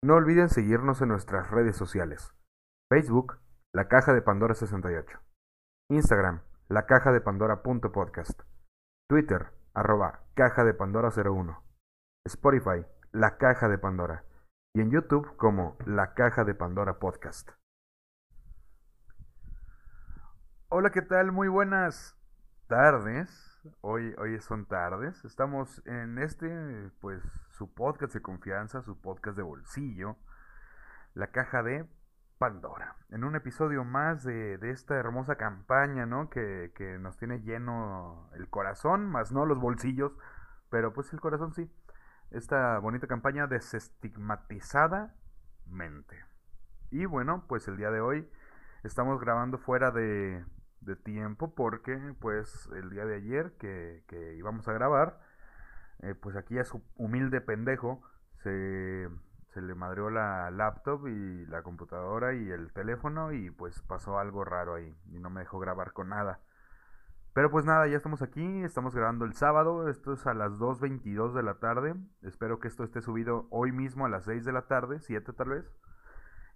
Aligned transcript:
No 0.00 0.14
olviden 0.14 0.48
seguirnos 0.48 1.02
en 1.02 1.08
nuestras 1.08 1.50
redes 1.50 1.76
sociales. 1.76 2.32
Facebook, 2.88 3.40
La 3.74 3.88
Caja 3.88 4.12
de 4.14 4.22
Pandora 4.22 4.54
68. 4.54 5.18
Instagram, 5.90 6.42
La 6.68 6.86
Caja 6.86 7.10
de 7.10 7.20
Pandora.podcast. 7.20 8.42
Twitter, 9.08 9.50
arroba 9.74 10.20
Caja 10.34 10.62
de 10.62 10.72
Pandora 10.72 11.08
01. 11.10 11.64
Spotify, 12.26 12.86
La 13.10 13.38
Caja 13.38 13.68
de 13.68 13.76
Pandora. 13.78 14.24
Y 14.72 14.82
en 14.82 14.92
YouTube 14.92 15.36
como 15.36 15.76
La 15.84 16.14
Caja 16.14 16.44
de 16.44 16.54
Pandora 16.54 17.00
Podcast. 17.00 17.50
Hola, 20.68 20.90
¿qué 20.90 21.02
tal? 21.02 21.32
Muy 21.32 21.48
buenas 21.48 22.16
tardes. 22.68 23.60
Hoy, 23.80 24.14
hoy 24.18 24.38
son 24.38 24.64
tardes. 24.66 25.24
Estamos 25.24 25.82
en 25.86 26.18
este, 26.18 26.92
pues, 27.00 27.20
su 27.58 27.74
podcast 27.74 28.14
de 28.14 28.22
confianza, 28.22 28.80
su 28.82 29.00
podcast 29.00 29.36
de 29.36 29.42
bolsillo, 29.42 30.16
la 31.14 31.32
caja 31.32 31.64
de 31.64 31.84
Pandora. 32.38 32.94
En 33.10 33.24
un 33.24 33.34
episodio 33.34 33.82
más 33.82 34.22
de, 34.22 34.60
esta 34.70 34.94
hermosa 34.94 35.34
campaña, 35.34 36.06
¿no? 36.06 36.30
Que, 36.30 36.70
nos 37.00 37.16
tiene 37.16 37.40
lleno 37.40 38.30
el 38.34 38.48
corazón, 38.48 39.06
más 39.06 39.32
no 39.32 39.44
los 39.44 39.58
bolsillos, 39.58 40.12
pero 40.70 40.92
pues 40.92 41.12
el 41.12 41.20
corazón 41.20 41.52
sí. 41.52 41.68
Esta 42.30 42.78
bonita 42.78 43.08
campaña 43.08 43.48
desestigmatizadamente. 43.48 46.24
Y 46.90 47.06
bueno, 47.06 47.44
pues 47.48 47.66
el 47.66 47.76
día 47.76 47.90
de 47.90 48.00
hoy 48.00 48.30
estamos 48.84 49.20
grabando 49.20 49.58
fuera 49.58 49.90
de, 49.90 50.44
de 50.80 50.94
tiempo 50.94 51.56
porque 51.56 52.14
pues 52.20 52.68
el 52.76 52.88
día 52.90 53.04
de 53.04 53.16
ayer 53.16 53.56
que 53.58 54.34
íbamos 54.36 54.68
a 54.68 54.72
grabar, 54.72 55.18
eh, 56.02 56.14
pues 56.14 56.36
aquí 56.36 56.58
a 56.58 56.64
su 56.64 56.82
humilde 56.96 57.40
pendejo 57.40 58.02
se, 58.42 59.08
se 59.52 59.60
le 59.60 59.74
madreó 59.74 60.10
la 60.10 60.50
laptop 60.50 61.08
y 61.08 61.46
la 61.46 61.62
computadora 61.62 62.34
y 62.34 62.50
el 62.50 62.72
teléfono 62.72 63.32
y 63.32 63.50
pues 63.50 63.82
pasó 63.82 64.18
algo 64.18 64.44
raro 64.44 64.74
ahí 64.74 64.96
y 65.10 65.18
no 65.18 65.30
me 65.30 65.40
dejó 65.40 65.58
grabar 65.58 65.92
con 65.92 66.10
nada. 66.10 66.40
Pero 67.34 67.50
pues 67.50 67.64
nada, 67.64 67.86
ya 67.86 67.96
estamos 67.96 68.22
aquí, 68.22 68.62
estamos 68.62 68.94
grabando 68.94 69.24
el 69.24 69.34
sábado, 69.34 69.88
esto 69.88 70.14
es 70.14 70.26
a 70.26 70.34
las 70.34 70.52
2.22 70.58 71.34
de 71.34 71.42
la 71.42 71.54
tarde, 71.54 71.94
espero 72.22 72.58
que 72.58 72.68
esto 72.68 72.84
esté 72.84 73.00
subido 73.00 73.46
hoy 73.50 73.70
mismo 73.70 74.06
a 74.06 74.08
las 74.08 74.24
6 74.24 74.44
de 74.44 74.52
la 74.52 74.62
tarde, 74.62 74.98
7 75.00 75.32
tal 75.34 75.50
vez. 75.50 75.70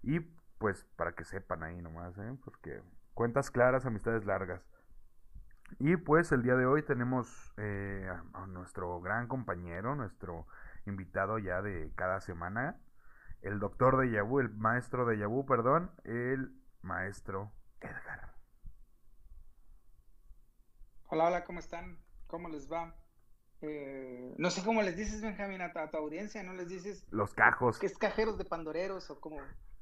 Y 0.01 0.19
pues 0.57 0.85
para 0.97 1.13
que 1.13 1.23
sepan 1.23 1.63
ahí 1.63 1.81
nomás, 1.81 2.17
¿eh? 2.17 2.37
porque 2.43 2.81
Cuentas 3.13 3.51
claras, 3.51 3.85
amistades 3.85 4.25
largas. 4.25 4.65
Y 5.79 5.97
pues 5.97 6.31
el 6.31 6.43
día 6.43 6.55
de 6.55 6.65
hoy 6.65 6.83
tenemos 6.83 7.53
eh, 7.57 8.09
a 8.33 8.47
nuestro 8.47 8.99
gran 9.01 9.27
compañero, 9.27 9.95
nuestro 9.95 10.47
invitado 10.85 11.39
ya 11.39 11.61
de 11.61 11.91
cada 11.95 12.21
semana, 12.21 12.79
el 13.41 13.59
doctor 13.59 13.97
de 13.97 14.11
Yabú, 14.11 14.39
el 14.39 14.49
maestro 14.49 15.05
de 15.05 15.17
Yabú, 15.17 15.45
perdón, 15.45 15.91
el 16.03 16.53
maestro 16.81 17.51
Edgar. 17.81 18.33
Hola, 21.07 21.27
hola, 21.27 21.43
¿cómo 21.43 21.59
están? 21.59 21.97
¿Cómo 22.27 22.49
les 22.49 22.71
va? 22.71 22.95
Eh, 23.61 24.35
no 24.37 24.49
sé 24.49 24.63
cómo 24.63 24.81
les 24.81 24.97
dices, 24.97 25.21
Benjamín, 25.21 25.61
a 25.61 25.71
tu, 25.71 25.97
audiencia, 25.97 26.43
¿no 26.43 26.53
les 26.53 26.69
dices? 26.69 27.05
Los 27.11 27.33
cajos. 27.33 27.79
¿Qué 27.79 27.85
es 27.85 27.97
cajeros 27.97 28.37
de 28.37 28.45
pandoreros 28.45 29.09
o 29.09 29.19
cómo? 29.21 29.37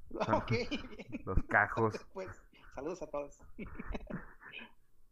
ok. 0.33 0.51
Los 1.25 1.43
cajos. 1.45 2.05
pues, 2.13 2.29
Saludos 2.75 3.01
a 3.01 3.07
todos. 3.07 3.39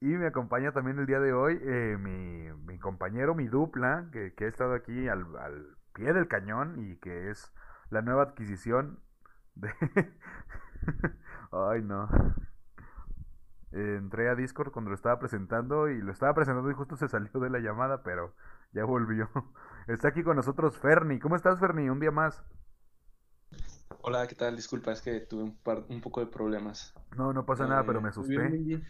Y 0.01 0.07
me 0.07 0.27
acompaña 0.27 0.71
también 0.71 0.97
el 0.97 1.05
día 1.05 1.19
de 1.19 1.33
hoy 1.33 1.59
eh, 1.61 1.97
mi, 1.99 2.53
mi, 2.65 2.79
compañero, 2.79 3.35
mi 3.35 3.47
dupla, 3.47 4.07
que, 4.13 4.33
que 4.33 4.45
ha 4.45 4.47
estado 4.47 4.73
aquí 4.73 5.09
al, 5.09 5.25
al, 5.37 5.75
pie 5.93 6.13
del 6.13 6.27
cañón 6.27 6.75
y 6.79 6.95
que 6.97 7.29
es 7.29 7.51
la 7.89 8.01
nueva 8.01 8.23
adquisición 8.23 8.99
de... 9.55 9.69
Ay, 11.51 11.81
no. 11.81 12.07
entré 13.71 14.29
a 14.29 14.35
Discord 14.35 14.71
cuando 14.71 14.89
lo 14.89 14.95
estaba 14.95 15.19
presentando 15.19 15.89
y 15.89 16.01
lo 16.01 16.11
estaba 16.11 16.33
presentando 16.33 16.71
y 16.71 16.75
justo 16.75 16.95
se 16.95 17.09
salió 17.09 17.39
de 17.41 17.49
la 17.49 17.59
llamada, 17.59 18.01
pero 18.03 18.33
ya 18.71 18.85
volvió. 18.85 19.29
Está 19.87 20.09
aquí 20.09 20.23
con 20.23 20.37
nosotros 20.37 20.77
Ferni. 20.77 21.19
¿Cómo 21.19 21.35
estás, 21.35 21.59
Ferni? 21.59 21.89
Un 21.89 21.99
día 21.99 22.11
más. 22.11 22.41
Hola, 24.01 24.27
¿qué 24.27 24.35
tal? 24.35 24.55
Disculpa, 24.55 24.91
es 24.91 25.01
que 25.01 25.19
tuve 25.19 25.43
un, 25.43 25.57
par, 25.57 25.83
un 25.89 25.99
poco 25.99 26.21
de 26.21 26.27
problemas. 26.27 26.93
No, 27.17 27.33
no 27.33 27.45
pasa 27.45 27.67
nada, 27.67 27.83
pero 27.83 27.99
me 27.99 28.07
eh, 28.07 28.11
asusté. 28.11 28.81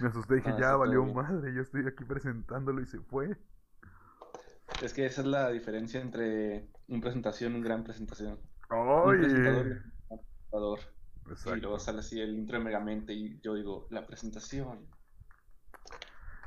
Me 0.00 0.08
asusté 0.08 0.34
y 0.34 0.36
dije, 0.38 0.54
ya 0.60 0.76
valió 0.76 1.04
madre, 1.04 1.54
yo 1.54 1.62
estoy 1.62 1.86
aquí 1.86 2.04
presentándolo 2.04 2.80
y 2.80 2.86
se 2.86 3.00
fue. 3.00 3.36
Es 4.82 4.92
que 4.92 5.06
esa 5.06 5.22
es 5.22 5.26
la 5.26 5.50
diferencia 5.50 6.00
entre 6.00 6.68
un 6.88 7.00
presentación 7.00 7.52
y 7.52 7.56
un 7.56 7.62
gran 7.62 7.84
presentación. 7.84 8.38
¡Oye! 8.70 9.16
Un 9.16 9.22
presentador 9.22 9.66
y 9.66 9.70
un 9.70 10.18
presentador. 10.18 10.78
Exacto. 11.30 11.56
Y 11.56 11.60
luego 11.60 11.78
sale 11.78 11.98
así 11.98 12.20
el 12.20 12.34
intro 12.34 12.58
de 12.58 12.64
Megamente 12.64 13.12
y 13.12 13.40
yo 13.40 13.54
digo, 13.54 13.86
la 13.90 14.06
presentación. 14.06 14.86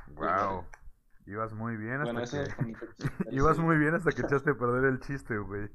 Wow. 0.08 0.64
Ibas 1.26 1.52
muy 1.52 1.76
bien 1.76 2.00
hasta 2.00 2.44
que... 2.44 3.30
Ibas 3.30 3.58
muy 3.58 3.76
bien 3.78 3.94
hasta 3.94 4.10
que 4.10 4.22
echaste 4.22 4.50
a 4.50 4.58
perder 4.58 4.84
el 4.84 5.00
chiste, 5.00 5.38
güey. 5.38 5.68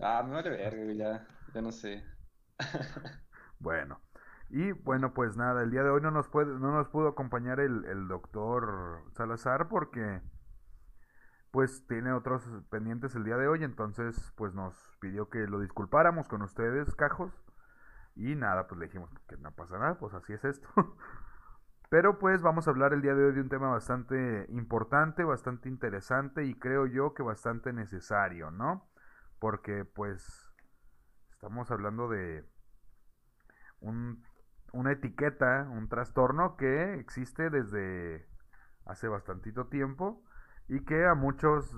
Ah, 0.00 0.22
me 0.22 0.32
vale 0.32 0.50
verga, 0.50 0.92
ya, 0.92 1.26
ya 1.52 1.60
no 1.60 1.72
sé. 1.72 2.04
bueno. 3.58 4.00
Y 4.50 4.72
bueno, 4.72 5.14
pues 5.14 5.36
nada, 5.36 5.62
el 5.62 5.70
día 5.70 5.82
de 5.82 5.90
hoy 5.90 6.00
no 6.00 6.10
nos 6.10 6.28
puede, 6.28 6.58
no 6.58 6.72
nos 6.72 6.88
pudo 6.88 7.08
acompañar 7.08 7.60
el, 7.60 7.84
el 7.86 8.08
doctor 8.08 9.02
Salazar 9.12 9.68
porque 9.68 10.22
pues 11.50 11.86
tiene 11.86 12.12
otros 12.12 12.48
pendientes 12.70 13.14
el 13.14 13.24
día 13.24 13.36
de 13.36 13.48
hoy, 13.48 13.64
entonces 13.64 14.32
pues 14.36 14.54
nos 14.54 14.74
pidió 15.00 15.28
que 15.28 15.46
lo 15.46 15.60
disculpáramos 15.60 16.28
con 16.28 16.42
ustedes, 16.42 16.94
cajos. 16.94 17.32
Y 18.16 18.36
nada, 18.36 18.68
pues 18.68 18.78
le 18.78 18.86
dijimos 18.86 19.10
que 19.28 19.36
no 19.38 19.50
pasa 19.52 19.78
nada, 19.78 19.98
pues 19.98 20.14
así 20.14 20.32
es 20.32 20.44
esto. 20.44 20.68
Pero 21.90 22.18
pues 22.18 22.42
vamos 22.42 22.66
a 22.66 22.70
hablar 22.70 22.92
el 22.92 23.02
día 23.02 23.14
de 23.14 23.24
hoy 23.24 23.34
de 23.34 23.40
un 23.40 23.48
tema 23.48 23.70
bastante 23.70 24.46
importante, 24.50 25.24
bastante 25.24 25.68
interesante 25.68 26.44
y 26.44 26.54
creo 26.54 26.86
yo 26.86 27.14
que 27.14 27.22
bastante 27.22 27.72
necesario, 27.72 28.50
¿no? 28.50 28.88
porque 29.44 29.84
pues 29.84 30.50
estamos 31.32 31.70
hablando 31.70 32.08
de 32.08 32.46
un, 33.80 34.24
una 34.74 34.92
etiqueta, 34.92 35.68
un 35.70 35.88
trastorno 35.88 36.56
que 36.56 36.94
existe 36.94 37.48
desde 37.48 38.26
hace 38.84 39.08
bastantito 39.08 39.66
tiempo 39.68 40.22
y 40.68 40.80
que 40.80 41.06
a 41.06 41.14
muchos, 41.14 41.74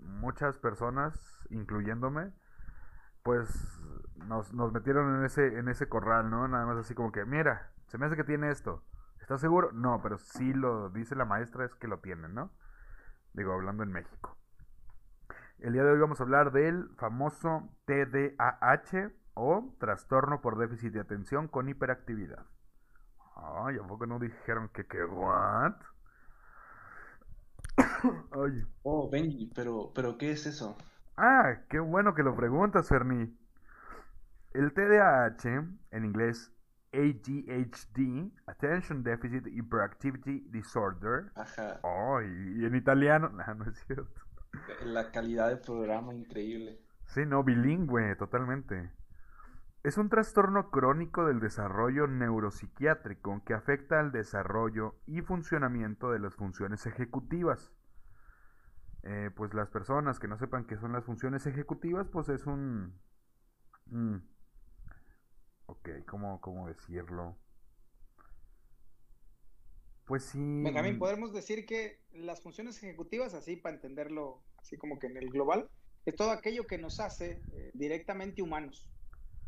muchas 0.00 0.58
personas, 0.58 1.14
incluyéndome, 1.50 2.32
pues 3.22 3.80
nos, 4.26 4.52
nos 4.52 4.72
metieron 4.72 5.16
en 5.16 5.24
ese, 5.24 5.58
en 5.58 5.68
ese 5.68 5.88
corral, 5.88 6.30
¿no? 6.30 6.48
Nada 6.48 6.66
más 6.66 6.78
así 6.78 6.94
como 6.94 7.12
que, 7.12 7.24
mira, 7.24 7.70
se 7.86 7.96
me 7.96 8.06
hace 8.06 8.16
que 8.16 8.24
tiene 8.24 8.50
esto. 8.50 8.82
¿Estás 9.20 9.40
seguro? 9.40 9.70
No, 9.72 10.00
pero 10.02 10.18
sí 10.18 10.52
lo 10.52 10.90
dice 10.90 11.14
la 11.14 11.24
maestra, 11.24 11.64
es 11.64 11.74
que 11.76 11.86
lo 11.86 12.00
tienen, 12.00 12.34
¿no? 12.34 12.50
Digo, 13.34 13.52
hablando 13.52 13.84
en 13.84 13.92
México. 13.92 14.36
El 15.60 15.74
día 15.74 15.84
de 15.84 15.92
hoy 15.92 16.00
vamos 16.00 16.18
a 16.18 16.24
hablar 16.24 16.50
del 16.50 16.90
famoso 16.96 17.70
TDAH 17.84 19.12
o 19.34 19.74
trastorno 19.78 20.40
por 20.40 20.58
déficit 20.58 20.92
de 20.92 21.00
atención 21.00 21.48
con 21.48 21.68
hiperactividad. 21.68 22.46
Ay, 23.36 23.76
¿a 23.82 23.86
poco 23.86 24.06
no 24.06 24.18
dijeron 24.18 24.68
que 24.68 24.86
qué 24.86 25.04
what? 25.04 25.74
Ay. 28.32 28.62
Oh, 28.82 29.08
Benji, 29.10 29.50
pero, 29.54 29.92
pero 29.94 30.18
¿qué 30.18 30.32
es 30.32 30.46
eso? 30.46 30.76
Ah, 31.16 31.60
qué 31.68 31.78
bueno 31.78 32.14
que 32.14 32.22
lo 32.22 32.34
preguntas, 32.36 32.88
Ferni. 32.88 33.36
El 34.52 34.72
TDAH, 34.72 35.64
en 35.90 36.04
inglés 36.04 36.52
ADHD, 36.92 38.30
Attention 38.46 39.02
Deficit 39.02 39.46
Hyperactivity 39.46 40.40
Disorder. 40.50 41.32
Ajá. 41.34 41.80
Ay, 41.82 42.26
y 42.58 42.66
en 42.66 42.76
italiano, 42.76 43.28
no, 43.32 43.54
no 43.54 43.64
es 43.64 43.78
cierto. 43.86 44.20
La 44.84 45.10
calidad 45.10 45.48
del 45.48 45.60
programa, 45.60 46.14
increíble. 46.14 46.78
Sí, 47.06 47.24
no, 47.26 47.42
bilingüe, 47.42 48.14
totalmente. 48.16 48.90
Es 49.84 49.98
un 49.98 50.08
trastorno 50.08 50.70
crónico 50.70 51.24
del 51.26 51.40
desarrollo 51.40 52.06
neuropsiquiátrico 52.06 53.42
que 53.44 53.54
afecta 53.54 53.98
al 53.98 54.12
desarrollo 54.12 54.94
y 55.06 55.22
funcionamiento 55.22 56.12
de 56.12 56.20
las 56.20 56.36
funciones 56.36 56.86
ejecutivas. 56.86 57.72
Eh, 59.02 59.30
pues 59.34 59.52
las 59.54 59.70
personas 59.70 60.20
que 60.20 60.28
no 60.28 60.38
sepan 60.38 60.66
qué 60.66 60.76
son 60.76 60.92
las 60.92 61.04
funciones 61.04 61.46
ejecutivas, 61.46 62.06
pues 62.08 62.28
es 62.28 62.46
un... 62.46 62.96
Mm, 63.86 64.18
ok, 65.66 65.88
¿cómo, 66.06 66.40
¿cómo 66.40 66.68
decirlo? 66.68 67.36
Pues 70.04 70.26
sí. 70.26 70.62
También 70.72 71.00
podemos 71.00 71.32
decir 71.32 71.66
que 71.66 72.00
las 72.12 72.40
funciones 72.40 72.80
ejecutivas, 72.80 73.34
así 73.34 73.56
para 73.56 73.74
entenderlo, 73.74 74.44
así 74.58 74.76
como 74.76 75.00
que 75.00 75.08
en 75.08 75.16
el 75.16 75.30
global, 75.30 75.68
es 76.06 76.14
todo 76.14 76.30
aquello 76.30 76.68
que 76.68 76.78
nos 76.78 77.00
hace 77.00 77.42
eh, 77.52 77.72
directamente 77.74 78.42
humanos. 78.42 78.91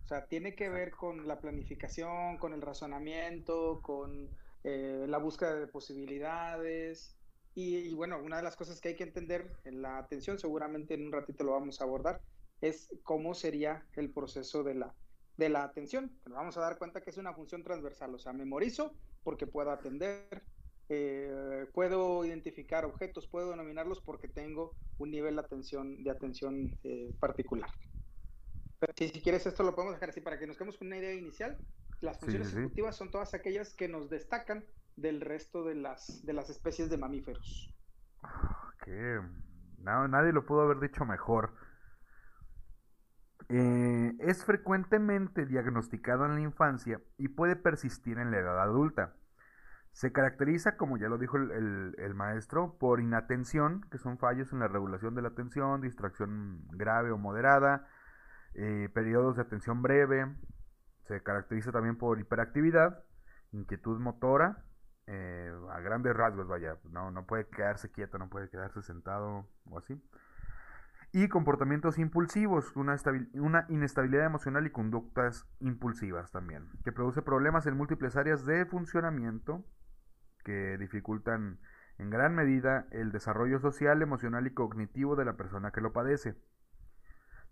O 0.04 0.06
sea, 0.06 0.26
tiene 0.26 0.54
que 0.54 0.68
ver 0.68 0.90
con 0.90 1.26
la 1.26 1.40
planificación, 1.40 2.36
con 2.36 2.52
el 2.52 2.60
razonamiento, 2.60 3.80
con 3.80 4.28
eh, 4.62 5.06
la 5.08 5.16
búsqueda 5.16 5.54
de 5.54 5.66
posibilidades. 5.66 7.16
Y, 7.54 7.94
bueno, 7.94 8.20
una 8.22 8.36
de 8.36 8.42
las 8.42 8.56
cosas 8.56 8.80
que 8.80 8.88
hay 8.88 8.96
que 8.96 9.04
entender 9.04 9.50
en 9.64 9.80
la 9.80 9.96
atención, 9.96 10.38
seguramente 10.38 10.94
en 10.94 11.06
un 11.06 11.12
ratito 11.12 11.44
lo 11.44 11.52
vamos 11.52 11.80
a 11.80 11.84
abordar, 11.84 12.20
es 12.60 12.90
cómo 13.02 13.34
sería 13.34 13.86
el 13.94 14.10
proceso 14.10 14.62
de 14.62 14.74
la, 14.74 14.94
de 15.36 15.48
la 15.48 15.64
atención. 15.64 16.10
Nos 16.26 16.36
vamos 16.36 16.56
a 16.58 16.62
dar 16.62 16.76
cuenta 16.76 17.00
que 17.00 17.10
es 17.10 17.16
una 17.16 17.32
función 17.32 17.62
transversal, 17.62 18.14
o 18.14 18.18
sea, 18.18 18.32
memorizo 18.32 18.92
porque 19.22 19.46
puedo 19.46 19.70
atender, 19.70 20.42
eh, 20.88 21.66
puedo 21.72 22.24
identificar 22.24 22.84
objetos, 22.84 23.26
puedo 23.26 23.50
denominarlos 23.50 24.02
porque 24.02 24.28
tengo 24.28 24.74
un 24.98 25.10
nivel 25.10 25.36
de 25.36 25.40
atención, 25.40 26.02
de 26.02 26.10
atención 26.10 26.76
eh, 26.82 27.14
particular. 27.20 27.70
Si, 28.96 29.10
quieres 29.22 29.46
esto 29.46 29.62
lo 29.62 29.74
podemos 29.74 29.94
dejar 29.94 30.10
así 30.10 30.20
para 30.20 30.38
que 30.38 30.46
nos 30.46 30.56
quedemos 30.56 30.76
con 30.76 30.88
una 30.88 30.96
idea 30.96 31.14
inicial. 31.14 31.58
Las 32.00 32.18
funciones 32.18 32.52
ejecutivas 32.52 32.96
son 32.96 33.10
todas 33.10 33.34
aquellas 33.34 33.74
que 33.74 33.88
nos 33.88 34.10
destacan 34.10 34.64
del 34.96 35.20
resto 35.20 35.64
de 35.64 35.74
las, 35.74 36.24
de 36.24 36.32
las 36.32 36.50
especies 36.50 36.90
de 36.90 36.98
mamíferos. 36.98 37.74
Que 38.84 39.20
no, 39.78 40.08
nadie 40.08 40.32
lo 40.32 40.44
pudo 40.44 40.62
haber 40.62 40.80
dicho 40.80 41.04
mejor. 41.04 41.54
Eh, 43.48 44.12
es 44.20 44.44
frecuentemente 44.44 45.44
diagnosticado 45.44 46.24
en 46.24 46.34
la 46.34 46.40
infancia 46.40 47.00
y 47.18 47.28
puede 47.28 47.56
persistir 47.56 48.18
en 48.18 48.30
la 48.30 48.38
edad 48.38 48.60
adulta. 48.60 49.14
Se 49.92 50.10
caracteriza, 50.10 50.76
como 50.76 50.96
ya 50.96 51.08
lo 51.08 51.18
dijo 51.18 51.36
el, 51.36 52.14
maestro, 52.14 52.76
por 52.78 53.00
inatención, 53.00 53.82
que 53.92 53.98
son 53.98 54.18
fallos 54.18 54.52
en 54.52 54.58
la 54.58 54.66
regulación 54.66 55.14
de 55.14 55.22
la 55.22 55.28
atención, 55.28 55.80
distracción 55.82 56.66
grave 56.72 57.12
o 57.12 57.18
moderada, 57.18 57.86
eh, 58.54 58.88
periodos 58.92 59.36
de 59.36 59.42
atención 59.42 59.82
breve. 59.82 60.26
Se 61.06 61.22
caracteriza 61.22 61.72
también 61.72 61.96
por 61.96 62.18
hiperactividad, 62.18 63.04
inquietud 63.52 63.98
motora, 64.00 64.64
eh, 65.06 65.52
a 65.70 65.80
grandes 65.80 66.16
rasgos, 66.16 66.48
vaya, 66.48 66.78
no, 66.90 67.10
no 67.10 67.26
puede 67.26 67.46
quedarse 67.48 67.90
quieto, 67.90 68.18
no 68.18 68.30
puede 68.30 68.48
quedarse 68.48 68.82
sentado 68.82 69.46
o 69.66 69.78
así. 69.78 70.02
Y 71.12 71.28
comportamientos 71.28 71.98
impulsivos, 71.98 72.74
una, 72.74 72.96
una 73.34 73.66
inestabilidad 73.68 74.26
emocional 74.26 74.66
y 74.66 74.70
conductas 74.70 75.46
impulsivas 75.60 76.32
también, 76.32 76.68
que 76.84 76.90
produce 76.90 77.22
problemas 77.22 77.66
en 77.66 77.76
múltiples 77.76 78.16
áreas 78.16 78.44
de 78.46 78.64
funcionamiento 78.66 79.64
que 80.42 80.76
dificultan 80.78 81.60
en 81.98 82.10
gran 82.10 82.34
medida 82.34 82.86
el 82.90 83.12
desarrollo 83.12 83.60
social, 83.60 84.02
emocional 84.02 84.46
y 84.46 84.54
cognitivo 84.54 85.16
de 85.16 85.24
la 85.24 85.36
persona 85.36 85.70
que 85.70 85.80
lo 85.80 85.92
padece. 85.92 86.34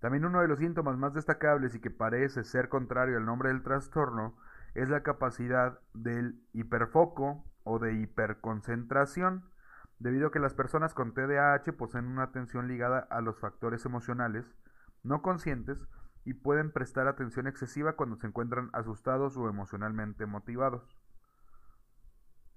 También 0.02 0.24
uno 0.24 0.40
de 0.40 0.48
los 0.48 0.58
síntomas 0.58 0.98
más 0.98 1.14
destacables 1.14 1.76
y 1.76 1.80
que 1.80 1.88
parece 1.88 2.42
ser 2.42 2.68
contrario 2.68 3.18
al 3.18 3.24
nombre 3.24 3.50
del 3.50 3.62
trastorno 3.62 4.36
es 4.74 4.88
la 4.88 5.04
capacidad 5.04 5.78
del 5.94 6.44
hiperfoco 6.52 7.44
o 7.62 7.78
de 7.78 7.94
hiperconcentración, 7.94 9.48
debido 10.00 10.26
a 10.26 10.30
que 10.32 10.40
las 10.40 10.54
personas 10.54 10.92
con 10.92 11.14
TDAH 11.14 11.74
poseen 11.78 12.06
una 12.06 12.24
atención 12.24 12.66
ligada 12.66 12.98
a 12.98 13.20
los 13.20 13.38
factores 13.38 13.86
emocionales 13.86 14.44
no 15.04 15.22
conscientes 15.22 15.78
y 16.24 16.34
pueden 16.34 16.72
prestar 16.72 17.06
atención 17.06 17.46
excesiva 17.46 17.92
cuando 17.92 18.16
se 18.16 18.26
encuentran 18.26 18.70
asustados 18.72 19.36
o 19.36 19.48
emocionalmente 19.48 20.26
motivados. 20.26 20.98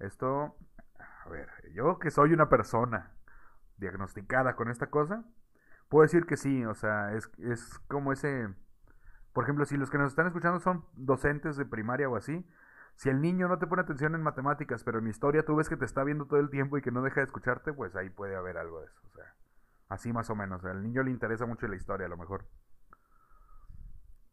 Esto, 0.00 0.56
a 0.98 1.28
ver, 1.28 1.48
yo 1.72 2.00
que 2.00 2.10
soy 2.10 2.32
una 2.32 2.48
persona 2.48 3.12
diagnosticada 3.76 4.56
con 4.56 4.68
esta 4.68 4.88
cosa, 4.88 5.24
puedo 5.88 6.02
decir 6.02 6.26
que 6.26 6.36
sí, 6.36 6.64
o 6.64 6.74
sea, 6.74 7.12
es, 7.14 7.30
es 7.38 7.78
como 7.88 8.12
ese 8.12 8.48
por 9.36 9.44
ejemplo, 9.44 9.66
si 9.66 9.76
los 9.76 9.90
que 9.90 9.98
nos 9.98 10.12
están 10.12 10.26
escuchando 10.26 10.60
son 10.60 10.86
docentes 10.94 11.58
de 11.58 11.66
primaria 11.66 12.08
o 12.08 12.16
así, 12.16 12.42
si 12.94 13.10
el 13.10 13.20
niño 13.20 13.48
no 13.48 13.58
te 13.58 13.66
pone 13.66 13.82
atención 13.82 14.14
en 14.14 14.22
matemáticas, 14.22 14.82
pero 14.82 14.98
en 14.98 15.08
historia 15.08 15.44
tú 15.44 15.56
ves 15.56 15.68
que 15.68 15.76
te 15.76 15.84
está 15.84 16.02
viendo 16.04 16.24
todo 16.24 16.40
el 16.40 16.48
tiempo 16.48 16.78
y 16.78 16.80
que 16.80 16.90
no 16.90 17.02
deja 17.02 17.20
de 17.20 17.26
escucharte, 17.26 17.74
pues 17.74 17.94
ahí 17.96 18.08
puede 18.08 18.34
haber 18.34 18.56
algo 18.56 18.80
de 18.80 18.86
eso. 18.86 18.98
O 19.04 19.10
sea, 19.10 19.34
así 19.90 20.10
más 20.10 20.30
o 20.30 20.34
menos. 20.34 20.64
al 20.64 20.82
niño 20.82 21.02
le 21.02 21.10
interesa 21.10 21.44
mucho 21.44 21.68
la 21.68 21.76
historia 21.76 22.06
a 22.06 22.08
lo 22.08 22.16
mejor. 22.16 22.46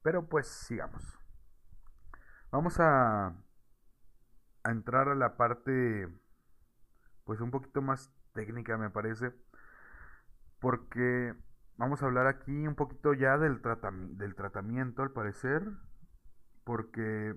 Pero 0.03 0.25
pues 0.25 0.47
sigamos. 0.47 1.19
Vamos 2.50 2.79
a, 2.79 3.35
a 4.63 4.71
entrar 4.71 5.09
a 5.09 5.15
la 5.15 5.35
parte 5.35 6.07
pues 7.25 7.41
un 7.41 7.51
poquito 7.51 7.81
más 7.81 8.09
técnica 8.31 8.77
me 8.77 8.89
parece. 8.89 9.33
Porque 10.63 11.36
vamos 11.75 12.01
a 12.01 12.06
hablar 12.06 12.25
aquí 12.25 12.65
un 12.65 12.75
poquito 12.75 13.13
ya 13.13 13.38
del, 13.38 13.62
del 14.12 14.33
tratamiento, 14.33 15.01
al 15.01 15.12
parecer, 15.12 15.62
porque 16.63 17.36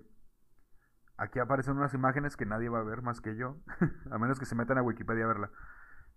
aquí 1.17 1.40
aparecen 1.40 1.76
unas 1.76 1.93
imágenes 1.93 2.37
que 2.37 2.46
nadie 2.46 2.69
va 2.69 2.78
a 2.78 2.84
ver 2.84 3.02
más 3.02 3.20
que 3.20 3.34
yo, 3.34 3.56
a 4.12 4.19
menos 4.19 4.38
que 4.38 4.46
se 4.46 4.55
metan 4.55 4.78
a 4.78 4.82
Wikipedia 4.82 5.25
a 5.25 5.26
verla, 5.26 5.50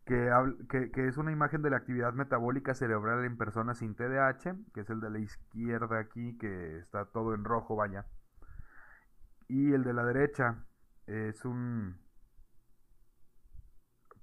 que, 0.06 0.30
que, 0.70 0.92
que, 0.92 1.08
es 1.08 1.18
una 1.18 1.32
imagen 1.32 1.64
de 1.64 1.72
la 1.72 1.78
actividad 1.78 2.14
metabólica 2.14 2.76
cerebral 2.76 3.26
en 3.26 3.38
personas 3.38 3.80
sin 3.80 3.96
TDAH, 3.96 4.56
que 4.76 4.82
es 4.82 4.90
el 4.92 5.00
de 5.00 5.10
la 5.10 5.18
izquierda 5.18 5.98
aquí, 5.98 6.38
que 6.38 6.78
está 6.78 7.06
todo 7.06 7.34
en 7.34 7.44
rojo, 7.44 7.76
vaya, 7.76 8.06
y 9.48 9.74
el 9.74 9.84
de 9.84 9.94
la 9.94 10.06
derecha 10.06 10.64
es 11.08 11.44
un... 11.44 11.98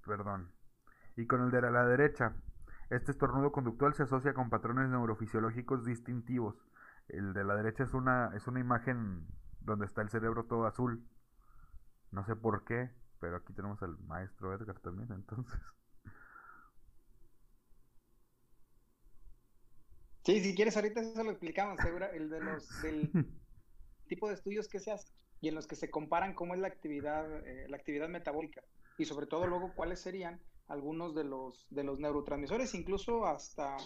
Perdón. 0.07 0.53
Y 1.17 1.27
con 1.27 1.43
el 1.43 1.51
de 1.51 1.63
la 1.63 1.85
derecha 1.85 2.37
este 2.91 3.11
estornudo 3.11 3.53
conductual 3.53 3.95
se 3.95 4.05
asocia 4.05 4.35
con 4.35 4.51
patrones 4.51 4.89
neurofisiológicos 4.89 5.85
distintivos. 5.85 6.57
El 7.09 7.33
de 7.33 7.45
la 7.45 7.57
derecha 7.57 7.85
es 7.85 7.95
una, 7.95 8.33
es 8.37 8.47
una 8.47 8.61
imagen 8.61 9.27
donde 9.61 9.87
está 9.87 10.03
el 10.03 10.11
cerebro 10.11 10.45
todo 10.45 10.67
azul. 10.67 11.05
No 12.13 12.25
sé 12.25 12.37
por 12.37 12.65
qué, 12.65 12.91
pero 13.21 13.37
aquí 13.37 13.53
tenemos 13.53 13.83
al 13.83 13.99
maestro 13.99 14.55
Edgar 14.55 14.79
también, 14.81 15.11
entonces. 15.13 15.61
Sí, 20.25 20.41
si 20.41 20.57
quieres 20.57 20.77
ahorita 20.77 21.01
eso 21.01 21.23
lo 21.23 21.31
explicamos, 21.31 21.79
segura, 21.81 22.11
el 22.11 22.29
de 22.29 22.41
los 22.41 22.83
del 22.83 23.13
tipo 24.09 24.27
de 24.27 24.35
estudios 24.35 24.67
que 24.67 24.81
se 24.81 24.91
hacen 24.91 25.15
y 25.41 25.49
en 25.49 25.55
los 25.55 25.69
que 25.69 25.77
se 25.77 25.89
comparan 25.89 26.35
cómo 26.35 26.55
es 26.55 26.61
la 26.61 26.67
actividad, 26.67 27.47
eh, 27.47 27.67
la 27.69 27.77
actividad 27.77 28.09
metabólica 28.09 28.63
y 28.99 29.05
sobre 29.05 29.27
todo 29.27 29.47
luego 29.47 29.73
cuáles 29.75 30.01
serían 30.01 30.41
algunos 30.69 31.15
de 31.15 31.25
los, 31.25 31.67
de 31.71 31.85
los 31.85 31.99
neurotransmisores, 31.99 32.75
incluso 32.75 33.27
hasta 33.27 33.77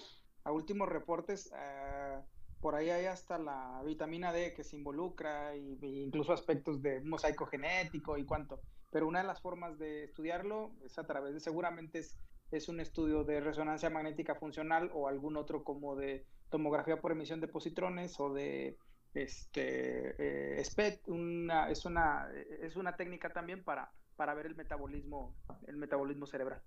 a 0.45 0.53
últimos 0.53 0.89
reportes, 0.89 1.53
eh, 1.55 2.19
por 2.61 2.75
ahí 2.75 2.91
hay 2.91 3.07
hasta 3.07 3.39
la 3.39 3.83
vitamina 3.85 4.33
D 4.33 4.55
que 4.55 4.65
se 4.65 4.77
involucra, 4.77 5.57
y, 5.57 5.79
incluso 6.03 6.33
aspectos 6.33 6.83
de 6.83 7.01
mosaico 7.03 7.47
genético 7.47 8.17
y 8.17 8.25
cuánto. 8.25 8.61
Pero 8.91 9.07
una 9.07 9.21
de 9.21 9.27
las 9.27 9.41
formas 9.41 9.79
de 9.79 10.05
estudiarlo 10.05 10.73
es 10.85 10.99
a 10.99 11.07
través 11.07 11.35
de, 11.35 11.41
seguramente 11.41 12.01
es, 12.01 12.19
es 12.51 12.69
un 12.69 12.81
estudio 12.81 13.25
de 13.25 13.41
resonancia 13.41 13.91
magnética 13.91 14.35
funcional 14.35 14.91
o 14.95 15.09
algún 15.09 15.37
otro 15.37 15.63
como 15.63 15.97
de 15.97 16.27
tomografía 16.51 17.01
por 17.01 17.13
emisión 17.13 17.41
de 17.41 17.49
positrones 17.49 18.19
o 18.19 18.33
de 18.33 18.77
este 19.15 20.59
eh, 20.59 20.65
SPET, 20.65 21.09
una, 21.09 21.71
es, 21.71 21.85
una, 21.85 22.29
es 22.63 22.77
una 22.77 22.97
técnica 22.97 23.33
también 23.33 23.63
para 23.63 23.93
para 24.21 24.35
ver 24.35 24.45
el 24.45 24.55
metabolismo, 24.55 25.35
el 25.67 25.79
metabolismo 25.79 26.27
cerebral. 26.27 26.61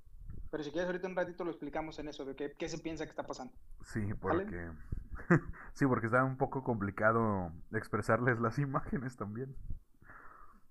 Pero 0.54 0.64
si 0.64 0.70
quieres 0.70 0.86
ahorita 0.86 1.08
un 1.08 1.16
ratito 1.16 1.44
lo 1.44 1.50
explicamos 1.50 1.98
en 1.98 2.10
eso, 2.10 2.26
de 2.26 2.36
qué, 2.36 2.54
qué 2.56 2.70
se 2.70 2.78
piensa 2.78 3.06
que 3.06 3.10
está 3.10 3.24
pasando. 3.24 3.52
Sí, 3.86 4.14
porque 4.14 4.70
sí, 5.74 5.88
porque 5.88 6.06
está 6.06 6.24
un 6.24 6.38
poco 6.38 6.64
complicado 6.64 7.52
expresarles 7.72 8.40
las 8.40 8.60
imágenes 8.60 9.18
también. 9.18 9.56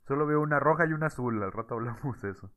Solo 0.07 0.25
veo 0.25 0.41
una 0.41 0.61
roja 0.61 0.87
y 0.87 0.93
una 0.93 1.07
azul, 1.07 1.43
al 1.43 1.51
rato 1.51 1.75
hablamos 1.75 2.23
de 2.23 2.31
eso. 2.31 2.53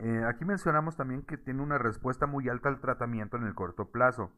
Eh, 0.00 0.24
aquí 0.26 0.44
mencionamos 0.44 0.96
también 0.96 1.22
que 1.22 1.36
tiene 1.36 1.62
una 1.62 1.78
respuesta 1.78 2.26
muy 2.26 2.48
alta 2.48 2.68
al 2.68 2.80
tratamiento 2.80 3.36
en 3.36 3.44
el 3.44 3.54
corto 3.54 3.92
plazo, 3.92 4.32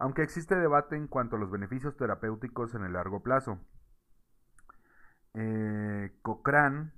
aunque 0.00 0.24
existe 0.24 0.56
debate 0.56 0.96
en 0.96 1.06
cuanto 1.06 1.36
a 1.36 1.38
los 1.38 1.52
beneficios 1.52 1.96
terapéuticos 1.96 2.74
en 2.74 2.82
el 2.82 2.94
largo 2.94 3.22
plazo. 3.22 3.60
Eh, 5.34 6.18
Cochrane, 6.22 6.90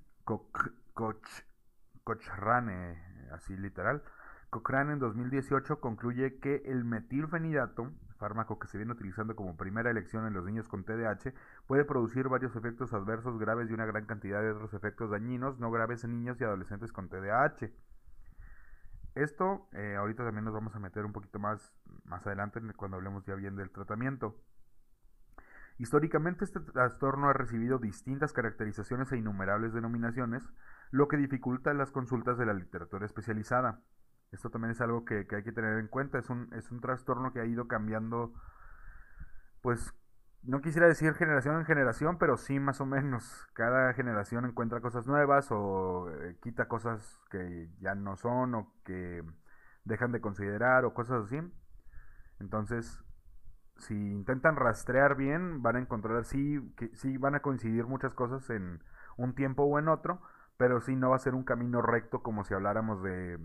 Cochrane, 2.05 3.12
así 3.33 3.57
literal. 3.57 4.03
Cochrane 4.51 4.93
en 4.93 4.99
2018 4.99 5.81
concluye 5.81 6.39
que 6.39 6.63
el 6.67 6.85
metilfenidato, 6.85 7.91
fármaco 8.19 8.59
que 8.59 8.69
se 8.69 8.77
viene 8.77 8.93
utilizando 8.93 9.35
como 9.35 9.57
primera 9.57 9.91
elección 9.91 10.27
en 10.27 10.35
los 10.35 10.45
niños 10.45 10.69
con 10.69 10.85
TDAH, 10.85 11.33
puede 11.67 11.85
producir 11.87 12.29
varios 12.29 12.55
efectos 12.55 12.93
adversos 12.93 13.39
graves 13.39 13.71
y 13.71 13.73
una 13.73 13.87
gran 13.87 14.05
cantidad 14.05 14.43
de 14.43 14.51
otros 14.51 14.75
efectos 14.75 15.11
dañinos 15.11 15.59
no 15.59 15.71
graves 15.71 16.05
en 16.05 16.13
niños 16.13 16.39
y 16.41 16.45
adolescentes 16.45 16.93
con 16.93 17.09
TDAH. 17.09 17.71
Esto 19.15 19.69
eh, 19.73 19.97
ahorita 19.97 20.25
también 20.25 20.45
nos 20.45 20.55
vamos 20.55 20.77
a 20.77 20.81
meter 20.81 21.05
un 21.05 21.13
poquito 21.13 21.39
más, 21.39 21.73
más 22.05 22.27
adelante 22.27 22.61
cuando 22.77 22.99
hablemos 22.99 23.25
ya 23.25 23.35
bien 23.35 23.57
del 23.57 23.71
tratamiento. 23.71 24.37
Históricamente 25.79 26.45
este 26.45 26.61
trastorno 26.61 27.29
ha 27.29 27.33
recibido 27.33 27.79
distintas 27.79 28.33
caracterizaciones 28.33 29.11
e 29.13 29.19
innumerables 29.19 29.73
denominaciones, 29.73 30.49
lo 30.91 31.09
que 31.09 31.17
dificulta 31.17 31.75
las 31.75 31.91
consultas 31.91 32.39
de 32.39 32.47
la 32.47 32.55
literatura 32.55 33.07
especializada. 33.07 33.81
Esto 34.31 34.51
también 34.51 34.73
es 34.73 34.81
algo 34.81 35.05
que, 35.05 35.27
hay 35.31 35.43
que 35.43 35.53
tener 35.53 35.79
en 35.79 35.89
cuenta, 35.89 36.19
es 36.19 36.31
un, 36.31 36.53
es 36.55 36.71
un 36.71 36.81
trastorno 36.81 37.33
que 37.33 37.41
ha 37.41 37.47
ido 37.47 37.69
cambiando, 37.69 38.33
pues 39.61 39.95
no 40.43 40.61
quisiera 40.61 40.89
decir 40.89 41.15
generación 41.15 41.57
en 41.59 41.65
generación, 41.65 42.19
pero 42.19 42.37
sí 42.37 42.59
más 42.59 42.81
o 42.81 42.87
menos. 42.87 43.47
Cada 43.53 43.93
generación 43.95 44.45
encuentra 44.45 44.81
cosas 44.81 45.07
nuevas 45.07 45.49
o 45.51 46.11
eh, 46.11 46.37
quita 46.43 46.67
cosas 46.67 47.21
que 47.31 47.69
ya 47.81 47.95
no 47.95 48.17
son 48.17 48.55
o 48.55 48.75
que 48.85 49.23
dejan 49.85 50.13
de 50.13 50.21
considerar 50.21 50.85
o 50.85 50.95
cosas 50.95 51.25
así. 51.27 51.41
Entonces, 52.41 53.05
si 53.79 53.95
intentan 53.95 54.57
rastrear 54.57 55.17
bien, 55.17 55.63
van 55.63 55.77
a 55.77 55.81
encontrar, 55.81 56.25
sí, 56.25 56.61
sí 56.95 57.17
van 57.17 57.35
a 57.35 57.41
coincidir 57.41 57.87
muchas 57.87 58.15
cosas 58.15 58.49
en 58.51 58.83
un 59.17 59.35
tiempo 59.35 59.65
o 59.65 59.79
en 59.79 59.89
otro, 59.89 60.21
pero 60.57 60.81
sí 60.81 60.97
no 60.97 61.11
va 61.11 61.17
a 61.17 61.21
ser 61.21 61.35
un 61.35 61.45
camino 61.45 61.83
recto 61.83 62.23
como 62.23 62.45
si 62.45 62.55
habláramos 62.55 63.03
de, 63.03 63.39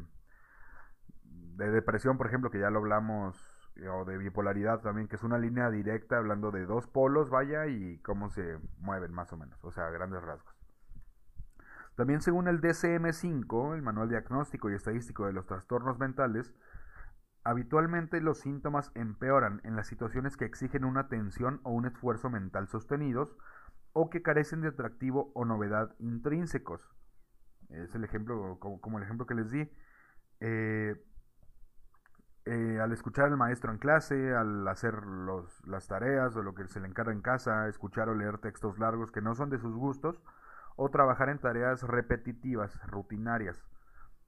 de 1.24 1.72
depresión, 1.72 2.17
por 2.17 2.27
ejemplo, 2.27 2.51
que 2.51 2.60
ya 2.60 2.69
lo 2.69 2.79
hablamos, 2.79 3.36
eh, 3.77 3.88
o 3.89 4.05
de 4.05 4.17
bipolaridad 4.17 4.81
también, 4.81 5.07
que 5.07 5.15
es 5.15 5.24
una 5.24 5.38
línea 5.38 5.69
directa 5.69 6.17
hablando 6.17 6.51
de 6.51 6.65
dos 6.65 6.88
polos, 6.88 7.29
vaya, 7.29 7.67
y 7.67 8.00
cómo 8.00 8.29
se 8.29 8.60
mueven 8.79 9.13
más 9.13 9.31
o 9.34 9.38
menos, 9.38 9.63
o 9.63 9.72
sea, 9.72 9.89
grandes 9.89 10.22
rasgos. 10.24 10.55
También 11.96 12.22
según 12.22 12.48
el 12.48 12.62
DCM5, 12.62 13.75
el 13.75 13.81
Manual 13.81 14.10
Diagnóstico 14.10 14.69
y 14.69 14.75
Estadístico 14.75 15.25
de 15.25 15.34
los 15.34 15.48
Trastornos 15.48 15.98
Mentales, 15.98 16.53
habitualmente 17.44 18.22
los 18.22 18.39
síntomas 18.39 18.91
empeoran 18.96 19.62
en 19.63 19.75
las 19.75 19.88
situaciones 19.88 20.38
que 20.38 20.46
exigen 20.46 20.86
una 20.86 21.01
atención 21.01 21.62
o 21.63 21.72
un 21.72 21.86
esfuerzo 21.86 22.29
mental 22.29 22.67
sostenidos 22.67 23.36
o 23.94 24.10
que 24.10 24.22
carecen 24.22 24.62
de 24.62 24.70
atractivo 24.70 25.32
o 25.34 25.46
novedad 25.46 25.96
intrínsecos. 26.00 26.82
Es 27.70 27.94
el 27.96 28.03
ejemplo, 28.03 28.58
como, 28.60 28.98
el 28.98 29.03
ejemplo 29.03 29.25
que 29.25 29.36
les 29.36 29.50
di. 29.50 29.70
Eh, 30.39 30.96
eh, 32.46 32.79
al 32.79 32.94
escuchar 32.94 33.25
al 33.25 33.36
maestro 33.36 33.72
en 33.72 33.77
clase, 33.77 34.34
al 34.34 34.65
hacer 34.67 35.06
las 35.65 35.88
tareas 35.88 36.36
o 36.38 36.44
lo 36.44 36.56
que 36.56 36.65
se 36.67 36.79
le 36.79 36.88
encarga 36.88 37.12
en 37.12 37.22
casa, 37.22 37.67
escuchar 37.67 38.08
o 38.08 38.15
leer 38.15 38.38
textos 38.38 38.79
largos 38.79 39.12
que 39.12 39.22
no 39.22 39.36
son 39.36 39.50
de 39.50 39.58
sus 39.58 39.75
gustos, 39.75 40.22
o 40.77 40.89
trabajar 40.89 41.27
en 41.29 41.39
tareas 41.39 41.82
repetitivas, 41.84 42.79
rutinarias. 42.88 43.62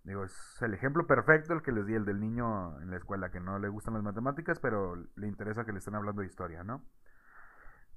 Digo, 0.03 0.23
es 0.23 0.61
el 0.61 0.73
ejemplo 0.73 1.05
perfecto 1.05 1.53
el 1.53 1.61
que 1.61 1.71
les 1.71 1.85
di, 1.85 1.93
el 1.93 2.05
del 2.05 2.19
niño 2.19 2.79
en 2.81 2.89
la 2.89 2.97
escuela, 2.97 3.31
que 3.31 3.39
no 3.39 3.59
le 3.59 3.69
gustan 3.69 3.93
las 3.93 4.03
matemáticas, 4.03 4.59
pero 4.59 4.95
le 5.15 5.27
interesa 5.27 5.65
que 5.65 5.71
le 5.71 5.79
estén 5.79 5.95
hablando 5.95 6.21
de 6.21 6.27
historia, 6.27 6.63
¿no? 6.63 6.83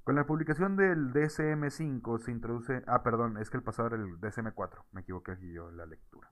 Con 0.05 0.17
la 0.17 0.27
publicación 0.27 0.77
del 0.77 1.13
DSM-5 1.13 2.19
se 2.19 2.33
introduce... 2.33 2.83
Ah, 2.89 3.05
perdón, 3.05 3.39
es 3.39 3.51
que 3.51 3.57
el 3.57 3.63
pasado 3.63 3.89
era 3.89 3.97
el 3.97 4.21
DSM-4, 4.21 4.83
me 4.91 5.03
equivoqué 5.03 5.33
aquí 5.33 5.53
yo 5.53 5.69
en 5.69 5.77
la 5.77 5.87
lectura. 5.87 6.29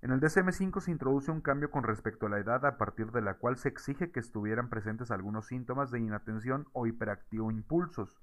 En 0.00 0.12
el 0.12 0.20
DSM-5 0.20 0.80
se 0.80 0.92
introduce 0.92 1.30
un 1.30 1.40
cambio 1.40 1.70
con 1.70 1.82
respecto 1.82 2.26
a 2.26 2.28
la 2.28 2.38
edad 2.38 2.64
a 2.64 2.76
partir 2.76 3.10
de 3.10 3.20
la 3.20 3.34
cual 3.34 3.56
se 3.56 3.68
exige 3.68 4.12
que 4.12 4.20
estuvieran 4.20 4.68
presentes 4.68 5.10
algunos 5.10 5.46
síntomas 5.46 5.90
de 5.90 5.98
inatención 5.98 6.68
o 6.72 6.86
hiperactivo 6.86 7.50
impulsos, 7.50 8.20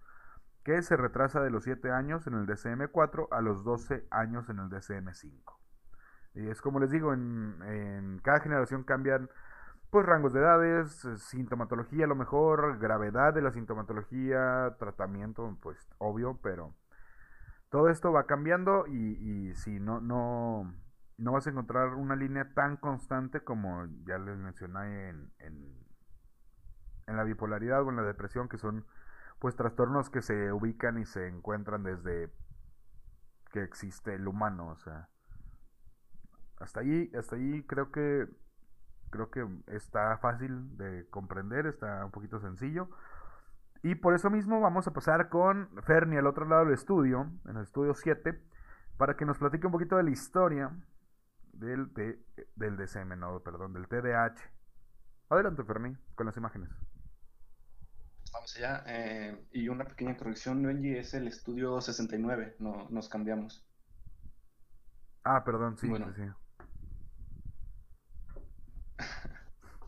que 0.63 0.82
se 0.84 0.96
retrasa 0.96 1.42
de 1.42 1.50
los 1.50 1.63
7 1.63 1.92
años 1.92 2.28
en 2.28 2.36
el 2.36 2.46
DCM4 2.46 3.28
a 3.32 3.42
los 3.42 3.63
12 3.63 4.08
años 4.10 4.48
en 4.50 4.60
el 4.60 4.70
DCM5. 4.70 5.61
Y 6.34 6.48
es 6.48 6.62
como 6.62 6.80
les 6.80 6.92
digo, 6.92 7.14
en, 7.14 8.20
cada 8.24 8.40
generación 8.40 8.84
cambian 8.84 9.30
pues 9.90 10.06
rangos 10.06 10.34
de 10.34 10.40
edades, 10.40 11.04
eh, 11.04 11.18
sintomatología 11.18 12.06
a 12.06 12.08
lo 12.08 12.16
mejor, 12.16 12.80
gravedad 12.80 13.34
de 13.34 13.42
la 13.42 13.52
sintomatología, 13.52 14.76
tratamiento, 14.80 15.58
pues 15.62 15.78
obvio, 15.98 16.40
pero 16.42 16.74
todo 17.70 17.90
esto 17.90 18.12
va 18.14 18.26
cambiando 18.26 18.86
y, 18.88 19.50
y 19.50 19.54
si 19.56 19.80
no, 19.80 20.00
no, 20.00 20.74
no 21.18 21.32
vas 21.34 21.46
a 21.48 21.50
encontrar 21.50 21.96
una 21.96 22.16
línea 22.16 22.54
tan 22.54 22.78
constante 22.78 23.42
como 23.42 23.86
ya 24.06 24.18
les 24.18 24.38
mencioné 24.38 25.10
en, 25.10 25.32
en, 25.40 25.82
en 27.08 27.18
la 27.18 27.24
bipolaridad 27.24 27.84
o 27.84 27.90
en 27.90 27.98
la 27.98 28.04
depresión, 28.04 28.48
que 28.48 28.58
son 28.58 28.86
pues 29.40 29.56
trastornos 29.56 30.10
que 30.10 30.22
se 30.22 30.52
ubican 30.52 30.98
y 31.00 31.06
se 31.06 31.28
encuentran 31.28 31.84
desde 31.84 32.32
que 33.52 33.64
existe 33.64 34.14
el 34.14 34.28
humano, 34.28 34.70
o 34.70 34.78
sea, 34.78 35.10
hasta 36.62 36.82
ahí, 36.82 37.12
hasta 37.18 37.36
ahí 37.36 37.63
creo 37.63 37.91
que 37.91 38.27
creo 39.10 39.30
que 39.30 39.46
está 39.68 40.18
fácil 40.18 40.77
de 40.77 41.06
comprender, 41.10 41.68
está 41.68 42.06
un 42.06 42.12
poquito 42.12 42.39
sencillo. 42.39 42.89
Y 43.84 43.96
por 43.96 44.13
eso 44.13 44.30
mismo 44.30 44.62
vamos 44.62 44.88
a 44.88 44.94
pasar 44.94 45.30
con 45.30 45.70
Fernie 45.84 46.20
al 46.20 46.27
otro 46.27 46.46
lado 46.46 46.65
del 46.65 46.74
estudio, 46.74 47.30
en 47.46 47.58
el 47.58 47.63
estudio 47.63 47.94
7, 47.94 48.39
para 48.98 49.18
que 49.18 49.25
nos 49.25 49.38
platique 49.38 49.65
un 49.65 49.74
poquito 49.74 49.98
de 49.98 50.03
la 50.03 50.12
historia 50.12 50.72
del, 51.53 51.91
del 52.56 52.77
DCM, 52.77 53.20
no, 53.20 53.39
perdón, 53.41 53.74
del 53.74 53.88
TDAH. 53.88 54.36
Adelante, 55.30 55.63
Fernie, 55.63 55.98
con 56.15 56.25
las 56.27 56.38
imágenes. 56.38 56.70
Vamos 58.34 58.56
allá. 58.56 58.84
Eh, 58.86 59.48
y 59.51 59.68
una 59.68 59.86
pequeña 59.86 60.15
corrección, 60.15 60.63
Benji, 60.63 60.96
es 60.96 61.13
el 61.13 61.27
estudio 61.27 61.82
69, 61.82 62.58
no, 62.60 62.88
nos 62.89 63.10
cambiamos. 63.10 63.65
Ah, 65.24 65.44
perdón, 65.44 65.77
sí, 65.77 65.88
bueno. 65.88 66.13
sí. 66.15 66.24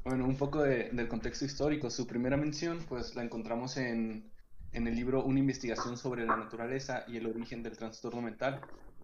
Bueno, 0.03 0.25
un 0.25 0.35
poco 0.35 0.61
del 0.61 1.07
contexto 1.07 1.45
histórico. 1.45 1.89
Su 1.89 2.05
primera 2.05 2.37
mención, 2.37 2.79
pues 2.89 3.15
la 3.15 3.23
encontramos 3.23 3.77
en, 3.77 4.31
en 4.73 4.87
el 4.87 4.95
libro 4.95 5.23
Una 5.23 5.39
investigación 5.39 5.97
sobre 5.97 6.25
la 6.25 6.35
naturaleza 6.35 7.05
y 7.07 7.17
el 7.17 7.27
origen 7.27 7.63
del 7.63 7.77
trastorno 7.77 8.21
mental, 8.21 8.59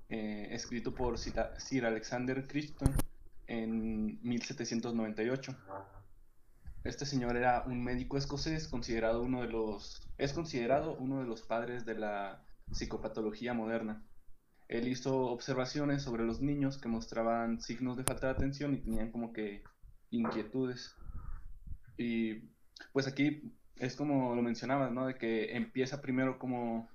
eh, 0.09 0.47
escrito 0.51 0.93
por 0.93 1.17
Sir 1.17 1.85
Alexander 1.85 2.45
Crichton 2.47 2.93
en 3.47 4.19
1798. 4.23 5.55
Este 6.83 7.05
señor 7.05 7.37
era 7.37 7.63
un 7.65 7.83
médico 7.83 8.17
escocés 8.17 8.67
considerado 8.67 9.21
uno 9.21 9.41
de 9.41 9.47
los 9.47 10.07
es 10.17 10.33
considerado 10.33 10.95
uno 10.97 11.19
de 11.19 11.25
los 11.25 11.41
padres 11.41 11.85
de 11.85 11.95
la 11.95 12.43
psicopatología 12.71 13.53
moderna. 13.53 14.03
Él 14.67 14.87
hizo 14.87 15.27
observaciones 15.27 16.03
sobre 16.03 16.23
los 16.23 16.41
niños 16.41 16.77
que 16.77 16.87
mostraban 16.87 17.59
signos 17.61 17.97
de 17.97 18.03
falta 18.03 18.27
de 18.27 18.33
atención 18.33 18.73
y 18.73 18.81
tenían 18.81 19.11
como 19.11 19.33
que 19.33 19.63
inquietudes. 20.11 20.95
Y 21.97 22.49
pues 22.93 23.07
aquí 23.07 23.53
es 23.75 23.95
como 23.95 24.35
lo 24.35 24.41
mencionabas, 24.41 24.91
¿no? 24.91 25.07
De 25.07 25.15
que 25.15 25.55
empieza 25.55 26.01
primero 26.01 26.39
como, 26.39 26.89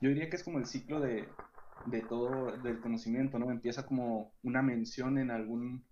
yo 0.00 0.08
diría 0.08 0.28
que 0.28 0.36
es 0.36 0.44
como 0.44 0.58
el 0.58 0.66
ciclo 0.66 1.00
de, 1.00 1.28
de 1.86 2.00
todo, 2.02 2.56
del 2.58 2.80
conocimiento, 2.80 3.38
¿no? 3.38 3.50
Empieza 3.50 3.86
como 3.86 4.32
una 4.42 4.62
mención 4.62 5.18
en 5.18 5.30
algún 5.30 5.84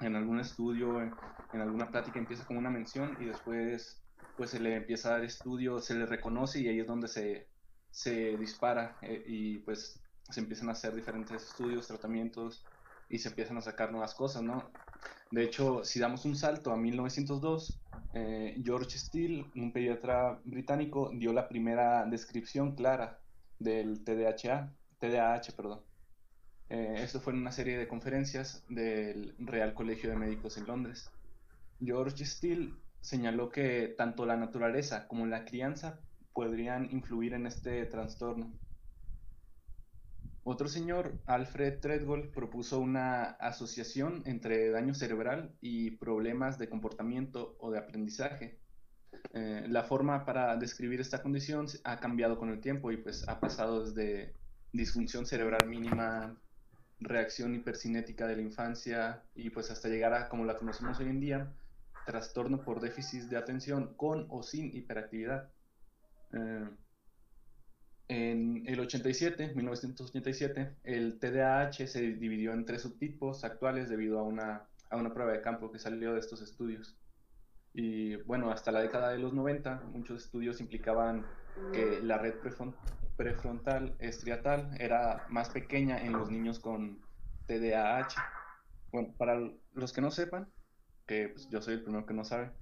en 0.00 0.16
algún 0.16 0.38
estudio, 0.40 1.00
en, 1.02 1.12
alguna 1.52 1.90
plática 1.90 2.18
empieza 2.18 2.46
como 2.46 2.58
una 2.58 2.70
mención 2.70 3.16
y 3.20 3.24
después 3.24 4.04
pues 4.36 4.50
se 4.50 4.60
le 4.60 4.76
empieza 4.76 5.08
a 5.08 5.12
dar 5.12 5.24
estudio, 5.24 5.80
se 5.80 5.94
le 5.94 6.06
reconoce 6.06 6.60
y 6.60 6.68
ahí 6.68 6.78
es 6.78 6.86
donde 6.86 7.08
se, 7.08 7.48
se 7.90 8.36
dispara 8.36 8.96
eh, 9.02 9.24
y 9.26 9.58
pues 9.58 10.00
se 10.30 10.40
empiezan 10.40 10.68
a 10.68 10.72
hacer 10.72 10.94
diferentes 10.94 11.42
estudios, 11.42 11.88
tratamientos 11.88 12.64
y 13.08 13.18
se 13.18 13.30
empiezan 13.30 13.56
a 13.56 13.62
sacar 13.62 13.90
nuevas 13.90 14.14
cosas, 14.14 14.42
¿no? 14.42 14.70
De 15.30 15.44
hecho, 15.44 15.84
si 15.84 16.00
damos 16.00 16.24
un 16.24 16.36
salto 16.36 16.72
a 16.72 16.76
1902, 16.76 17.80
eh, 18.14 18.60
George 18.64 18.98
Steele, 18.98 19.44
un 19.56 19.72
pediatra 19.72 20.40
británico, 20.44 21.10
dio 21.12 21.32
la 21.32 21.48
primera 21.48 22.06
descripción 22.06 22.74
clara 22.74 23.20
del 23.58 24.04
TDAH, 24.04 24.72
TDAH, 24.98 25.52
perdón. 25.54 25.80
Eh, 26.70 26.96
esto 26.98 27.20
fue 27.20 27.34
en 27.34 27.40
una 27.40 27.52
serie 27.52 27.78
de 27.78 27.88
conferencias 27.88 28.64
del 28.68 29.34
Real 29.38 29.74
Colegio 29.74 30.10
de 30.10 30.16
Médicos 30.16 30.56
en 30.56 30.66
Londres. 30.66 31.10
George 31.80 32.24
Steele 32.24 32.74
señaló 33.00 33.50
que 33.50 33.94
tanto 33.96 34.26
la 34.26 34.36
naturaleza 34.36 35.06
como 35.08 35.26
la 35.26 35.44
crianza 35.44 36.00
podrían 36.32 36.90
influir 36.90 37.34
en 37.34 37.46
este 37.46 37.84
trastorno. 37.86 38.52
Otro 40.50 40.66
señor, 40.66 41.20
Alfred 41.26 41.78
Treadwell, 41.78 42.30
propuso 42.30 42.80
una 42.80 43.24
asociación 43.32 44.22
entre 44.24 44.70
daño 44.70 44.94
cerebral 44.94 45.54
y 45.60 45.90
problemas 45.98 46.58
de 46.58 46.70
comportamiento 46.70 47.58
o 47.60 47.70
de 47.70 47.78
aprendizaje. 47.78 48.58
Eh, 49.34 49.66
la 49.68 49.82
forma 49.84 50.24
para 50.24 50.56
describir 50.56 51.02
esta 51.02 51.20
condición 51.20 51.66
ha 51.84 52.00
cambiado 52.00 52.38
con 52.38 52.48
el 52.48 52.62
tiempo 52.62 52.90
y 52.90 52.96
pues 52.96 53.28
ha 53.28 53.40
pasado 53.40 53.84
desde 53.84 54.36
disfunción 54.72 55.26
cerebral 55.26 55.68
mínima 55.68 56.40
reacción 56.98 57.54
hipercinética 57.54 58.26
de 58.26 58.36
la 58.36 58.42
infancia 58.42 59.24
y 59.34 59.50
pues 59.50 59.70
hasta 59.70 59.90
llegar 59.90 60.14
a, 60.14 60.30
como 60.30 60.46
la 60.46 60.56
conocemos 60.56 60.98
hoy 60.98 61.10
en 61.10 61.20
día, 61.20 61.52
trastorno 62.06 62.64
por 62.64 62.80
déficit 62.80 63.24
de 63.24 63.36
atención 63.36 63.92
con 63.96 64.26
o 64.30 64.42
sin 64.42 64.74
hiperactividad. 64.74 65.52
Eh, 66.32 66.70
en 68.08 68.64
el 68.66 68.80
87, 68.80 69.52
1987, 69.54 70.76
el 70.84 71.18
TDAH 71.18 71.86
se 71.86 72.00
dividió 72.00 72.52
en 72.54 72.64
tres 72.64 72.82
subtipos 72.82 73.44
actuales 73.44 73.90
debido 73.90 74.18
a 74.18 74.22
una, 74.22 74.66
a 74.88 74.96
una 74.96 75.12
prueba 75.12 75.32
de 75.32 75.42
campo 75.42 75.70
que 75.70 75.78
salió 75.78 76.14
de 76.14 76.20
estos 76.20 76.40
estudios. 76.40 76.96
Y 77.74 78.16
bueno, 78.22 78.50
hasta 78.50 78.72
la 78.72 78.80
década 78.80 79.10
de 79.10 79.18
los 79.18 79.34
90, 79.34 79.90
muchos 79.92 80.24
estudios 80.24 80.60
implicaban 80.60 81.26
que 81.72 82.00
la 82.02 82.18
red 82.18 82.34
prefrontal 83.16 83.94
estriatal 83.98 84.70
era 84.78 85.26
más 85.28 85.50
pequeña 85.50 86.02
en 86.02 86.12
los 86.12 86.30
niños 86.30 86.58
con 86.58 86.98
TDAH. 87.46 88.14
Bueno, 88.90 89.14
para 89.18 89.38
los 89.74 89.92
que 89.92 90.00
no 90.00 90.10
sepan, 90.10 90.48
que 91.06 91.28
pues, 91.28 91.48
yo 91.50 91.60
soy 91.60 91.74
el 91.74 91.82
primero 91.82 92.06
que 92.06 92.14
no 92.14 92.24
sabe, 92.24 92.52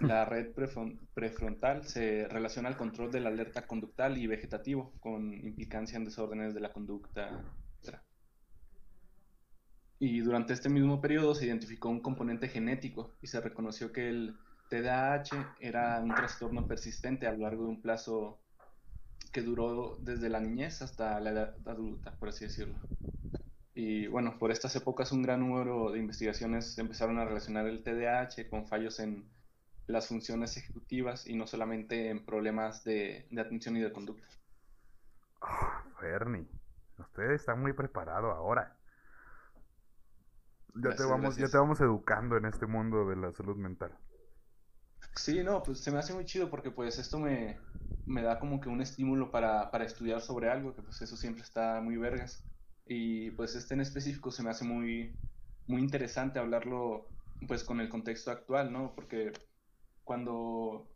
la 0.00 0.24
red 0.24 0.52
prefrontal 1.14 1.84
se 1.84 2.26
relaciona 2.28 2.68
al 2.68 2.76
control 2.76 3.12
de 3.12 3.20
la 3.20 3.28
alerta 3.28 3.66
conductal 3.66 4.16
y 4.18 4.26
vegetativo, 4.26 4.92
con 5.00 5.32
implicancia 5.32 5.96
en 5.96 6.04
desórdenes 6.04 6.54
de 6.54 6.60
la 6.60 6.72
conducta, 6.72 7.44
Y 10.02 10.20
durante 10.20 10.54
este 10.54 10.70
mismo 10.70 11.02
periodo 11.02 11.34
se 11.34 11.44
identificó 11.44 11.90
un 11.90 12.00
componente 12.00 12.48
genético 12.48 13.12
y 13.20 13.26
se 13.26 13.38
reconoció 13.38 13.92
que 13.92 14.08
el 14.08 14.34
TDAH 14.70 15.56
era 15.60 16.00
un 16.00 16.14
trastorno 16.14 16.66
persistente 16.66 17.26
a 17.26 17.32
lo 17.32 17.40
largo 17.40 17.64
de 17.64 17.68
un 17.68 17.82
plazo 17.82 18.40
que 19.30 19.42
duró 19.42 19.98
desde 20.00 20.30
la 20.30 20.40
niñez 20.40 20.80
hasta 20.80 21.20
la 21.20 21.30
edad 21.30 21.56
adulta, 21.66 22.16
por 22.18 22.30
así 22.30 22.46
decirlo. 22.46 22.76
Y 23.74 24.06
bueno, 24.06 24.38
por 24.38 24.50
estas 24.50 24.74
épocas 24.74 25.12
un 25.12 25.22
gran 25.22 25.40
número 25.40 25.92
de 25.92 25.98
investigaciones 25.98 26.78
empezaron 26.78 27.18
a 27.18 27.26
relacionar 27.26 27.66
el 27.66 27.82
TDAH 27.82 28.48
con 28.48 28.66
fallos 28.66 28.98
en 29.00 29.28
las 29.86 30.08
funciones 30.08 30.56
ejecutivas 30.56 31.26
y 31.26 31.34
no 31.34 31.46
solamente 31.46 32.10
en 32.10 32.24
problemas 32.24 32.84
de, 32.84 33.26
atención 33.38 33.76
y 33.76 33.80
de 33.80 33.92
conducta. 33.92 34.28
Oh, 35.40 36.00
Bernie, 36.00 36.46
usted 36.98 37.30
está 37.32 37.54
muy 37.54 37.72
preparado 37.72 38.30
ahora. 38.30 38.76
Ya, 40.74 40.94
te 40.94 41.04
vamos, 41.04 41.36
ya 41.36 41.48
te 41.48 41.56
vamos 41.56 41.80
educando 41.80 42.36
en 42.36 42.44
este 42.44 42.66
mundo 42.66 43.08
de 43.08 43.16
la 43.16 43.32
salud 43.32 43.56
mental. 43.56 43.92
Sí, 45.16 45.42
no, 45.42 45.62
pues 45.62 45.80
se 45.80 45.90
me 45.90 45.98
hace 45.98 46.14
muy 46.14 46.24
chido 46.24 46.48
porque 46.48 46.70
pues 46.70 46.98
esto 46.98 47.18
me, 47.18 47.58
me 48.06 48.22
da 48.22 48.38
como 48.38 48.60
que 48.60 48.68
un 48.68 48.80
estímulo 48.80 49.30
para, 49.30 49.70
para, 49.70 49.84
estudiar 49.84 50.20
sobre 50.20 50.48
algo, 50.48 50.74
que 50.74 50.82
pues 50.82 51.02
eso 51.02 51.16
siempre 51.16 51.42
está 51.42 51.80
muy 51.80 51.96
vergas. 51.96 52.44
Y 52.86 53.30
pues 53.32 53.54
este 53.56 53.74
en 53.74 53.80
específico 53.80 54.30
se 54.30 54.42
me 54.42 54.50
hace 54.50 54.64
muy, 54.64 55.16
muy 55.66 55.80
interesante 55.80 56.38
hablarlo 56.38 57.08
pues 57.46 57.64
con 57.64 57.80
el 57.80 57.88
contexto 57.88 58.30
actual, 58.30 58.72
¿no? 58.72 58.94
Porque 58.94 59.32
cuando 60.10 60.90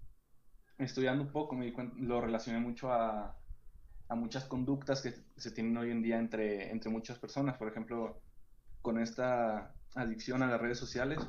estudiando 0.77 1.23
un 1.23 1.31
poco 1.31 1.55
me 1.55 1.73
lo 1.99 2.21
relacioné 2.21 2.59
mucho 2.59 2.93
a, 2.93 3.39
a 4.09 4.15
muchas 4.17 4.45
conductas 4.47 5.03
que 5.03 5.15
se 5.37 5.53
tienen 5.53 5.77
hoy 5.77 5.93
en 5.93 6.03
día 6.03 6.19
entre, 6.19 6.73
entre 6.73 6.91
muchas 6.91 7.17
personas. 7.21 7.57
Por 7.57 7.69
ejemplo, 7.69 8.21
con 8.83 8.99
esta 8.99 9.73
adicción 9.95 10.43
a 10.43 10.49
las 10.49 10.61
redes 10.61 10.79
sociales 10.79 11.21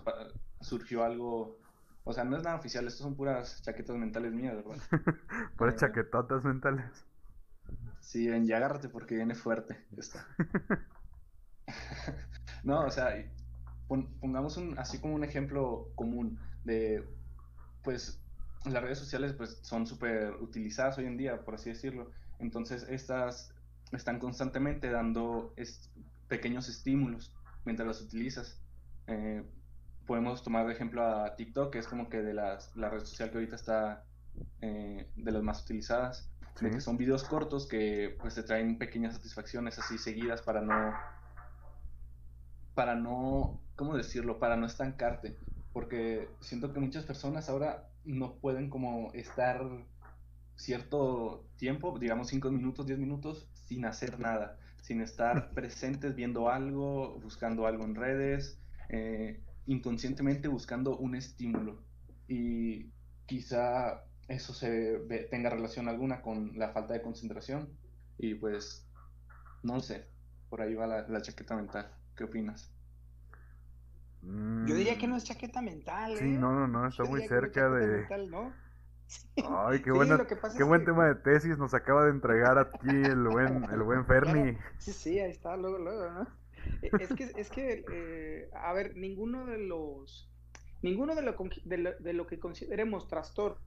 surgió 0.62 1.04
algo 1.04 1.60
o 2.06 2.12
sea, 2.12 2.24
no 2.24 2.38
es 2.38 2.44
nada 2.44 2.56
oficial, 2.56 2.88
estos 2.88 3.04
son 3.04 3.16
puras 3.16 3.62
chaquetas 3.62 3.96
mentales 3.98 4.34
mías, 4.34 4.56
¿verdad? 4.56 4.82
puras 5.56 5.76
eh, 5.76 5.78
chaquetotas 5.78 6.44
mentales. 6.44 7.06
Sí, 8.00 8.28
ven, 8.28 8.48
ya 8.48 8.58
agárrate 8.58 8.90
porque 8.90 9.16
viene 9.16 9.36
fuerte 9.36 9.78
no, 12.64 12.80
o 12.80 12.90
sea, 12.90 13.14
pongamos 13.88 14.58
un, 14.58 14.76
así 14.80 15.00
como 15.00 15.14
un 15.14 15.24
ejemplo 15.24 15.92
común 15.94 16.40
de, 16.64 17.08
pues, 17.86 18.20
las 18.66 18.84
redes 18.84 19.00
sociales 19.00 19.32
pues 19.34 19.60
son 19.62 19.88
súper 19.88 20.34
utilizadas 20.42 20.98
hoy 20.98 21.06
en 21.06 21.16
día, 21.16 21.46
por 21.46 21.56
así 21.56 21.70
decirlo. 21.70 22.12
Entonces, 22.40 22.86
estas 22.90 23.54
están 23.92 24.20
constantemente 24.20 24.90
dando 24.90 25.54
pequeños 26.28 26.68
estímulos 26.68 27.34
mientras 27.64 27.88
las 27.88 28.02
utilizas. 28.02 28.60
Eh, 29.08 29.44
podemos 30.06 30.44
tomar 30.44 30.66
de 30.68 30.74
ejemplo 30.74 31.06
a 31.06 31.36
TikTok, 31.36 31.72
que 31.72 31.80
es 31.80 31.88
como 31.88 32.10
que 32.10 32.22
de 32.22 32.34
las, 32.34 32.76
la 32.76 32.90
red 32.90 33.00
social 33.00 33.30
que 33.30 33.38
ahorita 33.38 33.56
está 33.56 34.04
eh, 34.62 35.10
de 35.16 35.32
las 35.32 35.44
más 35.44 35.64
utilizadas. 35.64 36.30
que 36.60 36.82
son 36.82 36.98
videos 36.98 37.24
cortos 37.24 37.68
que 37.68 38.16
pues 38.20 38.36
te 38.36 38.44
traen 38.44 38.78
pequeñas 38.78 39.16
satisfacciones 39.16 39.78
así 39.80 39.98
seguidas 39.98 40.42
para 40.42 40.62
no 40.62 40.94
para 42.74 42.96
no 42.96 43.62
cómo 43.76 43.96
decirlo 43.96 44.40
para 44.40 44.56
no 44.56 44.66
estancarte 44.66 45.38
porque 45.76 46.30
siento 46.40 46.72
que 46.72 46.80
muchas 46.80 47.04
personas 47.04 47.50
ahora 47.50 47.90
no 48.06 48.36
pueden 48.36 48.70
como 48.70 49.12
estar 49.12 49.60
cierto 50.56 51.46
tiempo 51.58 52.00
digamos 52.00 52.30
5 52.30 52.50
minutos 52.50 52.86
10 52.86 52.98
minutos 52.98 53.50
sin 53.54 53.84
hacer 53.84 54.18
nada 54.18 54.58
sin 54.82 55.02
estar 55.02 55.52
presentes 55.54 56.16
viendo 56.16 56.48
algo 56.50 57.20
buscando 57.20 57.68
algo 57.68 57.84
en 57.84 57.96
redes 57.96 58.58
eh, 58.88 59.44
inconscientemente 59.66 60.48
buscando 60.48 60.98
un 60.98 61.14
estímulo 61.14 61.84
y 62.30 62.92
quizá 63.26 64.06
eso 64.30 64.54
se 64.54 65.00
tenga 65.30 65.50
relación 65.50 65.90
alguna 65.90 66.22
con 66.22 66.58
la 66.58 66.70
falta 66.70 66.94
de 66.94 67.02
concentración 67.02 67.70
y 68.18 68.36
pues 68.36 68.88
no 69.66 69.82
sé, 69.82 70.08
por 70.50 70.62
ahí 70.62 70.76
va 70.76 70.88
la, 70.88 71.22
chaqueta 71.22 71.56
mental. 71.56 71.92
¿Qué 72.16 72.24
opinas? 72.24 72.72
Yo 74.66 74.76
diría 74.76 74.98
que 74.98 75.08
no 75.08 75.16
es 75.16 75.24
chaqueta 75.24 75.62
mental. 75.62 76.18
Sí, 76.18 76.26
¿eh? 76.26 76.38
no, 76.38 76.52
no, 76.52 76.68
no, 76.68 76.88
está 76.88 77.04
muy 77.04 77.28
cerca 77.28 77.70
de... 77.70 78.08
Ay, 79.38 79.82
qué, 79.84 79.92
qué 80.58 80.64
buen 80.64 80.84
tema 80.84 81.06
de 81.08 81.16
tesis 81.16 81.58
nos 81.60 81.76
acaba 81.76 82.06
de 82.06 82.12
entregar 82.12 82.58
aquí 82.58 82.90
el 82.90 83.28
buen, 83.28 83.64
el 83.66 83.84
buen 83.84 84.06
Ferni. 84.08 84.58
Sí, 84.80 84.94
sí, 84.94 85.20
ahí 85.20 85.30
está, 85.30 85.56
luego, 85.58 85.78
luego, 85.78 86.10
¿no? 86.10 86.28
Eh, 86.82 86.90
es 87.00 87.14
que, 87.14 87.32
es 87.36 87.50
que 87.50 87.86
eh, 87.92 88.50
a 88.54 88.74
ver, 88.74 88.96
ninguno 88.96 89.46
de 89.46 89.60
los, 89.60 90.28
ninguno 90.82 91.14
de 91.14 91.22
lo, 91.22 91.36
de 92.00 92.14
lo, 92.14 92.26
que 92.26 92.40
consideremos 92.40 93.08
trastorno 93.08 93.60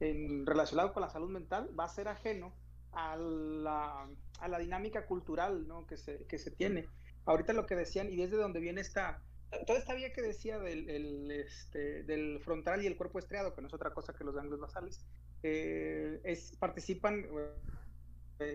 en, 0.00 0.46
relacionado 0.46 0.92
con 0.92 1.00
la 1.00 1.08
salud 1.08 1.30
mental 1.30 1.70
va 1.78 1.84
a 1.84 1.88
ser 1.88 2.08
ajeno 2.08 2.52
a 2.92 3.16
la, 3.16 4.06
a 4.40 4.48
la 4.48 4.58
dinámica 4.58 5.06
cultural 5.06 5.66
¿no? 5.66 5.86
que, 5.86 5.96
se, 5.96 6.26
que 6.26 6.38
se 6.38 6.50
tiene. 6.50 6.86
Ahorita 7.24 7.52
lo 7.52 7.66
que 7.66 7.76
decían, 7.76 8.10
y 8.10 8.16
desde 8.16 8.36
donde 8.36 8.60
viene 8.60 8.80
esta, 8.80 9.22
toda 9.66 9.78
esta 9.78 9.94
vía 9.94 10.12
que 10.12 10.22
decía 10.22 10.58
del, 10.58 11.30
este, 11.30 12.02
del 12.04 12.40
frontal 12.40 12.82
y 12.82 12.86
el 12.86 12.96
cuerpo 12.96 13.18
estriado, 13.18 13.54
que 13.54 13.60
no 13.60 13.68
es 13.68 13.74
otra 13.74 13.92
cosa 13.92 14.14
que 14.14 14.24
los 14.24 14.34
ganglios 14.34 14.60
basales, 14.60 15.04
eh, 15.42 16.20
es, 16.24 16.56
participan 16.56 17.26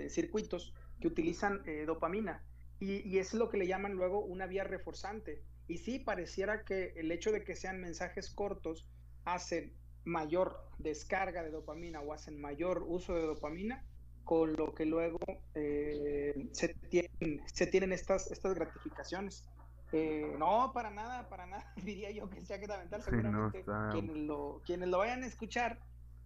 circuitos 0.08 0.74
que 1.02 1.08
utilizan 1.08 1.62
dopamina 1.86 2.42
y, 2.84 3.18
es 3.18 3.34
lo 3.34 3.50
que 3.50 3.58
le 3.58 3.68
llaman 3.68 3.94
luego 3.94 4.20
una 4.20 4.46
vía 4.46 4.64
reforzante. 4.64 5.42
Y 5.68 5.78
sí, 5.78 6.00
pareciera 6.00 6.66
que 6.66 6.94
el 6.98 7.12
hecho 7.12 7.32
de 7.32 7.44
que 7.44 7.56
sean 7.56 7.80
mensajes 7.80 8.30
cortos 8.30 8.90
hacen 9.24 9.74
mayor 10.04 10.60
descarga 10.80 11.44
de 11.44 11.52
dopamina 11.52 12.02
o 12.02 12.12
hacen 12.12 12.40
mayor 12.42 12.84
uso 12.86 13.16
de 13.16 13.22
dopamina, 13.22 13.86
con 14.24 14.54
lo 14.54 14.74
que 14.74 14.86
luego 14.86 15.20
eh, 15.56 16.50
se, 16.52 16.74
tienen, 16.90 17.42
se 17.46 17.68
tienen 17.68 17.94
estas, 17.94 18.32
estas 18.32 18.54
gratificaciones. 18.54 19.50
Eh, 19.92 20.36
no, 20.40 20.72
para 20.74 20.90
nada, 20.90 21.30
para 21.30 21.46
nada, 21.46 21.72
diría 21.84 22.12
yo 22.12 22.30
que 22.30 22.42
sea 22.42 22.58
mental. 22.58 23.02
Seguramente 23.04 23.64
quienes, 23.92 24.18
lo, 24.18 24.62
quienes 24.66 24.90
lo 24.90 25.00
vayan 25.00 25.24
a 25.24 25.28
escuchar 25.28 25.80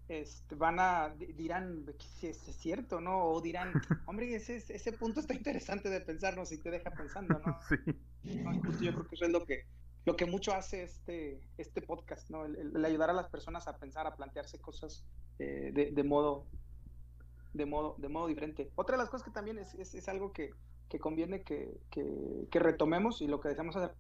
este, 0.08 0.56
van 0.56 0.80
a, 0.80 1.14
dirán 1.36 1.86
si 2.00 2.28
es 2.28 2.38
cierto, 2.38 3.02
¿no? 3.02 3.26
O 3.26 3.42
dirán, 3.42 3.74
hombre, 4.06 4.34
ese, 4.34 4.56
ese 4.56 4.94
punto 4.94 5.20
está 5.20 5.34
interesante 5.34 5.90
de 5.90 6.00
pensarnos 6.00 6.52
y 6.52 6.58
te 6.58 6.72
deja 6.72 6.92
pensando, 6.92 7.40
¿no? 7.46 7.60
Sí. 8.24 8.42
yo 8.82 8.92
creo 8.92 9.08
que 9.08 9.16
eso 9.16 9.26
es 9.26 9.32
lo 9.32 9.46
que, 9.46 9.66
lo 10.06 10.18
que 10.18 10.26
mucho 10.26 10.54
hace 10.54 10.84
este, 10.84 11.40
este 11.58 11.82
podcast, 11.82 12.30
¿no? 12.30 12.46
El, 12.46 12.84
ayudar 12.84 13.10
a 13.10 13.14
las 13.14 13.30
personas 13.30 13.68
a 13.68 13.78
pensar, 13.78 14.06
a 14.06 14.16
plantearse 14.16 14.60
cosas 14.60 15.06
eh, 15.40 15.72
de, 15.74 16.04
modo, 16.04 16.46
de, 17.58 17.66
modo, 17.66 17.96
de 17.98 18.10
modo 18.10 18.28
diferente. 18.28 18.72
Otra 18.76 18.96
de 18.96 19.04
las 19.04 19.10
cosas 19.10 19.26
que 19.26 19.32
también 19.32 19.58
es, 19.60 19.74
es, 19.76 20.08
algo 20.08 20.32
que, 20.32 20.52
que 20.90 21.00
conviene 21.00 21.44
que, 21.44 21.80
que, 21.90 22.48
que, 22.50 22.60
retomemos 22.60 23.22
y 23.22 23.28
lo 23.28 23.40
que 23.40 23.50
decíamos 23.50 23.76
hace 23.76 23.94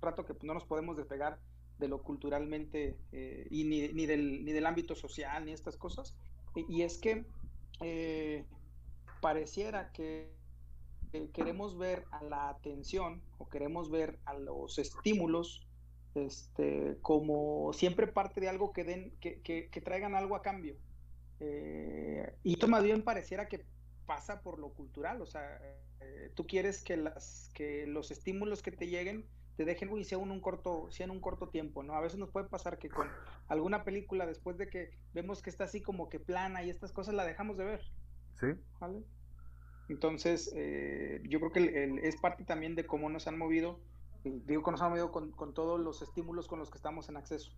rato, 0.00 0.24
que 0.24 0.34
no 0.42 0.54
nos 0.54 0.64
podemos 0.64 0.96
despegar 0.96 1.38
de 1.78 1.88
lo 1.88 2.02
culturalmente 2.02 2.96
eh, 3.12 3.46
y 3.50 3.64
ni, 3.64 3.88
ni, 3.88 4.06
del, 4.06 4.44
ni, 4.44 4.52
del, 4.52 4.66
ámbito 4.66 4.94
social 4.94 5.44
ni 5.44 5.52
estas 5.52 5.76
cosas. 5.76 6.16
Y, 6.54 6.82
es 6.82 6.98
que 6.98 7.24
eh, 7.80 8.44
pareciera 9.20 9.90
que 9.92 10.30
queremos 11.32 11.78
ver 11.78 12.04
a 12.10 12.22
la 12.24 12.48
atención 12.48 13.22
o 13.38 13.48
queremos 13.48 13.90
ver 13.90 14.18
a 14.24 14.34
los 14.34 14.78
estímulos 14.78 15.66
este, 16.14 16.96
como 17.02 17.72
siempre 17.72 18.06
parte 18.06 18.40
de 18.40 18.48
algo 18.48 18.72
que, 18.72 18.84
den, 18.84 19.12
que, 19.20 19.40
que, 19.42 19.80
traigan 19.80 20.14
algo 20.14 20.36
a 20.36 20.42
cambio. 20.42 20.76
Eh, 21.40 22.36
y 22.42 22.54
esto 22.54 22.68
más 22.68 22.82
bien 22.82 23.02
pareciera 23.02 23.48
que 23.48 23.64
pasa 24.06 24.42
por 24.42 24.58
lo 24.58 24.74
cultural, 24.74 25.22
o 25.22 25.26
sea, 25.26 25.60
tú 26.34 26.46
quieres 26.46 26.82
que, 26.82 26.98
las, 26.98 27.50
que 27.54 27.86
los 27.86 28.10
estímulos 28.10 28.62
que 28.62 28.70
te 28.70 28.86
lleguen 28.86 29.26
te 29.56 29.64
dejen, 29.64 29.88
uy, 29.90 30.04
sea 30.04 30.18
un 30.18 30.40
corto, 30.40 30.90
sea 30.90 31.04
en 31.04 31.10
un 31.10 31.20
corto 31.20 31.48
tiempo, 31.48 31.82
¿no? 31.82 31.94
A 31.94 32.00
veces 32.00 32.18
nos 32.18 32.30
puede 32.30 32.48
pasar 32.48 32.78
que 32.78 32.88
con 32.88 33.08
alguna 33.46 33.84
película, 33.84 34.26
después 34.26 34.58
de 34.58 34.68
que 34.68 34.90
vemos 35.12 35.42
que 35.42 35.50
está 35.50 35.64
así 35.64 35.80
como 35.80 36.08
que 36.08 36.18
plana 36.18 36.64
y 36.64 36.70
estas 36.70 36.92
cosas, 36.92 37.14
la 37.14 37.24
dejamos 37.24 37.56
de 37.56 37.64
ver. 37.64 37.80
Sí. 38.34 38.46
¿Vale? 38.80 39.04
Entonces, 39.88 40.52
eh, 40.56 41.22
yo 41.28 41.38
creo 41.38 41.52
que 41.52 42.00
es 42.02 42.16
parte 42.16 42.44
también 42.44 42.74
de 42.74 42.86
cómo 42.86 43.08
nos 43.10 43.28
han 43.28 43.38
movido, 43.38 43.78
digo 44.24 44.62
que 44.62 44.70
nos 44.70 44.82
han 44.82 44.90
movido 44.90 45.12
con, 45.12 45.54
todos 45.54 45.78
los 45.78 46.02
estímulos 46.02 46.48
con 46.48 46.58
los 46.58 46.70
que 46.70 46.78
estamos 46.78 47.08
en 47.08 47.16
acceso. 47.16 47.52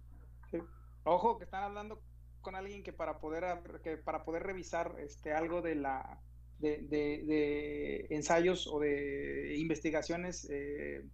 Ojo, 1.04 1.38
que 1.38 1.44
están 1.44 1.62
hablando 1.62 2.02
con 2.46 2.54
alguien 2.54 2.84
que 2.84 2.92
para 2.92 3.18
poder, 3.18 3.44
que 3.82 3.96
para 3.96 4.24
poder 4.24 4.44
revisar 4.44 4.94
este, 5.00 5.32
algo 5.32 5.62
de 5.62 5.74
la... 5.74 6.20
De, 6.60 6.86
de, 6.88 8.06
ensayos 8.08 8.66
o 8.72 8.78
de 8.78 9.56
investigaciones 9.58 10.48
eh, 10.48 11.04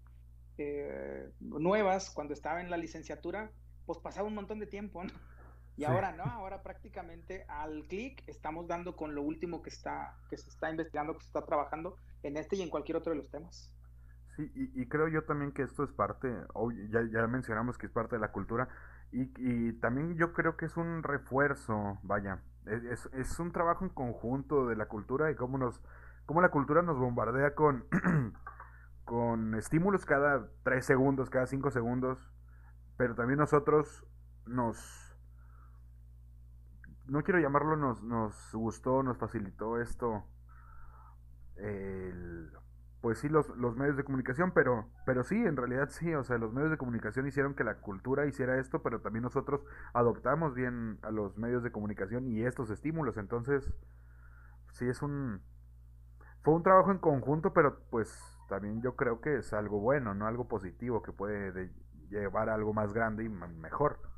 eh, 0.58 1.30
nuevas, 1.40 2.10
cuando 2.10 2.34
estaba 2.34 2.60
en 2.60 2.70
la 2.70 2.76
licenciatura, 2.76 3.50
pues 3.86 3.98
pasaba 3.98 4.28
un 4.28 4.34
montón 4.34 4.60
de 4.60 4.66
tiempo, 4.66 5.02
Y 5.76 5.84
ahora 5.84 6.12
no, 6.12 6.24
ahora 6.24 6.62
prácticamente 6.62 7.44
al 7.48 7.86
clic 7.88 8.22
estamos 8.28 8.68
dando 8.68 8.94
con 8.94 9.14
lo 9.14 9.22
último 9.22 9.62
que 9.62 9.70
está, 9.70 10.14
que 10.28 10.36
se 10.36 10.50
está 10.50 10.70
investigando, 10.70 11.14
que 11.14 11.22
se 11.22 11.28
está 11.28 11.46
trabajando 11.46 11.96
en 12.22 12.36
este 12.36 12.56
y 12.56 12.62
en 12.62 12.68
cualquier 12.68 12.98
otro 12.98 13.12
de 13.12 13.18
los 13.18 13.30
temas. 13.30 13.72
Sí, 14.36 14.50
y, 14.54 14.86
creo 14.86 15.08
yo 15.08 15.24
también 15.24 15.52
que 15.52 15.62
esto 15.62 15.82
es 15.82 15.92
parte, 15.92 16.28
ya, 16.90 17.00
ya 17.10 17.26
mencionamos 17.26 17.76
que 17.76 17.86
es 17.86 17.92
parte 17.92 18.16
de 18.16 18.20
la 18.20 18.32
cultura, 18.32 18.68
Y, 19.12 19.74
también 19.74 20.16
yo 20.16 20.32
creo 20.32 20.56
que 20.56 20.64
es 20.64 20.76
un 20.78 21.02
refuerzo, 21.02 21.98
vaya, 22.02 22.40
es, 22.64 23.10
es, 23.12 23.38
un 23.38 23.52
trabajo 23.52 23.84
en 23.84 23.90
conjunto 23.90 24.66
de 24.66 24.74
la 24.74 24.86
cultura 24.86 25.30
y 25.30 25.34
cómo 25.34 25.58
nos, 25.58 25.82
cómo 26.24 26.40
la 26.40 26.50
cultura 26.50 26.80
nos 26.80 26.98
bombardea 26.98 27.54
con, 27.54 27.84
con 29.04 29.54
estímulos 29.54 30.06
cada 30.06 30.48
tres 30.62 30.86
segundos, 30.86 31.28
cada 31.28 31.46
cinco 31.46 31.70
segundos, 31.70 32.32
pero 32.96 33.14
también 33.14 33.38
nosotros 33.38 34.06
nos, 34.46 35.14
no 37.06 37.22
quiero 37.22 37.38
llamarlo, 37.38 37.76
nos, 37.76 38.02
nos 38.02 38.50
gustó, 38.54 39.02
nos 39.02 39.18
facilitó 39.18 39.78
esto, 39.78 40.24
el, 41.56 42.50
pues 43.02 43.18
sí, 43.18 43.28
los, 43.28 43.48
los 43.56 43.76
medios 43.76 43.96
de 43.96 44.04
comunicación, 44.04 44.52
pero, 44.52 44.88
pero 45.04 45.24
sí, 45.24 45.34
en 45.36 45.56
realidad 45.56 45.90
sí, 45.90 46.14
o 46.14 46.24
sea, 46.24 46.38
los 46.38 46.52
medios 46.54 46.70
de 46.70 46.78
comunicación 46.78 47.26
hicieron 47.26 47.54
que 47.54 47.64
la 47.64 47.80
cultura 47.80 48.26
hiciera 48.26 48.58
esto, 48.58 48.82
pero 48.82 49.00
también 49.00 49.24
nosotros 49.24 49.62
adoptamos 49.92 50.54
bien 50.54 50.98
a 51.02 51.10
los 51.10 51.36
medios 51.36 51.64
de 51.64 51.72
comunicación 51.72 52.28
y 52.28 52.44
estos 52.44 52.70
estímulos, 52.70 53.16
entonces, 53.18 53.74
sí 54.70 54.88
es 54.88 55.02
un, 55.02 55.42
fue 56.42 56.54
un 56.54 56.62
trabajo 56.62 56.92
en 56.92 56.98
conjunto, 56.98 57.52
pero 57.52 57.80
pues 57.90 58.16
también 58.48 58.82
yo 58.82 58.96
creo 58.96 59.20
que 59.20 59.36
es 59.38 59.52
algo 59.52 59.80
bueno, 59.80 60.14
no 60.14 60.26
algo 60.26 60.48
positivo 60.48 61.02
que 61.02 61.12
puede 61.12 61.72
llevar 62.08 62.50
a 62.50 62.54
algo 62.54 62.72
más 62.72 62.92
grande 62.92 63.24
y 63.24 63.28
mejor. 63.28 64.11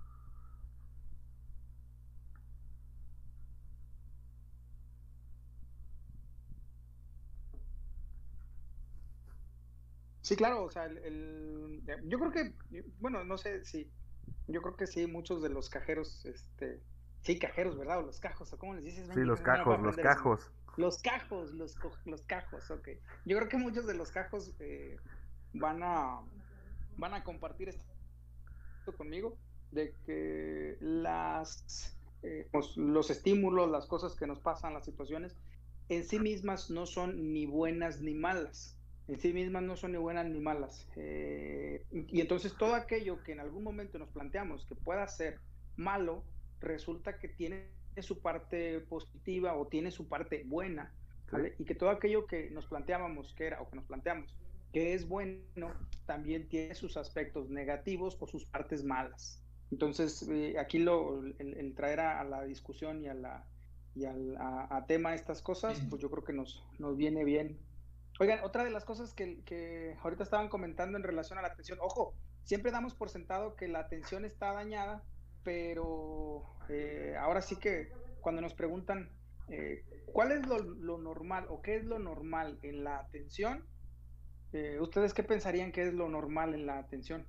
Sí, 10.24 10.36
claro, 10.36 10.64
o 10.64 10.70
sea, 10.70 10.86
el, 10.86 11.82
yo 12.04 12.18
creo 12.18 12.32
que, 12.32 12.54
bueno, 12.98 13.24
no 13.24 13.36
sé 13.36 13.62
si, 13.66 13.90
yo 14.48 14.62
creo 14.62 14.74
que 14.74 14.86
sí, 14.86 15.06
muchos 15.06 15.42
de 15.42 15.50
los 15.50 15.68
cajeros, 15.68 16.24
este, 16.24 16.80
sí, 17.20 17.38
cajeros, 17.38 17.76
¿verdad? 17.76 17.98
O 17.98 18.02
los 18.06 18.20
cajos, 18.20 18.50
¿o 18.54 18.56
cómo 18.56 18.72
les 18.72 18.86
dices? 18.86 19.06
Sí, 19.12 19.20
los 19.20 19.42
cajos, 19.42 19.78
los 19.82 19.96
cajos. 19.96 20.50
Los 20.78 21.02
cajos, 21.02 21.52
los, 21.52 21.76
los 22.06 22.22
cajos, 22.22 22.70
ok. 22.70 22.88
Yo 23.26 23.36
creo 23.36 23.50
que 23.50 23.58
muchos 23.58 23.86
de 23.86 23.92
los 23.92 24.10
cajos 24.10 24.54
eh, 24.60 24.96
van 25.52 25.82
a 25.82 26.22
van 26.96 27.12
a 27.12 27.22
compartir 27.22 27.68
esto 27.68 28.96
conmigo, 28.96 29.36
de 29.72 29.94
que 30.06 30.78
las 30.80 31.98
eh, 32.22 32.48
pues, 32.50 32.78
los 32.78 33.10
estímulos, 33.10 33.70
las 33.70 33.84
cosas 33.84 34.16
que 34.16 34.26
nos 34.26 34.40
pasan, 34.40 34.72
las 34.72 34.86
situaciones, 34.86 35.36
en 35.90 36.02
sí 36.02 36.18
mismas 36.18 36.70
no 36.70 36.86
son 36.86 37.34
ni 37.34 37.44
buenas 37.44 38.00
ni 38.00 38.14
malas 38.14 38.78
en 39.08 39.18
sí 39.18 39.32
mismas 39.32 39.62
no 39.62 39.76
son 39.76 39.92
ni 39.92 39.98
buenas 39.98 40.26
ni 40.26 40.40
malas. 40.40 40.88
Eh, 40.96 41.84
y 41.90 42.20
entonces 42.20 42.56
todo 42.56 42.74
aquello 42.74 43.22
que 43.22 43.32
en 43.32 43.40
algún 43.40 43.62
momento 43.62 43.98
nos 43.98 44.10
planteamos 44.10 44.64
que 44.66 44.74
pueda 44.74 45.06
ser 45.08 45.40
malo, 45.76 46.24
resulta 46.60 47.18
que 47.18 47.28
tiene 47.28 47.68
su 48.00 48.20
parte 48.20 48.80
positiva 48.80 49.54
o 49.56 49.66
tiene 49.66 49.90
su 49.90 50.08
parte 50.08 50.44
buena. 50.46 50.92
Y 51.58 51.64
que 51.64 51.74
todo 51.74 51.90
aquello 51.90 52.26
que 52.26 52.50
nos 52.50 52.66
planteábamos 52.66 53.34
que 53.34 53.46
era 53.46 53.60
o 53.60 53.68
que 53.68 53.76
nos 53.76 53.84
planteamos 53.86 54.36
que 54.74 54.92
es 54.92 55.08
bueno, 55.08 55.72
también 56.04 56.48
tiene 56.48 56.74
sus 56.74 56.96
aspectos 56.96 57.48
negativos 57.48 58.16
o 58.18 58.26
sus 58.26 58.44
partes 58.44 58.82
malas. 58.82 59.40
Entonces, 59.70 60.28
eh, 60.28 60.56
aquí 60.58 60.80
lo, 60.80 61.24
el, 61.38 61.74
traer 61.76 62.00
a, 62.00 62.24
la 62.24 62.42
discusión 62.42 63.00
y 63.00 63.06
a, 63.06 63.14
la, 63.14 63.46
y 63.94 64.04
al, 64.04 64.36
a, 64.36 64.84
tema 64.88 65.14
estas 65.14 65.42
cosas, 65.42 65.80
pues 65.88 66.02
yo 66.02 66.10
creo 66.10 66.24
que 66.24 66.32
nos, 66.32 66.64
nos 66.80 66.96
viene 66.96 67.24
bien 67.24 67.56
Oigan, 68.20 68.40
otra 68.44 68.62
de 68.62 68.70
las 68.70 68.84
cosas 68.84 69.12
que, 69.12 69.96
ahorita 70.02 70.22
estaban 70.22 70.48
comentando 70.48 70.96
en 70.96 71.02
relación 71.02 71.38
a 71.38 71.42
la 71.42 71.48
atención, 71.48 71.78
ojo, 71.80 72.14
siempre 72.44 72.70
damos 72.70 72.94
por 72.94 73.10
sentado 73.10 73.56
que 73.56 73.66
la 73.66 73.80
atención 73.80 74.24
está 74.24 74.52
dañada, 74.52 75.02
pero 75.42 76.44
eh, 76.68 77.16
ahora 77.18 77.42
sí 77.42 77.56
que 77.56 77.92
cuando 78.20 78.40
nos 78.40 78.54
preguntan 78.54 79.10
eh, 79.48 79.84
cuál 80.06 80.32
es 80.32 80.46
lo, 80.46 80.98
normal 80.98 81.46
o 81.48 81.60
qué 81.60 81.76
es 81.76 81.84
lo 81.84 81.98
normal 81.98 82.58
en 82.62 82.84
la 82.84 82.98
atención, 82.98 83.66
eh, 84.52 84.78
¿ustedes 84.80 85.12
qué 85.12 85.24
pensarían 85.24 85.72
que 85.72 85.88
es 85.88 85.92
lo 85.92 86.08
normal 86.08 86.54
en 86.54 86.66
la 86.66 86.78
atención? 86.78 87.26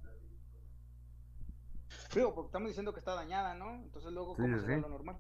Digo, 2.14 2.36
porque 2.36 2.48
estamos 2.50 2.70
diciendo 2.70 2.94
que 2.94 3.00
está 3.00 3.16
dañada, 3.16 3.56
¿no? 3.56 3.74
Entonces 3.74 4.12
luego, 4.12 4.36
¿cómo 4.36 4.60
sería 4.60 4.78
lo 4.78 4.90
normal? 4.90 5.18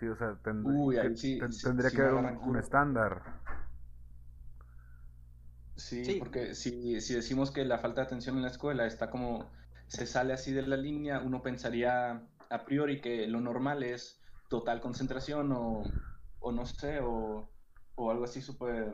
Sí, 0.00 0.06
o 0.08 0.16
sea, 0.16 0.36
tendría 0.42 1.90
que 1.90 2.02
haber 2.02 2.36
un 2.38 2.56
estándar. 2.56 3.22
Sí, 5.76 6.16
porque 6.18 6.54
si, 6.54 7.00
si 7.00 7.14
decimos 7.14 7.50
que 7.50 7.64
la 7.64 7.78
falta 7.78 8.02
de 8.02 8.06
atención 8.06 8.36
en 8.36 8.42
la 8.42 8.48
escuela 8.50 8.86
está 8.86 9.10
como, 9.10 9.50
se 9.88 10.06
sale 10.06 10.32
así 10.32 10.52
de 10.52 10.62
la 10.62 10.76
línea, 10.76 11.20
uno 11.20 11.42
pensaría 11.42 12.26
a 12.50 12.64
priori 12.64 13.00
que 13.00 13.26
lo 13.26 13.40
normal 13.40 13.82
es 13.82 14.20
total 14.48 14.80
concentración 14.80 15.52
o, 15.52 15.82
o 16.40 16.52
no 16.52 16.66
sé, 16.66 17.00
o, 17.00 17.50
o 17.96 18.10
algo 18.10 18.24
así 18.24 18.40
súper, 18.40 18.92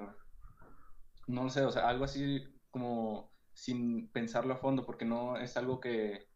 no 1.26 1.44
lo 1.44 1.50
sé, 1.50 1.64
o 1.64 1.70
sea, 1.70 1.88
algo 1.88 2.04
así 2.04 2.44
como 2.70 3.30
sin 3.52 4.10
pensarlo 4.10 4.54
a 4.54 4.58
fondo, 4.58 4.86
porque 4.86 5.04
no 5.04 5.36
es 5.36 5.56
algo 5.56 5.80
que, 5.80 6.28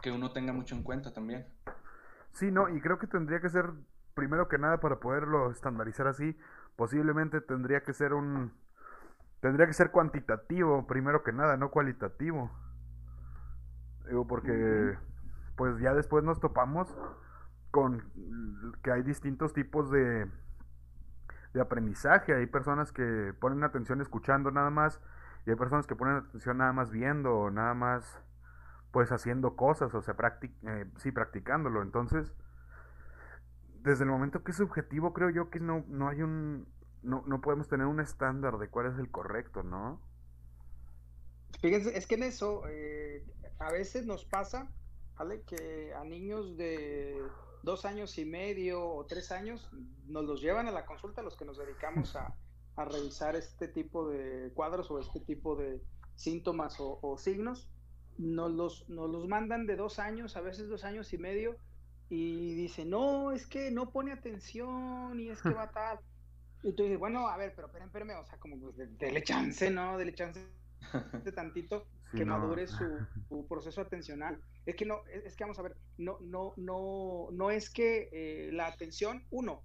que 0.00 0.12
uno 0.12 0.32
tenga 0.32 0.52
mucho 0.52 0.76
en 0.76 0.82
cuenta 0.82 1.12
también. 1.12 1.46
Sí, 2.32 2.50
no, 2.50 2.68
y 2.68 2.80
creo 2.80 2.98
que 2.98 3.06
tendría 3.06 3.40
que 3.40 3.48
ser, 3.48 3.72
primero 4.14 4.46
que 4.48 4.58
nada, 4.58 4.78
para 4.78 5.00
poderlo 5.00 5.50
estandarizar 5.50 6.06
así, 6.06 6.36
posiblemente 6.76 7.40
tendría 7.40 7.82
que 7.82 7.92
ser 7.92 8.12
un, 8.12 8.52
Tendría 9.46 9.68
que 9.68 9.74
ser 9.74 9.92
cuantitativo, 9.92 10.88
primero 10.88 11.22
que 11.22 11.32
nada, 11.32 11.56
no 11.56 11.70
cualitativo. 11.70 12.50
Digo, 14.08 14.26
porque 14.26 14.98
pues 15.54 15.78
ya 15.78 15.94
después 15.94 16.24
nos 16.24 16.40
topamos 16.40 16.92
con 17.70 18.02
que 18.82 18.90
hay 18.90 19.02
distintos 19.04 19.52
tipos 19.52 19.88
de, 19.92 20.28
de 21.54 21.60
aprendizaje. 21.60 22.34
Hay 22.34 22.46
personas 22.46 22.90
que 22.90 23.34
ponen 23.38 23.62
atención 23.62 24.00
escuchando 24.00 24.50
nada 24.50 24.70
más 24.70 25.00
y 25.46 25.50
hay 25.50 25.56
personas 25.56 25.86
que 25.86 25.94
ponen 25.94 26.16
atención 26.16 26.58
nada 26.58 26.72
más 26.72 26.90
viendo 26.90 27.32
o 27.32 27.50
nada 27.52 27.74
más 27.74 28.20
pues 28.90 29.12
haciendo 29.12 29.54
cosas, 29.54 29.94
o 29.94 30.02
sea, 30.02 30.16
eh, 30.42 30.90
sí, 30.96 31.12
practicándolo. 31.12 31.82
Entonces, 31.82 32.34
desde 33.84 34.02
el 34.02 34.10
momento 34.10 34.42
que 34.42 34.50
es 34.50 34.60
objetivo, 34.60 35.12
creo 35.12 35.30
yo 35.30 35.50
que 35.50 35.60
no, 35.60 35.84
no 35.86 36.08
hay 36.08 36.20
un, 36.22 36.66
no, 37.02 37.22
no 37.26 37.40
podemos 37.40 37.68
tener 37.68 37.86
un 37.86 38.00
estándar 38.00 38.58
de 38.58 38.68
cuál 38.68 38.92
es 38.92 38.98
el 38.98 39.10
correcto, 39.10 39.62
¿no? 39.62 40.00
Fíjense, 41.60 41.96
es 41.96 42.06
que 42.06 42.16
en 42.16 42.24
eso 42.24 42.62
eh, 42.68 43.24
a 43.58 43.70
veces 43.72 44.06
nos 44.06 44.24
pasa, 44.24 44.70
¿vale? 45.16 45.42
Que 45.42 45.94
a 45.94 46.04
niños 46.04 46.56
de 46.56 47.22
dos 47.62 47.84
años 47.84 48.18
y 48.18 48.24
medio 48.24 48.88
o 48.88 49.06
tres 49.06 49.32
años 49.32 49.68
nos 50.06 50.24
los 50.24 50.40
llevan 50.40 50.68
a 50.68 50.70
la 50.70 50.86
consulta 50.86 51.22
los 51.22 51.36
que 51.36 51.44
nos 51.44 51.58
dedicamos 51.58 52.14
a, 52.16 52.34
revisar 52.76 53.34
este 53.36 53.68
tipo 53.68 54.06
de 54.06 54.52
cuadros 54.52 54.90
o 54.90 54.98
este 54.98 55.18
tipo 55.20 55.56
de 55.56 55.82
síntomas 56.14 56.76
o, 56.78 57.16
signos. 57.16 57.70
Nos 58.18 58.52
los, 58.52 58.88
nos 58.90 59.10
los 59.10 59.26
mandan 59.26 59.66
de 59.66 59.76
dos 59.76 59.98
años, 59.98 60.36
a 60.36 60.42
veces 60.42 60.68
dos 60.68 60.84
años 60.84 61.12
y 61.14 61.18
medio, 61.18 61.56
y 62.10 62.54
dicen, 62.54 62.90
no, 62.90 63.32
es 63.32 63.46
que 63.46 63.70
no 63.70 63.90
pone 63.92 64.12
atención 64.12 65.18
y 65.18 65.30
es 65.30 65.40
que 65.40 65.50
va 65.50 65.70
tal. 65.72 66.00
Y 66.62 66.72
tú 66.72 66.82
dices, 66.82 66.98
bueno, 66.98 67.28
a 67.28 67.36
ver, 67.36 67.52
pero 67.54 67.68
espérame, 67.68 67.88
espérame, 67.88 68.20
o 68.20 68.24
sea, 68.24 68.38
como 68.38 68.58
pues, 68.58 68.76
dele 68.98 69.22
chance, 69.22 69.70
¿no? 69.70 69.98
Dele 69.98 70.14
chance 70.14 70.40
de 71.24 71.32
tantito 71.32 71.86
que 72.16 72.24
madure 72.24 72.66
su, 73.28 73.46
proceso 73.48 73.80
atencional. 73.80 74.40
Es 74.64 74.74
que 74.74 74.84
no, 74.84 75.00
es, 75.06 75.36
que 75.36 75.44
vamos 75.44 75.58
a 75.58 75.62
ver, 75.62 75.76
no, 75.98 76.18
no, 76.20 76.54
no, 76.56 77.28
no 77.30 77.50
es 77.50 77.70
que 77.70 78.08
eh, 78.12 78.50
la 78.52 78.66
atención, 78.66 79.24
uno, 79.30 79.62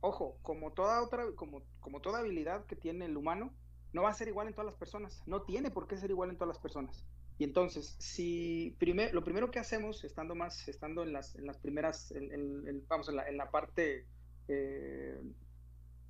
ojo, 0.00 0.38
como 0.42 0.72
toda 0.72 1.02
otra, 1.02 1.24
como, 1.36 1.62
como 1.80 2.00
toda 2.00 2.20
habilidad 2.20 2.66
que 2.66 2.76
tiene 2.76 3.06
el 3.06 3.16
humano, 3.16 3.54
no 3.92 4.02
va 4.02 4.10
a 4.10 4.14
ser 4.14 4.28
igual 4.28 4.48
en 4.48 4.54
todas 4.54 4.66
las 4.66 4.74
personas, 4.74 5.22
no 5.26 5.42
tiene 5.42 5.70
por 5.70 5.86
qué 5.86 5.96
ser 5.96 6.10
igual 6.10 6.30
en 6.30 6.36
todas 6.36 6.48
las 6.48 6.58
personas. 6.58 7.04
Y 7.38 7.44
entonces, 7.44 7.96
si 7.98 8.76
primer, 8.78 9.12
lo 9.14 9.24
primero 9.24 9.50
que 9.50 9.58
hacemos, 9.58 10.04
estando 10.04 10.34
más, 10.34 10.68
estando 10.68 11.02
en 11.02 11.12
las, 11.12 11.34
en 11.34 11.46
las 11.46 11.58
primeras, 11.58 12.12
en, 12.12 12.84
vamos, 12.86 13.08
en 13.08 13.16
la, 13.16 13.28
en 13.28 13.36
la 13.36 13.50
parte 13.50 14.06
eh, 14.48 15.20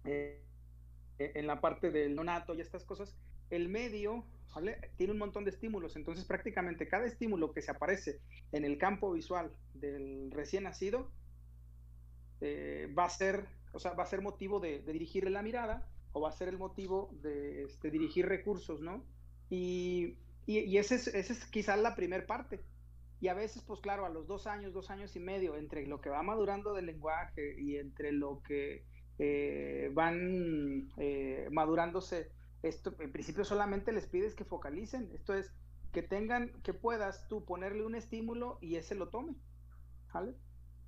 eh, 0.05 0.43
en 1.19 1.47
la 1.47 1.61
parte 1.61 1.91
del 1.91 2.15
nonato 2.15 2.55
y 2.55 2.61
estas 2.61 2.85
cosas, 2.85 3.17
el 3.51 3.69
medio 3.69 4.25
tiene 4.97 5.13
un 5.13 5.19
montón 5.19 5.45
de 5.45 5.51
estímulos, 5.51 5.97
entonces 5.97 6.25
prácticamente 6.25 6.87
cada 6.87 7.07
estímulo 7.07 7.53
que 7.53 7.63
se 7.63 7.73
aparece 7.73 8.21
en 8.53 8.65
el 8.65 8.79
campo 8.79 9.13
visual 9.13 9.53
del 9.75 10.31
recién 10.31 10.65
nacido 10.65 11.11
eh, 12.41 12.93
va 12.97 13.07
a 13.07 13.11
ser, 13.11 13.47
o 13.73 13.79
sea, 13.79 13.95
va 13.95 14.05
a 14.05 14.07
ser 14.07 14.23
motivo 14.23 14.61
de, 14.61 14.81
dirigirle 14.83 15.31
la 15.31 15.43
mirada 15.43 15.89
o 16.13 16.21
va 16.21 16.29
a 16.29 16.33
ser 16.33 16.49
el 16.49 16.59
motivo 16.59 17.11
de 17.23 17.65
este, 17.65 17.91
dirigir 17.91 18.27
recursos, 18.27 18.81
¿no? 18.81 19.05
Y, 19.51 20.19
y, 20.47 20.77
esa 20.79 20.95
es, 20.95 21.09
ese 21.09 21.33
es 21.33 21.45
quizás 21.47 21.79
la 21.79 21.97
primera 21.97 22.27
parte. 22.27 22.63
Y 23.21 23.29
a 23.29 23.35
veces, 23.35 23.63
pues 23.63 23.81
claro, 23.81 24.05
a 24.05 24.11
los 24.11 24.27
dos 24.27 24.47
años, 24.47 24.73
dos 24.73 24.91
años 24.91 25.17
y 25.17 25.21
medio, 25.21 25.57
entre 25.57 25.87
lo 25.87 26.01
que 26.01 26.11
va 26.11 26.23
madurando 26.23 26.75
del 26.75 26.87
lenguaje 26.87 27.59
y 27.59 27.77
entre 27.77 28.13
lo 28.13 28.43
que 28.43 28.85
eh, 29.19 29.91
van 29.93 30.91
eh, 30.97 31.49
madurándose. 31.51 32.31
Esto, 32.63 32.95
en 32.99 33.13
principio 33.13 33.45
solamente 33.45 33.93
les 33.93 34.07
pides 34.07 34.35
que 34.35 34.45
focalicen. 34.45 35.11
Esto 35.13 35.35
es, 35.35 35.53
que 35.95 36.03
tengan, 36.03 36.51
que 36.63 36.75
puedas 36.75 37.27
tú 37.29 37.45
ponerle 37.45 37.87
un 37.87 37.95
estímulo 37.95 38.59
y 38.61 38.77
ese 38.77 38.97
lo 38.97 39.09
tome, 39.09 39.37
¿vale? 40.13 40.35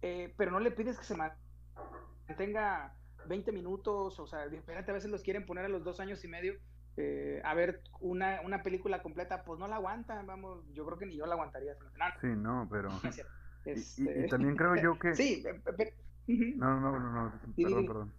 Eh, 0.02 0.34
pero 0.36 0.50
no 0.50 0.58
le 0.58 0.72
pides 0.72 0.98
que 0.98 1.04
se 1.04 1.16
mantenga 1.16 2.94
20 3.28 3.52
minutos, 3.52 4.18
o 4.18 4.26
sea, 4.26 4.44
espérate, 4.46 4.90
a 4.90 4.94
veces 4.94 5.10
los 5.10 5.22
quieren 5.22 5.46
poner 5.46 5.64
a 5.64 5.68
los 5.68 5.84
dos 5.84 6.00
años 6.00 6.22
y 6.24 6.28
medio 6.28 6.54
eh, 6.96 7.40
a 7.44 7.54
ver 7.54 7.82
una, 8.00 8.40
una, 8.42 8.62
película 8.62 9.02
completa, 9.02 9.44
pues 9.44 9.60
no 9.60 9.68
la 9.68 9.76
aguantan, 9.76 10.26
vamos, 10.26 10.64
yo 10.72 10.84
creo 10.86 10.98
que 10.98 11.06
ni 11.06 11.16
yo 11.16 11.26
la 11.26 11.34
aguantaría. 11.34 11.74
Sí, 12.20 12.28
no, 12.36 12.66
pero... 12.70 12.88
y, 13.64 13.70
este, 13.70 14.26
también 14.28 14.56
creo 14.56 14.76
yo 14.76 14.98
que... 14.98 15.14
Sí, 15.14 15.44
pero... 15.76 15.90
No, 16.26 16.80
no, 16.80 16.98
no, 16.98 17.10
no, 17.10 17.32
perdón, 17.56 17.86
perdón. 17.86 18.12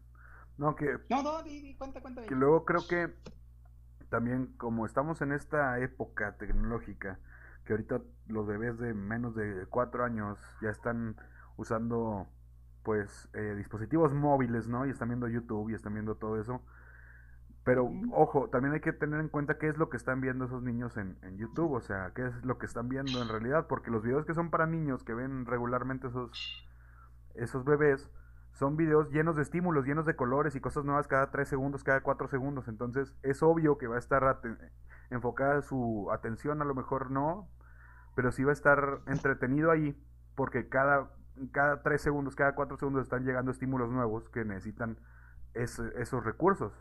No, 0.58 0.76
que... 0.76 0.98
No, 1.10 1.24
no, 1.24 1.44
di, 1.44 1.76
cuenta, 1.76 2.02
cuenta. 2.02 2.24
Que 2.24 2.36
luego 2.36 2.66
creo 2.66 2.88
que 2.88 3.14
también 4.10 4.54
como 4.58 4.86
estamos 4.86 5.22
en 5.22 5.32
esta 5.32 5.80
época 5.80 6.38
tecnológica, 6.38 7.20
que 7.66 7.74
ahorita 7.74 8.02
los 8.28 8.48
bebés 8.48 8.78
de 8.80 8.94
menos 8.94 9.36
de 9.36 9.66
cuatro 9.70 10.04
años 10.04 10.40
ya 10.62 10.70
están 10.70 11.18
usando 11.58 12.28
pues 12.84 13.30
eh, 13.34 13.56
dispositivos 13.58 14.14
móviles, 14.14 14.68
¿no? 14.68 14.86
Y 14.86 14.92
están 14.92 15.10
viendo 15.10 15.28
YouTube 15.28 15.70
y 15.70 15.74
están 15.74 15.94
viendo 15.94 16.16
todo 16.16 16.40
eso. 16.40 16.62
Pero 17.66 17.92
ojo, 18.14 18.50
también 18.50 18.74
hay 18.74 18.80
que 18.80 18.94
tener 18.94 19.20
en 19.20 19.28
cuenta 19.28 19.58
qué 19.58 19.68
es 19.68 19.78
lo 19.78 19.90
que 19.90 19.98
están 19.98 20.22
viendo 20.22 20.46
esos 20.46 20.64
niños 20.64 20.96
en, 20.96 21.18
en, 21.22 21.38
YouTube, 21.38 21.74
o 21.74 21.82
sea, 21.82 22.14
qué 22.16 22.28
es 22.28 22.46
lo 22.46 22.58
que 22.58 22.66
están 22.66 22.88
viendo 22.88 23.22
en 23.22 23.28
realidad, 23.28 23.68
porque 23.68 23.92
los 23.92 24.04
videos 24.04 24.26
que 24.26 24.34
son 24.34 24.50
para 24.50 24.68
niños 24.68 25.04
que 25.04 25.14
ven 25.14 25.46
regularmente 25.46 26.08
esos, 26.08 26.66
esos 27.38 27.64
bebés, 27.66 28.10
son 28.58 28.76
videos 28.76 29.12
llenos 29.12 29.36
de 29.36 29.44
estímulos, 29.44 29.86
llenos 29.86 30.06
de 30.06 30.16
colores 30.16 30.56
y 30.56 30.60
cosas 30.60 30.84
nuevas 30.84 31.08
cada 31.08 31.30
3 31.30 31.48
segundos, 31.48 31.84
cada 31.84 32.02
4 32.02 32.28
segundos. 32.28 32.68
Entonces 32.68 33.14
es 33.22 33.44
obvio 33.44 33.78
que 33.78 33.88
va 33.88 33.96
a 33.98 34.00
estar 34.00 34.42
enfocada 35.12 35.62
su 35.62 36.10
atención, 36.12 36.62
a 36.62 36.66
lo 36.66 36.74
mejor 36.74 37.12
no, 37.12 37.48
pero 38.16 38.32
sí 38.32 38.44
va 38.44 38.50
a 38.50 38.54
estar 38.54 39.02
entretenido 39.06 39.70
ahí 39.70 39.96
porque 40.36 40.70
cada, 40.70 41.12
cada 41.52 41.84
3 41.84 42.02
segundos, 42.02 42.36
cada 42.36 42.56
4 42.56 42.78
segundos 42.78 43.04
están 43.04 43.26
llegando 43.26 43.52
estímulos 43.52 43.92
nuevos 43.92 44.28
que 44.30 44.44
necesitan 44.44 44.98
esos 45.54 46.24
recursos. 46.26 46.74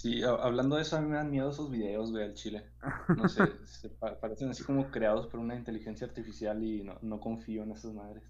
Sí, 0.00 0.22
hablando 0.22 0.76
de 0.76 0.82
eso, 0.82 0.96
a 0.96 1.00
mí 1.00 1.08
me 1.08 1.16
dan 1.16 1.28
miedo 1.28 1.50
esos 1.50 1.72
videos, 1.72 2.12
güey, 2.12 2.22
al 2.22 2.34
chile. 2.34 2.70
No 3.16 3.28
sé, 3.28 3.42
se 3.64 3.88
parecen 3.88 4.48
así 4.48 4.62
como 4.62 4.92
creados 4.92 5.26
por 5.26 5.40
una 5.40 5.56
inteligencia 5.56 6.06
artificial 6.06 6.62
y 6.62 6.84
no, 6.84 7.00
no 7.02 7.18
confío 7.18 7.64
en 7.64 7.72
esas 7.72 7.94
madres. 7.94 8.22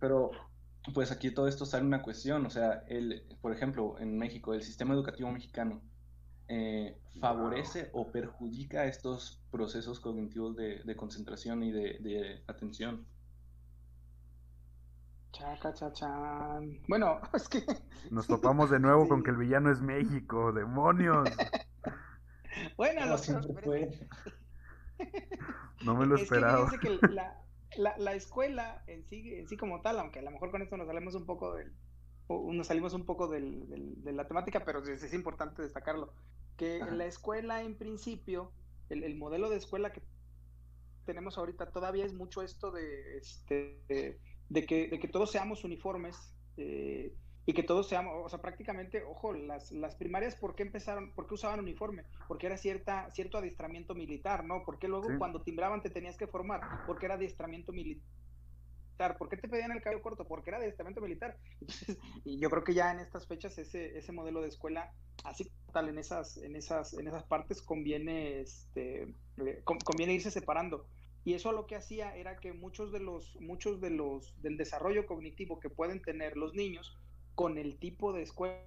Pero, 0.00 0.30
pues 0.94 1.12
aquí 1.12 1.30
todo 1.30 1.46
esto 1.46 1.66
sale 1.66 1.84
una 1.84 2.00
cuestión, 2.00 2.46
o 2.46 2.48
sea, 2.48 2.84
el, 2.88 3.22
por 3.42 3.52
ejemplo, 3.52 3.98
en 3.98 4.16
México, 4.16 4.54
el 4.54 4.62
sistema 4.62 4.94
educativo 4.94 5.30
mexicano 5.30 5.82
eh, 6.48 6.96
favorece 7.20 7.90
o 7.92 8.10
perjudica 8.10 8.86
estos 8.86 9.42
procesos 9.50 10.00
cognitivos 10.00 10.56
de, 10.56 10.96
concentración 10.96 11.64
y 11.64 11.70
de, 11.70 12.42
atención. 12.46 13.04
Chaca, 15.36 15.74
chachan. 15.74 16.80
Bueno, 16.88 17.20
es 17.34 17.48
que. 17.48 17.62
Nos 18.10 18.26
topamos 18.26 18.70
de 18.70 18.80
nuevo 18.80 19.06
con 19.06 19.22
que 19.22 19.30
el 19.30 19.36
villano 19.36 19.70
es 19.70 19.82
México, 19.82 20.52
demonios. 20.52 21.28
bueno, 22.76 23.04
lo 23.06 23.18
siempre 23.18 23.52
fue. 23.62 24.08
No 25.84 25.94
me 25.94 26.06
lo 26.06 26.16
esperaba. 26.22 26.70
que 26.80 26.98
la, 27.76 27.98
la, 27.98 28.14
escuela 28.14 28.82
en 28.86 29.04
sí, 29.04 29.34
en 29.34 29.46
sí 29.46 29.58
como 29.58 29.82
tal, 29.82 29.98
aunque 29.98 30.20
a 30.20 30.22
lo 30.22 30.30
mejor 30.30 30.50
con 30.50 30.62
esto 30.62 30.78
nos 30.78 30.86
salimos 30.86 31.14
un 31.14 31.26
poco 31.26 31.54
del, 31.54 31.70
nos 32.28 32.66
salimos 32.66 32.94
un 32.94 33.04
poco 33.04 33.28
del, 33.28 34.02
de 34.02 34.12
la 34.12 34.26
temática, 34.26 34.64
pero 34.64 34.82
es, 34.82 35.12
importante 35.12 35.60
destacarlo, 35.60 36.14
que 36.56 36.80
la 36.92 37.04
escuela 37.04 37.62
en 37.62 37.76
principio, 37.76 38.52
el, 38.88 39.16
modelo 39.16 39.50
de 39.50 39.56
escuela 39.56 39.92
que 39.92 40.02
tenemos 41.04 41.36
ahorita 41.36 41.70
todavía 41.70 42.06
es 42.06 42.14
mucho 42.14 42.40
esto 42.40 42.70
de, 42.70 43.18
este, 43.18 43.82
de, 43.88 44.18
que, 44.66 44.88
de 44.88 44.98
que 44.98 45.08
todos 45.08 45.30
seamos 45.30 45.64
uniformes, 45.64 46.16
eh, 46.56 47.14
y 47.48 47.52
que 47.52 47.62
todos 47.62 47.88
seamos, 47.88 48.12
o 48.24 48.28
sea, 48.28 48.40
prácticamente, 48.40 49.04
ojo, 49.04 49.32
las, 49.32 49.70
las 49.70 49.94
primarias, 49.94 50.34
¿por 50.34 50.56
qué 50.56 50.64
empezaron, 50.64 51.12
por 51.12 51.28
qué 51.28 51.34
usaban 51.34 51.60
uniforme? 51.60 52.02
Porque 52.26 52.46
era 52.46 52.56
cierta, 52.56 53.08
cierto 53.12 53.38
adiestramiento 53.38 53.94
militar, 53.94 54.44
¿no? 54.44 54.64
Porque 54.64 54.88
luego 54.88 55.06
cuando 55.16 55.42
timbraban 55.42 55.80
te 55.80 55.88
tenías 55.88 56.16
que 56.16 56.26
formar, 56.26 56.60
porque 56.86 57.06
era 57.06 57.14
adiestramiento 57.14 57.72
militar. 57.72 58.02
¿Por 59.16 59.28
qué 59.28 59.36
te 59.36 59.46
pedían 59.46 59.70
el 59.70 59.80
cabello 59.80 60.02
corto? 60.02 60.26
Porque 60.26 60.50
era 60.50 60.58
adiestramiento 60.58 61.00
militar. 61.00 61.38
y 62.24 62.40
yo 62.40 62.50
creo 62.50 62.64
que 62.64 62.74
ya 62.74 62.90
en 62.90 62.98
estas 62.98 63.28
fechas 63.28 63.56
ese, 63.58 63.96
ese 63.96 64.10
modelo 64.10 64.42
de 64.42 64.48
escuela, 64.48 64.92
así 65.22 65.48
tal 65.72 65.88
en 65.88 65.98
esas, 65.98 66.38
en 66.38 66.56
esas, 66.56 66.94
en 66.94 67.06
esas 67.06 67.22
partes 67.24 67.62
conviene, 67.62 68.40
este, 68.40 69.14
eh, 69.36 69.62
conviene 69.64 70.14
irse 70.14 70.32
separando. 70.32 70.88
Y 71.26 71.34
eso 71.34 71.50
lo 71.50 71.66
que 71.66 71.74
hacía 71.74 72.14
era 72.14 72.36
que 72.36 72.52
muchos 72.52 72.92
de 72.92 73.00
los, 73.00 73.34
muchos 73.40 73.80
de 73.80 73.90
los, 73.90 74.40
del 74.42 74.56
desarrollo 74.56 75.06
cognitivo 75.06 75.58
que 75.58 75.68
pueden 75.68 76.00
tener 76.00 76.36
los 76.36 76.54
niños, 76.54 76.96
con 77.34 77.58
el 77.58 77.80
tipo 77.80 78.12
de 78.12 78.22
escuela 78.22 78.60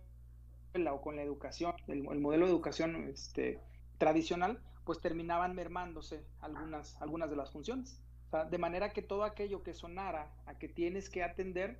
o 0.91 0.99
con 0.99 1.15
la 1.15 1.23
educación, 1.23 1.73
el, 1.87 2.03
modelo 2.03 2.47
de 2.47 2.51
educación 2.51 3.07
este, 3.07 3.61
tradicional, 3.97 4.61
pues 4.83 4.99
terminaban 4.99 5.55
mermándose 5.55 6.25
algunas, 6.41 7.01
algunas 7.01 7.29
de 7.29 7.37
las 7.37 7.49
funciones. 7.49 8.03
de 8.51 8.57
manera 8.57 8.91
que 8.91 9.03
todo 9.03 9.23
aquello 9.23 9.63
que 9.63 9.73
sonara 9.73 10.29
a 10.45 10.57
que 10.57 10.67
tienes 10.67 11.09
que 11.09 11.23
atender 11.23 11.79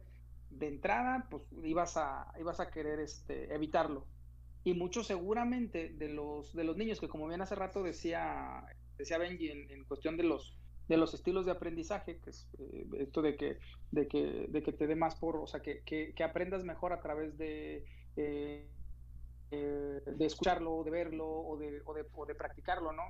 de 0.49 0.69
entrada, 0.69 1.27
pues 1.29 1.43
ibas 1.61 1.97
a, 1.97 2.31
ibas 2.39 2.61
a 2.61 2.71
querer 2.71 3.01
este, 3.01 3.53
evitarlo. 3.53 4.07
Y 4.63 4.75
muchos 4.75 5.07
seguramente 5.07 5.89
de 5.89 6.07
los, 6.07 6.53
de 6.53 6.63
los 6.63 6.77
niños 6.77 7.01
que 7.01 7.09
como 7.09 7.27
bien 7.27 7.41
hace 7.41 7.55
rato 7.55 7.83
decía, 7.83 8.63
decía 8.97 9.17
Benji 9.17 9.49
en 9.49 9.83
cuestión 9.83 10.15
de 10.15 10.23
los, 10.23 10.55
de 10.89 10.97
los 10.97 11.13
estilos 11.13 11.45
de 11.45 11.51
aprendizaje, 11.51 12.19
que 12.19 12.31
es 12.31 12.49
eh, 12.57 12.85
esto 12.97 13.21
de 13.21 13.37
que, 13.37 13.59
de, 13.91 14.07
que, 14.07 14.47
de 14.49 14.63
que 14.63 14.73
te 14.73 14.87
dé 14.87 14.95
más 14.95 15.15
por, 15.15 15.37
o 15.37 15.45
sea, 15.45 15.61
que, 15.61 15.83
que, 15.83 16.23
aprendas 16.23 16.63
mejor 16.63 16.93
a 16.93 16.99
través 16.99 17.37
de, 17.37 17.85
eh, 18.15 18.67
eh, 19.51 20.01
de 20.05 20.25
escucharlo, 20.25 20.83
de 20.83 20.89
verlo 20.89 21.27
o 21.29 21.57
de, 21.57 21.81
o 21.85 21.93
de, 21.93 22.05
o 22.11 22.25
de 22.25 22.35
practicarlo, 22.35 22.91
¿no? 22.91 23.03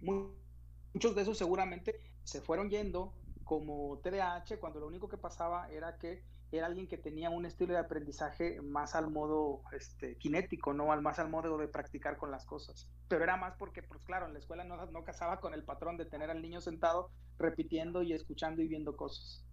muchos 0.00 1.14
de 1.14 1.22
esos 1.22 1.38
seguramente 1.38 2.00
se 2.24 2.40
fueron 2.40 2.70
yendo 2.70 3.14
como 3.44 4.00
TDAH 4.02 4.58
cuando 4.58 4.80
lo 4.80 4.86
único 4.86 5.08
que 5.08 5.16
pasaba 5.16 5.70
era 5.70 5.98
que 5.98 6.22
era 6.58 6.66
alguien 6.66 6.86
que 6.86 6.98
tenía 6.98 7.30
un 7.30 7.46
estilo 7.46 7.72
de 7.72 7.80
aprendizaje 7.80 8.60
más 8.60 8.94
al 8.94 9.10
modo 9.10 9.62
este, 9.72 10.16
kinético, 10.16 10.74
¿no? 10.74 10.92
Al 10.92 11.00
más 11.00 11.18
al 11.18 11.30
modo 11.30 11.56
de 11.56 11.66
practicar 11.66 12.18
con 12.18 12.30
las 12.30 12.44
cosas. 12.44 12.90
Pero 13.08 13.24
era 13.24 13.38
más 13.38 13.54
porque, 13.56 13.82
pues 13.82 14.02
claro, 14.04 14.26
en 14.26 14.34
la 14.34 14.38
escuela 14.38 14.62
no, 14.62 14.84
no 14.86 15.04
casaba 15.04 15.40
con 15.40 15.54
el 15.54 15.64
patrón 15.64 15.96
de 15.96 16.04
tener 16.04 16.30
al 16.30 16.42
niño 16.42 16.60
sentado 16.60 17.10
repitiendo 17.38 18.02
y 18.02 18.12
escuchando 18.12 18.60
y 18.60 18.68
viendo 18.68 18.96
cosas. 18.96 19.46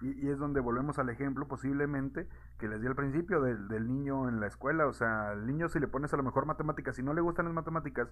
Y, 0.00 0.28
es 0.28 0.38
donde 0.38 0.58
volvemos 0.58 0.98
al 0.98 1.08
ejemplo 1.08 1.46
posiblemente 1.46 2.28
que 2.58 2.66
les 2.66 2.80
di 2.80 2.88
al 2.88 2.96
principio 2.96 3.40
del, 3.40 3.68
del, 3.68 3.86
niño 3.86 4.28
en 4.28 4.40
la 4.40 4.48
escuela. 4.48 4.86
O 4.86 4.92
sea, 4.92 5.30
al 5.30 5.46
niño 5.46 5.68
si 5.68 5.78
le 5.78 5.86
pones 5.86 6.12
a 6.12 6.16
lo 6.16 6.24
mejor 6.24 6.44
matemáticas, 6.44 6.96
si 6.96 7.04
no 7.04 7.14
le 7.14 7.20
gustan 7.20 7.44
las 7.44 7.54
matemáticas, 7.54 8.08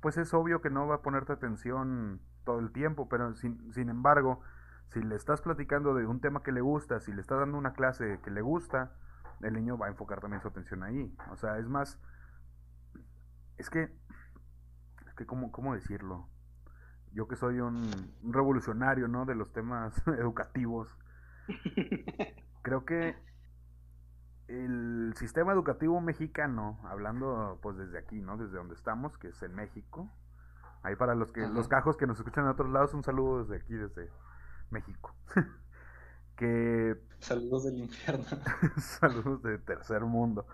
pues 0.00 0.16
es 0.16 0.32
obvio 0.32 0.62
que 0.62 0.70
no 0.70 0.86
va 0.86 0.96
a 0.96 1.02
ponerte 1.02 1.34
atención 1.34 2.20
todo 2.44 2.60
el 2.60 2.72
tiempo. 2.72 3.10
Pero 3.10 3.34
sin, 3.34 3.72
sin 3.74 3.90
embargo, 3.90 4.40
si 4.92 5.00
le 5.00 5.16
estás 5.16 5.40
platicando 5.40 5.94
de 5.94 6.06
un 6.06 6.20
tema 6.20 6.42
que 6.42 6.52
le 6.52 6.60
gusta, 6.60 7.00
si 7.00 7.12
le 7.12 7.22
estás 7.22 7.38
dando 7.38 7.56
una 7.56 7.72
clase 7.72 8.20
que 8.22 8.30
le 8.30 8.42
gusta, 8.42 8.92
el 9.40 9.54
niño 9.54 9.78
va 9.78 9.86
a 9.86 9.90
enfocar 9.90 10.20
también 10.20 10.42
su 10.42 10.48
atención 10.48 10.82
ahí. 10.82 11.14
O 11.30 11.36
sea, 11.36 11.58
es 11.58 11.66
más, 11.66 11.98
es 13.56 13.70
que, 13.70 13.84
es 15.06 15.14
que, 15.16 15.24
¿cómo, 15.24 15.50
cómo 15.50 15.74
decirlo? 15.74 16.28
Yo 17.12 17.26
que 17.26 17.36
soy 17.36 17.60
un, 17.60 17.90
revolucionario, 18.22 19.08
¿no? 19.08 19.24
De 19.24 19.34
los 19.34 19.52
temas 19.52 19.94
educativos, 20.06 20.98
creo 22.62 22.84
que 22.84 23.16
el 24.48 25.14
sistema 25.16 25.52
educativo 25.52 26.00
mexicano, 26.02 26.80
hablando 26.84 27.58
pues 27.62 27.78
desde 27.78 27.98
aquí, 27.98 28.20
¿no? 28.20 28.36
Desde 28.36 28.58
donde 28.58 28.74
estamos, 28.74 29.16
que 29.16 29.28
es 29.28 29.42
en 29.42 29.54
México. 29.54 30.10
Ahí 30.82 30.96
para 30.96 31.14
los 31.14 31.32
que 31.32 31.46
los 31.46 31.68
cajos 31.68 31.96
que 31.96 32.06
nos 32.06 32.18
escuchan 32.18 32.44
en 32.44 32.50
otros 32.50 32.68
lados, 32.68 32.92
un 32.92 33.04
saludo 33.04 33.44
desde 33.44 33.56
aquí, 33.56 33.74
desde 33.74 34.10
México. 34.72 35.14
que... 36.36 36.96
Saludos 37.20 37.64
del 37.64 37.78
infierno. 37.78 38.24
saludos 38.78 39.42
de 39.42 39.58
tercer 39.58 40.02
mundo. 40.02 40.46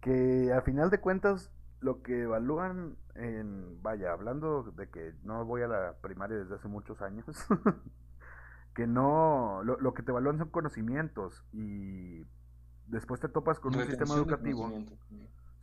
Que 0.00 0.52
a 0.52 0.60
final 0.62 0.90
de 0.90 1.00
cuentas 1.00 1.50
lo 1.80 2.02
que 2.02 2.22
evalúan 2.22 2.96
en, 3.14 3.82
vaya, 3.82 4.12
hablando 4.12 4.62
de 4.62 4.88
que 4.88 5.14
no 5.22 5.44
voy 5.44 5.62
a 5.62 5.68
la 5.68 5.96
primaria 6.00 6.36
desde 6.36 6.54
hace 6.54 6.68
muchos 6.68 7.02
años, 7.02 7.24
que 8.74 8.86
no, 8.86 9.62
lo, 9.62 9.94
que 9.94 10.02
te 10.02 10.10
evalúan 10.10 10.38
son 10.38 10.50
conocimientos 10.50 11.44
y 11.52 12.24
después 12.86 13.20
te 13.20 13.28
topas 13.28 13.58
con 13.58 13.74
un 13.74 13.84
sistema 13.84 14.14
educativo. 14.14 14.70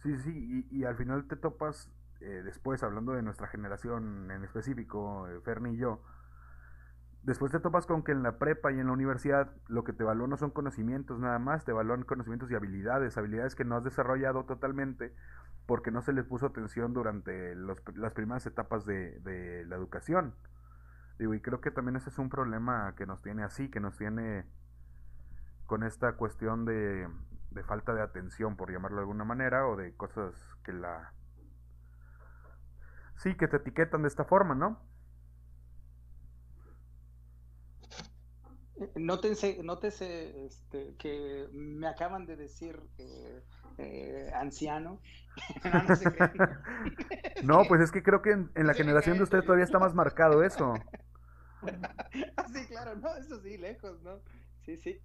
Sí, 0.03 0.17
sí, 0.19 0.67
y, 0.69 0.83
al 0.83 0.97
final 0.97 1.27
te 1.27 1.35
topas, 1.35 1.89
eh, 2.19 2.41
después 2.43 2.83
hablando 2.83 3.13
de 3.13 3.21
nuestra 3.21 3.47
generación 3.47 4.29
en 4.31 4.43
específico, 4.43 5.27
eh, 5.29 5.39
Ferni 5.41 5.75
y 5.75 5.77
yo, 5.77 6.01
después 7.23 7.51
te 7.51 7.59
topas 7.59 7.85
con 7.85 8.03
que 8.03 8.11
en 8.11 8.21
la 8.21 8.37
prepa 8.37 8.71
y 8.71 8.79
en 8.79 8.87
la 8.87 8.93
universidad 8.93 9.51
lo 9.67 9.83
que 9.83 9.93
te 9.93 10.03
evalúan 10.03 10.29
no 10.29 10.37
son 10.37 10.51
conocimientos 10.51 11.19
nada 11.19 11.39
más, 11.39 11.65
te 11.65 11.71
evalúan 11.71 12.03
conocimientos 12.03 12.51
y 12.51 12.55
habilidades, 12.55 13.17
habilidades 13.17 13.55
que 13.55 13.65
no 13.65 13.75
has 13.77 13.83
desarrollado 13.83 14.43
totalmente 14.45 15.13
porque 15.65 15.91
no 15.91 16.01
se 16.01 16.13
les 16.13 16.25
puso 16.25 16.47
atención 16.47 16.93
durante 16.93 17.55
las 17.55 18.13
primeras 18.13 18.45
etapas 18.45 18.85
de, 18.85 19.63
la 19.67 19.75
educación. 19.75 20.35
Digo, 21.17 21.33
y 21.33 21.39
creo 21.39 21.61
que 21.61 21.71
también 21.71 21.95
ese 21.95 22.09
es 22.09 22.17
un 22.17 22.29
problema 22.29 22.93
que 22.97 23.05
nos 23.05 23.21
tiene 23.21 23.43
así, 23.43 23.69
que 23.69 23.79
nos 23.79 23.97
tiene 23.97 24.45
con 25.65 25.83
esta 25.83 26.13
cuestión 26.13 26.65
de, 26.65 27.07
de 27.51 27.63
falta 27.63 27.93
de 27.93 28.01
atención, 28.01 28.57
por 28.57 28.71
llamarlo 28.71 28.97
de 28.97 29.03
alguna 29.03 29.23
manera, 29.23 29.67
o 29.67 29.77
de 29.77 29.95
cosas 29.95 30.33
que 30.63 30.73
la... 30.73 31.13
Sí, 33.15 33.35
que 33.35 33.47
te 33.47 33.57
etiquetan 33.57 34.01
de 34.01 34.09
esta 34.09 34.25
forma, 34.25 34.55
¿no? 34.55 34.81
Nótense, 38.95 39.61
nótese 39.63 40.45
este, 40.45 40.95
que 40.97 41.47
me 41.51 41.87
acaban 41.87 42.25
de 42.25 42.35
decir 42.35 42.79
eh, 42.97 43.43
eh, 43.77 44.31
anciano. 44.33 44.99
no, 47.43 47.63
pues 47.67 47.81
es 47.81 47.91
que 47.91 48.01
creo 48.01 48.21
que 48.21 48.31
en, 48.31 48.49
la 48.55 48.73
generación 48.73 49.17
de 49.17 49.23
usted 49.23 49.41
todavía 49.41 49.65
está 49.65 49.79
más 49.79 49.93
marcado 49.93 50.43
eso. 50.43 50.73
sí, 52.51 52.67
claro, 52.67 52.95
no, 52.95 53.15
eso 53.15 53.39
sí, 53.41 53.57
lejos, 53.57 54.01
¿no? 54.01 54.19
Sí, 54.65 54.77
sí. 54.77 54.99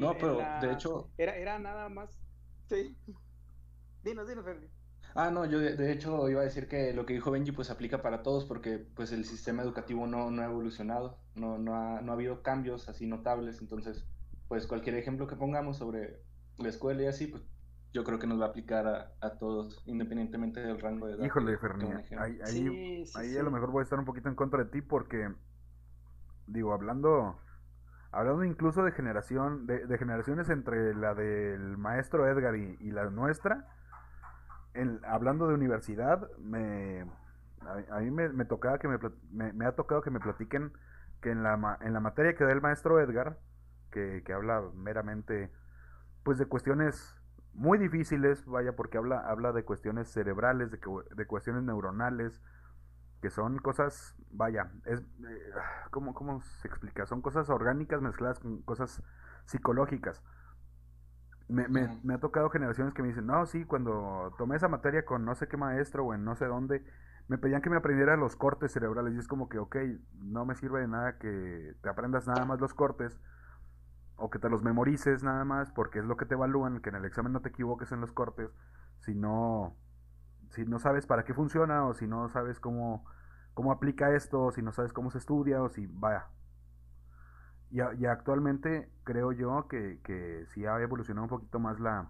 no, 0.00 0.16
pero 0.18 0.38
de 0.60 0.72
hecho... 0.72 1.10
Era, 1.16 1.36
era 1.36 1.58
nada 1.58 1.88
más... 1.88 2.10
Sí. 2.68 2.94
Dinos, 4.02 4.28
dinos, 4.28 4.44
Ferdi. 4.44 4.68
Ah, 5.14 5.30
no, 5.30 5.44
yo 5.46 5.58
de, 5.58 5.92
hecho 5.92 6.28
iba 6.28 6.40
a 6.40 6.44
decir 6.44 6.68
que 6.68 6.92
lo 6.92 7.06
que 7.06 7.14
dijo 7.14 7.30
Benji 7.30 7.52
pues 7.52 7.70
aplica 7.70 8.02
para 8.02 8.22
todos 8.22 8.44
porque 8.44 8.78
pues 8.78 9.12
el 9.12 9.24
sistema 9.24 9.62
educativo 9.62 10.06
no, 10.06 10.30
no 10.30 10.42
ha 10.42 10.46
evolucionado, 10.46 11.18
no, 11.34 11.58
no, 11.58 11.74
ha, 11.74 12.00
no 12.00 12.12
ha 12.12 12.14
habido 12.14 12.42
cambios 12.42 12.88
así 12.88 13.06
notables, 13.06 13.60
entonces 13.60 14.06
pues 14.48 14.66
cualquier 14.66 14.96
ejemplo 14.96 15.26
que 15.26 15.36
pongamos 15.36 15.76
sobre 15.76 16.22
la 16.58 16.68
escuela 16.68 17.02
y 17.02 17.06
así, 17.06 17.26
pues 17.26 17.42
yo 17.92 18.04
creo 18.04 18.18
que 18.18 18.26
nos 18.26 18.40
va 18.40 18.46
a 18.46 18.48
aplicar 18.48 18.86
a, 18.86 19.12
a 19.20 19.38
todos, 19.38 19.82
independientemente 19.86 20.60
del 20.60 20.80
rango 20.80 21.06
de 21.06 21.14
edad. 21.14 21.24
Híjole, 21.24 21.56
Ferni, 21.58 21.90
ahí, 22.18 22.38
ahí, 23.14 23.36
a 23.36 23.42
lo 23.42 23.50
mejor 23.50 23.70
voy 23.70 23.80
a 23.80 23.84
estar 23.84 23.98
un 23.98 24.04
poquito 24.04 24.28
en 24.28 24.34
contra 24.34 24.64
de 24.64 24.70
ti 24.70 24.82
porque, 24.82 25.32
digo, 26.46 26.72
hablando, 26.72 27.40
hablando 28.10 28.44
incluso 28.44 28.82
de 28.82 28.92
generación, 28.92 29.66
de, 29.66 29.86
de 29.86 29.98
generaciones 29.98 30.50
entre 30.50 30.94
la 30.94 31.14
del 31.14 31.78
maestro 31.78 32.28
Edgar 32.28 32.56
y, 32.56 32.76
y 32.80 32.90
la 32.90 33.08
nuestra, 33.10 33.66
hablando 35.04 35.48
de 35.48 35.54
universidad, 35.54 36.28
me, 36.38 37.04
a, 37.90 38.00
mí 38.00 38.10
me, 38.10 38.44
tocaba 38.44 38.78
que 38.78 38.88
me, 38.88 38.98
me, 39.52 39.66
ha 39.66 39.72
tocado 39.72 40.02
que 40.02 40.10
me 40.10 40.20
platiquen 40.20 40.72
que 41.20 41.30
en 41.30 41.42
la, 41.42 41.78
en 41.80 41.92
la 41.92 42.00
materia 42.00 42.34
que 42.34 42.44
da 42.44 42.52
el 42.52 42.60
maestro 42.60 43.00
Edgar, 43.00 43.38
que, 43.90 44.22
que 44.24 44.32
habla 44.32 44.62
meramente 44.74 45.50
pues 46.22 46.38
de 46.38 46.46
cuestiones 46.46 47.16
muy 47.54 47.78
difíciles, 47.78 48.46
vaya, 48.46 48.76
porque 48.76 48.98
habla, 48.98 49.18
habla 49.28 49.52
de 49.52 49.64
cuestiones 49.64 50.08
cerebrales, 50.08 50.70
de, 50.70 50.78
de 51.14 51.26
cuestiones 51.26 51.62
neuronales, 51.64 52.40
que 53.20 53.30
son 53.30 53.58
cosas, 53.58 54.14
vaya, 54.30 54.70
es, 54.84 55.00
eh, 55.00 55.52
¿cómo, 55.90 56.14
¿cómo 56.14 56.40
se 56.40 56.68
explica? 56.68 57.06
Son 57.06 57.20
cosas 57.20 57.50
orgánicas 57.50 58.00
mezcladas 58.00 58.38
con 58.38 58.62
cosas 58.62 59.02
psicológicas. 59.46 60.22
Me, 61.48 61.66
me, 61.68 61.98
me, 62.02 62.14
ha 62.14 62.18
tocado 62.18 62.50
generaciones 62.50 62.92
que 62.92 63.02
me 63.02 63.08
dicen, 63.08 63.26
no, 63.26 63.46
sí, 63.46 63.64
cuando 63.64 64.34
tomé 64.36 64.56
esa 64.56 64.68
materia 64.68 65.06
con 65.06 65.24
no 65.24 65.34
sé 65.34 65.48
qué 65.48 65.56
maestro 65.56 66.04
o 66.04 66.14
en 66.14 66.22
no 66.22 66.36
sé 66.36 66.44
dónde, 66.44 66.84
me 67.28 67.38
pedían 67.38 67.62
que 67.62 67.70
me 67.70 67.76
aprendiera 67.76 68.16
los 68.16 68.36
cortes 68.36 68.72
cerebrales 68.72 69.14
y 69.14 69.18
es 69.18 69.28
como 69.28 69.48
que, 69.48 69.58
ok, 69.58 69.76
no 70.20 70.44
me 70.44 70.54
sirve 70.54 70.80
de 70.80 70.88
nada 70.88 71.18
que 71.18 71.74
te 71.82 71.88
aprendas 71.88 72.26
nada 72.26 72.44
más 72.44 72.60
los 72.60 72.74
cortes 72.74 73.18
o 74.16 74.30
que 74.30 74.38
te 74.38 74.48
los 74.48 74.62
memorices 74.62 75.22
nada 75.22 75.44
más 75.44 75.70
porque 75.70 76.00
es 76.00 76.04
lo 76.04 76.16
que 76.16 76.26
te 76.26 76.34
evalúan, 76.34 76.80
que 76.80 76.88
en 76.90 76.96
el 76.96 77.04
examen 77.04 77.32
no 77.32 77.40
te 77.40 77.50
equivoques 77.50 77.92
en 77.92 78.00
los 78.00 78.12
cortes, 78.12 78.50
si 79.00 79.14
no, 79.14 79.76
si 80.50 80.64
no 80.64 80.78
sabes 80.78 81.06
para 81.06 81.24
qué 81.24 81.34
funciona 81.34 81.86
o 81.86 81.94
si 81.94 82.06
no 82.06 82.28
sabes 82.30 82.60
cómo, 82.60 83.04
cómo 83.54 83.72
aplica 83.72 84.14
esto, 84.14 84.44
o 84.44 84.52
si 84.52 84.62
no 84.62 84.72
sabes 84.72 84.92
cómo 84.92 85.10
se 85.10 85.18
estudia 85.18 85.62
o 85.62 85.68
si, 85.68 85.86
vaya, 85.86 86.26
y, 87.70 88.06
actualmente 88.06 88.88
creo 89.04 89.32
yo 89.32 89.68
que, 89.68 90.00
que 90.02 90.46
sí 90.54 90.64
ha 90.66 90.80
evolucionado 90.80 91.24
un 91.24 91.30
poquito 91.30 91.58
más 91.58 91.78
la, 91.80 92.08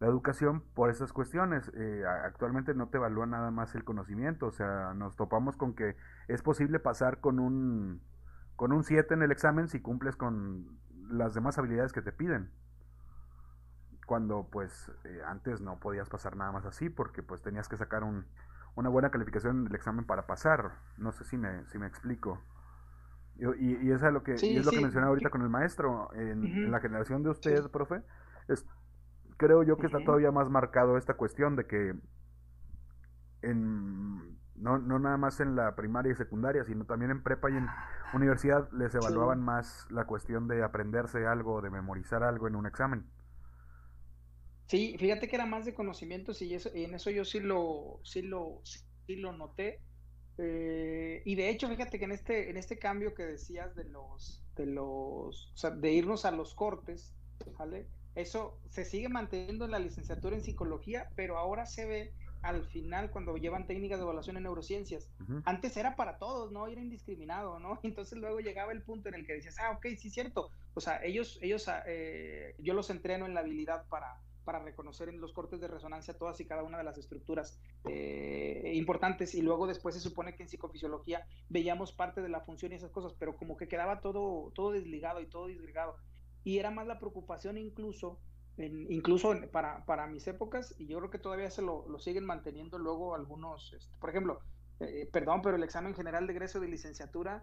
la 0.00 0.06
educación 0.06 0.62
por 0.74 0.90
esas 0.90 1.12
cuestiones. 1.12 1.70
Eh, 1.74 2.04
actualmente 2.24 2.74
no 2.74 2.88
te 2.88 2.98
evalúa 2.98 3.26
nada 3.26 3.50
más 3.50 3.74
el 3.74 3.84
conocimiento, 3.84 4.46
o 4.46 4.52
sea, 4.52 4.94
nos 4.94 5.16
topamos 5.16 5.56
con 5.56 5.74
que 5.74 5.96
es 6.28 6.42
posible 6.42 6.78
pasar 6.78 7.20
con 7.20 7.38
un 7.38 8.02
con 8.56 8.72
un 8.72 8.84
7 8.84 9.12
en 9.12 9.22
el 9.22 9.32
examen 9.32 9.68
si 9.68 9.80
cumples 9.80 10.16
con 10.16 10.78
las 11.10 11.34
demás 11.34 11.58
habilidades 11.58 11.92
que 11.92 12.02
te 12.02 12.12
piden. 12.12 12.50
Cuando 14.06 14.48
pues 14.50 14.90
eh, 15.04 15.20
antes 15.26 15.60
no 15.60 15.78
podías 15.78 16.08
pasar 16.08 16.36
nada 16.36 16.52
más 16.52 16.64
así 16.64 16.88
porque 16.88 17.22
pues 17.22 17.42
tenías 17.42 17.68
que 17.68 17.76
sacar 17.76 18.02
un, 18.02 18.26
una 18.74 18.88
buena 18.88 19.10
calificación 19.10 19.60
en 19.60 19.66
el 19.66 19.74
examen 19.74 20.06
para 20.06 20.26
pasar. 20.26 20.72
No 20.96 21.12
sé 21.12 21.24
si 21.24 21.36
me, 21.36 21.66
si 21.66 21.78
me 21.78 21.86
explico. 21.86 22.40
Y, 23.38 23.86
y 23.86 23.90
es 23.90 24.00
lo 24.00 24.22
que, 24.22 24.34
es 24.34 24.64
lo 24.64 24.70
que 24.70 24.80
mencionaba 24.80 25.08
ahorita 25.08 25.30
con 25.30 25.42
el 25.42 25.48
maestro. 25.48 26.12
En, 26.14 26.70
la 26.70 26.80
generación 26.80 27.22
de 27.22 27.30
usted, 27.30 27.70
profe, 27.70 28.02
es, 28.48 28.64
creo 29.36 29.62
yo 29.62 29.76
que 29.76 29.86
está 29.86 30.02
todavía 30.04 30.32
más 30.32 30.48
marcado 30.48 30.96
esta 30.96 31.14
cuestión 31.14 31.56
de 31.56 31.66
que 31.66 31.94
en, 33.42 34.38
no, 34.56 34.78
no 34.78 34.98
nada 34.98 35.16
más 35.16 35.40
en 35.40 35.54
la 35.54 35.74
primaria 35.76 36.12
y 36.12 36.14
secundaria, 36.14 36.64
sino 36.64 36.84
también 36.86 37.10
en 37.10 37.22
prepa 37.22 37.50
y 37.50 37.56
en 37.56 37.66
universidad 38.14 38.70
les 38.72 38.94
evaluaban 38.94 39.42
más 39.42 39.86
la 39.90 40.06
cuestión 40.06 40.48
de 40.48 40.62
aprenderse 40.62 41.26
algo, 41.26 41.60
de 41.60 41.70
memorizar 41.70 42.22
algo 42.22 42.48
en 42.48 42.56
un 42.56 42.66
examen. 42.66 43.06
Sí, 44.66 44.96
fíjate 44.98 45.28
que 45.28 45.36
era 45.36 45.46
más 45.46 45.64
de 45.64 45.74
conocimientos 45.74 46.42
y, 46.42 46.54
eso, 46.54 46.70
y 46.74 46.84
en 46.84 46.94
eso 46.94 47.10
yo 47.10 47.24
sí 47.24 47.40
lo, 47.40 48.00
sí 48.02 48.22
lo, 48.22 48.62
sí 48.64 49.16
lo 49.16 49.32
noté 49.32 49.80
eh, 50.38 51.22
y 51.24 51.34
de 51.34 51.48
hecho, 51.48 51.68
fíjate 51.68 51.98
que 51.98 52.04
en 52.04 52.12
este, 52.12 52.50
en 52.50 52.56
este 52.56 52.78
cambio 52.78 53.14
que 53.14 53.24
decías 53.24 53.74
de 53.74 53.84
los, 53.84 54.42
de 54.56 54.66
los, 54.66 55.52
de 55.80 55.92
irnos 55.92 56.24
a 56.24 56.30
los 56.30 56.54
cortes, 56.54 57.14
¿vale? 57.58 57.86
Eso 58.14 58.58
se 58.70 58.84
sigue 58.84 59.08
manteniendo 59.08 59.64
en 59.64 59.70
la 59.70 59.78
licenciatura 59.78 60.36
en 60.36 60.42
psicología, 60.42 61.10
pero 61.16 61.38
ahora 61.38 61.66
se 61.66 61.86
ve 61.86 62.12
al 62.42 62.64
final 62.66 63.10
cuando 63.10 63.36
llevan 63.36 63.66
técnicas 63.66 63.98
de 63.98 64.04
evaluación 64.04 64.36
en 64.36 64.44
neurociencias. 64.44 65.10
Antes 65.44 65.76
era 65.76 65.96
para 65.96 66.18
todos, 66.18 66.52
¿no? 66.52 66.66
Era 66.66 66.80
indiscriminado, 66.80 67.58
¿no? 67.58 67.80
Entonces 67.82 68.18
luego 68.18 68.40
llegaba 68.40 68.72
el 68.72 68.82
punto 68.82 69.08
en 69.08 69.16
el 69.16 69.26
que 69.26 69.34
decías, 69.34 69.56
ah, 69.58 69.72
ok, 69.72 69.86
sí, 69.98 70.10
cierto. 70.10 70.50
O 70.74 70.80
sea, 70.80 71.02
ellos, 71.02 71.38
ellos, 71.42 71.68
ah, 71.68 71.82
eh, 71.86 72.54
yo 72.58 72.74
los 72.74 72.90
entreno 72.90 73.26
en 73.26 73.34
la 73.34 73.40
habilidad 73.40 73.86
para, 73.88 74.20
para 74.46 74.60
reconocer 74.60 75.08
en 75.08 75.20
los 75.20 75.32
cortes 75.32 75.60
de 75.60 75.66
resonancia 75.66 76.16
todas 76.16 76.40
y 76.40 76.46
cada 76.46 76.62
una 76.62 76.78
de 76.78 76.84
las 76.84 76.96
estructuras 76.96 77.58
eh, 77.84 78.72
importantes 78.76 79.34
y 79.34 79.42
luego 79.42 79.66
después 79.66 79.96
se 79.96 80.00
supone 80.00 80.36
que 80.36 80.44
en 80.44 80.48
psicofisiología 80.48 81.26
veíamos 81.48 81.92
parte 81.92 82.22
de 82.22 82.28
la 82.28 82.40
función 82.40 82.70
y 82.70 82.76
esas 82.76 82.92
cosas, 82.92 83.12
pero 83.18 83.36
como 83.36 83.56
que 83.56 83.66
quedaba 83.66 84.00
todo, 84.00 84.52
todo 84.54 84.70
desligado 84.70 85.20
y 85.20 85.26
todo 85.26 85.48
disgregado. 85.48 85.96
Y 86.44 86.58
era 86.58 86.70
más 86.70 86.86
la 86.86 87.00
preocupación 87.00 87.58
incluso, 87.58 88.20
incluso 88.56 89.34
para, 89.50 89.84
para, 89.84 90.06
mis 90.06 90.28
épocas, 90.28 90.76
y 90.78 90.86
yo 90.86 90.98
creo 90.98 91.10
que 91.10 91.18
todavía 91.18 91.50
se 91.50 91.62
lo, 91.62 91.84
siguen 91.98 92.24
manteniendo 92.24 92.78
luego 92.78 93.16
algunos, 93.16 93.72
este, 93.72 93.92
por 93.98 94.10
ejemplo, 94.10 94.38
eh, 94.78 95.08
perdón, 95.12 95.42
pero 95.42 95.56
el 95.56 95.64
examen 95.64 95.92
general 95.92 96.28
de 96.28 96.34
egreso 96.34 96.60
de 96.60 96.68
licenciatura 96.68 97.42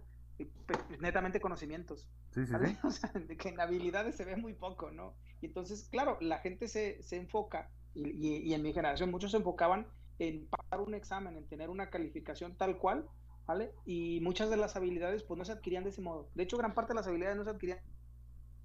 netamente 1.00 1.40
conocimientos. 1.40 2.08
Sí, 2.32 2.46
sí, 2.46 2.54
O 2.84 2.92
sea, 2.92 3.12
de 3.12 3.38
que 3.38 3.50
en 3.50 3.60
habilidades 3.60 4.16
se 4.16 4.26
ve 4.26 4.36
muy 4.36 4.54
poco, 4.54 4.92
¿no? 4.92 5.16
Y 5.42 5.48
entonces, 5.48 5.88
claro, 5.90 6.18
la 6.22 6.40
gente 6.40 6.68
se, 6.68 7.02
se 7.04 7.18
enfoca, 7.18 7.70
y, 7.94 8.50
y, 8.50 8.54
en 8.54 8.64
mi 8.64 8.74
generación 8.74 9.12
muchos 9.12 9.32
se 9.32 9.38
enfocaban 9.38 9.88
en 10.18 10.48
pasar 10.48 10.82
un 10.82 10.96
examen, 10.96 11.38
en 11.38 11.48
tener 11.48 11.70
una 11.70 11.90
calificación 11.90 12.58
tal 12.58 12.78
cual, 12.78 13.08
¿vale? 13.46 13.72
Y 13.86 14.20
muchas 14.22 14.50
de 14.50 14.58
las 14.58 14.76
habilidades 14.76 15.24
pues 15.24 15.38
no 15.38 15.46
se 15.46 15.52
adquirían 15.52 15.84
de 15.84 15.92
ese 15.92 16.02
modo. 16.02 16.30
De 16.34 16.44
hecho, 16.44 16.58
gran 16.58 16.74
parte 16.74 16.94
de 16.94 16.96
las 16.96 17.08
habilidades 17.08 17.38
no 17.38 17.44
se 17.44 17.52
adquirían 17.52 17.80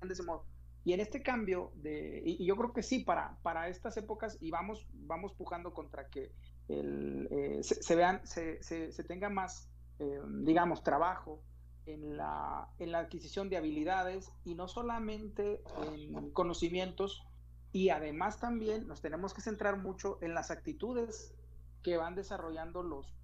de 0.00 0.12
ese 0.12 0.22
modo. 0.22 0.46
Y 0.84 0.94
en 0.94 1.00
este 1.00 1.22
cambio, 1.22 1.72
de, 1.74 2.22
y, 2.24 2.46
yo 2.46 2.56
creo 2.56 2.72
que 2.72 2.82
sí, 2.82 3.00
para, 3.00 3.36
para 3.42 3.68
estas 3.68 3.96
épocas, 3.96 4.38
y 4.40 4.50
vamos, 4.50 4.86
vamos 4.92 5.34
pujando 5.34 5.74
contra 5.74 6.08
que 6.08 6.32
el, 6.68 7.28
eh, 7.30 7.62
se, 7.62 7.96
vean, 7.96 8.26
se, 8.26 8.62
se, 8.62 8.92
se, 8.92 9.04
tenga 9.04 9.28
más, 9.28 9.68
eh, 9.98 10.20
digamos, 10.44 10.82
trabajo 10.82 11.42
en 11.88 12.16
la, 12.16 12.68
en 12.78 12.92
la 12.92 13.00
adquisición 13.00 13.48
de 13.48 13.56
habilidades 13.56 14.30
y 14.44 14.54
no 14.54 14.68
solamente 14.68 15.62
en 15.82 16.30
conocimientos, 16.30 17.24
y 17.72 17.90
además 17.90 18.40
también 18.40 18.86
nos 18.86 19.00
tenemos 19.00 19.34
que 19.34 19.40
centrar 19.40 19.78
mucho 19.78 20.18
en 20.20 20.34
las 20.34 20.50
actitudes 20.50 21.34
que 21.82 21.96
van 21.96 22.14
desarrollando 22.14 22.82
los, 22.82 23.14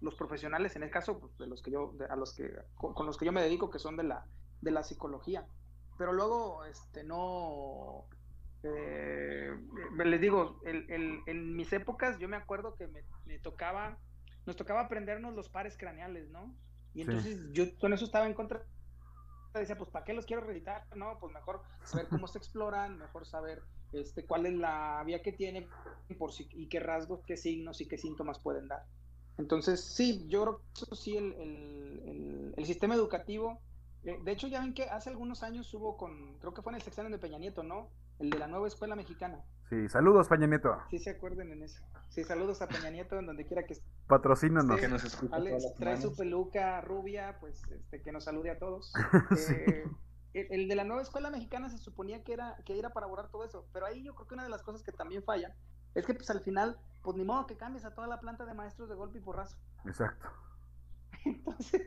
los 0.00 0.14
profesionales, 0.14 0.76
en 0.76 0.82
el 0.82 0.90
caso 0.90 1.18
pues, 1.18 1.36
de 1.38 1.46
los 1.46 1.62
que 1.62 1.70
yo, 1.70 1.94
a 2.08 2.16
los 2.16 2.34
que, 2.34 2.50
con, 2.76 3.06
los 3.06 3.16
que 3.16 3.26
yo 3.26 3.32
me 3.32 3.42
dedico, 3.42 3.70
que 3.70 3.78
son 3.78 3.96
de 3.96 4.04
la, 4.04 4.26
de 4.60 4.70
la 4.70 4.82
psicología. 4.82 5.46
Pero 5.96 6.12
luego, 6.12 6.64
este, 6.64 7.02
no, 7.02 8.06
eh, 8.62 9.50
les 10.04 10.20
digo, 10.20 10.60
en 10.64 11.56
mis 11.56 11.72
épocas 11.72 12.18
yo 12.18 12.28
me 12.28 12.36
acuerdo 12.36 12.74
que 12.76 12.86
me, 12.86 13.02
me, 13.26 13.38
tocaba, 13.38 13.98
nos 14.46 14.56
tocaba 14.56 14.82
aprendernos 14.82 15.34
los 15.34 15.48
pares 15.48 15.76
craneales, 15.76 16.28
¿no? 16.30 16.54
Y 16.94 17.02
entonces 17.02 17.38
yo 17.52 17.64
con 17.78 17.92
eso 17.92 18.04
estaba 18.04 18.26
en 18.26 18.34
contra. 18.34 18.62
Decía, 19.54 19.76
pues, 19.76 19.90
¿para 19.90 20.04
qué 20.04 20.12
los 20.12 20.26
quiero 20.26 20.42
reeditar? 20.42 20.84
No, 20.94 21.18
pues 21.18 21.32
mejor 21.32 21.62
saber 21.82 22.06
cómo 22.08 22.28
se 22.28 22.38
exploran, 22.38 22.98
mejor 22.98 23.26
saber 23.26 23.62
este, 23.92 24.24
cuál 24.24 24.46
es 24.46 24.54
la 24.54 25.02
vía 25.04 25.22
que 25.22 25.32
tienen 25.32 25.66
por 26.18 26.32
si, 26.32 26.48
y 26.52 26.68
qué 26.68 26.80
rasgos, 26.80 27.24
qué 27.26 27.36
signos 27.36 27.80
y 27.80 27.86
qué 27.86 27.98
síntomas 27.98 28.38
pueden 28.38 28.68
dar. 28.68 28.84
Entonces, 29.38 29.80
sí, 29.80 30.26
yo 30.28 30.42
creo 30.42 30.58
que 30.58 30.64
eso 30.74 30.94
sí, 30.94 31.16
el, 31.16 31.32
el, 31.34 32.54
el, 32.56 32.66
sistema 32.66 32.94
educativo, 32.94 33.60
eh, 34.04 34.18
de 34.22 34.32
hecho 34.32 34.46
ya 34.46 34.60
ven 34.60 34.74
que 34.74 34.84
hace 34.84 35.10
algunos 35.10 35.42
años 35.42 35.72
hubo 35.74 35.96
con, 35.96 36.38
creo 36.38 36.54
que 36.54 36.62
fue 36.62 36.72
en 36.72 36.76
el 36.76 36.82
sexenio 36.82 37.10
de 37.10 37.18
Peña 37.18 37.38
Nieto, 37.38 37.62
¿no? 37.62 37.90
El 38.18 38.30
de 38.30 38.38
la 38.38 38.46
nueva 38.46 38.66
escuela 38.66 38.96
mexicana. 38.96 39.44
Sí, 39.68 39.88
saludos 39.88 40.28
Peña 40.28 40.46
Nieto. 40.46 40.76
Sí, 40.90 40.98
se 40.98 41.10
acuerden 41.10 41.52
en 41.52 41.62
eso. 41.62 41.82
Sí, 42.08 42.24
saludos 42.24 42.62
a 42.62 42.68
Peña 42.68 42.90
Nieto 42.90 43.18
en 43.18 43.26
donde 43.26 43.46
quiera 43.46 43.64
que 43.64 43.74
esté. 43.74 43.86
Patrocínanos. 44.06 44.80
que 44.80 44.88
nos 44.88 45.74
trae 45.76 46.00
su 46.00 46.16
peluca 46.16 46.80
rubia, 46.80 47.38
pues 47.40 47.62
este, 47.70 48.02
que 48.02 48.12
nos 48.12 48.24
salude 48.24 48.50
a 48.50 48.58
todos. 48.58 48.92
Eh, 50.34 50.46
el, 50.50 50.68
de 50.68 50.76
la 50.76 50.84
nueva 50.84 51.00
escuela 51.00 51.30
mexicana 51.30 51.70
se 51.70 51.78
suponía 51.78 52.22
que 52.22 52.34
era, 52.34 52.58
que 52.66 52.78
era 52.78 52.90
para 52.90 53.06
borrar 53.06 53.30
todo 53.30 53.46
eso, 53.46 53.66
pero 53.72 53.86
ahí 53.86 54.04
yo 54.04 54.14
creo 54.14 54.28
que 54.28 54.34
una 54.34 54.44
de 54.44 54.50
las 54.50 54.62
cosas 54.62 54.82
que 54.82 54.92
también 54.92 55.22
falla 55.22 55.56
es 55.94 56.04
que 56.04 56.12
pues 56.12 56.28
al 56.28 56.42
final 56.42 56.78
pues 57.02 57.16
ni 57.16 57.24
modo 57.24 57.46
que 57.46 57.56
cambies 57.56 57.86
a 57.86 57.94
toda 57.94 58.06
la 58.06 58.20
planta 58.20 58.44
de 58.44 58.52
maestros 58.52 58.90
de 58.90 58.94
golpe 58.94 59.18
y 59.18 59.20
porrazo. 59.22 59.56
Exacto. 59.86 60.28
Entonces, 61.24 61.82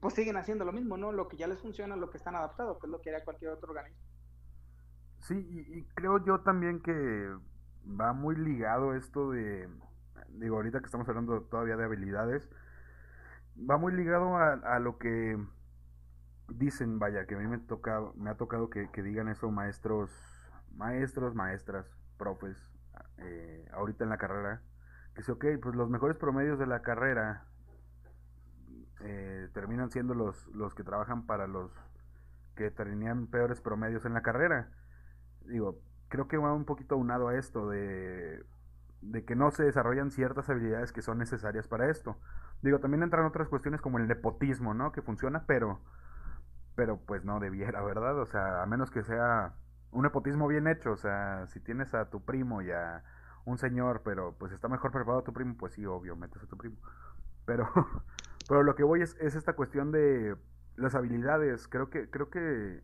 pues 0.00 0.14
siguen 0.14 0.36
haciendo 0.36 0.64
lo 0.64 0.72
mismo, 0.72 0.96
¿no? 0.96 1.12
Lo 1.12 1.28
que 1.28 1.36
ya 1.36 1.46
les 1.46 1.60
funciona, 1.60 1.96
lo 1.96 2.10
que 2.10 2.18
están 2.18 2.34
adaptados, 2.34 2.78
que 2.78 2.86
es 2.86 2.90
lo 2.90 3.00
que 3.00 3.10
haría 3.10 3.24
cualquier 3.24 3.52
otro 3.52 3.70
organismo. 3.70 4.02
Sí, 5.20 5.34
y, 5.34 5.82
creo 5.94 6.24
yo 6.24 6.40
también 6.40 6.80
que 6.80 7.34
va 8.00 8.12
muy 8.12 8.36
ligado 8.36 8.94
esto 8.94 9.30
de, 9.30 9.68
digo, 10.28 10.56
ahorita 10.56 10.80
que 10.80 10.86
estamos 10.86 11.08
hablando 11.08 11.42
todavía 11.42 11.76
de 11.76 11.84
habilidades, 11.84 12.48
va 13.58 13.78
muy 13.78 13.92
ligado 13.92 14.36
a, 14.36 14.78
lo 14.78 14.98
que 14.98 15.36
dicen, 16.48 16.98
vaya, 16.98 17.26
que 17.26 17.34
a 17.34 17.38
mí 17.38 17.46
me, 17.46 17.58
toca, 17.58 18.00
me 18.14 18.30
ha 18.30 18.36
tocado 18.36 18.70
que, 18.70 18.90
que 18.90 19.02
digan 19.02 19.28
eso 19.28 19.50
maestros, 19.50 20.10
maestros, 20.76 21.34
maestras, 21.34 21.86
profes, 22.18 22.56
eh, 23.18 23.66
ahorita 23.72 24.04
en 24.04 24.10
la 24.10 24.18
carrera, 24.18 24.62
que 25.14 25.22
dice, 25.22 25.32
ok, 25.32 25.44
pues 25.62 25.74
los 25.74 25.88
mejores 25.88 26.16
promedios 26.16 26.58
de 26.58 26.66
la 26.66 26.82
carrera 26.82 27.46
eh, 29.00 29.48
terminan 29.52 29.90
siendo 29.90 30.14
los, 30.14 30.46
los 30.48 30.74
que 30.74 30.84
trabajan 30.84 31.26
para 31.26 31.46
los 31.46 31.70
que 32.54 32.70
tenían 32.70 33.26
peores 33.26 33.60
promedios 33.60 34.04
en 34.04 34.14
la 34.14 34.22
carrera. 34.22 34.70
Digo, 35.44 35.78
creo 36.08 36.28
que 36.28 36.36
va 36.38 36.52
un 36.52 36.64
poquito 36.64 36.96
unado 36.96 37.28
a 37.28 37.36
esto 37.36 37.68
de, 37.68 38.44
de 39.02 39.24
que 39.24 39.36
no 39.36 39.50
se 39.50 39.64
desarrollan 39.64 40.10
ciertas 40.10 40.48
habilidades 40.48 40.92
que 40.92 41.02
son 41.02 41.18
necesarias 41.18 41.68
para 41.68 41.90
esto. 41.90 42.16
Digo, 42.62 42.80
también 42.80 43.02
entran 43.02 43.26
otras 43.26 43.48
cuestiones 43.48 43.80
como 43.80 43.98
el 43.98 44.08
nepotismo, 44.08 44.74
¿no? 44.74 44.92
Que 44.92 45.02
funciona, 45.02 45.44
pero, 45.46 45.80
pero 46.74 46.98
pues 46.98 47.24
no 47.24 47.40
debiera, 47.40 47.82
¿verdad? 47.84 48.18
O 48.18 48.26
sea, 48.26 48.62
a 48.62 48.66
menos 48.66 48.90
que 48.90 49.02
sea 49.02 49.54
un 49.92 50.02
nepotismo 50.02 50.48
bien 50.48 50.66
hecho, 50.66 50.92
o 50.92 50.96
sea, 50.96 51.46
si 51.48 51.60
tienes 51.60 51.94
a 51.94 52.10
tu 52.10 52.24
primo 52.24 52.62
y 52.62 52.70
a 52.70 53.02
un 53.44 53.58
señor, 53.58 54.02
pero 54.04 54.34
pues 54.38 54.52
está 54.52 54.68
mejor 54.68 54.90
preparado 54.90 55.22
tu 55.22 55.32
primo, 55.32 55.54
pues 55.56 55.72
sí, 55.74 55.86
obvio, 55.86 56.16
metes 56.16 56.42
a 56.42 56.46
tu 56.46 56.56
primo. 56.56 56.76
Pero, 57.44 57.68
pero 58.48 58.62
lo 58.62 58.74
que 58.74 58.84
voy 58.84 59.02
es, 59.02 59.16
es 59.20 59.34
esta 59.34 59.54
cuestión 59.54 59.92
de 59.92 60.36
las 60.76 60.94
habilidades. 60.94 61.68
Creo 61.68 61.90
que, 61.90 62.10
creo 62.10 62.30
que 62.30 62.82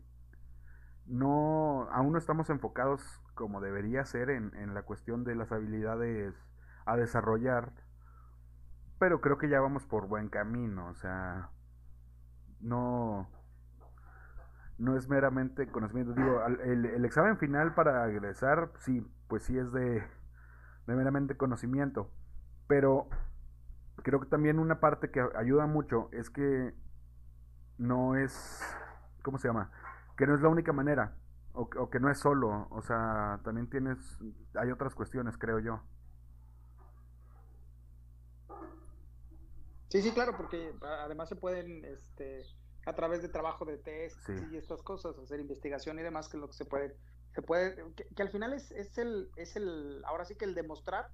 no, 1.05 1.87
aún 1.91 2.13
no 2.13 2.17
estamos 2.17 2.49
enfocados 2.49 3.21
como 3.33 3.61
debería 3.61 4.05
ser 4.05 4.29
en, 4.29 4.55
en 4.55 4.73
la 4.73 4.83
cuestión 4.83 5.23
de 5.23 5.35
las 5.35 5.51
habilidades 5.51 6.35
a 6.85 6.97
desarrollar. 6.97 7.71
Pero 8.99 9.21
creo 9.21 9.37
que 9.37 9.49
ya 9.49 9.59
vamos 9.59 9.85
por 9.85 10.07
buen 10.07 10.29
camino, 10.29 10.87
o 10.87 10.93
sea, 10.95 11.49
no, 12.61 13.27
no 14.77 14.97
es 14.97 15.07
meramente 15.07 15.67
conocimiento. 15.67 16.13
Digo, 16.13 16.41
el, 16.45 17.05
examen 17.05 17.37
final 17.37 17.73
para 17.73 18.07
egresar, 18.09 18.71
sí, 18.79 19.05
pues 19.27 19.43
sí 19.43 19.57
es 19.57 19.71
de, 19.71 20.03
meramente 20.87 21.37
conocimiento. 21.37 22.09
Pero 22.67 23.07
creo 24.01 24.19
que 24.19 24.27
también 24.27 24.59
una 24.59 24.79
parte 24.79 25.11
que 25.11 25.25
ayuda 25.35 25.65
mucho 25.67 26.09
es 26.11 26.29
que 26.29 26.73
no 27.77 28.15
es, 28.15 28.61
¿cómo 29.23 29.37
se 29.37 29.47
llama? 29.47 29.71
Que 30.17 30.27
no 30.27 30.35
es 30.35 30.41
la 30.41 30.49
única 30.49 30.73
manera. 30.73 31.15
O, 31.53 31.69
o 31.77 31.89
que 31.89 31.99
no 31.99 32.09
es 32.09 32.17
solo. 32.17 32.67
O 32.71 32.81
sea, 32.81 33.39
también 33.43 33.69
tienes, 33.69 33.97
hay 34.55 34.71
otras 34.71 34.95
cuestiones, 34.95 35.37
creo 35.37 35.59
yo. 35.59 35.81
Sí, 39.93 40.01
sí, 40.01 40.11
claro, 40.11 40.35
porque 40.35 40.73
además 40.81 41.29
se 41.29 41.35
pueden, 41.35 41.85
este, 41.85 42.47
a 42.87 42.93
través 42.93 43.21
de 43.21 43.29
trabajo 43.29 43.63
de 43.63 43.77
test 43.77 44.17
y 44.51 44.57
estas 44.57 44.81
cosas, 44.81 45.15
hacer 45.19 45.39
investigación 45.39 45.99
y 45.99 46.01
demás, 46.01 46.27
que 46.27 46.37
es 46.37 46.41
lo 46.41 46.47
que 46.47 46.55
se 46.55 46.65
puede, 46.65 46.97
se 47.35 47.43
puede, 47.43 47.75
que, 47.93 48.23
al 48.23 48.29
final 48.29 48.53
es, 48.53 48.71
es, 48.71 48.97
el, 48.97 49.29
es 49.35 49.55
el, 49.55 50.03
ahora 50.05 50.25
sí 50.25 50.35
que 50.35 50.45
el 50.45 50.55
demostrar, 50.55 51.11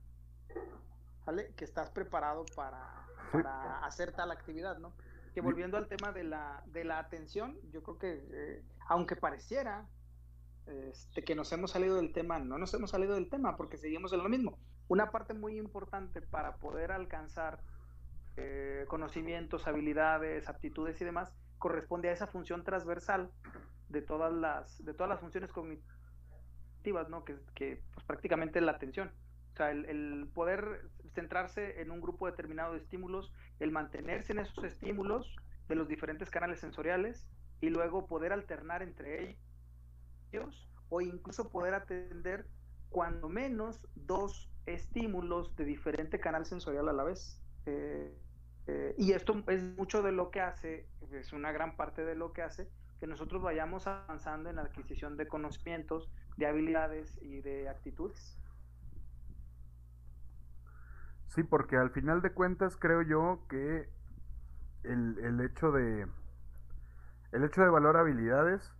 ¿vale? 1.26 1.54
Que 1.56 1.66
estás 1.66 1.90
preparado 1.90 2.46
para, 2.56 3.08
para 3.32 3.80
hacer 3.86 4.14
tal 4.14 4.32
actividad, 4.32 4.78
¿no? 4.78 4.94
Que 5.34 5.42
volviendo 5.42 5.78
al 5.78 5.88
tema 5.88 6.12
de 6.12 6.24
la, 6.24 6.64
de 6.68 6.84
la 6.84 7.00
atención, 7.00 7.58
yo 7.72 7.84
creo 7.84 7.98
que, 7.98 8.28
eh, 8.32 8.64
aunque 8.88 9.16
pareciera 9.16 9.88
este, 10.70 11.24
que 11.24 11.36
nos 11.36 11.52
hemos 11.52 11.72
salido 11.72 11.96
del 11.96 12.14
tema, 12.14 12.40
no 12.40 12.58
nos 12.58 12.74
hemos 12.74 12.92
salido 12.92 13.16
del 13.16 13.30
tema 13.30 13.58
porque 13.58 13.78
seguimos 13.78 14.14
en 14.14 14.24
lo 14.24 14.30
mismo. 14.30 14.60
Una 14.88 15.12
parte 15.12 15.34
muy 15.34 15.58
importante 15.58 16.22
para 16.22 16.58
poder 16.58 16.92
alcanzar 16.92 17.62
eh, 18.38 18.86
conocimientos, 18.88 19.68
habilidades, 19.68 20.48
aptitudes 20.48 21.00
y 21.02 21.06
demás, 21.06 21.32
corresponde 21.58 22.10
a 22.10 22.14
esa 22.14 22.28
función 22.28 22.64
transversal 22.64 23.32
de 23.90 24.02
todas 24.02 24.32
las, 24.32 24.84
de 24.84 24.94
todas 24.94 25.10
las 25.10 25.20
funciones 25.20 25.52
cognitivas, 25.52 27.10
¿no? 27.10 27.24
Que, 27.26 27.38
que 27.56 27.84
pues, 27.94 28.06
prácticamente 28.06 28.62
la 28.62 28.72
atención. 28.72 29.12
Sea, 29.60 29.72
el, 29.72 30.30
poder 30.34 30.90
centrarse 31.14 31.82
en 31.82 31.92
un 31.92 32.00
grupo 32.00 32.28
determinado 32.28 32.72
de 32.72 32.80
estímulos, 32.80 33.34
el 33.60 33.74
mantenerse 33.74 34.32
en 34.32 34.40
esos 34.40 34.64
estímulos 34.64 35.36
de 35.68 35.76
los 35.76 35.90
diferentes 35.90 36.30
canales 36.30 36.62
sensoriales 36.62 37.28
y 37.60 37.68
luego 37.68 38.08
poder 38.08 38.32
alternar 38.32 38.84
entre 38.84 39.38
ellos 40.32 40.70
o 40.88 41.02
incluso 41.02 41.50
poder 41.50 41.74
atender 41.74 42.48
cuando 42.88 43.28
menos 43.28 43.86
dos 43.96 44.50
estímulos 44.66 45.54
de 45.58 45.66
diferente 45.66 46.22
canal 46.22 46.46
sensorial 46.46 46.88
a 46.88 46.94
la 46.94 47.04
vez. 47.04 47.42
Eh, 47.66 48.18
eh, 48.68 48.96
y 48.98 49.12
esto 49.12 49.44
es 49.50 49.62
mucho 49.76 50.02
de 50.02 50.14
lo 50.14 50.32
que 50.32 50.40
hace, 50.40 50.88
es 51.12 51.34
una 51.34 51.52
gran 51.52 51.76
parte 51.76 52.06
de 52.06 52.16
lo 52.16 52.32
que 52.32 52.44
hace 52.44 52.70
que 53.02 53.08
nosotros 53.08 53.42
vayamos 53.42 53.88
avanzando 53.88 54.50
en 54.50 54.56
la 54.56 54.62
adquisición 54.62 55.18
de 55.18 55.28
conocimientos, 55.28 56.10
de 56.38 56.46
habilidades 56.48 57.18
y 57.22 57.42
de 57.42 57.68
actitudes. 57.68 58.40
Sí, 61.30 61.44
porque 61.44 61.78
al 61.78 61.92
final 61.92 62.22
de 62.22 62.32
cuentas 62.32 62.76
creo 62.76 63.02
yo 63.04 63.46
que 63.50 63.88
el, 64.84 65.18
el 65.20 65.42
hecho 65.42 65.72
de 65.72 66.08
el 67.32 67.44
hecho 67.44 67.62
de 67.62 67.70
valorar 67.70 68.02
habilidades 68.02 68.74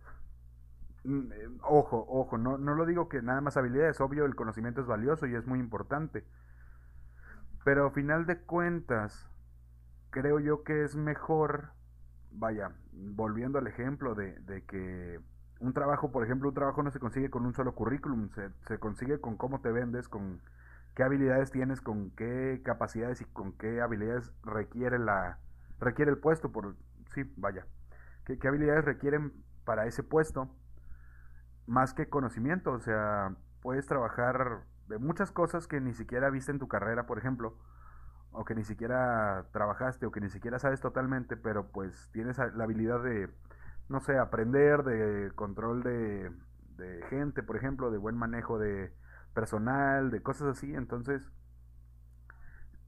mm, 1.04 1.32
eh, 1.32 1.48
ojo, 1.62 2.04
ojo, 2.08 2.38
no, 2.38 2.58
no 2.58 2.74
lo 2.74 2.86
digo 2.86 3.08
que 3.08 3.22
nada 3.22 3.40
más 3.40 3.56
habilidades, 3.56 4.00
obvio 4.00 4.24
el 4.24 4.34
conocimiento 4.34 4.80
es 4.80 4.86
valioso 4.86 5.26
y 5.26 5.34
es 5.34 5.46
muy 5.46 5.60
importante. 5.60 6.24
Pero 7.64 7.86
al 7.86 7.92
final 7.92 8.26
de 8.26 8.38
cuentas, 8.40 9.28
creo 10.10 10.40
yo 10.40 10.64
que 10.64 10.84
es 10.84 10.96
mejor, 10.96 11.70
vaya, 12.32 12.72
volviendo 12.92 13.58
al 13.58 13.66
ejemplo 13.66 14.14
de, 14.14 14.38
de, 14.40 14.64
que 14.64 15.20
un 15.60 15.72
trabajo, 15.74 16.10
por 16.10 16.24
ejemplo, 16.24 16.48
un 16.48 16.54
trabajo 16.54 16.82
no 16.82 16.90
se 16.90 17.00
consigue 17.00 17.30
con 17.30 17.46
un 17.46 17.54
solo 17.54 17.74
currículum, 17.74 18.30
se, 18.30 18.50
se 18.66 18.78
consigue 18.78 19.20
con 19.20 19.36
cómo 19.36 19.60
te 19.60 19.70
vendes, 19.72 20.08
con 20.08 20.40
qué 21.00 21.04
habilidades 21.04 21.50
tienes, 21.50 21.80
con 21.80 22.10
qué 22.10 22.60
capacidades 22.62 23.22
y 23.22 23.24
con 23.24 23.54
qué 23.54 23.80
habilidades 23.80 24.34
requiere 24.42 24.98
la 24.98 25.38
requiere 25.78 26.10
el 26.10 26.18
puesto, 26.18 26.52
por 26.52 26.76
sí, 27.14 27.22
vaya, 27.38 27.64
qué, 28.26 28.36
habilidades 28.46 28.84
requieren 28.84 29.32
para 29.64 29.86
ese 29.86 30.02
puesto, 30.02 30.54
más 31.66 31.94
que 31.94 32.10
conocimiento, 32.10 32.72
o 32.72 32.80
sea, 32.80 33.34
puedes 33.62 33.86
trabajar 33.86 34.64
de 34.88 34.98
muchas 34.98 35.32
cosas 35.32 35.66
que 35.66 35.80
ni 35.80 35.94
siquiera 35.94 36.28
viste 36.28 36.52
en 36.52 36.58
tu 36.58 36.68
carrera, 36.68 37.06
por 37.06 37.16
ejemplo, 37.16 37.56
o 38.32 38.44
que 38.44 38.54
ni 38.54 38.64
siquiera 38.64 39.46
trabajaste 39.52 40.04
o 40.04 40.10
que 40.10 40.20
ni 40.20 40.28
siquiera 40.28 40.58
sabes 40.58 40.82
totalmente, 40.82 41.34
pero 41.34 41.68
pues 41.68 42.10
tienes 42.12 42.36
la 42.36 42.64
habilidad 42.64 43.02
de, 43.02 43.30
no 43.88 44.00
sé, 44.00 44.18
aprender, 44.18 44.82
de 44.82 45.30
control 45.34 45.82
de 45.82 46.30
gente, 47.08 47.42
por 47.42 47.56
ejemplo, 47.56 47.90
de 47.90 47.96
buen 47.96 48.18
manejo 48.18 48.58
de 48.58 48.92
personal, 49.34 50.10
de 50.10 50.22
cosas 50.22 50.48
así, 50.48 50.74
entonces 50.74 51.30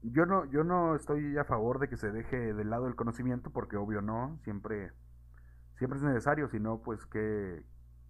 yo 0.03 0.25
no, 0.25 0.45
yo 0.51 0.63
no 0.63 0.95
estoy 0.95 1.37
a 1.37 1.45
favor 1.45 1.79
de 1.79 1.87
que 1.87 1.97
se 1.97 2.11
deje 2.11 2.53
de 2.53 2.65
lado 2.65 2.87
el 2.87 2.95
conocimiento, 2.95 3.51
porque 3.51 3.77
obvio 3.77 4.01
no, 4.01 4.37
siempre, 4.43 4.91
siempre 5.77 5.97
es 5.97 6.03
necesario, 6.03 6.49
si 6.49 6.59
no, 6.59 6.81
pues 6.81 7.05
qué, 7.05 7.63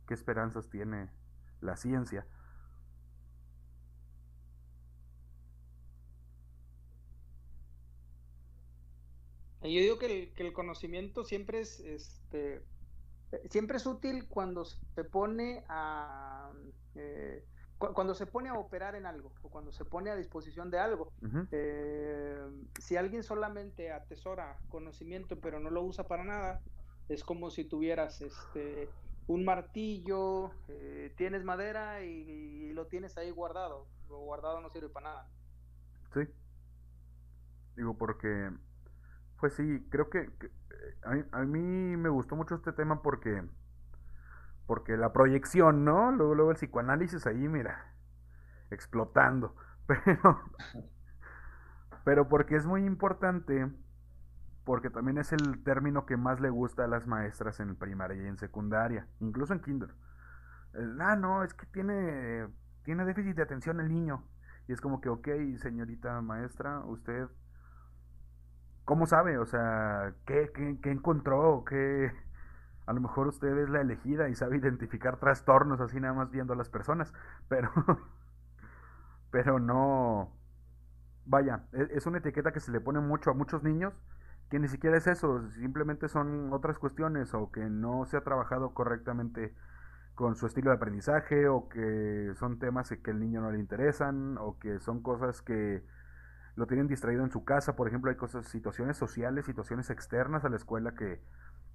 qué 0.08 0.14
esperanzas 0.14 0.70
tiene 0.70 1.10
la 1.62 1.78
ciencia. 1.78 2.26
Yo 9.62 9.80
digo 9.80 9.98
que 9.98 10.06
el, 10.08 10.34
que 10.34 10.46
el 10.46 10.52
conocimiento 10.52 11.24
siempre 11.24 11.62
es, 11.62 11.80
este, 11.80 12.66
siempre 13.50 13.78
es 13.78 13.86
útil 13.86 14.28
cuando 14.28 14.66
se 14.66 15.04
pone 15.06 15.64
a, 15.70 16.52
eh, 16.96 17.46
cuando 17.78 18.16
se 18.16 18.26
pone 18.26 18.50
a 18.50 18.54
operar 18.54 18.96
en 18.96 19.06
algo 19.06 19.32
o 19.42 19.50
cuando 19.50 19.72
se 19.72 19.84
pone 19.84 20.10
a 20.10 20.16
disposición 20.16 20.72
de 20.72 20.80
algo. 20.80 21.12
Eh, 21.52 22.40
si 22.80 22.96
alguien 22.96 23.24
solamente 23.24 23.92
atesora 23.92 24.58
conocimiento 24.70 25.40
pero 25.40 25.60
no 25.60 25.70
lo 25.70 25.84
usa 25.84 26.08
para 26.08 26.24
nada, 26.24 26.62
es 27.10 27.24
como 27.24 27.50
si 27.50 27.66
tuvieras 27.66 28.22
este 28.22 28.90
un 29.28 29.46
martillo, 29.46 30.52
eh, 30.68 31.14
tienes 31.16 31.44
madera 31.44 32.04
y, 32.04 32.74
lo 32.74 32.88
tienes 32.88 33.18
ahí 33.18 33.32
guardado. 33.32 33.88
Lo 34.10 34.20
guardado 34.20 34.62
no 34.62 34.70
sirve 34.70 34.90
para 34.90 35.10
nada. 35.10 35.28
Sí. 36.14 36.22
Digo, 37.76 37.98
porque, 37.98 38.52
pues 39.40 39.54
sí, 39.54 39.86
creo 39.90 40.10
que, 40.10 40.30
a, 41.32 41.40
mí, 41.46 41.98
me 41.98 42.10
gustó 42.10 42.36
mucho 42.36 42.56
este 42.56 42.74
tema 42.74 43.02
porque, 43.02 43.44
porque 44.68 44.98
la 44.98 45.14
proyección, 45.14 45.86
¿no? 45.86 46.12
Luego, 46.12 46.36
luego 46.36 46.52
el 46.52 46.58
psicoanálisis 46.58 47.26
ahí, 47.28 47.48
mira, 47.48 47.94
explotando. 48.72 49.56
Pero, 49.88 50.40
pero 52.06 52.28
porque 52.30 52.56
es 52.56 52.66
muy 52.66 52.86
importante 52.86 53.70
porque 54.64 54.90
también 54.90 55.18
es 55.18 55.34
el 55.34 55.64
término 55.64 56.06
que 56.06 56.18
más 56.18 56.40
le 56.40 56.50
gusta 56.50 56.86
a 56.86 56.88
las 56.88 57.08
maestras 57.08 57.60
en 57.60 57.76
primaria 57.76 58.24
y 58.24 58.28
en 58.28 58.38
secundaria, 58.38 59.08
incluso 59.20 59.54
en 59.54 59.62
kinder. 59.62 59.94
ah, 61.00 61.16
no, 61.16 61.44
es 61.44 61.54
que 61.54 61.66
tiene, 61.68 62.48
tiene 62.84 63.06
déficit 63.06 63.36
de 63.36 63.44
atención 63.44 63.80
el 63.80 63.90
niño. 63.90 64.24
Y 64.68 64.74
es 64.74 64.82
como 64.82 65.02
que, 65.02 65.10
ok, 65.10 65.28
señorita 65.58 66.22
maestra, 66.22 66.80
usted, 66.86 67.28
¿cómo 68.86 69.06
sabe? 69.08 69.38
O 69.38 69.46
sea, 69.46 70.14
¿qué, 70.26 70.52
qué, 70.54 70.80
qué 70.82 70.92
encontró? 70.92 71.64
¿Qué... 71.66 72.12
A 72.86 72.94
lo 72.94 73.02
mejor 73.02 73.28
usted 73.28 73.58
es 73.58 73.70
la 73.70 73.82
elegida 73.82 74.30
y 74.30 74.36
sabe 74.36 74.58
identificar 74.58 75.18
trastornos 75.18 75.80
así 75.82 76.00
nada 76.00 76.14
más 76.14 76.32
viendo 76.32 76.54
a 76.54 76.56
las 76.56 76.70
personas, 76.70 77.14
pero, 77.48 77.72
pero 79.32 79.60
no, 79.60 80.32
vaya, 81.26 81.66
e, 81.72 81.90
es 81.92 82.06
una 82.06 82.20
etiqueta 82.20 82.52
que 82.52 82.60
se 82.60 82.72
le 82.72 82.82
pone 82.82 83.00
mucho 83.00 83.32
a 83.32 83.34
muchos 83.34 83.64
niños 83.64 83.94
que 84.50 84.60
ni 84.60 84.68
siquiera 84.68 84.98
es 84.98 85.08
eso, 85.08 85.50
simplemente 85.54 86.08
son 86.08 86.54
otras 86.54 86.78
cuestiones 86.78 87.34
o 87.34 87.52
que 87.52 87.70
no 87.72 88.06
se 88.06 88.18
ha 88.18 88.22
trabajado 88.22 88.74
correctamente 88.76 89.56
con 90.14 90.36
su 90.36 90.46
estilo 90.46 90.70
de 90.70 90.76
aprendizaje 90.78 91.48
o 91.48 91.70
que 91.70 92.34
son 92.36 92.60
temas 92.60 92.90
que 92.90 93.12
el 93.12 93.20
niño 93.20 93.42
no 93.42 93.52
le 93.52 93.58
interesan 93.58 94.38
o 94.38 94.60
que 94.60 94.80
son 94.80 95.02
cosas 95.02 95.42
que 95.42 95.84
lo 96.56 96.68
tienen 96.68 96.88
distraído 96.88 97.24
en 97.24 97.32
su 97.32 97.44
casa, 97.44 97.76
por 97.76 97.88
ejemplo, 97.88 98.12
hay 98.12 98.18
cosas, 98.18 98.46
situaciones 98.46 98.96
sociales, 98.96 99.46
situaciones 99.46 99.90
externas 99.90 100.46
a 100.46 100.50
la 100.50 100.58
escuela 100.58 100.94
que 100.94 101.20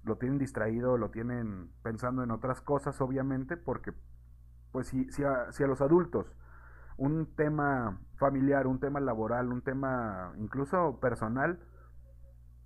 lo 0.03 0.17
tienen 0.17 0.37
distraído, 0.37 0.97
lo 0.97 1.09
tienen 1.09 1.71
pensando 1.83 2.23
en 2.23 2.31
otras 2.31 2.61
cosas, 2.61 2.99
obviamente, 3.01 3.57
porque 3.57 3.93
pues 4.71 4.87
si, 4.87 5.11
si, 5.11 5.23
a, 5.23 5.51
si 5.51 5.63
a 5.63 5.67
los 5.67 5.81
adultos 5.81 6.31
un 6.97 7.33
tema 7.35 7.99
familiar, 8.17 8.67
un 8.67 8.79
tema 8.79 8.99
laboral, 8.99 9.51
un 9.51 9.61
tema 9.61 10.33
incluso 10.37 10.99
personal, 10.99 11.59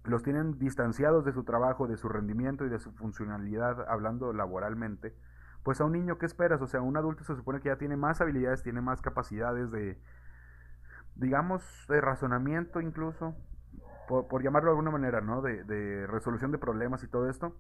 los 0.04 0.24
tienen 0.24 0.58
distanciados 0.58 1.24
de 1.24 1.32
su 1.32 1.44
trabajo, 1.44 1.88
de 1.88 1.98
su 1.98 2.10
rendimiento 2.10 2.66
y 2.66 2.70
de 2.70 2.80
su 2.80 2.92
funcionalidad, 2.94 3.88
hablando 3.88 4.34
laboralmente, 4.34 5.16
pues 5.64 5.80
a 5.80 5.86
un 5.86 5.94
niño, 5.94 6.18
¿qué 6.18 6.26
esperas? 6.26 6.62
O 6.62 6.68
sea, 6.68 6.82
un 6.82 6.98
adulto 6.98 7.24
se 7.24 7.36
supone 7.36 7.62
que 7.62 7.70
ya 7.70 7.78
tiene 7.78 7.96
más 7.96 8.20
habilidades, 8.20 8.64
tiene 8.64 8.82
más 8.82 9.02
capacidades 9.02 9.72
de, 9.72 10.02
digamos, 11.16 11.64
de 11.88 12.02
razonamiento 12.02 12.82
incluso, 12.82 13.36
por, 14.08 14.44
llamarlo 14.44 14.70
de 14.70 14.74
alguna 14.74 14.92
manera, 14.92 15.22
¿no? 15.22 15.42
De, 15.42 15.64
de, 15.64 16.08
resolución 16.08 16.52
de 16.52 16.58
problemas 16.58 17.04
y 17.04 17.08
todo 17.08 17.30
esto, 17.30 17.56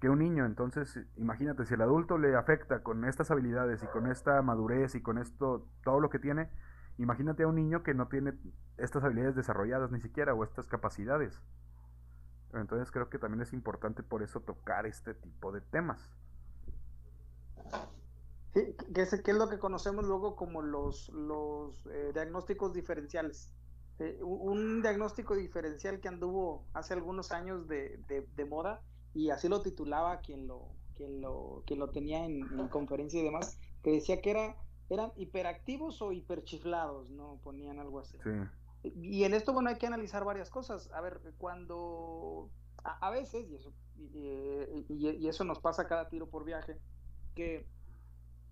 que 0.00 0.08
un 0.08 0.18
niño. 0.18 0.44
Entonces, 0.44 1.00
imagínate, 1.16 1.64
si 1.66 1.74
el 1.74 1.82
adulto 1.82 2.18
le 2.18 2.36
afecta 2.36 2.82
con 2.82 3.04
estas 3.04 3.30
habilidades 3.30 3.82
y 3.82 3.86
con 3.86 4.06
esta 4.06 4.42
madurez 4.42 4.94
y 4.94 5.02
con 5.02 5.18
esto, 5.18 5.66
todo 5.84 6.00
lo 6.00 6.10
que 6.10 6.18
tiene, 6.18 6.50
imagínate 6.98 7.42
a 7.42 7.48
un 7.48 7.56
niño 7.56 7.82
que 7.82 7.94
no 7.94 8.08
tiene 8.08 8.34
estas 8.76 9.04
habilidades 9.04 9.36
desarrolladas 9.36 9.90
ni 9.90 10.00
siquiera 10.00 10.34
o 10.34 10.44
estas 10.44 10.66
capacidades. 10.66 11.40
Entonces 12.52 12.90
creo 12.90 13.08
que 13.10 13.18
también 13.18 13.42
es 13.42 13.52
importante 13.52 14.02
por 14.02 14.22
eso 14.22 14.40
tocar 14.40 14.86
este 14.86 15.14
tipo 15.14 15.52
de 15.52 15.60
temas. 15.60 16.10
Sí, 18.54 18.74
que 18.94 19.02
es, 19.02 19.12
es 19.12 19.34
lo 19.34 19.48
que 19.48 19.58
conocemos 19.58 20.06
luego 20.06 20.36
como 20.36 20.62
los, 20.62 21.10
los 21.10 21.86
eh, 21.86 22.12
diagnósticos 22.14 22.72
diferenciales. 22.72 23.52
Eh, 23.98 24.18
un 24.22 24.82
diagnóstico 24.82 25.34
diferencial 25.34 26.00
que 26.00 26.08
anduvo 26.08 26.66
hace 26.74 26.92
algunos 26.92 27.32
años 27.32 27.66
de, 27.66 27.98
de, 28.08 28.44
moda 28.44 28.82
y 29.14 29.30
así 29.30 29.48
lo 29.48 29.62
titulaba 29.62 30.20
quien 30.20 30.46
lo, 30.46 30.68
quien 30.96 31.22
lo, 31.22 31.62
quien 31.66 31.78
lo 31.78 31.90
tenía 31.90 32.26
en, 32.26 32.42
en, 32.42 32.68
conferencia 32.68 33.18
y 33.18 33.24
demás, 33.24 33.58
que 33.82 33.92
decía 33.92 34.20
que 34.20 34.30
era, 34.32 34.56
eran 34.90 35.12
hiperactivos 35.16 36.02
o 36.02 36.12
hiperchiflados, 36.12 37.08
¿no? 37.08 37.40
Ponían 37.42 37.78
algo 37.78 38.00
así. 38.00 38.18
Sí. 38.22 38.90
Y 38.94 39.24
en 39.24 39.32
esto, 39.32 39.54
bueno, 39.54 39.70
hay 39.70 39.76
que 39.76 39.86
analizar 39.86 40.24
varias 40.24 40.50
cosas. 40.50 40.90
A 40.92 41.00
ver, 41.00 41.20
cuando 41.38 42.50
a, 42.84 43.10
veces, 43.10 43.48
y 43.48 43.54
eso, 43.56 43.72
y, 44.88 45.26
eso 45.26 45.44
nos 45.44 45.58
pasa 45.58 45.86
cada 45.86 46.08
tiro 46.08 46.28
por 46.28 46.44
viaje, 46.44 46.78
que 47.34 47.66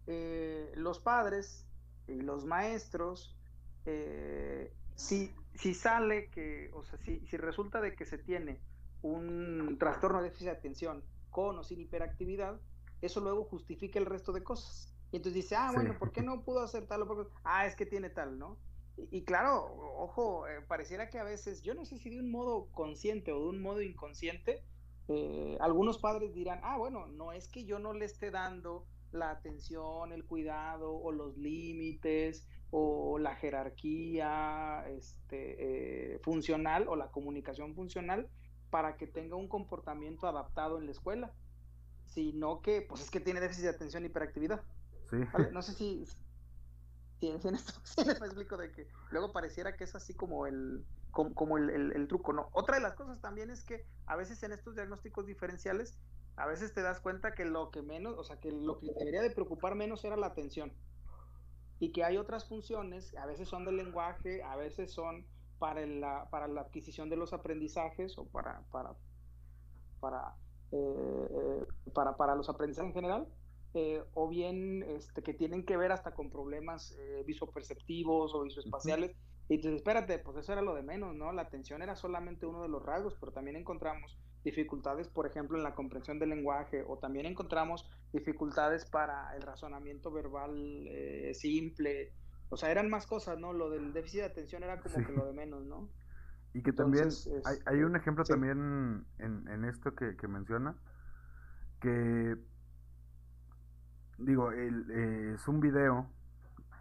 eh, 0.06 0.72
los 0.74 0.98
padres 1.00 1.66
y 2.08 2.20
los 2.20 2.44
maestros, 2.44 3.36
eh, 3.84 4.72
si, 4.94 5.34
si 5.54 5.74
sale 5.74 6.28
que, 6.30 6.70
o 6.74 6.84
sea, 6.84 6.98
si, 6.98 7.26
si 7.26 7.36
resulta 7.36 7.80
de 7.80 7.94
que 7.94 8.04
se 8.04 8.18
tiene 8.18 8.60
un 9.02 9.76
trastorno 9.78 10.18
de 10.18 10.24
déficit 10.24 10.46
de 10.46 10.52
atención 10.52 11.04
con 11.30 11.58
o 11.58 11.64
sin 11.64 11.80
hiperactividad, 11.80 12.60
eso 13.02 13.20
luego 13.20 13.44
justifica 13.44 13.98
el 13.98 14.06
resto 14.06 14.32
de 14.32 14.42
cosas. 14.42 14.94
Y 15.12 15.16
entonces 15.16 15.42
dice, 15.42 15.56
ah, 15.56 15.70
bueno, 15.72 15.96
¿por 15.98 16.10
qué 16.10 16.22
no 16.22 16.42
pudo 16.42 16.60
hacer 16.60 16.86
tal 16.86 17.02
o 17.02 17.06
por 17.06 17.30
Ah, 17.44 17.66
es 17.66 17.76
que 17.76 17.86
tiene 17.86 18.10
tal, 18.10 18.38
¿no? 18.38 18.58
Y, 18.96 19.24
claro, 19.24 19.76
ojo, 19.96 20.46
eh, 20.46 20.60
pareciera 20.66 21.10
que 21.10 21.18
a 21.18 21.24
veces, 21.24 21.62
yo 21.62 21.74
no 21.74 21.84
sé 21.84 21.98
si 21.98 22.10
de 22.10 22.20
un 22.20 22.30
modo 22.30 22.70
consciente 22.70 23.32
o 23.32 23.40
de 23.40 23.48
un 23.48 23.60
modo 23.60 23.82
inconsciente, 23.82 24.62
eh, 25.08 25.58
algunos 25.60 25.98
padres 25.98 26.32
dirán, 26.34 26.60
ah, 26.62 26.78
bueno, 26.78 27.06
no 27.06 27.32
es 27.32 27.48
que 27.48 27.64
yo 27.64 27.78
no 27.78 27.92
le 27.92 28.04
esté 28.04 28.30
dando 28.30 28.86
la 29.10 29.30
atención, 29.30 30.12
el 30.12 30.24
cuidado 30.24 30.94
o 30.94 31.12
los 31.12 31.36
límites 31.36 32.46
o 32.76 33.20
la 33.20 33.36
jerarquía 33.36 34.84
este, 34.88 36.14
eh, 36.14 36.18
funcional 36.24 36.88
o 36.88 36.96
la 36.96 37.12
comunicación 37.12 37.72
funcional 37.76 38.28
para 38.70 38.96
que 38.96 39.06
tenga 39.06 39.36
un 39.36 39.46
comportamiento 39.46 40.26
adaptado 40.26 40.78
en 40.78 40.86
la 40.86 40.90
escuela, 40.90 41.32
sino 42.04 42.62
que 42.62 42.82
pues 42.82 43.00
es 43.00 43.12
que 43.12 43.20
tiene 43.20 43.38
déficit 43.38 43.62
de 43.62 43.70
atención 43.70 44.02
y 44.02 44.06
hiperactividad. 44.06 44.60
Sí. 45.08 45.18
No 45.52 45.62
sé 45.62 45.74
si, 45.74 46.04
en 47.20 47.54
esto 47.54 47.80
me 48.20 48.26
explico 48.26 48.56
de 48.56 48.72
que 48.72 48.88
luego 49.12 49.32
pareciera 49.32 49.76
que 49.76 49.84
es 49.84 49.94
así 49.94 50.12
como 50.12 50.48
el 50.48 50.84
como, 51.12 51.58
el, 51.58 52.08
truco, 52.08 52.32
¿no? 52.32 52.48
Otra 52.50 52.74
de 52.74 52.82
las 52.82 52.94
cosas 52.94 53.20
también 53.20 53.50
es 53.50 53.62
que 53.62 53.86
a 54.06 54.16
veces 54.16 54.42
en 54.42 54.50
estos 54.50 54.74
diagnósticos 54.74 55.26
diferenciales, 55.26 55.96
a 56.34 56.46
veces 56.46 56.74
te 56.74 56.82
das 56.82 56.98
cuenta 56.98 57.36
que 57.36 57.44
lo 57.44 57.70
que 57.70 57.82
menos, 57.82 58.18
o 58.18 58.24
sea, 58.24 58.40
que 58.40 58.50
lo 58.50 58.80
que 58.80 58.88
debería 58.98 59.22
de 59.22 59.30
preocupar 59.30 59.76
menos 59.76 60.04
era 60.04 60.16
la 60.16 60.26
atención. 60.26 60.72
Y 61.80 61.92
que 61.92 62.04
hay 62.04 62.16
otras 62.16 62.48
funciones, 62.48 63.14
a 63.16 63.26
veces 63.26 63.48
son 63.48 63.64
del 63.64 63.76
lenguaje, 63.76 64.42
a 64.42 64.56
veces 64.56 64.92
son 64.92 65.26
para 65.58 65.84
la, 65.86 66.28
para 66.30 66.48
la 66.48 66.62
adquisición 66.62 67.08
de 67.08 67.16
los 67.16 67.32
aprendizajes 67.32 68.16
o 68.18 68.26
para, 68.26 68.62
para, 68.70 68.94
para, 70.00 70.36
eh, 70.72 71.66
para, 71.92 72.16
para 72.16 72.34
los 72.34 72.48
aprendizajes 72.48 72.90
en 72.90 72.94
general, 72.94 73.28
eh, 73.74 74.04
o 74.14 74.28
bien 74.28 74.82
este, 74.84 75.22
que 75.22 75.34
tienen 75.34 75.64
que 75.64 75.76
ver 75.76 75.92
hasta 75.92 76.14
con 76.14 76.30
problemas 76.30 76.92
eh, 76.98 77.24
visoperceptivos 77.26 78.34
o 78.34 78.42
visoespaciales. 78.42 79.16
Y 79.48 79.54
entonces, 79.56 79.76
espérate, 79.76 80.18
pues 80.18 80.38
eso 80.38 80.52
era 80.52 80.62
lo 80.62 80.74
de 80.74 80.82
menos, 80.82 81.14
¿no? 81.14 81.32
La 81.32 81.42
atención 81.42 81.82
era 81.82 81.96
solamente 81.96 82.46
uno 82.46 82.62
de 82.62 82.68
los 82.68 82.82
rasgos, 82.82 83.16
pero 83.18 83.32
también 83.32 83.56
encontramos 83.56 84.18
dificultades, 84.44 85.08
por 85.08 85.26
ejemplo, 85.26 85.56
en 85.56 85.64
la 85.64 85.74
comprensión 85.74 86.18
del 86.18 86.30
lenguaje, 86.30 86.84
o 86.86 86.98
también 86.98 87.26
encontramos 87.26 87.88
dificultades 88.12 88.84
para 88.84 89.34
el 89.36 89.42
razonamiento 89.42 90.10
verbal 90.10 90.86
eh, 90.86 91.32
simple. 91.34 92.12
O 92.50 92.56
sea, 92.56 92.70
eran 92.70 92.90
más 92.90 93.06
cosas, 93.06 93.38
¿no? 93.38 93.52
Lo 93.52 93.70
del 93.70 93.92
déficit 93.92 94.20
de 94.20 94.26
atención 94.26 94.62
era 94.62 94.80
como 94.80 95.04
que 95.04 95.12
lo 95.12 95.26
de 95.26 95.32
menos, 95.32 95.64
¿no? 95.64 95.88
Y 96.52 96.62
que 96.62 96.72
también 96.72 97.08
hay, 97.44 97.56
hay, 97.66 97.82
un 97.82 97.96
ejemplo 97.96 98.22
también 98.22 99.04
en, 99.18 99.48
en 99.48 99.64
esto 99.64 99.92
que, 99.94 100.16
que 100.16 100.28
menciona, 100.28 100.76
que 101.80 102.36
digo, 104.18 104.52
el, 104.52 104.90
eh, 104.90 105.32
es 105.34 105.48
un 105.48 105.60
video 105.60 106.08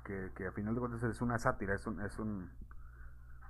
que, 0.06 0.30
que 0.36 0.48
a 0.48 0.52
final 0.52 0.76
de 0.76 0.80
cuentas 0.80 1.04
es 1.04 1.22
una 1.22 1.38
sátira, 1.40 1.74
es 1.74 1.88
un, 1.88 2.02
es 2.02 2.20
un 2.20 2.52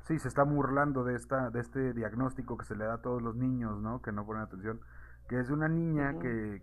sí, 0.04 0.20
se 0.20 0.28
está 0.28 0.44
burlando 0.44 1.04
de 1.04 1.16
esta, 1.16 1.50
de 1.50 1.60
este 1.60 1.94
diagnóstico 1.94 2.58
que 2.58 2.66
se 2.66 2.76
le 2.76 2.86
da 2.86 2.96
a 2.96 3.02
todos 3.02 3.22
los 3.22 3.36
niños, 3.36 3.82
¿no? 3.82 4.02
Que 4.02 4.12
no 4.12 4.26
ponen 4.26 4.44
atención, 4.44 4.82
que 5.28 5.40
es 5.40 5.50
una 5.50 5.68
niña 5.68 6.20
que, 6.20 6.62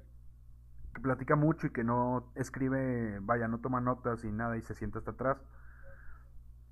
que, 0.94 1.00
platica 1.00 1.36
mucho 1.36 1.66
y 1.66 1.70
que 1.70 1.84
no 1.84 2.30
escribe, 2.34 3.18
vaya, 3.22 3.48
no 3.48 3.60
toma 3.60 3.80
notas 3.80 4.24
y 4.24 4.32
nada 4.32 4.56
y 4.56 4.62
se 4.62 4.74
sienta 4.74 4.98
hasta 4.98 5.12
atrás. 5.12 5.38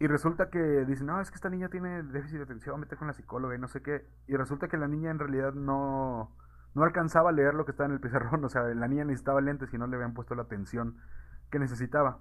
Y 0.00 0.06
resulta 0.06 0.50
que 0.50 0.84
dicen, 0.84 1.06
no, 1.06 1.20
es 1.20 1.30
que 1.30 1.36
esta 1.36 1.50
niña 1.50 1.70
tiene 1.70 2.02
déficit 2.04 2.36
de 2.36 2.44
atención, 2.44 2.80
vete 2.80 2.96
con 2.96 3.08
la 3.08 3.14
psicóloga 3.14 3.56
y 3.56 3.58
no 3.58 3.66
sé 3.66 3.82
qué. 3.82 4.06
Y 4.28 4.36
resulta 4.36 4.68
que 4.68 4.76
la 4.76 4.86
niña 4.86 5.10
en 5.10 5.18
realidad 5.18 5.54
no, 5.54 6.36
no 6.74 6.84
alcanzaba 6.84 7.30
a 7.30 7.32
leer 7.32 7.54
lo 7.54 7.64
que 7.64 7.72
estaba 7.72 7.88
en 7.88 7.94
el 7.94 8.00
pizarrón. 8.00 8.44
O 8.44 8.48
sea, 8.48 8.62
la 8.62 8.86
niña 8.88 9.04
necesitaba 9.04 9.40
lentes 9.40 9.72
y 9.74 9.78
no 9.78 9.86
le 9.86 9.96
habían 9.96 10.14
puesto 10.14 10.34
la 10.34 10.42
atención 10.42 10.98
que 11.50 11.58
necesitaba. 11.58 12.20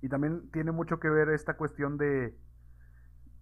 Y 0.00 0.08
también 0.08 0.50
tiene 0.50 0.72
mucho 0.72 0.98
que 0.98 1.10
ver 1.10 1.28
esta 1.28 1.56
cuestión 1.56 1.96
de, 1.96 2.36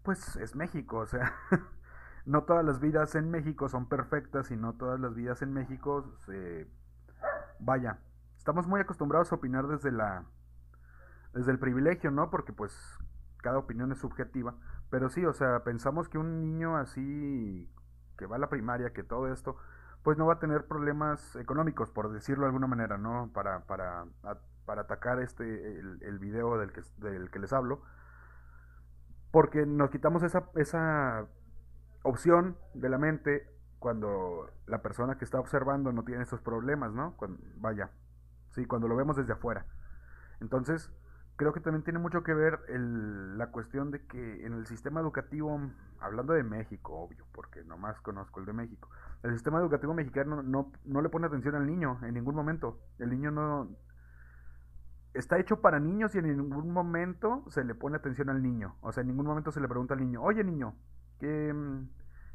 pues 0.02 0.36
es 0.36 0.56
México, 0.56 0.98
o 0.98 1.06
sea, 1.06 1.34
no 2.26 2.44
todas 2.44 2.64
las 2.64 2.80
vidas 2.80 3.14
en 3.14 3.30
México 3.30 3.68
son 3.68 3.88
perfectas 3.88 4.50
y 4.50 4.56
no 4.56 4.74
todas 4.74 5.00
las 5.00 5.14
vidas 5.14 5.42
en 5.42 5.52
México 5.52 6.04
se... 6.26 6.68
Vaya, 7.58 7.98
estamos 8.38 8.66
muy 8.66 8.80
acostumbrados 8.80 9.32
a 9.32 9.36
opinar 9.36 9.66
desde 9.66 9.92
la... 9.92 10.24
desde 11.32 11.52
el 11.52 11.58
privilegio, 11.58 12.10
¿no? 12.10 12.30
Porque 12.30 12.52
pues 12.52 12.98
cada 13.38 13.58
opinión 13.58 13.92
es 13.92 13.98
subjetiva. 13.98 14.54
Pero 14.90 15.08
sí, 15.08 15.24
o 15.24 15.32
sea, 15.32 15.62
pensamos 15.64 16.08
que 16.08 16.18
un 16.18 16.40
niño 16.40 16.76
así 16.76 17.70
que 18.18 18.26
va 18.26 18.36
a 18.36 18.38
la 18.38 18.48
primaria, 18.48 18.92
que 18.92 19.02
todo 19.02 19.32
esto, 19.32 19.56
pues 20.02 20.18
no 20.18 20.26
va 20.26 20.34
a 20.34 20.38
tener 20.38 20.66
problemas 20.66 21.36
económicos, 21.36 21.90
por 21.90 22.12
decirlo 22.12 22.42
de 22.42 22.48
alguna 22.48 22.66
manera, 22.66 22.98
¿no? 22.98 23.30
Para, 23.32 23.60
para, 23.66 24.04
para 24.66 24.82
atacar 24.82 25.20
este, 25.20 25.78
el, 25.78 26.02
el 26.02 26.18
video 26.18 26.58
del 26.58 26.72
que, 26.72 26.82
del 26.98 27.30
que 27.30 27.38
les 27.38 27.52
hablo. 27.52 27.82
Porque 29.30 29.64
nos 29.66 29.90
quitamos 29.90 30.22
esa, 30.22 30.50
esa 30.56 31.26
opción 32.02 32.56
de 32.74 32.88
la 32.88 32.98
mente 32.98 33.48
cuando 33.78 34.50
la 34.66 34.82
persona 34.82 35.16
que 35.16 35.24
está 35.24 35.40
observando 35.40 35.92
no 35.92 36.04
tiene 36.04 36.22
esos 36.22 36.40
problemas, 36.40 36.92
¿no? 36.92 37.16
Cuando, 37.16 37.40
vaya, 37.56 37.90
sí, 38.50 38.66
cuando 38.66 38.88
lo 38.88 38.96
vemos 38.96 39.16
desde 39.16 39.32
afuera. 39.32 39.66
Entonces, 40.40 40.92
creo 41.36 41.54
que 41.54 41.60
también 41.60 41.82
tiene 41.82 41.98
mucho 41.98 42.22
que 42.22 42.34
ver 42.34 42.60
el, 42.68 43.38
la 43.38 43.50
cuestión 43.50 43.90
de 43.90 44.04
que 44.06 44.44
en 44.44 44.52
el 44.52 44.66
sistema 44.66 45.00
educativo, 45.00 45.58
hablando 45.98 46.34
de 46.34 46.42
México, 46.42 46.94
obvio, 46.94 47.24
porque 47.32 47.64
nomás 47.64 47.98
conozco 48.02 48.40
el 48.40 48.46
de 48.46 48.52
México, 48.52 48.90
el 49.22 49.32
sistema 49.32 49.58
educativo 49.58 49.94
mexicano 49.94 50.42
no, 50.42 50.70
no 50.84 51.00
le 51.00 51.08
pone 51.08 51.26
atención 51.26 51.54
al 51.54 51.66
niño 51.66 51.98
en 52.02 52.12
ningún 52.14 52.34
momento. 52.34 52.80
El 52.98 53.10
niño 53.10 53.30
no... 53.30 53.70
Está 55.12 55.38
hecho 55.38 55.60
para 55.60 55.80
niños 55.80 56.14
y 56.14 56.18
en 56.18 56.28
ningún 56.28 56.70
momento 56.72 57.44
se 57.48 57.64
le 57.64 57.74
pone 57.74 57.96
atención 57.96 58.30
al 58.30 58.42
niño. 58.42 58.76
O 58.80 58.92
sea, 58.92 59.00
en 59.02 59.08
ningún 59.08 59.26
momento 59.26 59.50
se 59.50 59.60
le 59.60 59.68
pregunta 59.68 59.94
al 59.94 60.00
niño, 60.00 60.22
oye 60.22 60.44
niño, 60.44 60.76
¿qué, 61.18 61.52
mm, 61.52 61.88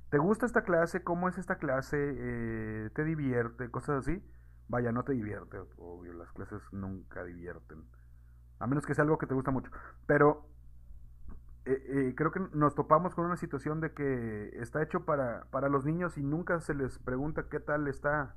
¿te 0.10 0.18
gusta 0.18 0.46
esta 0.46 0.64
clase? 0.64 1.04
¿Cómo 1.04 1.30
es 1.30 1.38
esta 1.38 1.58
clase? 1.58 1.98
Eh, 1.98 2.90
¿Te 2.94 3.04
divierte? 3.04 3.70
Cosas 3.72 4.00
así. 4.00 4.22
Vaya, 4.68 4.92
no 4.92 5.04
te 5.04 5.14
divierte, 5.14 5.60
obvio, 5.78 6.14
las 6.14 6.32
clases 6.34 6.62
nunca 6.72 7.24
divierten. 7.24 7.84
A 8.60 8.68
menos 8.68 8.86
que 8.86 8.96
sea 8.96 9.04
algo 9.04 9.18
que 9.18 9.28
te 9.28 9.36
gusta 9.36 9.52
mucho. 9.52 9.72
Pero 10.08 10.50
eh, 11.66 11.84
eh, 11.88 12.14
creo 12.16 12.32
que 12.32 12.40
nos 12.54 12.76
topamos 12.76 13.16
con 13.16 13.26
una 13.26 13.38
situación 13.38 13.82
de 13.82 13.94
que 13.94 14.50
está 14.60 14.84
hecho 14.84 15.06
para, 15.06 15.46
para 15.52 15.70
los 15.70 15.86
niños 15.86 16.18
y 16.18 16.24
nunca 16.24 16.60
se 16.62 16.74
les 16.74 17.00
pregunta 17.00 17.48
qué 17.50 17.60
tal 17.60 17.88
está. 17.88 18.36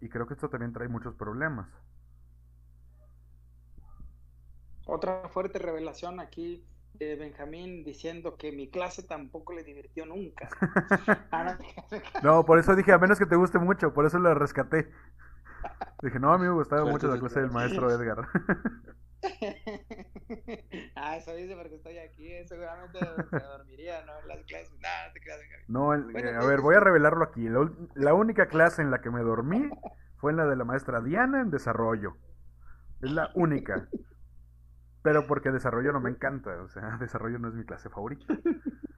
Y 0.00 0.08
creo 0.08 0.26
que 0.26 0.34
esto 0.34 0.48
también 0.48 0.72
trae 0.72 0.88
muchos 0.88 1.14
problemas. 1.14 1.68
Otra 4.90 5.28
fuerte 5.28 5.60
revelación 5.60 6.18
aquí 6.18 6.66
de 6.94 7.14
Benjamín 7.14 7.84
diciendo 7.84 8.36
que 8.36 8.50
mi 8.50 8.68
clase 8.68 9.04
tampoco 9.04 9.52
le 9.52 9.62
divirtió 9.62 10.04
nunca. 10.04 10.48
Ah, 11.32 11.56
no, 12.24 12.44
por 12.44 12.58
eso 12.58 12.74
dije, 12.74 12.92
a 12.92 12.98
menos 12.98 13.18
que 13.18 13.26
te 13.26 13.36
guste 13.36 13.60
mucho, 13.60 13.94
por 13.94 14.04
eso 14.04 14.18
lo 14.18 14.34
rescaté. 14.34 14.90
Dije, 16.02 16.18
no, 16.18 16.32
a 16.32 16.38
mí 16.38 16.44
me 16.44 16.52
gustaba 16.52 16.84
mucho 16.84 17.06
la 17.06 17.20
clase 17.20 17.40
del 17.40 17.52
maestro 17.52 17.88
Edgar. 17.90 18.26
ah, 20.96 21.16
eso 21.16 21.34
dice 21.34 21.54
porque 21.54 21.76
estoy 21.76 21.98
aquí, 21.98 22.32
eh, 22.32 22.44
seguramente 22.48 22.98
se 22.98 23.38
dormiría, 23.38 24.04
¿no? 24.06 24.18
En 24.20 24.28
las 24.28 24.44
clases. 24.44 24.72
no 24.72 25.12
te 25.14 25.20
creas, 25.20 25.40
No, 25.68 25.94
eh, 25.94 26.34
a 26.34 26.44
ver, 26.44 26.60
voy 26.60 26.74
a 26.74 26.80
revelarlo 26.80 27.22
aquí. 27.24 27.48
La, 27.48 27.70
la, 27.94 28.14
única 28.14 28.48
clase 28.48 28.82
en 28.82 28.90
la 28.90 29.00
que 29.00 29.10
me 29.10 29.20
dormí 29.20 29.70
fue 30.16 30.32
en 30.32 30.38
la 30.38 30.46
de 30.46 30.56
la 30.56 30.64
maestra 30.64 31.00
Diana 31.00 31.42
en 31.42 31.50
desarrollo. 31.50 32.16
Es 33.02 33.12
la 33.12 33.30
única. 33.34 33.88
Pero 35.02 35.26
porque 35.26 35.50
desarrollo 35.50 35.92
no 35.92 36.00
me 36.00 36.10
encanta, 36.10 36.62
o 36.62 36.68
sea, 36.68 36.96
desarrollo 37.00 37.38
no 37.38 37.48
es 37.48 37.54
mi 37.54 37.64
clase 37.64 37.88
favorita. 37.88 38.26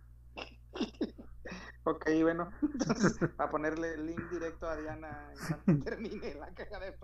Ok, 1.84 2.08
bueno, 2.22 2.48
entonces 2.62 3.18
a 3.38 3.50
ponerle 3.50 3.94
el 3.94 4.06
link 4.06 4.20
directo 4.30 4.68
a 4.68 4.76
Diana 4.76 5.32
y 5.66 5.74
termine 5.80 6.34
la 6.34 6.54
caja 6.54 6.78
de 6.78 6.96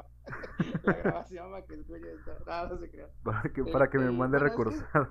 la 0.85 0.93
grabación 0.93 1.51
para 1.51 1.67
que 1.67 1.75
escuche 1.75 2.13
esto. 2.13 2.33
No, 2.47 2.69
no 2.69 2.79
se 2.79 2.91
crea. 2.91 3.09
Para 3.25 3.43
que, 3.43 3.65
para 3.65 3.91
que 3.91 3.99
me 3.99 4.05
este, 4.05 4.17
mande 4.17 4.39
recursar 4.39 5.11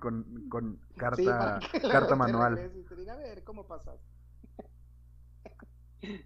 con, 0.00 0.48
con 0.48 0.80
carta, 0.96 1.60
carta 1.88 2.16
manual. 2.16 2.72
Y 2.74 2.82
te 2.82 2.96
diga, 2.96 3.12
a 3.12 3.16
ver, 3.16 3.44
¿cómo 3.44 3.66
pasas? 3.68 4.00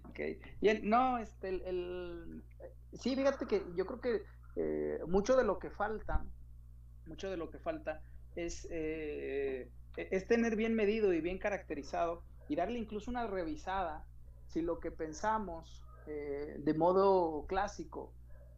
ok, 0.05 0.19
bien, 0.59 0.81
no, 0.89 1.19
este, 1.19 1.49
el, 1.49 1.61
el, 1.61 2.43
sí, 2.93 3.15
fíjate 3.15 3.45
que 3.45 3.63
yo 3.75 3.85
creo 3.85 4.01
que 4.01 4.23
eh, 4.55 4.99
mucho 5.07 5.35
de 5.37 5.43
lo 5.43 5.59
que 5.59 5.69
falta, 5.69 6.25
mucho 7.05 7.29
de 7.29 7.37
lo 7.37 7.49
que 7.49 7.59
falta 7.59 8.01
es, 8.35 8.67
eh, 8.71 9.69
es 9.95 10.27
tener 10.27 10.55
bien 10.55 10.75
medido 10.75 11.13
y 11.13 11.21
bien 11.21 11.37
caracterizado 11.37 12.23
y 12.47 12.55
darle 12.55 12.79
incluso 12.79 13.11
una 13.11 13.27
revisada 13.27 14.05
si 14.47 14.61
lo 14.61 14.79
que 14.79 14.91
pensamos 14.91 15.85
eh, 16.07 16.55
de 16.57 16.73
modo 16.73 17.45
clásico, 17.47 18.11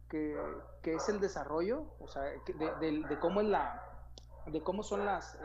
que, 0.08 0.36
que, 0.82 0.94
es 0.94 1.08
el 1.08 1.20
desarrollo, 1.20 1.86
o 2.00 2.08
sea, 2.08 2.22
de, 2.22 3.04
de, 3.08 3.18
cómo 3.20 3.40
es 3.40 3.48
la 3.48 3.82
de 4.46 4.60
cómo 4.60 4.82
son 4.82 5.04
las, 5.04 5.34
eh, 5.34 5.38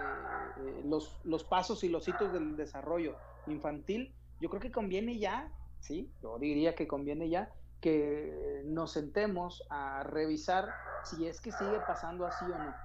eh, 0.57 0.81
los, 0.85 1.19
los 1.23 1.43
pasos 1.43 1.83
y 1.83 1.89
los 1.89 2.07
hitos 2.07 2.33
del 2.33 2.55
desarrollo 2.55 3.15
infantil, 3.47 4.13
yo 4.39 4.49
creo 4.49 4.61
que 4.61 4.71
conviene 4.71 5.19
ya, 5.19 5.51
sí, 5.79 6.11
yo 6.21 6.37
diría 6.37 6.75
que 6.75 6.87
conviene 6.87 7.29
ya 7.29 7.51
que 7.81 8.61
nos 8.65 8.91
sentemos 8.91 9.63
a 9.69 10.03
revisar 10.03 10.69
si 11.03 11.27
es 11.27 11.39
que 11.39 11.51
sigue 11.51 11.79
pasando 11.87 12.25
así 12.25 12.45
o 12.45 12.57
no, 12.57 12.75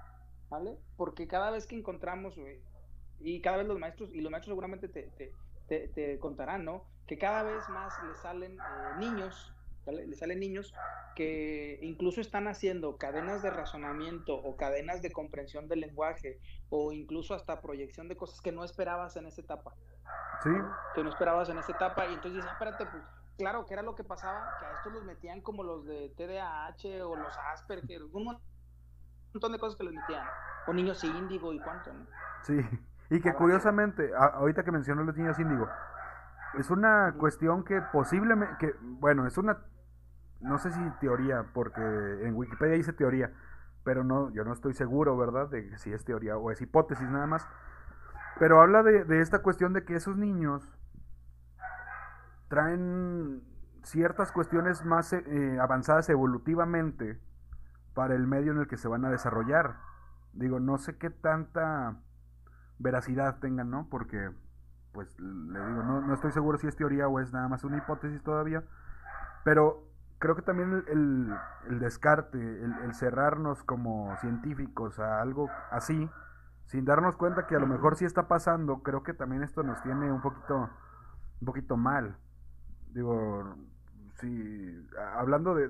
¿vale? 0.49 0.77
Porque 0.97 1.27
cada 1.27 1.51
vez 1.51 1.65
que 1.65 1.75
encontramos, 1.75 2.39
y 3.19 3.41
cada 3.41 3.57
vez 3.57 3.67
los 3.67 3.79
maestros, 3.79 4.09
y 4.13 4.21
los 4.21 4.31
maestros 4.31 4.51
seguramente 4.51 4.87
te, 4.87 5.09
te, 5.67 6.19
contarán, 6.19 6.65
¿no? 6.65 6.85
Que 7.07 7.17
cada 7.17 7.43
vez 7.43 7.67
más 7.69 7.93
le 8.03 8.15
salen 8.15 8.53
eh, 8.53 8.97
niños, 8.99 9.53
le 9.85 10.15
salen 10.15 10.39
niños 10.39 10.73
que 11.15 11.79
incluso 11.81 12.19
están 12.19 12.47
haciendo 12.47 12.97
cadenas 12.97 13.41
de 13.41 13.51
razonamiento 13.51 14.35
o 14.35 14.57
cadenas 14.57 15.01
de 15.01 15.11
comprensión 15.11 15.67
del 15.67 15.81
lenguaje 15.81 16.39
o 16.69 16.91
incluso 16.91 17.33
hasta 17.33 17.61
proyección 17.61 18.07
de 18.07 18.17
cosas 18.17 18.41
que 18.41 18.51
no 18.51 18.63
esperabas 18.63 19.15
en 19.15 19.27
esa 19.27 19.41
etapa. 19.41 19.73
Sí. 20.43 20.49
Que 20.93 21.03
no 21.03 21.09
esperabas 21.09 21.49
en 21.49 21.59
esa 21.59 21.71
etapa 21.71 22.05
y 22.07 22.13
entonces 22.13 22.33
dices, 22.33 22.51
espérate, 22.51 22.85
pues 22.87 23.03
claro, 23.37 23.65
que 23.65 23.73
era 23.73 23.83
lo 23.83 23.95
que 23.95 24.03
pasaba, 24.03 24.57
que 24.59 24.65
a 24.65 24.73
estos 24.73 24.93
los 24.93 25.03
metían 25.05 25.41
como 25.41 25.63
los 25.63 25.85
de 25.85 26.09
TDAH 26.09 27.05
o 27.05 27.15
los 27.15 27.33
Asperger, 27.53 28.03
un 28.03 28.37
montón 29.35 29.51
de 29.51 29.59
cosas 29.59 29.77
que 29.77 29.83
les 29.83 29.93
metían, 29.93 30.25
o 30.67 30.73
niños 30.73 31.03
índigo 31.03 31.53
y 31.53 31.59
cuánto, 31.59 31.93
¿no? 31.93 32.05
Sí. 32.43 32.59
Y 33.09 33.21
que 33.21 33.33
curiosamente, 33.33 34.11
ahorita 34.15 34.63
que 34.63 34.71
mencionó 34.71 35.03
los 35.03 35.15
niños 35.15 35.37
índigo, 35.37 35.69
es 36.55 36.71
una 36.71 37.13
cuestión 37.17 37.63
que 37.63 37.81
posiblemente, 37.93 38.55
que, 38.59 38.75
bueno, 38.81 39.27
es 39.27 39.37
una, 39.37 39.59
no 40.41 40.57
sé 40.57 40.71
si 40.71 40.79
teoría, 40.99 41.45
porque 41.53 41.81
en 41.81 42.33
Wikipedia 42.35 42.75
dice 42.75 42.93
teoría, 42.93 43.31
pero 43.83 44.03
no, 44.03 44.31
yo 44.31 44.43
no 44.43 44.53
estoy 44.53 44.73
seguro, 44.73 45.15
¿verdad? 45.17 45.49
De 45.49 45.77
si 45.77 45.93
es 45.93 46.03
teoría 46.03 46.37
o 46.37 46.49
es 46.49 46.61
hipótesis 46.61 47.07
nada 47.07 47.27
más. 47.27 47.47
Pero 48.39 48.61
habla 48.61 48.81
de, 48.81 49.05
de 49.05 49.21
esta 49.21 49.43
cuestión 49.43 49.73
de 49.73 49.85
que 49.85 49.95
esos 49.95 50.17
niños 50.17 50.67
traen 52.47 53.43
ciertas 53.83 54.31
cuestiones 54.31 54.83
más 54.83 55.13
eh, 55.13 55.57
avanzadas 55.61 56.09
evolutivamente 56.09 57.19
para 57.95 58.13
el 58.13 58.27
medio 58.27 58.51
en 58.51 58.59
el 58.59 58.67
que 58.67 58.77
se 58.77 58.87
van 58.87 59.05
a 59.05 59.09
desarrollar. 59.09 59.77
Digo, 60.33 60.59
no 60.59 60.77
sé 60.77 60.97
qué 60.97 61.09
tanta 61.09 61.95
veracidad 62.77 63.39
tengan, 63.39 63.71
¿no? 63.71 63.87
Porque, 63.89 64.31
pues, 64.91 65.19
le 65.19 65.59
digo, 65.65 65.81
no, 65.81 66.01
no 66.01 66.13
estoy 66.13 66.31
seguro 66.31 66.59
si 66.59 66.67
es 66.67 66.75
teoría 66.75 67.07
o 67.07 67.19
es 67.19 67.33
nada 67.33 67.47
más 67.47 67.63
una 67.63 67.77
hipótesis 67.77 68.21
todavía, 68.21 68.63
pero 69.43 69.87
creo 70.19 70.35
que 70.35 70.41
también 70.41 70.83
el, 70.87 71.33
el, 71.69 71.79
descarte, 71.79 72.37
el, 72.37 72.93
cerrarnos 72.93 73.63
como 73.63 74.15
científicos 74.17 74.99
a 74.99 75.21
algo 75.21 75.49
así, 75.71 76.09
sin 76.65 76.85
darnos 76.85 77.15
cuenta 77.15 77.47
que 77.47 77.55
a 77.55 77.59
lo 77.59 77.67
mejor 77.67 77.95
sí 77.95 78.05
está 78.05 78.27
pasando, 78.27 78.81
creo 78.83 79.03
que 79.03 79.13
también 79.13 79.43
esto 79.43 79.63
nos 79.63 79.81
tiene 79.83 80.11
un 80.11 80.21
poquito, 80.21 80.69
un 81.41 81.45
poquito 81.45 81.77
mal. 81.77 82.17
Digo, 82.91 83.55
sí, 84.15 84.87
hablando 85.15 85.55
de, 85.55 85.69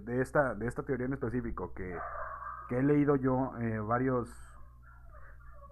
de, 0.00 0.20
esta, 0.20 0.54
de 0.54 0.66
esta 0.66 0.82
teoría 0.82 1.06
en 1.06 1.14
específico, 1.14 1.72
que, 1.74 1.98
que 2.68 2.78
he 2.78 2.82
leído 2.82 3.16
yo 3.16 3.52
eh, 3.60 3.78
varios 3.78 4.28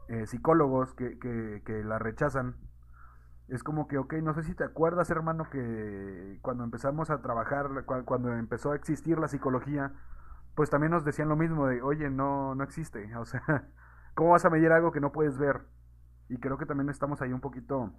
eh, 0.08 0.26
psicólogos 0.26 0.94
que, 0.94 1.18
que, 1.18 1.84
la 1.84 1.98
rechazan, 1.98 2.56
es 3.48 3.62
como 3.62 3.88
que, 3.88 3.98
ok, 3.98 4.14
no 4.14 4.34
sé 4.34 4.42
si 4.42 4.54
te 4.54 4.64
acuerdas, 4.64 5.10
hermano, 5.10 5.48
que 5.50 6.38
cuando 6.42 6.64
empezamos 6.64 7.10
a 7.10 7.20
trabajar, 7.20 7.84
cuando 8.04 8.32
empezó 8.32 8.72
a 8.72 8.76
existir 8.76 9.18
la 9.18 9.28
psicología, 9.28 9.92
pues 10.54 10.70
también 10.70 10.92
nos 10.92 11.04
decían 11.04 11.28
lo 11.28 11.36
mismo 11.36 11.66
de, 11.66 11.82
oye, 11.82 12.10
no, 12.10 12.54
no 12.54 12.64
existe, 12.64 13.14
o 13.16 13.24
sea, 13.24 13.68
¿Cómo 14.14 14.30
vas 14.30 14.44
a 14.44 14.50
medir 14.50 14.70
algo 14.70 14.92
que 14.92 15.00
no 15.00 15.10
puedes 15.10 15.38
ver? 15.38 15.62
Y 16.28 16.38
creo 16.38 16.56
que 16.56 16.66
también 16.66 16.88
estamos 16.88 17.20
ahí 17.20 17.32
un 17.32 17.40
poquito, 17.40 17.92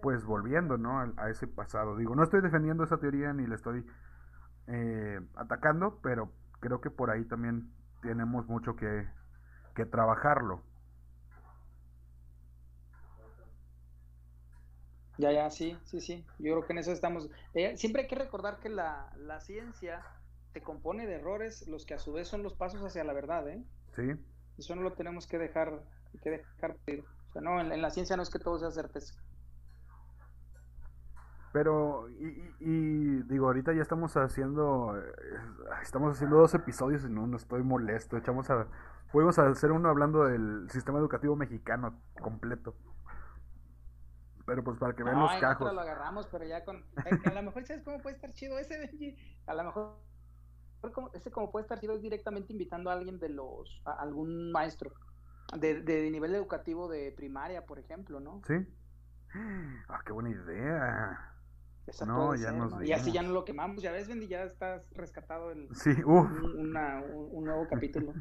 pues 0.00 0.24
volviendo, 0.24 0.78
¿no? 0.78 1.00
A, 1.16 1.30
ese 1.30 1.46
pasado. 1.46 1.96
Digo, 1.96 2.14
no 2.14 2.22
estoy 2.22 2.40
defendiendo 2.40 2.84
esa 2.84 2.98
teoría 2.98 3.32
ni 3.32 3.46
le 3.46 3.54
estoy 3.54 3.84
eh, 4.68 5.20
atacando, 5.36 6.00
pero 6.02 6.32
creo 6.60 6.80
que 6.80 6.90
por 6.90 7.10
ahí 7.10 7.24
también 7.24 7.70
tenemos 8.02 8.46
mucho 8.46 8.76
que, 8.76 9.08
que 9.74 9.86
trabajarlo. 9.86 10.62
Ya, 15.18 15.32
ya, 15.32 15.50
sí, 15.50 15.78
sí, 15.84 16.00
sí. 16.00 16.26
Yo 16.38 16.52
creo 16.52 16.66
que 16.66 16.72
en 16.72 16.78
eso 16.78 16.92
estamos. 16.92 17.30
Eh, 17.54 17.76
siempre 17.76 18.02
hay 18.02 18.08
que 18.08 18.16
recordar 18.16 18.58
que 18.58 18.68
la, 18.68 19.10
la, 19.16 19.40
ciencia 19.40 20.02
se 20.52 20.62
compone 20.62 21.06
de 21.06 21.14
errores, 21.14 21.66
los 21.68 21.86
que 21.86 21.94
a 21.94 21.98
su 21.98 22.12
vez 22.12 22.28
son 22.28 22.42
los 22.42 22.54
pasos 22.54 22.82
hacia 22.82 23.02
la 23.04 23.14
verdad, 23.14 23.48
¿eh? 23.48 23.64
Sí. 23.94 24.12
Eso 24.58 24.74
no 24.76 24.82
lo 24.82 24.92
tenemos 24.92 25.26
que 25.26 25.38
dejar, 25.38 25.82
que 26.22 26.30
dejar. 26.30 26.76
O 27.28 27.32
sea, 27.32 27.42
no, 27.42 27.60
en, 27.60 27.80
la 27.80 27.90
ciencia 27.90 28.16
no 28.16 28.22
es 28.22 28.30
que 28.30 28.38
todo 28.38 28.58
sea 28.58 28.70
certeza. 28.70 29.14
Pero, 31.56 32.06
y, 32.10 32.54
y, 32.60 33.22
digo, 33.22 33.46
ahorita 33.46 33.72
ya 33.72 33.80
estamos 33.80 34.14
haciendo, 34.18 34.94
eh, 34.94 35.10
estamos 35.80 36.14
haciendo 36.14 36.36
dos 36.36 36.52
episodios 36.52 37.02
y 37.06 37.08
no, 37.08 37.26
no 37.26 37.38
estoy 37.38 37.62
molesto. 37.62 38.18
Echamos 38.18 38.50
a, 38.50 38.66
podemos 39.10 39.38
hacer 39.38 39.72
uno 39.72 39.88
hablando 39.88 40.26
del 40.26 40.68
sistema 40.68 40.98
educativo 40.98 41.34
mexicano 41.34 41.98
completo. 42.20 42.74
Pero 44.44 44.62
pues 44.64 44.76
para 44.76 44.94
que 44.94 45.02
vean 45.02 45.18
los 45.18 45.34
cajos. 45.36 45.72
lo 45.72 45.80
agarramos, 45.80 46.26
pero 46.26 46.44
ya 46.44 46.62
con. 46.62 46.76
Eh, 46.76 47.18
a 47.24 47.32
lo 47.32 47.42
mejor, 47.44 47.64
¿sabes 47.64 47.82
cómo 47.82 48.02
puede 48.02 48.16
estar 48.16 48.34
chido 48.34 48.58
ese, 48.58 48.78
Benji? 48.78 49.16
A 49.46 49.54
lo 49.54 49.64
mejor. 49.64 49.96
Ese 51.14 51.30
como 51.30 51.50
puede 51.50 51.62
estar 51.62 51.80
chido 51.80 51.94
es 51.94 52.02
directamente 52.02 52.52
invitando 52.52 52.90
a 52.90 52.92
alguien 52.92 53.18
de 53.18 53.30
los. 53.30 53.80
a 53.86 53.92
algún 53.92 54.52
maestro. 54.52 54.92
De, 55.58 55.80
de 55.80 56.10
nivel 56.10 56.34
educativo 56.34 56.86
de 56.86 57.12
primaria, 57.12 57.64
por 57.64 57.78
ejemplo, 57.78 58.20
¿no? 58.20 58.42
Sí. 58.46 58.56
Ah, 59.88 60.02
qué 60.04 60.12
buena 60.12 60.28
idea. 60.28 61.32
No, 62.06 62.34
ya 62.34 62.52
nos 62.52 62.82
Y 62.82 62.92
así 62.92 63.12
ya 63.12 63.22
no 63.22 63.32
lo 63.32 63.44
quemamos. 63.44 63.82
Ya 63.82 63.92
ves, 63.92 64.08
Benji, 64.08 64.28
ya 64.28 64.44
estás 64.44 64.88
rescatado 64.94 65.50
el, 65.50 65.68
sí, 65.74 65.90
uf. 66.04 66.30
Un, 66.42 66.76
un 66.76 67.44
nuevo 67.44 67.66
capítulo. 67.68 68.12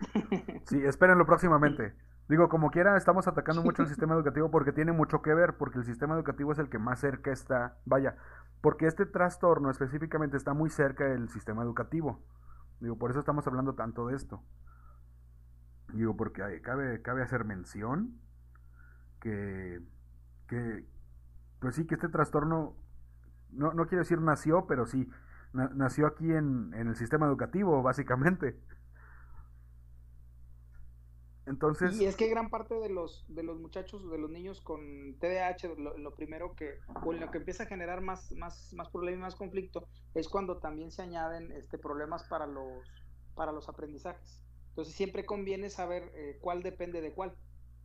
sí, 0.66 0.82
espérenlo 0.84 1.26
próximamente. 1.26 1.94
Digo, 2.28 2.50
como 2.50 2.70
quiera, 2.70 2.96
estamos 2.96 3.26
atacando 3.26 3.62
mucho 3.62 3.82
el 3.82 3.88
sistema 3.88 4.14
educativo 4.14 4.50
porque 4.50 4.72
tiene 4.72 4.92
mucho 4.92 5.22
que 5.22 5.32
ver, 5.32 5.56
porque 5.56 5.78
el 5.78 5.84
sistema 5.84 6.14
educativo 6.14 6.52
es 6.52 6.58
el 6.58 6.68
que 6.68 6.78
más 6.78 7.00
cerca 7.00 7.32
está, 7.32 7.78
vaya, 7.86 8.16
porque 8.60 8.86
este 8.86 9.06
trastorno 9.06 9.70
específicamente 9.70 10.36
está 10.36 10.52
muy 10.52 10.68
cerca 10.68 11.04
del 11.04 11.30
sistema 11.30 11.62
educativo. 11.62 12.22
Digo, 12.80 12.98
por 12.98 13.10
eso 13.10 13.20
estamos 13.20 13.46
hablando 13.46 13.74
tanto 13.74 14.06
de 14.06 14.16
esto. 14.16 14.42
Digo, 15.94 16.16
porque 16.16 16.60
cabe, 16.60 17.00
cabe 17.00 17.22
hacer 17.22 17.44
mención 17.44 18.20
que, 19.20 19.80
que, 20.48 20.84
pues 21.60 21.76
sí, 21.76 21.86
que 21.86 21.94
este 21.94 22.08
trastorno, 22.08 22.76
no, 23.50 23.72
no 23.72 23.86
quiero 23.86 24.02
decir 24.02 24.20
nació, 24.20 24.66
pero 24.66 24.86
sí, 24.86 25.08
nació 25.52 26.06
aquí 26.06 26.30
en, 26.30 26.72
en 26.74 26.88
el 26.88 26.96
sistema 26.96 27.26
educativo, 27.26 27.82
básicamente. 27.82 28.56
Entonces... 31.48 31.98
Y 31.98 32.04
es 32.04 32.16
que 32.16 32.28
gran 32.28 32.50
parte 32.50 32.74
de 32.74 32.90
los, 32.90 33.24
de 33.28 33.42
los 33.42 33.58
muchachos, 33.58 34.10
de 34.10 34.18
los 34.18 34.30
niños 34.30 34.60
con 34.60 34.80
TDAH, 35.18 35.74
lo, 35.96 36.14
primero 36.14 36.54
que, 36.54 36.78
o 37.04 37.12
lo 37.12 37.30
que 37.30 37.38
empieza 37.38 37.62
a 37.62 37.66
generar 37.66 38.02
más, 38.02 38.32
más, 38.32 38.72
más 38.74 38.90
problema 38.90 39.16
y 39.16 39.20
más 39.22 39.34
conflicto, 39.34 39.88
es 40.14 40.28
cuando 40.28 40.58
también 40.58 40.90
se 40.90 41.02
añaden 41.02 41.50
este, 41.52 41.78
problemas 41.78 42.24
para 42.24 42.46
los, 42.46 42.86
para 43.34 43.52
los 43.52 43.68
aprendizajes. 43.68 44.42
Entonces 44.68 44.94
siempre 44.94 45.24
conviene 45.24 45.70
saber 45.70 46.12
eh, 46.14 46.38
cuál 46.40 46.62
depende 46.62 47.00
de 47.00 47.12
cuál. 47.12 47.34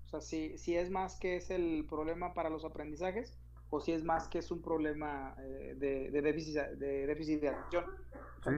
O 0.05 0.09
sea, 0.09 0.19
si, 0.19 0.57
si 0.57 0.75
es 0.75 0.91
más 0.91 1.17
que 1.17 1.37
es 1.37 1.49
el 1.49 1.85
problema 1.89 2.33
para 2.33 2.49
los 2.49 2.65
aprendizajes 2.65 3.39
o 3.73 3.79
si 3.79 3.91
es 3.91 4.03
más 4.03 4.27
que 4.27 4.37
es 4.37 4.51
un 4.51 4.61
problema 4.61 5.35
eh, 5.39 5.75
de, 5.75 6.11
de, 6.11 6.21
déficit, 6.21 6.55
de 6.55 7.07
déficit 7.07 7.41
de 7.41 7.49
atención. 7.49 7.85
Sí. 8.43 8.51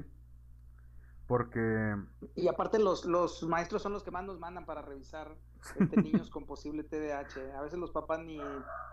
Porque... 1.26 1.96
Y 2.36 2.50
aparte 2.50 2.80
los, 2.80 3.06
los 3.06 3.42
maestros 3.44 3.82
son 3.82 3.94
los 3.94 4.04
que 4.04 4.12
más 4.12 4.26
nos 4.26 4.40
mandan 4.40 4.66
para 4.66 4.82
revisar 4.82 5.38
este, 5.80 5.96
niños 6.02 6.30
con 6.30 6.46
posible 6.46 6.84
TDAH. 6.84 7.58
A 7.58 7.62
veces 7.62 7.80
los 7.80 7.92
papás 7.92 8.20
ni, 8.26 8.42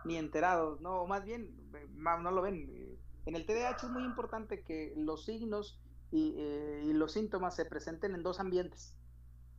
ni 0.04 0.16
enterados, 0.16 0.80
¿no? 0.80 1.02
O 1.02 1.08
más 1.08 1.24
bien, 1.24 1.50
no 1.96 2.30
lo 2.30 2.40
ven. 2.40 2.70
En 3.26 3.34
el 3.34 3.44
TDAH 3.44 3.86
es 3.86 3.90
muy 3.90 4.04
importante 4.04 4.62
que 4.62 4.94
los 4.96 5.24
signos 5.24 5.82
y, 6.12 6.36
eh, 6.38 6.82
y 6.84 6.92
los 6.92 7.12
síntomas 7.12 7.56
se 7.56 7.64
presenten 7.64 8.14
en 8.14 8.22
dos 8.22 8.38
ambientes. 8.38 8.96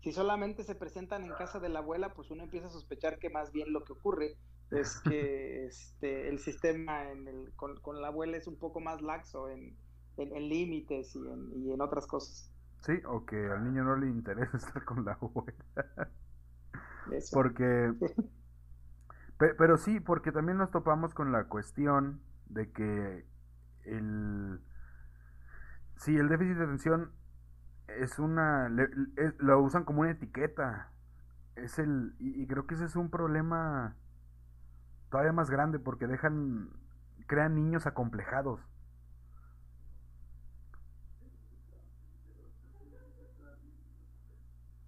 Si 0.03 0.11
solamente 0.11 0.65
se 0.65 0.75
presentan 0.75 1.23
en 1.23 1.31
casa 1.31 1.61
de 1.61 1.69
la 1.69 1.79
abuela, 1.79 2.13
pues 2.13 2.29
uno 2.29 2.43
empieza 2.43 2.67
a 2.67 2.71
sospechar 2.71 3.19
que 3.19 3.29
más 3.29 3.53
bien 3.53 3.71
lo 3.71 3.85
que 3.85 3.93
ocurre 3.93 4.35
es 4.69 4.99
que 5.09 5.65
este, 5.65 6.27
el 6.27 6.39
sistema 6.39 7.09
en 7.09 7.25
el, 7.29 7.53
con, 7.55 7.79
con, 7.79 8.01
la 8.01 8.09
abuela 8.09 8.35
es 8.35 8.45
un 8.47 8.59
poco 8.59 8.81
más 8.81 9.01
laxo 9.01 9.47
en, 9.47 9.77
en, 10.17 10.49
límites 10.49 11.15
y 11.15 11.19
en, 11.19 11.53
y 11.53 11.71
en 11.71 11.79
otras 11.79 12.05
cosas. 12.05 12.51
Sí, 12.81 12.93
o 13.07 13.25
que 13.25 13.49
al 13.49 13.63
niño 13.63 13.85
no 13.85 13.95
le 13.95 14.07
interesa 14.07 14.57
estar 14.57 14.83
con 14.83 15.05
la 15.05 15.13
abuela. 15.13 16.11
Porque... 17.31 17.93
pero 19.57 19.77
sí, 19.77 20.01
porque 20.01 20.33
también 20.33 20.57
nos 20.57 20.69
topamos 20.69 21.13
con 21.13 21.31
la 21.31 21.45
cuestión 21.45 22.21
de 22.47 22.73
que 22.73 23.25
el... 23.85 24.59
Sí, 25.95 26.17
el 26.17 26.27
déficit 26.27 26.57
de 26.57 26.63
atención 26.65 27.13
es 27.99 28.19
una... 28.19 28.69
lo 29.37 29.61
usan 29.61 29.83
como 29.83 30.01
una 30.01 30.11
etiqueta. 30.11 30.91
Es 31.55 31.79
el... 31.79 32.15
y 32.19 32.45
creo 32.47 32.67
que 32.67 32.75
ese 32.75 32.85
es 32.85 32.95
un 32.95 33.09
problema 33.09 33.95
todavía 35.09 35.33
más 35.33 35.49
grande 35.49 35.79
porque 35.79 36.07
dejan... 36.07 36.69
crean 37.27 37.55
niños 37.55 37.85
acomplejados. 37.85 38.59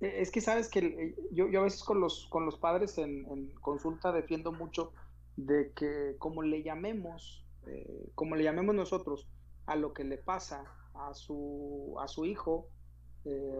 Eh, 0.01 0.21
es 0.21 0.31
que 0.31 0.41
sabes 0.41 0.69
que 0.69 0.79
eh, 0.79 1.15
yo, 1.31 1.47
yo 1.49 1.61
a 1.61 1.63
veces 1.63 1.83
con 1.83 1.99
los, 1.99 2.27
con 2.29 2.45
los 2.45 2.57
padres 2.57 2.97
en, 2.97 3.49
consulta 3.61 4.11
defiendo 4.11 4.51
mucho 4.51 4.93
de 5.35 5.71
que 5.73 6.15
como 6.19 6.43
le 6.43 6.63
llamemos, 6.63 7.45
eh, 7.67 8.09
como 8.15 8.35
le 8.35 8.43
llamemos 8.43 8.75
nosotros 8.75 9.27
a 9.65 9.75
lo 9.75 9.93
que 9.93 10.03
le 10.03 10.17
pasa 10.17 10.63
a 10.93 11.13
su, 11.13 11.95
a 11.99 12.07
su 12.07 12.25
hijo 12.25 12.69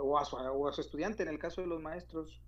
o, 0.02 0.18
a 0.18 0.26
su, 0.26 0.36
o, 0.36 0.68
a 0.68 0.74
su, 0.74 0.82
estudiante, 0.82 1.24
en 1.24 1.30
el 1.30 1.40
caso 1.40 1.62
de 1.62 1.68
los 1.68 1.82
maestros, 1.82 2.44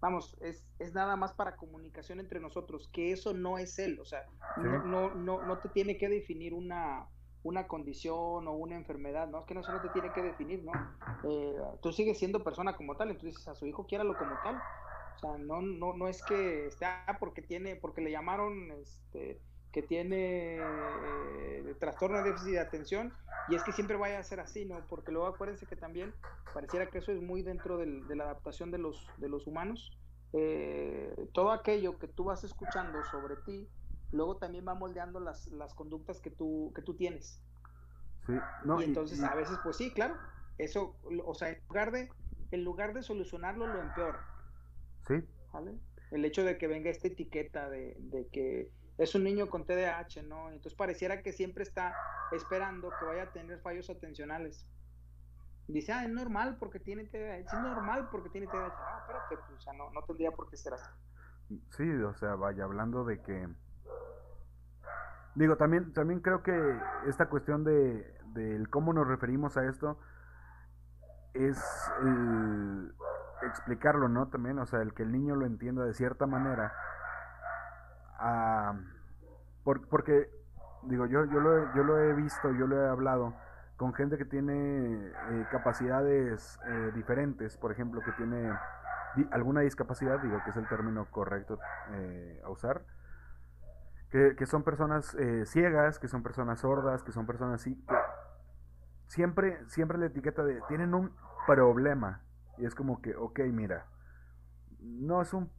vamos, 0.00 0.36
es, 0.40 0.64
es, 0.78 0.94
nada 0.94 1.16
más 1.16 1.32
para 1.32 1.56
comunicación 1.56 2.20
entre 2.20 2.40
nosotros, 2.40 2.88
que 2.92 3.12
eso 3.12 3.32
no 3.32 3.58
es 3.58 3.78
él, 3.78 3.98
o 4.00 4.04
sea, 4.04 4.24
no, 4.56 4.84
no, 4.84 5.14
no, 5.14 5.42
no 5.46 5.58
te 5.58 5.68
tiene 5.68 5.96
que 5.96 6.08
definir 6.08 6.54
una, 6.54 7.08
una 7.46 7.68
condición 7.68 8.48
o 8.48 8.52
una 8.52 8.76
enfermedad, 8.76 9.28
¿no? 9.28 9.40
Es 9.40 9.46
que 9.46 9.54
no 9.54 9.62
solo 9.62 9.80
te 9.80 9.88
tiene 9.90 10.12
que 10.12 10.22
definir, 10.22 10.64
¿no? 10.64 10.72
Eh, 11.24 11.56
tú 11.80 11.92
sigues 11.92 12.18
siendo 12.18 12.42
persona 12.42 12.76
como 12.76 12.96
tal, 12.96 13.10
entonces 13.10 13.46
a 13.46 13.54
su 13.54 13.66
hijo 13.66 13.86
quiéralo 13.86 14.16
como 14.18 14.34
tal. 14.42 14.56
O 14.56 15.18
sea, 15.18 15.38
no, 15.38 15.62
no, 15.62 15.94
no 15.94 16.08
es 16.08 16.22
que 16.24 16.66
esté 16.66 16.84
ah, 16.84 17.16
porque 17.18 17.42
tiene, 17.42 17.76
porque 17.76 18.02
le 18.02 18.10
llamaron 18.10 18.72
este, 18.72 19.40
que 19.76 19.82
tiene 19.82 20.56
eh, 20.56 21.74
trastorno 21.78 22.16
de 22.16 22.30
déficit 22.30 22.52
de 22.52 22.60
atención 22.60 23.12
y 23.50 23.56
es 23.56 23.62
que 23.62 23.72
siempre 23.72 23.98
vaya 23.98 24.18
a 24.18 24.22
ser 24.22 24.40
así, 24.40 24.64
¿no? 24.64 24.80
Porque 24.88 25.12
luego 25.12 25.26
acuérdense 25.26 25.66
que 25.66 25.76
también 25.76 26.14
pareciera 26.54 26.86
que 26.86 26.96
eso 26.96 27.12
es 27.12 27.20
muy 27.20 27.42
dentro 27.42 27.76
del, 27.76 28.08
de 28.08 28.16
la 28.16 28.24
adaptación 28.24 28.70
de 28.70 28.78
los, 28.78 29.06
de 29.18 29.28
los 29.28 29.46
humanos. 29.46 29.92
Eh, 30.32 31.28
todo 31.34 31.52
aquello 31.52 31.98
que 31.98 32.08
tú 32.08 32.24
vas 32.24 32.42
escuchando 32.42 33.04
sobre 33.10 33.36
ti, 33.44 33.68
luego 34.12 34.38
también 34.38 34.66
va 34.66 34.72
moldeando 34.72 35.20
las, 35.20 35.46
las 35.48 35.74
conductas 35.74 36.22
que 36.22 36.30
tú, 36.30 36.72
que 36.74 36.80
tú 36.80 36.94
tienes. 36.94 37.42
Sí, 38.26 38.32
y 38.32 38.82
entonces 38.82 39.22
a 39.22 39.34
veces, 39.34 39.58
pues 39.62 39.76
sí, 39.76 39.92
claro, 39.92 40.16
eso, 40.56 40.96
o 41.22 41.34
sea, 41.34 41.50
en 41.50 41.60
lugar 41.68 41.92
de, 41.92 42.08
en 42.50 42.64
lugar 42.64 42.94
de 42.94 43.02
solucionarlo, 43.02 43.66
lo 43.66 43.78
empeora. 43.78 44.26
Sí. 45.06 45.16
¿Vale? 45.52 45.74
El 46.12 46.24
hecho 46.24 46.44
de 46.44 46.56
que 46.56 46.66
venga 46.66 46.88
esta 46.88 47.08
etiqueta 47.08 47.68
de, 47.68 47.94
de 47.98 48.26
que 48.28 48.70
es 48.98 49.14
un 49.14 49.24
niño 49.24 49.48
con 49.48 49.64
TDAH, 49.64 50.22
¿no? 50.24 50.48
Entonces 50.48 50.74
pareciera 50.74 51.22
que 51.22 51.32
siempre 51.32 51.62
está 51.62 51.94
esperando 52.32 52.90
que 52.98 53.04
vaya 53.04 53.24
a 53.24 53.32
tener 53.32 53.60
fallos 53.60 53.90
atencionales. 53.90 54.66
Dice, 55.68 55.92
ah, 55.92 56.04
es 56.04 56.10
normal 56.10 56.56
porque 56.58 56.78
tiene 56.78 57.04
TDAH, 57.04 57.38
es 57.38 57.52
normal 57.54 58.08
porque 58.10 58.30
tiene 58.30 58.46
TDAH. 58.46 58.68
No, 58.68 58.98
espérate, 59.00 59.36
pues, 59.36 59.58
o 59.58 59.60
sea, 59.60 59.72
no, 59.72 59.90
no 59.90 60.02
tendría 60.02 60.30
por 60.30 60.48
qué 60.48 60.56
ser 60.56 60.74
así. 60.74 60.90
Sí, 61.76 61.88
o 62.02 62.14
sea, 62.14 62.34
vaya 62.34 62.64
hablando 62.64 63.04
de 63.04 63.22
que 63.22 63.48
Digo, 65.36 65.56
también, 65.56 65.92
también 65.92 66.20
creo 66.20 66.42
que 66.42 66.80
esta 67.06 67.28
cuestión 67.28 67.62
de, 67.62 68.66
cómo 68.70 68.94
nos 68.94 69.06
referimos 69.06 69.58
a 69.58 69.68
esto 69.68 69.98
es 71.34 71.62
el 72.02 72.94
explicarlo, 73.42 74.08
¿no? 74.08 74.28
También, 74.28 74.58
o 74.58 74.64
sea, 74.64 74.80
el 74.80 74.94
que 74.94 75.02
el 75.02 75.12
niño 75.12 75.36
lo 75.36 75.44
entienda 75.44 75.84
de 75.84 75.92
cierta 75.92 76.26
manera. 76.26 76.72
Ah, 78.18 78.78
porque, 79.64 80.30
digo, 80.84 81.06
yo, 81.06 81.24
yo, 81.24 81.40
lo, 81.40 81.74
yo 81.74 81.82
lo 81.84 81.98
he 81.98 82.14
visto, 82.14 82.52
yo 82.52 82.66
lo 82.66 82.80
he 82.80 82.88
hablado 82.88 83.34
con 83.76 83.92
gente 83.92 84.16
que 84.16 84.24
tiene 84.24 85.08
eh, 85.08 85.46
capacidades 85.50 86.58
eh, 86.66 86.92
diferentes, 86.94 87.56
por 87.56 87.72
ejemplo, 87.72 88.00
que 88.00 88.12
tiene 88.12 88.50
alguna 89.30 89.60
discapacidad, 89.60 90.20
digo 90.20 90.40
que 90.44 90.50
es 90.50 90.56
el 90.56 90.68
término 90.68 91.06
correcto 91.10 91.58
eh, 91.92 92.40
a 92.44 92.50
usar, 92.50 92.82
que, 94.10 94.36
que 94.36 94.46
son 94.46 94.62
personas 94.62 95.14
eh, 95.14 95.44
ciegas, 95.46 95.98
que 95.98 96.08
son 96.08 96.22
personas 96.22 96.60
sordas, 96.60 97.02
que 97.02 97.12
son 97.12 97.26
personas 97.26 97.60
así, 97.60 97.74
que 97.86 97.94
siempre, 99.06 99.58
siempre 99.68 99.98
la 99.98 100.06
etiqueta 100.06 100.44
de 100.44 100.60
tienen 100.68 100.94
un 100.94 101.12
problema. 101.46 102.22
Y 102.58 102.64
es 102.64 102.74
como 102.74 103.02
que, 103.02 103.14
ok, 103.14 103.40
mira, 103.52 103.86
no 104.80 105.20
es 105.20 105.32
un 105.34 105.50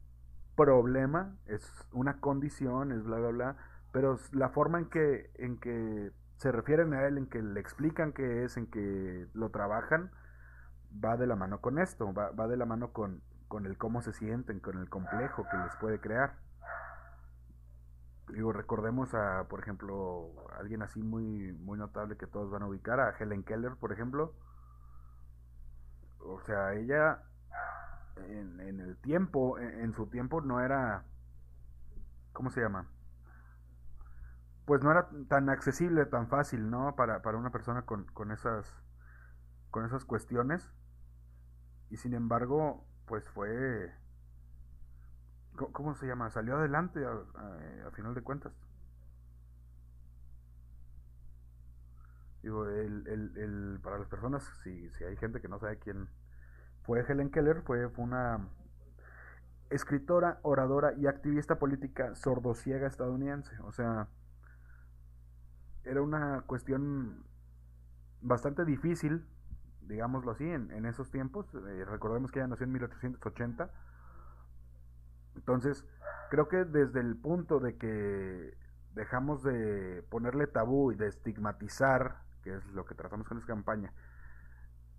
problema, 0.58 1.36
es 1.46 1.72
una 1.92 2.20
condición, 2.20 2.90
es 2.90 3.04
bla, 3.04 3.18
bla, 3.18 3.28
bla, 3.28 3.56
pero 3.92 4.18
la 4.32 4.48
forma 4.48 4.80
en 4.80 4.90
que, 4.90 5.30
en 5.36 5.58
que 5.60 6.10
se 6.36 6.50
refieren 6.50 6.92
a 6.94 7.06
él, 7.06 7.16
en 7.16 7.26
que 7.26 7.40
le 7.40 7.60
explican 7.60 8.12
qué 8.12 8.44
es, 8.44 8.56
en 8.56 8.66
que 8.66 9.28
lo 9.34 9.50
trabajan, 9.50 10.10
va 10.92 11.16
de 11.16 11.28
la 11.28 11.36
mano 11.36 11.60
con 11.60 11.78
esto, 11.78 12.12
va, 12.12 12.30
va 12.32 12.48
de 12.48 12.56
la 12.56 12.66
mano 12.66 12.92
con, 12.92 13.22
con 13.46 13.66
el 13.66 13.78
cómo 13.78 14.02
se 14.02 14.12
sienten, 14.12 14.58
con 14.58 14.78
el 14.78 14.88
complejo 14.88 15.46
que 15.48 15.56
les 15.58 15.76
puede 15.76 16.00
crear. 16.00 16.34
Digo, 18.32 18.52
recordemos 18.52 19.14
a, 19.14 19.46
por 19.48 19.60
ejemplo, 19.60 20.32
alguien 20.58 20.82
así 20.82 21.02
muy, 21.02 21.52
muy 21.52 21.78
notable 21.78 22.16
que 22.16 22.26
todos 22.26 22.50
van 22.50 22.62
a 22.62 22.66
ubicar, 22.66 22.98
a 22.98 23.16
Helen 23.16 23.44
Keller, 23.44 23.76
por 23.76 23.92
ejemplo. 23.92 24.34
O 26.18 26.40
sea, 26.40 26.74
ella 26.74 27.22
en, 28.26 28.60
en 28.60 28.80
el 28.80 28.96
tiempo, 28.98 29.58
en, 29.58 29.92
su 29.94 30.06
tiempo 30.06 30.40
no 30.40 30.60
era, 30.60 31.04
¿cómo 32.32 32.50
se 32.50 32.60
llama? 32.60 32.88
Pues 34.64 34.82
no 34.82 34.90
era 34.90 35.08
tan 35.28 35.48
accesible, 35.48 36.04
tan 36.06 36.28
fácil, 36.28 36.70
¿no? 36.70 36.94
Para, 36.96 37.22
para 37.22 37.38
una 37.38 37.50
persona 37.50 37.82
con, 37.82 38.04
con 38.06 38.32
esas, 38.32 38.66
con 39.70 39.84
esas 39.84 40.04
cuestiones. 40.04 40.70
Y 41.90 41.96
sin 41.96 42.14
embargo, 42.14 42.86
pues 43.06 43.28
fue 43.30 43.92
¿Cómo 45.72 45.94
se 45.94 46.06
llama? 46.06 46.30
Salió 46.30 46.56
adelante 46.56 47.04
a, 47.04 47.90
final 47.90 48.14
de 48.14 48.22
cuentas. 48.22 48.52
Digo, 52.42 52.66
el, 52.66 53.06
el, 53.08 53.36
el, 53.36 53.80
para 53.82 53.98
las 53.98 54.06
personas, 54.06 54.44
si, 54.62 54.88
si 54.90 55.04
hay 55.04 55.16
gente 55.16 55.40
que 55.40 55.48
no 55.48 55.58
sabe 55.58 55.78
quién 55.80 56.08
fue 56.88 57.04
Helen 57.06 57.30
Keller, 57.30 57.60
fue, 57.60 57.84
una 57.98 58.48
escritora, 59.68 60.38
oradora 60.40 60.94
y 60.94 61.06
activista 61.06 61.58
política 61.58 62.14
sordociega 62.14 62.86
estadounidense. 62.86 63.54
O 63.64 63.72
sea, 63.72 64.08
era 65.84 66.00
una 66.00 66.44
cuestión 66.46 67.26
bastante 68.22 68.64
difícil, 68.64 69.26
digámoslo 69.82 70.30
así, 70.30 70.48
en, 70.48 70.70
en 70.70 70.86
esos 70.86 71.10
tiempos. 71.10 71.54
Eh, 71.54 71.84
recordemos 71.84 72.32
que 72.32 72.38
ella 72.38 72.48
nació 72.48 72.64
en 72.64 72.72
1880 72.72 73.70
entonces, 75.38 75.84
creo 76.30 76.48
que 76.48 76.64
desde 76.64 77.00
el 77.00 77.16
punto 77.16 77.60
de 77.60 77.76
que 77.76 78.56
dejamos 78.94 79.44
de 79.44 80.02
ponerle 80.10 80.46
tabú 80.46 80.90
y 80.90 80.96
de 80.96 81.06
estigmatizar, 81.06 82.22
que 82.42 82.56
es 82.56 82.66
lo 82.72 82.84
que 82.84 82.94
tratamos 82.96 83.28
con 83.28 83.38
esta 83.38 83.52
campaña, 83.52 83.92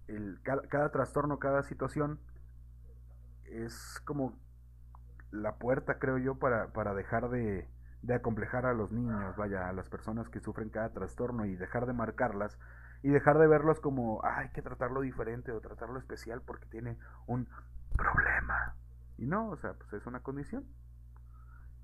el, 0.09 0.39
cada, 0.43 0.89
trastorno, 0.91 1.39
cada 1.39 1.63
situación, 1.63 2.19
es 3.45 4.01
como 4.05 4.37
la 5.31 5.55
puerta, 5.55 5.99
creo 5.99 6.17
yo, 6.17 6.35
para, 6.35 6.71
para 6.73 6.93
dejar 6.93 7.29
de, 7.29 7.67
de 8.01 8.13
acomplejar 8.13 8.65
a 8.65 8.73
los 8.73 8.91
niños, 8.91 9.35
vaya, 9.37 9.69
a 9.69 9.73
las 9.73 9.89
personas 9.89 10.29
que 10.29 10.39
sufren 10.39 10.69
cada 10.69 10.89
trastorno 10.89 11.45
y 11.45 11.55
dejar 11.55 11.85
de 11.85 11.93
marcarlas 11.93 12.57
y 13.01 13.09
dejar 13.09 13.37
de 13.37 13.47
verlos 13.47 13.79
como, 13.79 14.23
hay 14.23 14.49
que 14.49 14.61
tratarlo 14.61 15.01
diferente 15.01 15.51
o 15.51 15.61
tratarlo 15.61 15.99
especial 15.99 16.41
porque 16.41 16.65
tiene 16.65 16.97
un 17.27 17.47
problema. 17.95 18.75
Y 19.17 19.25
no, 19.25 19.49
o 19.49 19.57
sea, 19.57 19.73
pues 19.73 19.93
es 19.93 20.05
una 20.05 20.21
condición. 20.21 20.65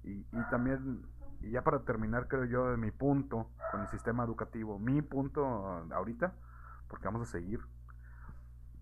Y, 0.03 0.25
y 0.31 0.49
también, 0.49 1.05
y 1.41 1.51
ya 1.51 1.63
para 1.63 1.83
terminar, 1.83 2.27
creo 2.27 2.45
yo, 2.45 2.71
de 2.71 2.77
mi 2.77 2.91
punto 2.91 3.49
con 3.71 3.81
el 3.81 3.87
sistema 3.87 4.23
educativo, 4.23 4.79
mi 4.79 5.01
punto 5.01 5.45
ahorita, 5.45 6.33
porque 6.87 7.05
vamos 7.05 7.27
a 7.27 7.31
seguir, 7.31 7.59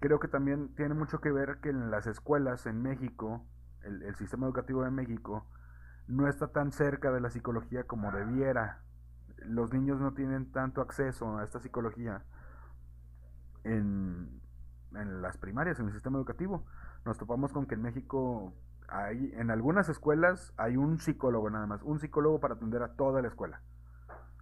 creo 0.03 0.19
que 0.19 0.27
también 0.27 0.75
tiene 0.75 0.93
mucho 0.93 1.21
que 1.21 1.31
ver 1.31 1.61
que 1.61 1.69
en 1.69 1.89
las 1.89 2.07
escuelas 2.07 2.65
en 2.65 2.81
México, 2.81 3.45
el, 3.83 4.03
el 4.03 4.15
sistema 4.15 4.45
educativo 4.45 4.83
de 4.83 4.91
México, 4.91 5.47
no 6.07 6.27
está 6.27 6.49
tan 6.49 6.73
cerca 6.73 7.09
de 7.13 7.21
la 7.21 7.29
psicología 7.29 7.85
como 7.85 8.11
debiera. 8.11 8.81
Los 9.37 9.71
niños 9.71 10.01
no 10.01 10.13
tienen 10.13 10.51
tanto 10.51 10.81
acceso 10.81 11.37
a 11.37 11.45
esta 11.45 11.61
psicología 11.61 12.25
en, 13.63 14.41
en 14.93 15.21
las 15.21 15.37
primarias, 15.37 15.79
en 15.79 15.85
el 15.87 15.93
sistema 15.93 16.17
educativo 16.17 16.65
nos 17.05 17.17
topamos 17.17 17.51
con 17.51 17.65
que 17.65 17.75
en 17.75 17.81
México 17.81 18.53
hay, 18.87 19.31
en 19.35 19.51
algunas 19.51 19.89
escuelas 19.89 20.53
hay 20.57 20.77
un 20.77 20.99
psicólogo 20.99 21.49
nada 21.49 21.67
más, 21.67 21.81
un 21.83 21.99
psicólogo 21.99 22.39
para 22.39 22.55
atender 22.55 22.83
a 22.83 22.95
toda 22.95 23.21
la 23.21 23.27
escuela. 23.27 23.61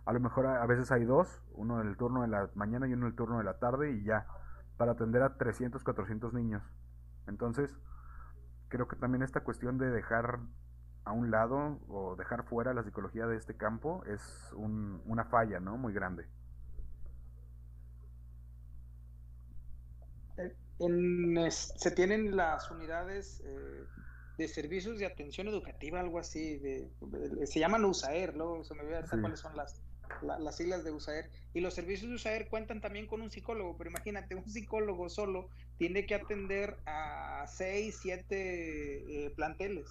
A 0.05 0.13
lo 0.13 0.19
mejor 0.19 0.47
a, 0.47 0.65
veces 0.65 0.91
hay 0.91 1.05
dos, 1.05 1.43
uno 1.53 1.79
en 1.79 1.87
el 1.87 1.95
turno 1.95 2.23
de 2.23 2.27
la 2.27 2.49
mañana 2.55 2.87
y 2.87 2.93
uno 2.93 3.05
en 3.05 3.11
el 3.11 3.15
turno 3.15 3.37
de 3.37 3.43
la 3.43 3.59
tarde 3.59 3.91
y 3.91 4.03
ya, 4.03 4.25
para 4.81 4.93
atender 4.93 5.21
a 5.21 5.37
300, 5.37 5.83
400 5.83 6.33
niños. 6.33 6.63
Entonces, 7.27 7.69
creo 8.67 8.87
que 8.87 8.95
también 8.95 9.21
esta 9.21 9.41
cuestión 9.41 9.77
de 9.77 9.91
dejar 9.91 10.39
a 11.03 11.11
un 11.11 11.29
lado 11.29 11.79
o 11.87 12.15
dejar 12.15 12.45
fuera 12.45 12.73
la 12.73 12.81
psicología 12.81 13.27
de 13.27 13.37
este 13.37 13.55
campo 13.55 14.03
es 14.05 14.51
un, 14.55 14.99
una 15.05 15.25
falla, 15.25 15.59
¿no? 15.59 15.77
Muy 15.77 15.93
grande. 15.93 16.25
se 21.51 21.91
tienen 21.91 22.35
las 22.35 22.71
unidades 22.71 23.39
eh, 23.45 23.85
de 24.39 24.47
servicios 24.47 24.97
de 24.97 25.05
atención 25.05 25.47
educativa, 25.47 25.99
algo 25.99 26.17
así, 26.17 26.57
de, 26.57 26.89
se 27.45 27.59
llaman 27.59 27.85
USAER, 27.85 28.35
luego 28.35 28.63
se 28.63 28.73
me 28.73 28.81
olvida 28.81 29.05
cuáles 29.21 29.41
son 29.41 29.55
las, 29.55 29.79
las 30.21 30.55
siglas 30.55 30.83
de 30.83 30.91
USAER. 30.91 31.29
Y 31.53 31.61
los 31.61 31.73
servicios 31.73 32.09
de 32.09 32.15
USAER 32.15 32.47
cuentan 32.49 32.81
también 32.81 33.07
con 33.07 33.21
un 33.21 33.31
psicólogo, 33.31 33.77
pero 33.77 33.89
imagínate, 33.89 34.35
un 34.35 34.49
psicólogo 34.49 35.09
solo 35.09 35.49
tiene 35.77 36.05
que 36.05 36.15
atender 36.15 36.77
a 36.85 37.45
seis, 37.47 37.99
siete 38.01 39.25
eh, 39.25 39.29
planteles. 39.31 39.87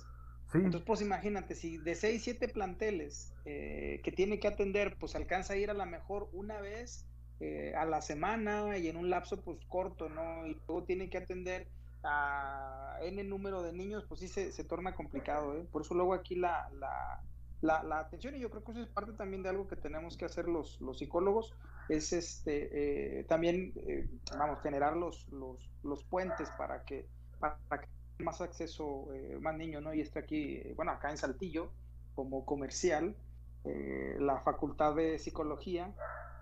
Entonces, 0.52 0.82
pues 0.84 1.00
imagínate, 1.00 1.54
si 1.54 1.78
de 1.78 1.94
seis, 1.94 2.24
siete 2.24 2.48
planteles 2.48 3.32
eh, 3.44 4.00
que 4.02 4.10
tiene 4.10 4.40
que 4.40 4.48
atender, 4.48 4.96
pues 4.98 5.14
alcanza 5.14 5.52
a 5.52 5.56
ir 5.56 5.70
a 5.70 5.74
la 5.74 5.86
mejor 5.86 6.28
una 6.32 6.60
vez 6.60 7.06
eh, 7.38 7.72
a 7.76 7.84
la 7.84 8.02
semana 8.02 8.76
y 8.76 8.88
en 8.88 8.96
un 8.96 9.10
lapso 9.10 9.40
pues 9.40 9.58
corto, 9.68 10.08
¿no? 10.08 10.46
Y 10.46 10.54
luego 10.66 10.82
tiene 10.84 11.08
que 11.08 11.18
atender 11.18 11.68
a 12.02 12.98
N 13.02 13.22
número 13.24 13.62
de 13.62 13.72
niños, 13.72 14.04
pues 14.08 14.20
sí 14.20 14.28
se, 14.28 14.52
se 14.52 14.64
torna 14.64 14.94
complicado, 14.94 15.56
¿eh? 15.56 15.64
Por 15.70 15.82
eso 15.82 15.94
luego 15.94 16.14
aquí 16.14 16.34
la, 16.34 16.68
la, 16.78 17.22
la, 17.60 18.00
atención, 18.00 18.34
y 18.36 18.40
yo 18.40 18.50
creo 18.50 18.64
que 18.64 18.72
eso 18.72 18.80
es 18.80 18.88
parte 18.88 19.12
también 19.12 19.42
de 19.42 19.50
algo 19.50 19.68
que 19.68 19.76
tenemos 19.76 20.16
que 20.16 20.24
hacer 20.24 20.48
los, 20.48 20.80
los 20.80 20.98
psicólogos, 20.98 21.54
es 21.88 22.12
este 22.12 23.20
eh, 23.20 23.24
también, 23.24 23.72
eh, 23.76 24.08
vamos, 24.38 24.60
generar 24.62 24.96
los, 24.96 25.28
los, 25.28 25.70
los 25.82 26.04
puentes 26.04 26.50
para 26.56 26.84
que, 26.84 27.06
para 27.38 27.82
que 27.82 27.88
más 28.22 28.40
acceso, 28.40 29.08
más 29.40 29.56
niños, 29.56 29.82
¿no? 29.82 29.94
Y 29.94 30.00
está 30.02 30.20
aquí, 30.20 30.62
bueno, 30.74 30.92
acá 30.92 31.10
en 31.10 31.16
Saltillo, 31.16 31.70
como 32.14 32.44
comercial, 32.44 33.16
la 33.64 34.40
Facultad 34.40 34.94
de 34.94 35.18
Psicología 35.18 35.94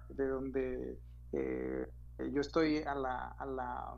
de 0.08 0.26
donde 0.26 0.98
eh, 1.32 1.86
yo 2.32 2.40
estoy 2.40 2.78
a 2.78 2.94
la, 2.94 3.28
a 3.28 3.46
la 3.46 3.94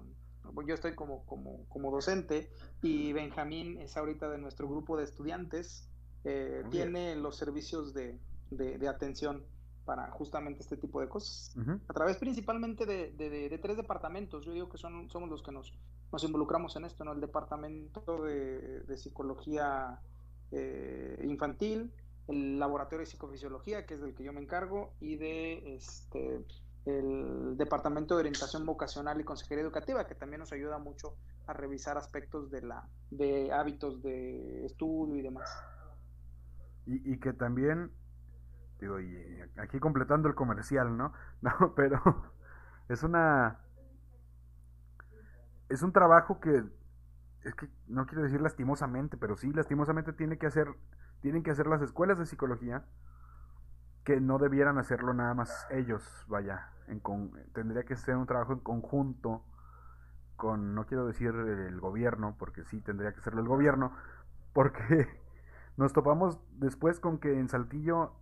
yo 0.66 0.74
estoy 0.74 0.94
como, 0.94 1.24
como, 1.26 1.64
como, 1.68 1.90
docente 1.90 2.50
y 2.82 3.12
Benjamín 3.12 3.80
es 3.80 3.96
ahorita 3.96 4.28
de 4.28 4.38
nuestro 4.38 4.68
grupo 4.68 4.96
de 4.96 5.04
estudiantes, 5.04 5.88
eh, 6.24 6.64
tiene 6.70 7.16
los 7.16 7.36
servicios 7.36 7.94
de, 7.94 8.18
de, 8.50 8.88
atención 8.88 9.44
para 9.84 10.10
justamente 10.10 10.60
este 10.60 10.76
tipo 10.76 11.00
de 11.00 11.08
cosas. 11.08 11.54
A 11.88 11.92
través 11.92 12.16
principalmente 12.18 12.86
de, 12.86 13.12
de, 13.12 13.58
tres 13.58 13.76
departamentos, 13.76 14.44
yo 14.44 14.52
digo 14.52 14.68
que 14.68 14.78
son, 14.78 15.10
somos 15.10 15.28
los 15.28 15.42
que 15.42 15.52
nos, 15.52 15.72
nos 16.12 16.24
involucramos 16.24 16.76
en 16.76 16.84
esto, 16.84 17.04
¿no? 17.04 17.12
El 17.12 17.20
departamento 17.20 18.22
de, 18.22 18.96
psicología 18.96 20.00
eh, 20.52 21.24
infantil, 21.24 21.92
el 22.28 22.58
laboratorio 22.58 23.00
de 23.00 23.06
psicofisiología, 23.06 23.86
que 23.86 23.94
es 23.94 24.00
del 24.00 24.14
que 24.14 24.24
yo 24.24 24.32
me 24.32 24.40
encargo, 24.40 24.92
y 25.00 25.16
de 25.16 25.74
este 25.74 26.44
el 26.86 27.58
departamento 27.58 28.14
de 28.14 28.20
orientación 28.20 28.64
vocacional 28.64 29.20
y 29.20 29.24
consejería 29.24 29.62
educativa, 29.62 30.06
que 30.06 30.14
también 30.14 30.40
nos 30.40 30.52
ayuda 30.52 30.78
mucho 30.78 31.14
a 31.46 31.52
revisar 31.52 31.98
aspectos 31.98 32.50
de 32.50 32.62
la 32.62 32.88
de 33.10 33.52
hábitos 33.52 34.02
de 34.02 34.64
estudio 34.64 35.16
y 35.16 35.22
demás. 35.22 35.50
Y, 36.92 37.18
que 37.18 37.32
también 37.32 37.92
digo, 38.80 38.98
y 38.98 39.16
aquí 39.58 39.78
completando 39.78 40.28
el 40.28 40.34
comercial, 40.34 40.96
¿no? 40.96 41.12
No, 41.40 41.74
pero 41.74 42.00
es 42.88 43.02
una 43.02 43.58
es 45.68 45.82
un 45.82 45.92
trabajo 45.92 46.40
que 46.40 46.64
es 47.44 47.54
que 47.54 47.68
no 47.86 48.06
quiero 48.06 48.24
decir 48.24 48.40
lastimosamente, 48.40 49.16
pero 49.16 49.36
sí 49.36 49.52
lastimosamente 49.52 50.12
tiene 50.12 50.36
que 50.36 50.46
hacer 50.46 50.74
tienen 51.20 51.42
que 51.42 51.52
hacer 51.52 51.66
las 51.66 51.82
escuelas 51.82 52.18
de 52.18 52.26
psicología 52.26 52.84
que 54.04 54.20
no 54.20 54.38
debieran 54.38 54.78
hacerlo 54.78 55.14
nada 55.14 55.34
más 55.34 55.66
ellos, 55.70 56.24
vaya, 56.28 56.70
en 56.88 57.00
tendría 57.52 57.84
que 57.84 57.96
ser 57.96 58.16
un 58.16 58.26
trabajo 58.26 58.52
en 58.52 58.60
conjunto 58.60 59.44
con, 60.36 60.74
no 60.74 60.86
quiero 60.86 61.06
decir 61.06 61.34
el 61.34 61.78
gobierno, 61.80 62.34
porque 62.38 62.64
sí 62.64 62.80
tendría 62.80 63.12
que 63.12 63.20
serlo 63.20 63.42
el 63.42 63.48
gobierno, 63.48 63.92
porque 64.54 65.19
nos 65.80 65.94
topamos 65.94 66.38
después 66.58 67.00
con 67.00 67.18
que 67.18 67.38
en 67.38 67.48
Saltillo, 67.48 68.12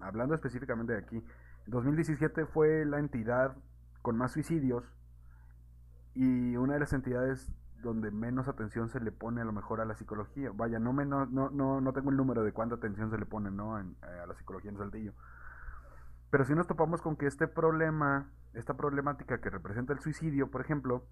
hablando 0.00 0.34
específicamente 0.34 0.94
de 0.94 0.98
aquí, 0.98 1.22
2017 1.66 2.46
fue 2.46 2.86
la 2.86 2.98
entidad 2.98 3.54
con 4.00 4.16
más 4.16 4.32
suicidios 4.32 4.82
y 6.14 6.56
una 6.56 6.72
de 6.72 6.80
las 6.80 6.94
entidades 6.94 7.52
donde 7.82 8.10
menos 8.10 8.48
atención 8.48 8.88
se 8.88 8.98
le 8.98 9.12
pone 9.12 9.42
a 9.42 9.44
lo 9.44 9.52
mejor 9.52 9.82
a 9.82 9.84
la 9.84 9.94
psicología. 9.94 10.52
Vaya, 10.54 10.78
no, 10.78 10.94
menos, 10.94 11.30
no, 11.30 11.50
no, 11.50 11.82
no 11.82 11.92
tengo 11.92 12.08
el 12.08 12.16
número 12.16 12.44
de 12.44 12.52
cuánta 12.52 12.76
atención 12.76 13.10
se 13.10 13.18
le 13.18 13.26
pone 13.26 13.50
¿no? 13.50 13.78
Eh, 13.78 13.84
a 14.22 14.26
la 14.26 14.34
psicología 14.34 14.70
en 14.70 14.78
Saltillo. 14.78 15.12
Pero 16.30 16.46
si 16.46 16.54
nos 16.54 16.66
topamos 16.66 17.02
con 17.02 17.16
que 17.16 17.26
este 17.26 17.46
problema, 17.46 18.30
esta 18.54 18.74
problemática 18.74 19.38
que 19.42 19.50
representa 19.50 19.92
el 19.92 20.00
suicidio, 20.00 20.50
por 20.50 20.62
ejemplo, 20.62 21.04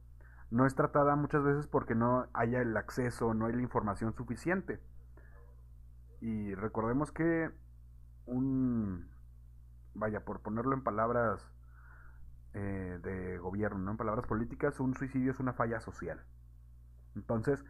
no 0.50 0.64
es 0.64 0.74
tratada 0.74 1.14
muchas 1.14 1.44
veces 1.44 1.66
porque 1.66 1.94
no 1.94 2.26
haya 2.32 2.62
el 2.62 2.74
acceso, 2.78 3.34
no 3.34 3.44
hay 3.44 3.52
la 3.52 3.60
información 3.60 4.14
suficiente. 4.14 4.80
Y 6.20 6.54
recordemos 6.54 7.12
que 7.12 7.50
un, 8.26 9.08
vaya, 9.94 10.24
por 10.24 10.40
ponerlo 10.40 10.74
en 10.74 10.82
palabras 10.82 11.40
eh, 12.54 12.98
de 13.02 13.38
gobierno, 13.38 13.78
¿no? 13.78 13.90
en 13.92 13.96
palabras 13.96 14.26
políticas, 14.26 14.80
un 14.80 14.94
suicidio 14.94 15.32
es 15.32 15.40
una 15.40 15.52
falla 15.52 15.80
social. 15.80 16.22
Entonces, 17.16 17.64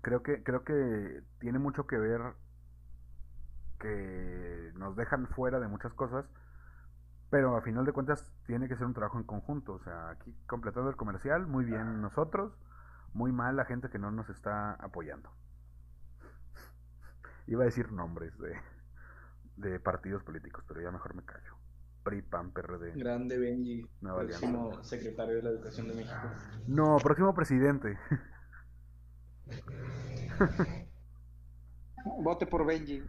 creo 0.00 0.22
que, 0.22 0.42
creo 0.42 0.64
que 0.64 1.22
tiene 1.38 1.58
mucho 1.58 1.86
que 1.86 1.98
ver 1.98 2.34
que 3.78 4.72
nos 4.76 4.96
dejan 4.96 5.26
fuera 5.28 5.60
de 5.60 5.68
muchas 5.68 5.92
cosas, 5.92 6.24
pero 7.30 7.56
a 7.56 7.62
final 7.62 7.84
de 7.84 7.92
cuentas 7.92 8.30
tiene 8.46 8.68
que 8.68 8.76
ser 8.76 8.86
un 8.86 8.94
trabajo 8.94 9.18
en 9.18 9.24
conjunto. 9.24 9.74
O 9.74 9.78
sea, 9.80 10.10
aquí 10.10 10.36
completando 10.46 10.90
el 10.90 10.96
comercial, 10.96 11.46
muy 11.46 11.64
bien 11.64 12.00
nosotros, 12.00 12.56
muy 13.12 13.32
mal 13.32 13.56
la 13.56 13.64
gente 13.64 13.88
que 13.90 13.98
no 13.98 14.10
nos 14.10 14.28
está 14.28 14.74
apoyando. 14.74 15.30
Iba 17.46 17.62
a 17.62 17.66
decir 17.66 17.90
nombres 17.92 18.36
de, 18.38 18.54
de 19.56 19.80
partidos 19.80 20.22
políticos, 20.22 20.64
pero 20.66 20.80
ya 20.80 20.90
mejor 20.90 21.14
me 21.14 21.24
callo. 21.24 21.56
PRI, 22.04 22.22
PAN, 22.22 22.52
PRD. 22.52 22.92
Grande 22.96 23.38
Benji, 23.38 23.86
próximo 24.00 24.82
secretario 24.82 25.36
de 25.36 25.42
la 25.42 25.50
Educación 25.50 25.88
de 25.88 25.94
México. 25.94 26.20
No, 26.66 26.96
próximo 26.98 27.32
presidente. 27.34 27.96
Vote 32.22 32.46
por 32.46 32.66
Benji. 32.66 33.02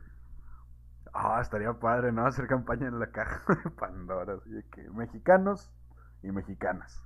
Ah, 1.13 1.39
estaría 1.41 1.71
padre, 1.73 2.11
¿no? 2.11 2.25
Hacer 2.25 2.47
campaña 2.47 2.87
en 2.87 2.99
la 2.99 3.11
caja 3.11 3.43
de 3.63 3.69
Pandora. 3.71 4.33
Así 4.35 4.51
que 4.71 4.89
mexicanos 4.89 5.71
y 6.23 6.31
mexicanas. 6.31 7.01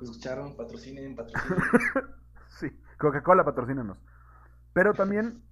¿Escucharon? 0.00 0.56
Patrocinen, 0.56 1.14
patrocinen. 1.16 1.58
sí, 2.48 2.70
Coca-Cola, 2.98 3.44
patrocínanos. 3.44 3.98
Pero 4.72 4.94
también, 4.94 5.42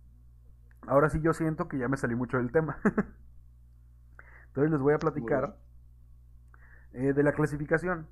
ahora 0.87 1.09
sí 1.11 1.21
yo 1.21 1.33
siento 1.33 1.69
que 1.69 1.79
ya 1.79 1.89
me 1.89 1.97
salí 1.97 2.15
mucho 2.15 2.37
del 2.37 2.53
tema. 2.53 2.79
Entonces 4.49 4.71
les 4.71 4.81
voy 4.81 4.95
a 4.95 4.99
platicar 4.99 5.57
eh, 6.93 7.13
de 7.13 7.23
la 7.23 7.33
clasificación. 7.33 8.09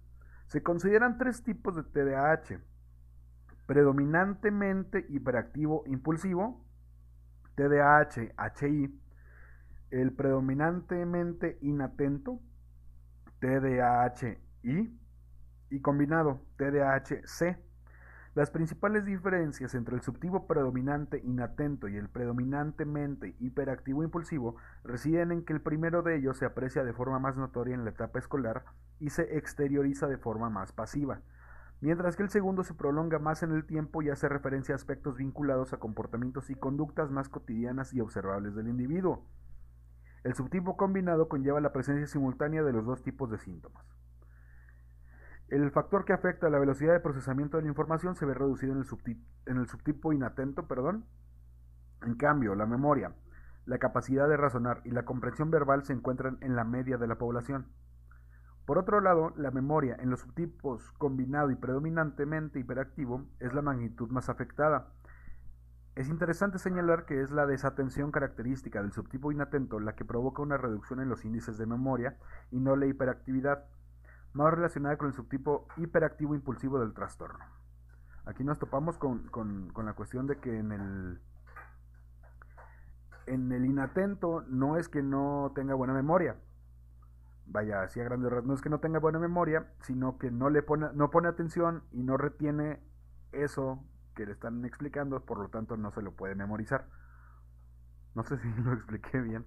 Se 0.47 0.63
consideran 0.63 1.19
tres 1.19 1.43
tipos 1.43 1.77
de 1.77 1.83
TDAH. 1.83 2.61
Predominantemente 3.67 5.05
hiperactivo 5.11 5.85
impulsivo, 5.87 6.65
TDAH, 7.57 8.33
HI, 8.61 8.99
el 9.91 10.13
predominantemente 10.13 11.59
inatento, 11.61 12.41
TDAH-I, 13.41 14.99
y 15.71 15.81
combinado, 15.81 16.41
TDAH-C. 16.57 17.59
Las 18.39 18.53
principales 18.53 19.05
diferencias 19.05 19.75
entre 19.75 19.97
el 19.97 20.01
subtipo 20.01 20.47
predominante 20.47 21.21
inatento 21.25 21.89
y 21.89 21.97
el 21.97 22.09
predominantemente 22.09 23.35
hiperactivo 23.41 24.05
impulsivo 24.05 24.55
residen 24.85 25.33
en 25.33 25.45
que 25.45 25.53
el 25.53 25.61
primero 25.61 26.03
de 26.03 26.15
ellos 26.15 26.37
se 26.39 26.45
aprecia 26.45 26.85
de 26.85 26.93
forma 26.93 27.19
más 27.19 27.37
notoria 27.37 27.75
en 27.75 27.83
la 27.83 27.91
etapa 27.91 28.21
escolar 28.21 28.65
y 29.01 29.11
se 29.11 29.37
exterioriza 29.37 30.07
de 30.07 30.19
forma 30.19 30.51
más 30.51 30.71
pasiva, 30.71 31.21
mientras 31.81 32.15
que 32.15 32.23
el 32.23 32.31
segundo 32.31 32.63
se 32.63 32.75
prolonga 32.75 33.19
más 33.19 33.43
en 33.43 33.51
el 33.51 33.65
tiempo 33.65 34.03
y 34.03 34.11
hace 34.11 34.29
referencia 34.29 34.73
a 34.73 34.77
aspectos 34.77 35.17
vinculados 35.17 35.73
a 35.73 35.79
comportamientos 35.79 36.49
y 36.49 36.55
conductas 36.55 37.11
más 37.11 37.29
cotidianas 37.29 37.93
y 37.93 38.01
observables 38.01 38.55
del 38.55 38.69
individuo. 38.69 39.27
El 40.23 40.35
subtipo 40.35 40.77
combinado 40.77 41.29
conlleva 41.29 41.61
la 41.61 41.73
presencia 41.73 42.07
simultánea 42.07 42.63
de 42.63 42.73
los 42.73 42.87
dos 42.87 43.03
tipos 43.03 43.33
de 43.33 43.39
síntomas. 43.39 43.98
El 45.49 45.71
factor 45.71 46.05
que 46.05 46.13
afecta 46.13 46.47
a 46.47 46.51
la 46.51 46.59
velocidad 46.59 46.93
de 46.93 47.01
procesamiento 47.01 47.57
de 47.57 47.63
la 47.63 47.71
información 47.71 48.15
se 48.17 48.27
ve 48.27 48.35
reducido 48.35 48.73
en 48.73 48.79
el, 48.79 48.85
subtipo, 48.85 49.25
en 49.47 49.57
el 49.57 49.67
subtipo 49.67 50.13
inatento, 50.13 50.69
perdón. 50.69 51.07
En 52.03 52.17
cambio, 52.17 52.55
la 52.55 52.67
memoria, 52.67 53.15
la 53.65 53.79
capacidad 53.79 54.29
de 54.29 54.37
razonar 54.37 54.83
y 54.85 54.91
la 54.91 55.07
comprensión 55.07 55.51
verbal 55.51 55.85
se 55.85 55.95
encuentran 55.95 56.37
en 56.43 56.55
la 56.55 56.65
media 56.65 56.99
de 56.99 57.07
la 57.07 57.17
población. 57.17 57.67
Por 58.67 58.77
otro 58.77 59.01
lado, 59.01 59.33
la 59.37 59.51
memoria 59.51 59.97
en 59.99 60.11
los 60.11 60.21
subtipos 60.21 60.93
combinado 60.99 61.51
y 61.51 61.57
predominantemente 61.57 62.61
hiperactivo 62.61 63.25
es 63.41 63.55
la 63.55 63.63
magnitud 63.63 64.11
más 64.11 64.29
afectada. 64.29 64.93
Es 65.95 66.11
interesante 66.11 66.59
señalar 66.59 67.07
que 67.07 67.23
es 67.23 67.31
la 67.31 67.47
desatención 67.47 68.13
característica 68.13 68.83
del 68.83 68.93
subtipo 68.93 69.33
inatento 69.33 69.81
la 69.81 69.95
que 69.95 70.05
provoca 70.05 70.43
una 70.43 70.59
reducción 70.59 71.01
en 71.01 71.09
los 71.09 71.25
índices 71.25 71.57
de 71.57 71.65
memoria 71.65 72.19
y 72.51 72.61
no 72.61 72.77
la 72.77 72.85
hiperactividad, 72.85 73.65
más 74.39 74.55
relacionada 74.55 74.97
con 74.97 75.09
el 75.09 75.15
subtipo 75.15 75.67
hiperactivo 75.77 76.35
impulsivo 76.35 76.81
del 76.81 76.95
trastorno. 76.95 77.45
Aquí 78.25 78.45
nos 78.45 78.59
topamos 78.59 78.99
con, 78.99 79.29
con 79.29 79.87
la 79.87 79.95
cuestión 79.95 80.27
de 80.27 80.39
que 80.39 80.59
en 80.59 80.73
el, 80.73 81.21
en 83.27 83.53
el 83.53 83.65
inatento 83.65 84.43
no 84.49 84.77
es 84.77 84.89
que 84.89 85.03
no 85.03 85.53
tenga 85.55 85.75
buena 85.75 85.95
memoria, 85.95 86.37
vaya, 87.47 87.83
así 87.83 88.01
a 88.01 88.05
grandes 88.05 88.31
rasgos, 88.31 88.47
no 88.47 88.55
es 88.55 88.61
que 88.61 88.71
no 88.71 88.81
tenga 88.81 88.99
buena 88.99 89.19
memoria, 89.19 89.73
sino 89.81 90.19
que 90.19 90.31
no 90.31 90.51
le 90.51 90.63
pone, 90.63 90.87
no 90.95 91.11
pone 91.11 91.29
atención 91.29 91.85
y 91.93 92.03
no 92.03 92.17
retiene 92.17 92.81
eso 93.33 93.85
que 94.15 94.27
le 94.27 94.33
están 94.33 94.65
explicando, 94.65 95.25
por 95.25 95.39
lo 95.39 95.49
tanto 95.49 95.77
no 95.77 95.91
se 95.91 96.03
lo 96.03 96.13
puede 96.13 96.35
memorizar. 96.35 96.89
No 98.15 98.23
sé 98.23 98.39
si 98.39 98.49
lo 98.63 98.73
expliqué 98.73 99.21
bien. 99.21 99.47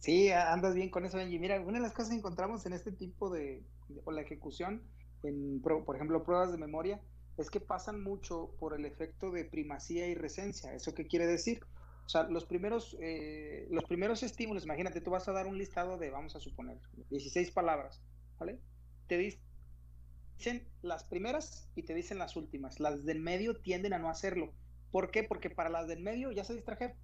Sí, 0.00 0.30
andas 0.30 0.74
bien 0.74 0.90
con 0.90 1.04
eso, 1.04 1.18
Benji. 1.18 1.38
Mira, 1.38 1.60
una 1.60 1.78
de 1.78 1.82
las 1.82 1.92
cosas 1.92 2.10
que 2.10 2.16
encontramos 2.16 2.64
en 2.64 2.72
este 2.72 2.90
tipo 2.90 3.28
de, 3.30 3.62
o 4.04 4.12
la 4.12 4.22
ejecución, 4.22 4.82
en, 5.22 5.60
por 5.60 5.94
ejemplo, 5.94 6.24
pruebas 6.24 6.50
de 6.52 6.58
memoria, 6.58 7.02
es 7.36 7.50
que 7.50 7.60
pasan 7.60 8.02
mucho 8.02 8.54
por 8.58 8.74
el 8.74 8.86
efecto 8.86 9.30
de 9.30 9.44
primacía 9.44 10.08
y 10.08 10.14
recencia. 10.14 10.74
¿Eso 10.74 10.94
qué 10.94 11.06
quiere 11.06 11.26
decir? 11.26 11.60
O 12.06 12.08
sea, 12.08 12.22
los 12.24 12.46
primeros, 12.46 12.96
eh, 13.00 13.68
los 13.70 13.84
primeros 13.84 14.22
estímulos, 14.22 14.64
imagínate, 14.64 15.02
tú 15.02 15.10
vas 15.10 15.28
a 15.28 15.32
dar 15.32 15.46
un 15.46 15.58
listado 15.58 15.98
de, 15.98 16.10
vamos 16.10 16.34
a 16.34 16.40
suponer, 16.40 16.78
16 17.10 17.50
palabras, 17.50 18.02
¿vale? 18.38 18.58
Te 19.06 19.18
dicen 19.18 20.66
las 20.80 21.04
primeras 21.04 21.70
y 21.74 21.82
te 21.82 21.94
dicen 21.94 22.16
las 22.16 22.36
últimas. 22.36 22.80
Las 22.80 23.04
del 23.04 23.20
medio 23.20 23.60
tienden 23.60 23.92
a 23.92 23.98
no 23.98 24.08
hacerlo. 24.08 24.54
¿Por 24.90 25.10
qué? 25.10 25.24
Porque 25.24 25.50
para 25.50 25.68
las 25.68 25.88
del 25.88 26.00
medio 26.02 26.32
ya 26.32 26.44
se 26.44 26.54
distrajeron, 26.54 26.96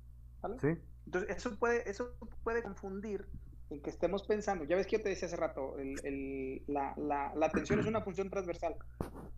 ¿vale? 0.48 0.60
Sí. 0.60 0.80
Entonces, 1.06 1.36
eso 1.36 1.58
puede, 1.58 1.88
eso 1.88 2.14
puede 2.42 2.62
confundir 2.62 3.26
en 3.70 3.82
que 3.82 3.90
estemos 3.90 4.22
pensando, 4.22 4.64
ya 4.64 4.76
ves 4.76 4.86
que 4.86 4.98
yo 4.98 5.02
te 5.02 5.08
decía 5.08 5.26
hace 5.26 5.36
rato, 5.36 5.76
la, 6.68 6.94
la, 6.96 7.46
atención 7.46 7.80
es 7.80 7.86
una 7.86 8.00
función 8.00 8.30
transversal. 8.30 8.76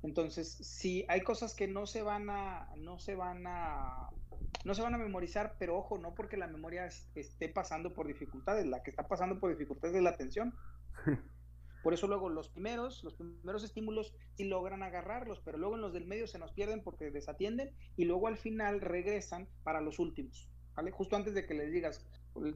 Entonces, 0.02 0.48
si 0.48 1.04
hay 1.08 1.22
cosas 1.22 1.54
que 1.54 1.66
no 1.66 1.86
se 1.86 2.02
van 2.02 2.28
a, 2.28 2.68
no 2.76 2.98
se 2.98 3.14
van 3.14 3.46
a, 3.46 4.10
no 4.64 4.74
se 4.74 4.82
van 4.82 4.94
a 4.94 4.98
memorizar, 4.98 5.56
pero 5.58 5.78
ojo, 5.78 5.98
no 5.98 6.14
porque 6.14 6.36
la 6.36 6.46
memoria 6.46 6.86
esté 7.14 7.48
pasando 7.48 7.94
por 7.94 8.06
dificultades, 8.06 8.66
la 8.66 8.82
que 8.82 8.90
está 8.90 9.08
pasando 9.08 9.40
por 9.40 9.50
dificultades 9.50 9.96
es 9.96 10.02
la 10.02 10.10
atención. 10.10 10.54
Por 11.82 11.94
eso 11.94 12.08
luego 12.08 12.28
los 12.28 12.48
primeros, 12.48 13.04
los 13.04 13.14
primeros 13.14 13.62
estímulos 13.62 14.12
sí 14.34 14.44
logran 14.44 14.82
agarrarlos, 14.82 15.40
pero 15.44 15.58
luego 15.58 15.76
en 15.76 15.80
los 15.80 15.92
del 15.92 16.06
medio 16.06 16.26
se 16.26 16.38
nos 16.38 16.52
pierden 16.52 16.82
porque 16.82 17.10
desatienden 17.10 17.70
y 17.96 18.04
luego 18.04 18.26
al 18.26 18.36
final 18.36 18.80
regresan 18.80 19.48
para 19.62 19.80
los 19.80 19.98
últimos, 19.98 20.50
Justo 20.92 21.16
antes 21.16 21.34
de 21.34 21.44
que 21.44 21.54
les 21.54 21.72
digas, 21.72 22.04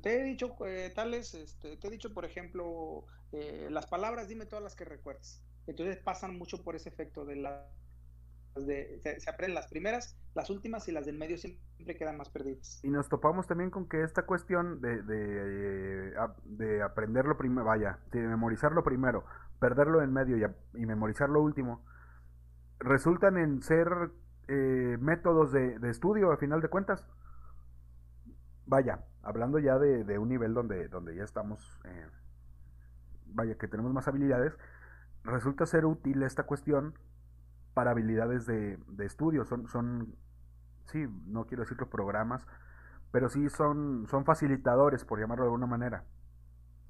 te 0.02 0.20
he 0.20 0.24
dicho 0.24 0.54
eh, 0.64 0.92
tales, 0.94 1.34
este, 1.34 1.76
te 1.76 1.88
he 1.88 1.90
dicho, 1.90 2.14
por 2.14 2.24
ejemplo, 2.24 3.04
eh, 3.32 3.68
las 3.70 3.86
palabras, 3.86 4.28
dime 4.28 4.46
todas 4.46 4.62
las 4.62 4.76
que 4.76 4.84
recuerdes. 4.84 5.42
Entonces 5.66 5.98
pasan 5.98 6.38
mucho 6.38 6.62
por 6.62 6.76
ese 6.76 6.88
efecto 6.88 7.24
de 7.24 7.36
la 7.36 7.68
de, 8.54 9.00
se, 9.00 9.30
aprenden 9.30 9.54
las 9.54 9.66
primeras, 9.68 10.18
las 10.34 10.50
últimas 10.50 10.86
y 10.86 10.92
las 10.92 11.06
del 11.06 11.18
medio 11.18 11.38
siempre 11.38 11.96
quedan 11.96 12.18
más 12.18 12.28
perdidas. 12.28 12.80
Y 12.84 12.90
nos 12.90 13.08
topamos 13.08 13.46
también 13.46 13.70
con 13.70 13.88
que 13.88 14.02
esta 14.02 14.26
cuestión 14.26 14.80
de, 14.82 15.02
de, 15.02 16.08
eh, 16.10 16.14
de 16.44 16.82
aprenderlo 16.82 17.38
primero, 17.38 17.64
vaya, 17.64 17.98
de 18.10 18.20
memorizarlo 18.20 18.84
primero, 18.84 19.24
perderlo 19.58 20.02
en 20.02 20.12
medio 20.12 20.36
y, 20.36 20.44
y 20.82 20.86
memorizarlo 20.86 21.40
último, 21.40 21.84
resultan 22.78 23.38
en 23.38 23.62
ser 23.62 23.88
métodos 24.48 25.50
de, 25.50 25.78
de 25.78 25.88
estudio 25.88 26.30
a 26.30 26.36
final 26.36 26.60
de 26.60 26.68
cuentas 26.68 27.06
vaya, 28.72 29.04
hablando 29.22 29.58
ya 29.58 29.78
de, 29.78 30.18
un 30.18 30.30
nivel 30.30 30.54
donde, 30.54 30.88
donde 30.88 31.14
ya 31.14 31.24
estamos, 31.24 31.78
eh, 31.84 32.06
vaya, 33.26 33.58
que 33.58 33.68
tenemos 33.68 33.92
más 33.92 34.08
habilidades, 34.08 34.56
resulta 35.24 35.66
ser 35.66 35.84
útil 35.84 36.22
esta 36.22 36.44
cuestión 36.44 36.94
para 37.74 37.90
habilidades 37.90 38.46
de, 38.46 38.78
de 38.88 39.04
estudio. 39.04 39.44
Son, 39.44 39.68
son, 39.68 40.16
sí, 40.86 41.06
no 41.26 41.44
quiero 41.44 41.64
decir 41.64 41.76
que 41.76 41.84
programas, 41.84 42.46
pero 43.10 43.28
sí 43.28 43.50
son, 43.50 44.06
son 44.08 44.24
facilitadores, 44.24 45.04
por 45.04 45.20
llamarlo 45.20 45.44
de 45.44 45.48
alguna 45.48 45.66
manera. 45.66 46.04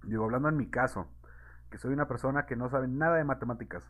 Digo, 0.05 0.23
hablando 0.23 0.51
en 0.51 0.57
mi 0.57 0.71
caso, 0.71 1.09
que 1.69 1.79
soy 1.79 1.93
una 1.93 2.07
persona 2.07 2.47
que 2.47 2.55
no 2.55 2.69
sabe 2.71 2.87
nada 2.87 3.17
de 3.17 3.25
matemáticas, 3.25 3.83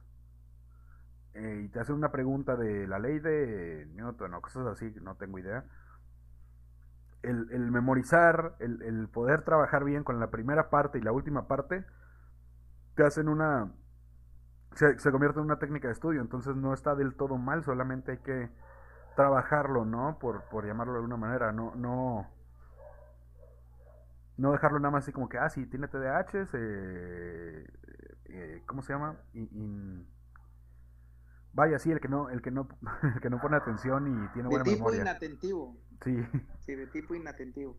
eh, 1.34 1.64
y 1.66 1.68
te 1.68 1.78
hacen 1.78 1.95
una 1.95 2.11
pregunta 2.11 2.57
de 2.57 2.86
la 2.86 2.99
ley 2.99 3.18
de 3.18 3.86
Newton 3.93 4.32
o 4.32 4.40
cosas 4.40 4.66
así, 4.66 4.95
no 5.03 5.14
tengo 5.16 5.38
idea. 5.38 5.66
El, 7.22 7.48
el 7.52 7.70
memorizar, 7.70 8.56
el, 8.58 8.82
el, 8.82 9.08
poder 9.08 9.42
trabajar 9.42 9.84
bien 9.84 10.02
con 10.02 10.18
la 10.18 10.30
primera 10.30 10.70
parte 10.70 10.98
y 10.98 11.02
la 11.02 11.12
última 11.12 11.46
parte, 11.46 11.84
te 12.96 13.04
hacen 13.04 13.28
una... 13.28 13.72
Se, 14.74 14.98
se 14.98 15.10
convierte 15.12 15.38
en 15.38 15.44
una 15.44 15.58
técnica 15.58 15.88
de 15.88 15.92
estudio, 15.92 16.20
entonces 16.20 16.56
no 16.56 16.72
está 16.72 16.94
del 16.94 17.14
todo 17.14 17.36
mal, 17.36 17.62
solamente 17.62 18.12
hay 18.12 18.18
que 18.18 18.50
trabajarlo, 19.14 19.84
¿no? 19.84 20.18
Por, 20.18 20.44
por 20.44 20.66
llamarlo 20.66 20.94
de 20.94 20.98
alguna 20.98 21.16
manera, 21.16 21.52
no, 21.52 21.74
no, 21.74 22.26
no 24.36 24.52
dejarlo 24.52 24.78
nada 24.78 24.92
más 24.92 25.04
así 25.04 25.12
como 25.12 25.28
que, 25.28 25.38
ah, 25.38 25.48
sí, 25.50 25.66
tiene 25.66 25.88
TDAH, 25.88 26.48
eh, 26.54 27.66
eh, 28.24 28.62
¿cómo 28.66 28.82
se 28.82 28.92
llama? 28.92 29.16
In, 29.34 30.06
vaya, 31.52 31.78
sí, 31.78 31.90
el 31.90 32.00
que 32.00 32.08
no, 32.08 32.30
el 32.30 32.42
que 32.42 32.50
no, 32.50 32.68
el 33.14 33.20
que 33.20 33.30
no 33.30 33.40
pone 33.40 33.56
atención 33.56 34.08
y 34.08 34.28
tiene 34.32 34.48
buena 34.48 34.64
de 34.64 34.70
tipo 34.70 34.84
memoria. 34.84 35.02
inatentivo. 35.02 35.76
Sí. 36.05 36.24
Sí, 36.61 36.74
de 36.74 36.86
tipo 36.86 37.14
inatentivo. 37.14 37.76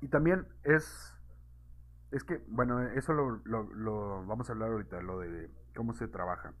Y 0.00 0.08
también 0.08 0.46
es, 0.64 1.16
es 2.10 2.24
que, 2.24 2.44
bueno, 2.48 2.82
eso 2.82 3.14
lo, 3.14 3.40
lo, 3.44 3.62
lo, 3.72 4.26
vamos 4.26 4.50
a 4.50 4.52
hablar 4.52 4.70
ahorita, 4.70 5.00
lo 5.00 5.18
de 5.20 5.50
cómo 5.74 5.94
se 5.94 6.08
trabaja. 6.08 6.52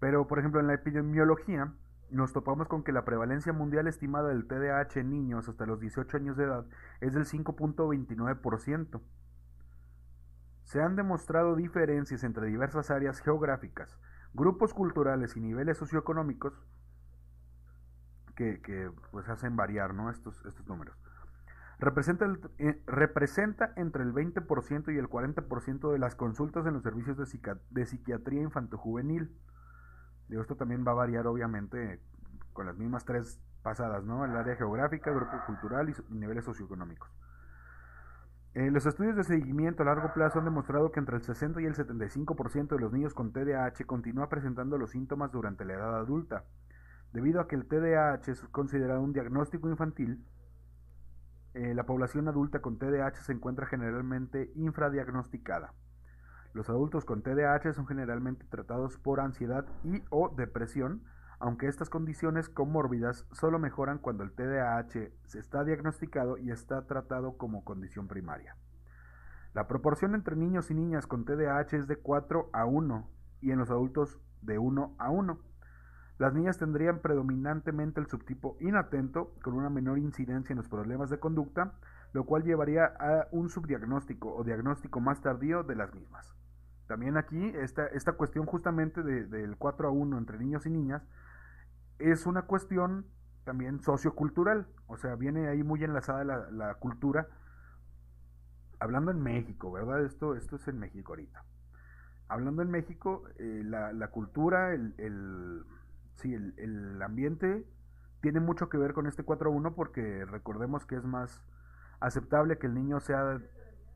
Pero, 0.00 0.26
por 0.26 0.38
ejemplo, 0.38 0.60
en 0.60 0.66
la 0.66 0.74
epidemiología 0.74 1.72
nos 2.10 2.34
topamos 2.34 2.68
con 2.68 2.84
que 2.84 2.92
la 2.92 3.06
prevalencia 3.06 3.54
mundial 3.54 3.86
estimada 3.86 4.28
del 4.28 4.46
TDAH 4.46 5.00
en 5.00 5.10
niños 5.10 5.48
hasta 5.48 5.64
los 5.64 5.80
18 5.80 6.14
años 6.18 6.36
de 6.36 6.44
edad 6.44 6.66
es 7.00 7.14
del 7.14 7.24
5.29%. 7.24 9.00
Se 10.72 10.80
han 10.80 10.96
demostrado 10.96 11.54
diferencias 11.54 12.24
entre 12.24 12.46
diversas 12.46 12.90
áreas 12.90 13.20
geográficas, 13.20 13.94
grupos 14.32 14.72
culturales 14.72 15.36
y 15.36 15.40
niveles 15.40 15.76
socioeconómicos 15.76 16.54
que, 18.36 18.62
que 18.62 18.90
pues 19.10 19.28
hacen 19.28 19.54
variar 19.54 19.92
¿no? 19.92 20.08
estos, 20.08 20.42
estos 20.46 20.66
números. 20.66 20.96
Representa, 21.78 22.24
eh, 22.56 22.82
representa, 22.86 23.74
entre 23.76 24.02
el 24.02 24.14
20% 24.14 24.94
y 24.94 24.96
el 24.96 25.10
40% 25.10 25.92
de 25.92 25.98
las 25.98 26.14
consultas 26.14 26.64
en 26.64 26.72
los 26.72 26.82
servicios 26.82 27.18
de, 27.18 27.56
de 27.68 27.84
psiquiatría 27.84 28.40
infantojuvenil. 28.40 29.30
Digo, 30.28 30.40
esto 30.40 30.56
también 30.56 30.86
va 30.88 30.92
a 30.92 30.94
variar 30.94 31.26
obviamente 31.26 32.00
con 32.54 32.64
las 32.64 32.78
mismas 32.78 33.04
tres 33.04 33.38
pasadas, 33.62 34.04
¿no? 34.04 34.24
El 34.24 34.34
área 34.34 34.56
geográfica, 34.56 35.10
grupo 35.10 35.36
cultural 35.44 35.90
y 35.90 36.14
niveles 36.14 36.46
socioeconómicos. 36.46 37.10
Eh, 38.54 38.70
los 38.70 38.84
estudios 38.84 39.16
de 39.16 39.24
seguimiento 39.24 39.82
a 39.82 39.86
largo 39.86 40.12
plazo 40.12 40.38
han 40.38 40.44
demostrado 40.44 40.92
que 40.92 41.00
entre 41.00 41.16
el 41.16 41.22
60 41.22 41.62
y 41.62 41.64
el 41.64 41.74
75% 41.74 42.68
de 42.68 42.80
los 42.80 42.92
niños 42.92 43.14
con 43.14 43.32
TDAH 43.32 43.86
continúa 43.86 44.28
presentando 44.28 44.76
los 44.76 44.90
síntomas 44.90 45.32
durante 45.32 45.64
la 45.64 45.74
edad 45.74 45.98
adulta. 45.98 46.44
Debido 47.14 47.40
a 47.40 47.48
que 47.48 47.56
el 47.56 47.66
TDAH 47.66 48.30
es 48.30 48.42
considerado 48.50 49.00
un 49.00 49.14
diagnóstico 49.14 49.70
infantil, 49.70 50.22
eh, 51.54 51.74
la 51.74 51.84
población 51.84 52.28
adulta 52.28 52.60
con 52.60 52.78
TDAH 52.78 53.22
se 53.22 53.32
encuentra 53.32 53.66
generalmente 53.66 54.50
infradiagnosticada. 54.54 55.72
Los 56.52 56.68
adultos 56.68 57.06
con 57.06 57.22
TDAH 57.22 57.72
son 57.72 57.86
generalmente 57.86 58.44
tratados 58.50 58.98
por 58.98 59.20
ansiedad 59.20 59.64
y 59.82 60.02
o 60.10 60.28
depresión, 60.28 61.04
aunque 61.42 61.66
estas 61.66 61.90
condiciones 61.90 62.48
comórbidas 62.48 63.26
solo 63.32 63.58
mejoran 63.58 63.98
cuando 63.98 64.22
el 64.22 64.30
TDAH 64.30 65.10
se 65.24 65.40
está 65.40 65.64
diagnosticado 65.64 66.38
y 66.38 66.52
está 66.52 66.86
tratado 66.86 67.36
como 67.36 67.64
condición 67.64 68.06
primaria. 68.06 68.56
La 69.52 69.66
proporción 69.66 70.14
entre 70.14 70.36
niños 70.36 70.70
y 70.70 70.74
niñas 70.74 71.08
con 71.08 71.24
TDAH 71.24 71.76
es 71.76 71.88
de 71.88 71.96
4 71.96 72.48
a 72.52 72.64
1 72.64 73.10
y 73.40 73.50
en 73.50 73.58
los 73.58 73.70
adultos 73.70 74.20
de 74.40 74.60
1 74.60 74.94
a 74.96 75.10
1. 75.10 75.40
Las 76.18 76.32
niñas 76.32 76.58
tendrían 76.58 77.00
predominantemente 77.00 77.98
el 77.98 78.06
subtipo 78.06 78.56
inatento, 78.60 79.34
con 79.42 79.54
una 79.54 79.68
menor 79.68 79.98
incidencia 79.98 80.52
en 80.52 80.58
los 80.58 80.68
problemas 80.68 81.10
de 81.10 81.18
conducta, 81.18 81.72
lo 82.12 82.24
cual 82.24 82.44
llevaría 82.44 82.84
a 82.84 83.26
un 83.32 83.48
subdiagnóstico 83.48 84.32
o 84.32 84.44
diagnóstico 84.44 85.00
más 85.00 85.20
tardío 85.20 85.64
de 85.64 85.74
las 85.74 85.92
mismas. 85.92 86.36
También 86.86 87.16
aquí, 87.16 87.52
esta, 87.56 87.86
esta 87.86 88.12
cuestión 88.12 88.46
justamente 88.46 89.02
de, 89.02 89.24
del 89.24 89.56
4 89.56 89.88
a 89.88 89.90
1 89.90 90.18
entre 90.18 90.38
niños 90.38 90.66
y 90.66 90.70
niñas, 90.70 91.02
es 92.10 92.26
una 92.26 92.42
cuestión 92.42 93.06
también 93.44 93.80
sociocultural, 93.80 94.66
o 94.86 94.96
sea, 94.96 95.16
viene 95.16 95.48
ahí 95.48 95.62
muy 95.62 95.82
enlazada 95.82 96.24
la, 96.24 96.74
cultura, 96.74 97.28
hablando 98.78 99.10
en 99.10 99.20
México, 99.20 99.72
¿verdad? 99.72 100.04
Esto, 100.04 100.34
esto 100.36 100.56
es 100.56 100.68
en 100.68 100.78
México 100.78 101.12
ahorita. 101.12 101.44
Hablando 102.28 102.62
en 102.62 102.70
México, 102.70 103.24
eh, 103.38 103.62
la, 103.64 104.08
cultura, 104.08 104.72
el, 104.72 104.94
el 104.98 105.64
sí, 106.16 106.32
el, 106.32 106.54
el, 106.58 107.02
ambiente 107.02 107.66
tiene 108.20 108.40
mucho 108.40 108.68
que 108.68 108.78
ver 108.78 108.92
con 108.94 109.06
este 109.06 109.24
4-1 109.24 109.74
porque 109.74 110.24
recordemos 110.24 110.86
que 110.86 110.96
es 110.96 111.04
más 111.04 111.42
aceptable 112.00 112.58
que 112.58 112.66
el 112.66 112.74
niño 112.74 113.00
sea 113.00 113.40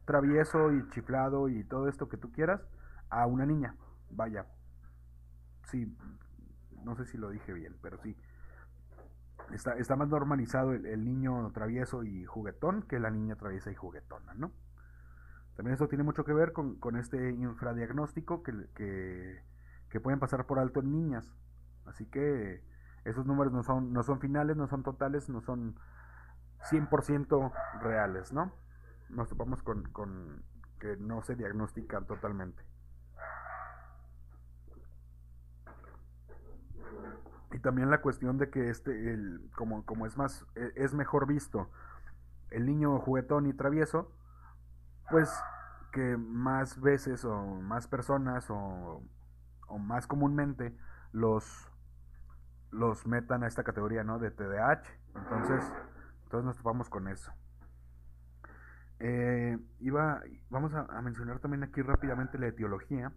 travieso 0.05 0.73
y 0.73 0.89
chiflado 0.91 1.49
y 1.49 1.65
todo 1.65 1.89
esto 1.89 2.09
que 2.09 2.17
tú 2.17 2.33
quieras 2.33 2.61
a 3.11 3.27
una 3.27 3.47
niña. 3.47 3.75
Vaya. 4.11 4.47
Sí, 5.65 5.93
no 6.87 6.95
sé 6.97 7.05
si 7.05 7.19
lo 7.19 7.31
dije 7.31 7.53
bien, 7.53 7.77
pero 7.83 7.99
sí. 7.99 8.17
Está, 9.53 9.77
está 9.77 9.97
más 9.97 10.09
normalizado 10.09 10.73
el, 10.73 11.05
niño 11.05 11.51
travieso 11.53 12.05
y 12.05 12.25
juguetón 12.25 12.83
que 12.83 12.99
la 12.99 13.11
niña 13.11 13.37
traviesa 13.37 13.71
y 13.71 13.75
juguetona, 13.75 14.35
¿no? 14.35 14.53
También 15.57 15.75
eso 15.75 15.89
tiene 15.89 16.05
mucho 16.05 16.25
que 16.25 16.33
ver 16.33 16.53
con, 16.53 16.77
con 16.77 16.97
este 16.97 17.33
infradiagnóstico 17.33 18.43
que, 18.43 18.53
que, 18.75 19.43
que 19.91 20.01
pueden 20.01 20.21
pasar 20.21 20.47
por 20.47 20.59
alto 20.59 20.81
en 20.81 20.93
niñas. 20.93 21.33
Así 21.87 22.07
que 22.07 22.63
esos 23.05 23.27
números 23.27 23.53
no 23.53 23.63
son, 23.63 23.93
no 23.93 24.03
son 24.03 24.21
finales, 24.21 24.57
no 24.57 24.69
son 24.69 24.83
totales, 24.83 25.29
no 25.29 25.41
son 25.41 25.77
100% 26.71 27.53
reales, 27.81 28.33
¿no? 28.33 28.53
Nos 29.09 29.29
topamos 29.29 29.63
con, 29.63 29.85
con 29.91 30.43
que 30.81 30.97
no 30.97 31.23
se 31.23 31.37
diagnostican 31.37 32.07
totalmente. 32.07 32.63
Y 37.53 37.56
también 37.67 37.91
la 37.91 38.01
cuestión 38.01 38.39
de 38.39 38.49
que 38.49 38.71
este, 38.71 38.93
el, 39.13 39.51
como, 39.57 39.85
como 39.85 40.07
es 40.07 40.17
más, 40.17 40.47
e, 40.55 40.73
es 40.77 40.95
mejor 40.95 41.27
visto 41.27 41.69
el 42.53 42.65
niño 42.65 42.97
juguetón 43.01 43.47
y 43.47 43.55
travieso, 43.55 44.15
pues 45.11 45.37
que 45.91 46.17
más 46.17 46.81
veces 46.81 47.25
o 47.25 47.45
más 47.45 47.89
personas 47.89 48.49
o, 48.51 49.03
o 49.67 49.79
más 49.79 50.07
comúnmente 50.07 50.77
los 51.11 51.69
los 52.71 53.05
metan 53.05 53.43
a 53.43 53.49
esta 53.49 53.65
categoría, 53.65 54.05
¿no? 54.05 54.21
De 54.21 54.31
TDAH. 54.31 54.85
Entonces, 55.17 55.73
entonces 56.23 56.45
nos 56.45 56.57
topamos 56.57 56.89
con 56.89 57.09
eso. 57.09 57.33
Eh, 59.01 59.59
iba, 59.81 60.23
vamos 60.51 60.73
a, 60.73 60.83
a, 60.83 61.03
mencionar 61.03 61.41
también 61.41 61.65
aquí 61.65 61.83
rápidamente 61.83 62.39
la 62.39 62.47
etiología, 62.47 63.13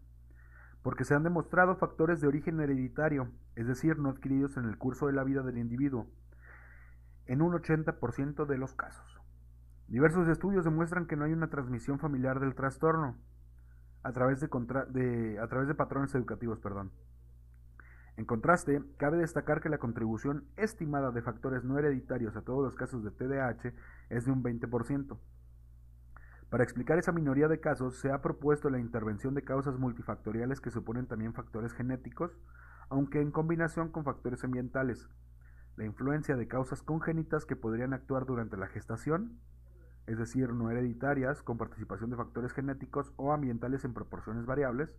porque 0.81 1.03
se 1.03 1.13
han 1.13 1.23
demostrado 1.23 1.75
factores 1.75 2.21
de 2.21 2.27
origen 2.27 2.59
hereditario, 2.59 3.29
es 3.55 3.67
decir, 3.67 3.97
no 3.97 4.09
adquiridos 4.09 4.57
en 4.57 4.65
el 4.65 4.77
curso 4.77 5.07
de 5.07 5.13
la 5.13 5.23
vida 5.23 5.43
del 5.43 5.57
individuo, 5.57 6.07
en 7.25 7.41
un 7.41 7.53
80% 7.53 8.45
de 8.45 8.57
los 8.57 8.73
casos. 8.73 9.19
Diversos 9.87 10.27
estudios 10.27 10.65
demuestran 10.65 11.07
que 11.07 11.15
no 11.15 11.25
hay 11.25 11.33
una 11.33 11.49
transmisión 11.49 11.99
familiar 11.99 12.39
del 12.39 12.55
trastorno 12.55 13.17
a 14.03 14.11
través 14.11 14.39
de, 14.39 15.75
patrones 15.75 16.15
educativos. 16.15 16.59
Perdón. 16.59 16.91
En 18.15 18.25
contraste, 18.25 18.83
cabe 18.97 19.17
destacar 19.17 19.61
que 19.61 19.69
la 19.69 19.77
contribución 19.77 20.45
estimada 20.57 21.11
de 21.11 21.21
factores 21.21 21.63
no 21.63 21.77
hereditarios 21.77 22.35
a 22.35 22.41
todos 22.41 22.63
los 22.63 22.75
casos 22.75 23.03
de 23.03 23.11
TDAH 23.11 23.73
es 24.09 24.25
de 24.25 24.31
un 24.31 24.43
20%. 24.43 25.17
Para 26.49 26.63
explicar 26.63 26.97
esa 26.97 27.11
minoría 27.11 27.47
de 27.47 27.59
casos, 27.59 27.99
se 27.99 28.11
ha 28.11 28.21
propuesto 28.21 28.71
la 28.71 28.79
intervención 28.79 29.35
de 29.35 29.43
causas 29.43 29.77
multifactoriales 29.77 30.59
que 30.59 30.71
suponen 30.71 31.05
también 31.05 31.33
factores 31.33 31.73
genéticos, 31.73 32.31
aunque 32.89 33.21
en 33.21 33.29
combinación 33.29 33.89
con 33.91 34.03
factores 34.03 34.43
ambientales. 34.43 35.07
La 35.75 35.85
influencia 35.85 36.35
de 36.35 36.47
causas 36.47 36.81
congénitas 36.81 37.45
que 37.45 37.55
podrían 37.55 37.93
actuar 37.93 38.25
durante 38.25 38.57
la 38.57 38.67
gestación, 38.67 39.39
es 40.07 40.17
decir, 40.17 40.51
no 40.51 40.71
hereditarias, 40.71 41.43
con 41.43 41.59
participación 41.59 42.09
de 42.09 42.17
factores 42.17 42.51
genéticos 42.51 43.13
o 43.15 43.31
ambientales 43.31 43.85
en 43.85 43.93
proporciones 43.93 44.47
variables, 44.47 44.89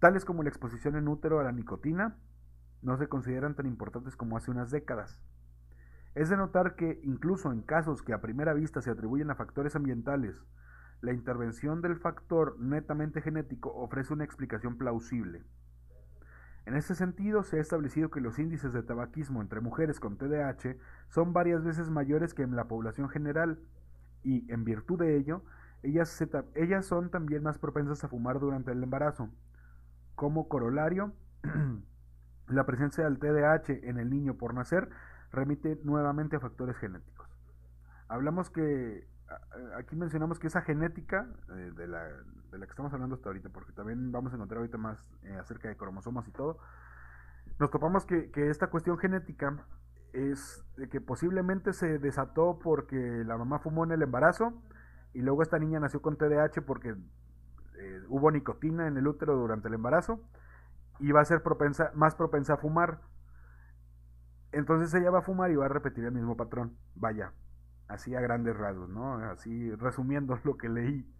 tales 0.00 0.26
como 0.26 0.42
la 0.42 0.50
exposición 0.50 0.96
en 0.96 1.08
útero 1.08 1.40
a 1.40 1.44
la 1.44 1.52
nicotina, 1.52 2.18
no 2.82 2.98
se 2.98 3.08
consideran 3.08 3.54
tan 3.54 3.64
importantes 3.64 4.16
como 4.16 4.36
hace 4.36 4.50
unas 4.50 4.70
décadas. 4.70 5.18
Es 6.14 6.28
de 6.28 6.36
notar 6.36 6.74
que, 6.74 7.00
incluso 7.04 7.50
en 7.52 7.62
casos 7.62 8.02
que 8.02 8.12
a 8.12 8.20
primera 8.20 8.52
vista 8.52 8.82
se 8.82 8.90
atribuyen 8.90 9.30
a 9.30 9.34
factores 9.34 9.76
ambientales, 9.76 10.42
la 11.00 11.12
intervención 11.12 11.80
del 11.80 11.96
factor 11.96 12.58
netamente 12.60 13.22
genético 13.22 13.72
ofrece 13.74 14.12
una 14.12 14.24
explicación 14.24 14.76
plausible. 14.76 15.42
En 16.64 16.76
este 16.76 16.94
sentido, 16.94 17.42
se 17.42 17.56
ha 17.56 17.60
establecido 17.60 18.10
que 18.10 18.20
los 18.20 18.38
índices 18.38 18.72
de 18.72 18.82
tabaquismo 18.82 19.42
entre 19.42 19.60
mujeres 19.60 19.98
con 19.98 20.16
TDAH 20.16 20.76
son 21.08 21.32
varias 21.32 21.64
veces 21.64 21.90
mayores 21.90 22.34
que 22.34 22.42
en 22.42 22.54
la 22.54 22.68
población 22.68 23.08
general 23.08 23.58
y, 24.22 24.50
en 24.52 24.64
virtud 24.64 25.00
de 25.00 25.16
ello, 25.16 25.42
ellas, 25.82 26.24
ellas 26.54 26.86
son 26.86 27.10
también 27.10 27.42
más 27.42 27.58
propensas 27.58 28.04
a 28.04 28.08
fumar 28.08 28.38
durante 28.38 28.70
el 28.70 28.82
embarazo. 28.82 29.28
Como 30.14 30.46
corolario, 30.46 31.12
la 32.48 32.64
presencia 32.64 33.04
del 33.04 33.18
TDAH 33.18 33.88
en 33.88 33.98
el 33.98 34.10
niño 34.10 34.34
por 34.34 34.54
nacer 34.54 34.88
remite 35.32 35.78
nuevamente 35.84 36.36
a 36.36 36.40
factores 36.40 36.76
genéticos. 36.76 37.28
Hablamos 38.08 38.50
que, 38.50 39.08
aquí 39.76 39.96
mencionamos 39.96 40.38
que 40.38 40.46
esa 40.46 40.62
genética 40.62 41.26
eh, 41.48 41.72
de, 41.74 41.86
la, 41.88 42.04
de, 42.04 42.58
la, 42.58 42.66
que 42.66 42.70
estamos 42.70 42.92
hablando 42.92 43.14
hasta 43.14 43.28
ahorita, 43.28 43.48
porque 43.48 43.72
también 43.72 44.12
vamos 44.12 44.32
a 44.32 44.36
encontrar 44.36 44.58
ahorita 44.58 44.78
más 44.78 45.04
eh, 45.22 45.36
acerca 45.38 45.68
de 45.68 45.76
cromosomas 45.76 46.28
y 46.28 46.32
todo, 46.32 46.58
nos 47.58 47.70
topamos 47.70 48.04
que, 48.04 48.30
esta 48.34 48.68
cuestión 48.68 48.98
genética 48.98 49.64
es 50.12 50.64
que 50.90 51.00
posiblemente 51.00 51.72
se 51.72 51.98
desató 51.98 52.58
porque 52.58 52.96
la 53.24 53.38
mamá 53.38 53.60
fumó 53.60 53.84
en 53.84 53.92
el 53.92 54.02
embarazo 54.02 54.52
y 55.14 55.22
luego 55.22 55.42
esta 55.42 55.58
niña 55.58 55.80
nació 55.80 56.02
con 56.02 56.16
TDAH 56.16 56.62
porque 56.66 56.90
eh, 56.90 58.02
hubo 58.08 58.30
nicotina 58.30 58.86
en 58.86 58.96
el 58.96 59.06
útero 59.06 59.36
durante 59.36 59.68
el 59.68 59.74
embarazo 59.74 60.20
y 60.98 61.12
va 61.12 61.20
a 61.20 61.24
ser 61.24 61.42
propensa, 61.42 61.90
más 61.94 62.14
propensa 62.14 62.54
a 62.54 62.56
fumar. 62.58 63.00
Entonces 64.52 64.92
ella 64.94 65.10
va 65.10 65.20
a 65.20 65.22
fumar 65.22 65.50
y 65.50 65.56
va 65.56 65.64
a 65.66 65.68
repetir 65.68 66.04
el 66.04 66.12
mismo 66.12 66.36
patrón. 66.36 66.76
Vaya, 66.94 67.32
así 67.88 68.14
a 68.14 68.20
grandes 68.20 68.56
rasgos, 68.56 68.88
¿no? 68.88 69.14
Así 69.30 69.74
resumiendo 69.76 70.38
lo 70.44 70.56
que 70.56 70.68
leí. 70.68 71.10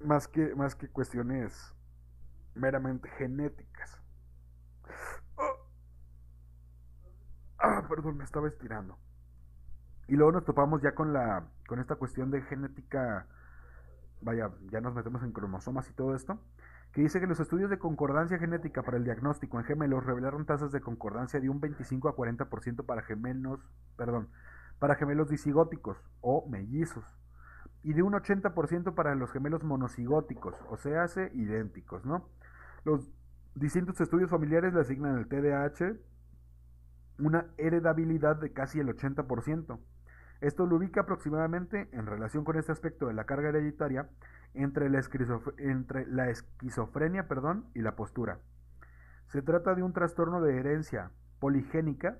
Más 0.00 0.28
que, 0.28 0.54
más 0.54 0.74
que 0.74 0.88
cuestiones 0.88 1.74
meramente 2.54 3.08
genéticas. 3.10 4.02
Oh. 5.36 5.68
Ah, 7.58 7.86
perdón, 7.88 8.16
me 8.16 8.24
estaba 8.24 8.48
estirando. 8.48 8.98
Y 10.08 10.16
luego 10.16 10.32
nos 10.32 10.44
topamos 10.44 10.82
ya 10.82 10.94
con 10.94 11.12
la 11.12 11.46
con 11.68 11.78
esta 11.78 11.94
cuestión 11.94 12.32
de 12.32 12.42
genética, 12.42 13.28
vaya, 14.22 14.50
ya 14.72 14.80
nos 14.80 14.92
metemos 14.92 15.22
en 15.22 15.32
cromosomas 15.32 15.88
y 15.88 15.92
todo 15.92 16.16
esto 16.16 16.40
que 16.92 17.02
dice 17.02 17.20
que 17.20 17.26
los 17.26 17.40
estudios 17.40 17.70
de 17.70 17.78
concordancia 17.78 18.38
genética 18.38 18.82
para 18.82 18.96
el 18.96 19.04
diagnóstico 19.04 19.58
en 19.58 19.64
gemelos 19.64 20.04
revelaron 20.04 20.46
tasas 20.46 20.72
de 20.72 20.80
concordancia 20.80 21.40
de 21.40 21.48
un 21.48 21.60
25 21.60 22.08
a 22.08 22.16
40% 22.16 22.84
para 22.84 23.02
gemelos, 23.02 23.60
perdón, 23.96 24.28
para 24.78 24.96
gemelos 24.96 25.28
disigóticos 25.28 25.98
o 26.20 26.48
mellizos 26.48 27.04
y 27.82 27.92
de 27.92 28.02
un 28.02 28.12
80% 28.12 28.94
para 28.94 29.14
los 29.14 29.30
gemelos 29.30 29.64
monocigóticos, 29.64 30.54
o 30.68 30.76
sea, 30.76 31.04
hace 31.04 31.30
idénticos, 31.34 32.04
¿no? 32.04 32.28
Los 32.84 33.10
distintos 33.54 34.00
estudios 34.00 34.30
familiares 34.30 34.74
le 34.74 34.80
asignan 34.80 35.16
al 35.16 35.28
TDAH 35.28 35.96
una 37.18 37.46
heredabilidad 37.58 38.36
de 38.36 38.52
casi 38.52 38.80
el 38.80 38.88
80%. 38.88 39.78
Esto 40.40 40.66
lo 40.66 40.76
ubica 40.76 41.02
aproximadamente, 41.02 41.88
en 41.92 42.06
relación 42.06 42.44
con 42.44 42.58
este 42.58 42.72
aspecto 42.72 43.06
de 43.06 43.14
la 43.14 43.24
carga 43.24 43.50
hereditaria, 43.50 44.08
entre 44.54 44.90
la, 44.90 46.30
esquizofrenia 46.30 47.28
perdón, 47.28 47.66
y 47.74 47.82
la 47.82 47.96
postura. 47.96 48.38
Se 49.28 49.42
trata 49.42 49.74
de 49.74 49.82
un 49.82 49.92
trastorno 49.92 50.40
de 50.40 50.58
herencia 50.58 51.10
poligénica. 51.38 52.18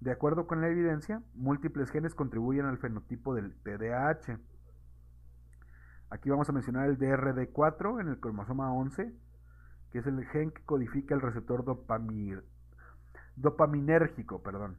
De 0.00 0.10
acuerdo 0.10 0.46
con 0.46 0.60
la 0.60 0.68
evidencia, 0.68 1.22
múltiples 1.34 1.90
genes 1.90 2.14
contribuyen 2.14 2.66
al 2.66 2.78
fenotipo 2.78 3.34
del 3.34 3.54
TDAH. 3.62 4.38
Aquí 6.10 6.28
vamos 6.28 6.48
a 6.48 6.52
mencionar 6.52 6.88
el 6.88 6.98
DRD4 6.98 8.00
en 8.00 8.08
el 8.08 8.20
cromosoma 8.20 8.74
11, 8.74 9.14
que 9.92 9.98
es 9.98 10.06
el 10.06 10.24
gen 10.26 10.50
que 10.50 10.62
codifica 10.64 11.14
el 11.14 11.22
receptor 11.22 11.64
dopaminérgico. 13.36 14.42
Perdón. 14.42 14.76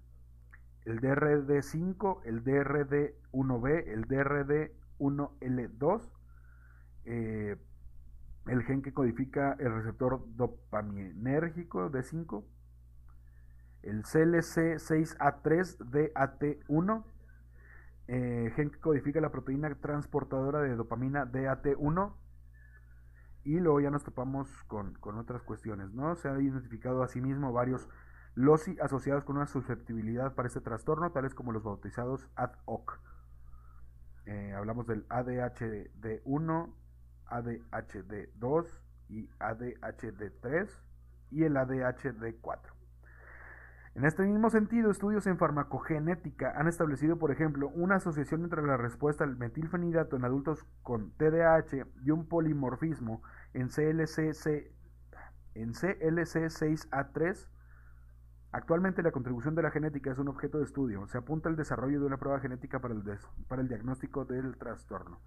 El 0.86 0.99
DRD5, 0.99 2.22
el 2.26 2.44
DRD1B, 2.44 3.88
el 3.88 4.07
DRD1L2 4.07 6.10
eh, 7.06 7.58
el 8.48 8.64
gen 8.64 8.82
que 8.82 8.94
codifica 8.94 9.56
el 9.60 9.74
receptor 9.74 10.26
dopaminérgico 10.36 11.92
D5, 11.92 12.44
el 13.84 14.04
CLC6A3DAT1, 14.04 17.04
eh, 18.08 18.52
gen 18.56 18.70
que 18.70 18.80
codifica 18.80 19.22
la 19.22 19.32
proteína 19.32 19.74
transportadora 19.76 20.62
de 20.62 20.76
dopamina 20.76 21.26
DAT1, 21.26 22.14
y 23.46 23.60
luego 23.60 23.82
ya 23.82 23.92
nos 23.92 24.04
topamos 24.04 24.48
con, 24.68 24.98
otras 25.18 25.42
cuestiones, 25.44 25.94
¿no? 25.94 26.16
Se 26.16 26.30
ha 26.30 26.40
identificado 26.40 27.04
asimismo 27.04 27.52
varios 27.52 27.90
LOSI 28.36 28.78
asociados 28.80 29.26
con 29.26 29.36
una 29.36 29.48
susceptibilidad 29.48 30.34
para 30.34 30.48
este 30.48 30.62
trastorno, 30.62 31.12
tales 31.12 31.36
como 31.36 31.52
los 31.52 31.64
bautizados 31.64 32.30
ad 32.36 32.52
hoc. 32.66 33.00
Eh, 34.26 34.54
hablamos 34.54 34.88
del 34.88 35.08
ADHD1, 35.10 36.74
ADHD2 37.34 38.66
y 39.10 39.28
ADHD3 39.40 40.70
y 41.32 41.44
el 41.44 41.56
ADHD4. 41.56 42.60
En 43.96 44.06
este 44.06 44.24
mismo 44.24 44.50
sentido, 44.50 44.90
estudios 44.90 45.28
en 45.28 45.38
farmacogenética 45.38 46.54
han 46.56 46.68
establecido, 46.68 47.20
por 47.20 47.32
ejemplo, 47.32 47.70
una 47.70 47.96
asociación 47.96 48.44
entre 48.44 48.64
la 48.64 48.76
respuesta 48.76 49.24
al 49.24 49.38
metilfenidato 49.38 50.16
en 50.16 50.26
adultos 50.26 50.66
con 50.82 51.12
TDAH 51.12 51.86
y 52.04 52.10
un 52.10 52.28
polimorfismo 52.28 53.22
en, 53.54 53.68
CLC, 53.68 54.72
en 55.54 55.74
CLC6A3. 55.74 57.48
Actualmente 58.52 59.04
la 59.04 59.12
contribución 59.12 59.54
de 59.54 59.62
la 59.62 59.70
genética 59.70 60.12
es 60.12 60.18
un 60.18 60.28
objeto 60.28 60.58
de 60.58 60.64
estudio. 60.64 61.06
Se 61.08 61.20
apunta 61.20 61.50
al 61.50 61.56
desarrollo 61.56 62.00
de 62.00 62.08
una 62.08 62.18
prueba 62.18 62.40
genética 62.40 62.80
para 62.80 62.96
el 63.62 63.68
diagnóstico 63.68 64.26
del 64.26 64.58
trastorno. 64.58 65.20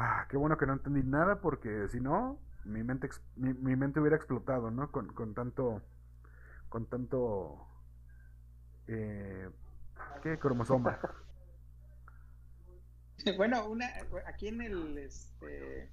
Ah, 0.00 0.28
qué 0.30 0.36
bueno 0.36 0.56
que 0.56 0.64
no 0.64 0.74
entendí 0.74 1.02
nada 1.02 1.40
porque 1.40 1.88
si 1.88 1.98
no, 1.98 2.38
mi 2.64 2.84
mente, 2.84 3.08
mi, 3.34 3.74
mente 3.74 3.98
hubiera 3.98 4.14
explotado, 4.14 4.70
¿no? 4.70 4.92
Con, 4.92 5.12
con 5.12 5.34
tanto, 5.34 5.82
con 6.68 6.86
tanto, 6.86 7.66
eh, 8.86 9.50
¿qué? 10.22 10.38
Cromosoma. 10.38 10.98
Bueno, 13.36 13.68
una, 13.68 13.88
aquí 14.26 14.46
en 14.46 14.62
el, 14.62 14.96
este, 14.96 15.90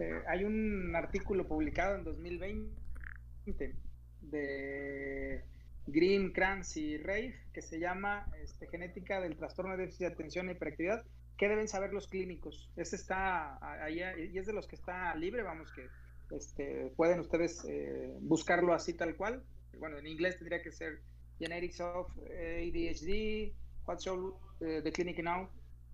eh, 0.00 0.22
hay 0.28 0.44
un 0.44 0.94
artículo 0.94 1.48
publicado 1.48 1.96
en 1.96 2.04
2020 2.04 3.74
de 4.20 5.44
Green, 5.86 6.32
Kranz 6.34 6.76
y 6.76 6.98
Reif 6.98 7.34
que 7.54 7.62
se 7.62 7.80
llama 7.80 8.30
este, 8.42 8.66
Genética 8.66 9.18
del 9.18 9.38
trastorno 9.38 9.72
de 9.72 9.84
déficit 9.84 10.08
de 10.08 10.12
atención 10.12 10.50
e 10.50 10.52
hiperactividad 10.52 11.06
¿Qué 11.38 11.48
deben 11.48 11.68
saber 11.68 11.92
los 11.94 12.08
clínicos? 12.08 12.68
Este 12.76 12.96
está 12.96 13.58
ahí 13.84 14.02
y 14.32 14.36
es 14.36 14.46
de 14.46 14.52
los 14.52 14.66
que 14.66 14.74
está 14.74 15.14
libre, 15.14 15.42
vamos, 15.44 15.72
que 15.72 15.88
este, 16.32 16.92
pueden 16.96 17.20
ustedes 17.20 17.64
eh, 17.64 18.12
buscarlo 18.20 18.74
así 18.74 18.92
tal 18.94 19.16
cual. 19.16 19.44
Bueno, 19.78 19.98
en 19.98 20.08
inglés 20.08 20.36
tendría 20.36 20.60
que 20.60 20.72
ser 20.72 21.00
Genetics 21.38 21.80
of 21.80 22.10
ADHD, 22.18 23.54
What's 23.86 24.04
uh, 24.08 24.34
the 24.58 24.90
Clinic 24.92 25.22
Now, 25.22 25.48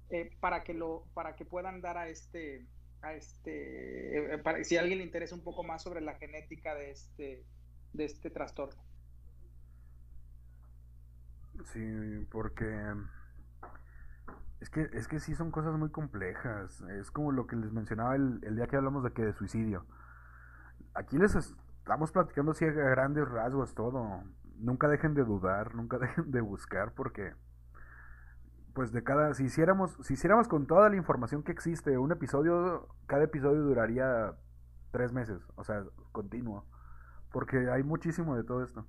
eh, 0.08 0.30
para 0.40 0.64
que 0.64 0.72
lo, 0.72 1.06
para 1.12 1.36
que 1.36 1.44
puedan 1.44 1.82
dar 1.82 1.98
a 1.98 2.08
este, 2.08 2.66
a 3.02 3.12
este, 3.12 4.40
si 4.62 4.78
a 4.78 4.80
alguien 4.80 4.98
le 4.98 5.04
interesa 5.04 5.34
un 5.34 5.44
poco 5.44 5.62
más 5.62 5.82
sobre 5.82 6.00
la 6.00 6.14
genética 6.14 6.74
de 6.74 6.90
este, 6.90 7.44
de 7.92 8.04
este 8.06 8.30
trastorno. 8.30 8.82
Sí, 11.72 12.26
porque 12.30 12.64
es 14.64 14.70
que, 14.70 14.88
es 14.94 15.08
que 15.08 15.20
sí 15.20 15.34
son 15.34 15.50
cosas 15.50 15.76
muy 15.76 15.90
complejas. 15.90 16.80
Es 16.98 17.10
como 17.10 17.32
lo 17.32 17.46
que 17.46 17.54
les 17.54 17.70
mencionaba 17.70 18.16
el, 18.16 18.40
día 18.40 18.66
que 18.66 18.76
hablamos 18.76 19.04
de 19.04 19.12
que 19.12 19.22
de 19.22 19.34
suicidio. 19.34 19.84
Aquí 20.94 21.18
les 21.18 21.34
estamos 21.34 22.12
platicando 22.12 22.52
así 22.52 22.64
a 22.64 22.70
grandes 22.70 23.28
rasgos 23.28 23.74
todo. 23.74 24.22
Nunca 24.56 24.88
dejen 24.88 25.12
de 25.12 25.22
dudar, 25.22 25.74
nunca 25.74 25.98
dejen 26.00 26.30
de 26.30 26.40
buscar 26.40 26.92
porque 26.94 27.34
pues 28.72 28.90
de 28.90 29.04
cada 29.04 29.34
si 29.34 29.44
hiciéramos 29.44 29.98
si 30.00 30.14
hiciéramos 30.14 30.48
con 30.48 30.66
toda 30.66 30.88
la 30.88 30.96
información 30.96 31.42
que 31.42 31.52
existe 31.52 31.96
un 31.98 32.10
episodio 32.10 32.88
cada 33.06 33.22
episodio 33.22 33.60
duraría 33.60 34.34
tres 34.90 35.12
meses 35.12 35.40
o 35.54 35.62
sea 35.62 35.84
continuo 36.10 36.64
porque 37.30 37.70
hay 37.70 37.84
muchísimo 37.84 38.34
de 38.34 38.42
todo 38.42 38.64
esto 38.64 38.84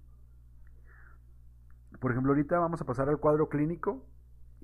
por 1.99 2.11
ejemplo 2.11 2.31
ahorita 2.31 2.57
vamos 2.57 2.81
a 2.81 2.85
pasar 2.85 3.09
al 3.09 3.19
cuadro 3.19 3.47
clínico 3.47 4.03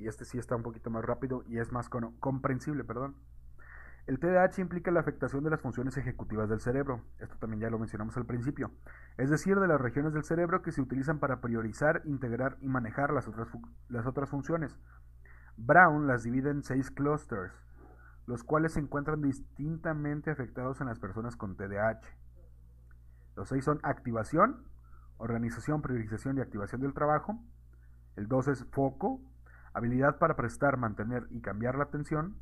y 0.01 0.07
este 0.07 0.25
sí 0.25 0.39
está 0.39 0.55
un 0.55 0.63
poquito 0.63 0.89
más 0.89 1.05
rápido 1.05 1.43
y 1.47 1.59
es 1.59 1.71
más 1.71 1.89
comprensible, 1.89 2.83
perdón. 2.83 3.15
El 4.07 4.19
TDAH 4.19 4.59
implica 4.59 4.89
la 4.89 4.99
afectación 4.99 5.43
de 5.43 5.51
las 5.51 5.61
funciones 5.61 5.95
ejecutivas 5.95 6.49
del 6.49 6.59
cerebro, 6.59 7.03
esto 7.19 7.37
también 7.37 7.61
ya 7.61 7.69
lo 7.69 7.77
mencionamos 7.77 8.17
al 8.17 8.25
principio, 8.25 8.71
es 9.17 9.29
decir, 9.29 9.59
de 9.59 9.67
las 9.67 9.79
regiones 9.79 10.13
del 10.13 10.23
cerebro 10.23 10.63
que 10.63 10.71
se 10.71 10.81
utilizan 10.81 11.19
para 11.19 11.39
priorizar, 11.39 12.01
integrar 12.05 12.57
y 12.61 12.67
manejar 12.67 13.13
las 13.13 13.27
otras, 13.27 13.47
las 13.89 14.07
otras 14.07 14.27
funciones. 14.27 14.75
Brown 15.55 16.07
las 16.07 16.23
divide 16.23 16.49
en 16.49 16.63
seis 16.63 16.89
clusters, 16.89 17.53
los 18.25 18.43
cuales 18.43 18.73
se 18.73 18.79
encuentran 18.79 19.21
distintamente 19.21 20.31
afectados 20.31 20.81
en 20.81 20.87
las 20.87 20.97
personas 20.97 21.35
con 21.35 21.55
TDAH. 21.55 22.01
Los 23.35 23.49
seis 23.49 23.63
son 23.63 23.79
activación, 23.83 24.65
organización, 25.17 25.83
priorización 25.83 26.37
y 26.37 26.41
activación 26.41 26.81
del 26.81 26.95
trabajo. 26.95 27.39
El 28.15 28.27
dos 28.27 28.47
es 28.47 28.65
foco, 28.71 29.21
habilidad 29.73 30.17
para 30.17 30.35
prestar, 30.35 30.77
mantener 30.77 31.27
y 31.29 31.41
cambiar 31.41 31.75
la 31.75 31.85
atención. 31.85 32.35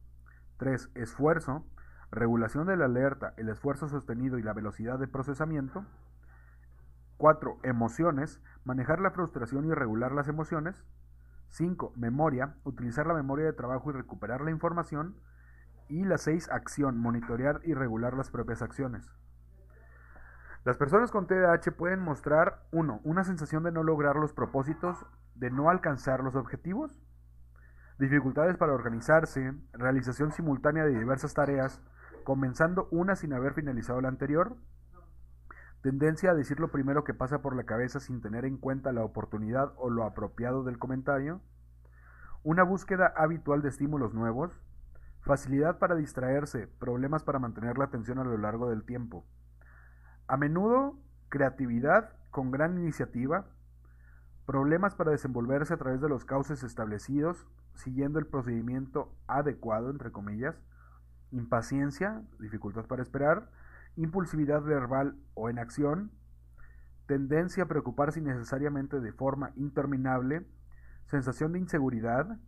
3. 0.57 0.91
Esfuerzo, 0.95 1.65
regulación 2.11 2.67
de 2.67 2.77
la 2.77 2.85
alerta, 2.85 3.33
el 3.37 3.49
esfuerzo 3.49 3.87
sostenido 3.87 4.37
y 4.37 4.43
la 4.43 4.53
velocidad 4.53 4.99
de 4.99 5.07
procesamiento. 5.07 5.85
4. 7.17 7.59
Emociones, 7.63 8.41
manejar 8.63 8.99
la 8.99 9.11
frustración 9.11 9.65
y 9.65 9.73
regular 9.73 10.11
las 10.11 10.27
emociones. 10.27 10.83
5. 11.49 11.93
Memoria, 11.95 12.55
utilizar 12.63 13.07
la 13.07 13.13
memoria 13.13 13.45
de 13.45 13.53
trabajo 13.53 13.89
y 13.89 13.93
recuperar 13.93 14.41
la 14.41 14.51
información. 14.51 15.15
Y 15.87 16.05
la 16.05 16.17
6. 16.17 16.49
Acción, 16.51 16.97
monitorear 16.97 17.61
y 17.63 17.73
regular 17.73 18.15
las 18.15 18.29
propias 18.29 18.61
acciones. 18.61 19.11
Las 20.65 20.77
personas 20.77 21.09
con 21.09 21.25
TDAH 21.25 21.71
pueden 21.71 22.01
mostrar 22.01 22.63
1. 22.71 23.01
Una 23.03 23.23
sensación 23.23 23.63
de 23.63 23.71
no 23.71 23.81
lograr 23.81 24.17
los 24.17 24.33
propósitos, 24.33 25.05
de 25.35 25.49
no 25.49 25.69
alcanzar 25.69 26.21
los 26.21 26.35
objetivos 26.35 26.99
dificultades 27.99 28.57
para 28.57 28.73
organizarse, 28.73 29.53
realización 29.73 30.31
simultánea 30.31 30.85
de 30.85 30.97
diversas 30.97 31.33
tareas, 31.33 31.81
comenzando 32.23 32.87
una 32.91 33.15
sin 33.15 33.33
haber 33.33 33.53
finalizado 33.53 33.99
la 33.99 34.07
anterior, 34.07 34.55
tendencia 35.81 36.31
a 36.31 36.33
decir 36.35 36.59
lo 36.59 36.71
primero 36.71 37.03
que 37.03 37.13
pasa 37.13 37.41
por 37.41 37.55
la 37.55 37.65
cabeza 37.65 37.99
sin 37.99 38.21
tener 38.21 38.45
en 38.45 38.57
cuenta 38.57 38.93
la 38.93 39.03
oportunidad 39.03 39.73
o 39.75 39.89
lo 39.89 40.05
apropiado 40.05 40.63
del 40.63 40.79
comentario, 40.79 41.41
una 42.43 42.63
búsqueda 42.63 43.13
habitual 43.15 43.61
de 43.61 43.69
estímulos 43.69 44.13
nuevos, 44.13 44.51
facilidad 45.21 45.77
para 45.77 45.95
distraerse, 45.95 46.67
problemas 46.67 47.23
para 47.23 47.39
mantener 47.39 47.77
la 47.77 47.85
atención 47.85 48.17
a 48.19 48.23
lo 48.23 48.37
largo 48.37 48.69
del 48.69 48.83
tiempo. 48.83 49.25
A 50.27 50.37
menudo, 50.37 50.97
creatividad 51.27 52.13
con 52.31 52.49
gran 52.51 52.77
iniciativa, 52.77 53.47
problemas 54.49 54.95
para 54.95 55.11
desenvolverse 55.11 55.75
a 55.75 55.77
través 55.77 56.01
de 56.01 56.09
los 56.09 56.25
cauces 56.25 56.63
establecidos, 56.63 57.45
siguiendo 57.75 58.17
el 58.17 58.25
procedimiento 58.25 59.15
adecuado, 59.27 59.91
entre 59.91 60.11
comillas, 60.11 60.55
impaciencia, 61.31 62.23
dificultad 62.39 62.87
para 62.87 63.03
esperar, 63.03 63.51
impulsividad 63.95 64.63
verbal 64.63 65.15
o 65.35 65.51
en 65.51 65.59
acción, 65.59 66.11
tendencia 67.05 67.65
a 67.65 67.67
preocuparse 67.67 68.21
innecesariamente 68.21 68.99
de 68.99 69.11
forma 69.13 69.51
interminable, 69.55 70.47
sensación 71.05 71.53
de 71.53 71.59
inseguridad, 71.59 72.39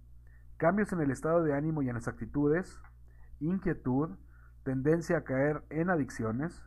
cambios 0.58 0.92
en 0.94 1.02
el 1.02 1.12
estado 1.12 1.44
de 1.44 1.54
ánimo 1.54 1.84
y 1.84 1.90
en 1.90 1.94
las 1.94 2.08
actitudes, 2.08 2.80
inquietud, 3.40 4.18
tendencia 4.64 5.18
a 5.18 5.24
caer 5.24 5.64
en 5.70 5.92
adicciones. 5.92 6.66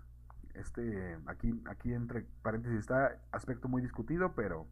Este, 0.54 1.18
aquí, 1.26 1.60
aquí 1.68 1.92
entre 1.92 2.24
paréntesis 2.42 2.78
está 2.78 3.20
aspecto 3.32 3.66
muy 3.66 3.82
discutido, 3.82 4.36
pero 4.36 4.68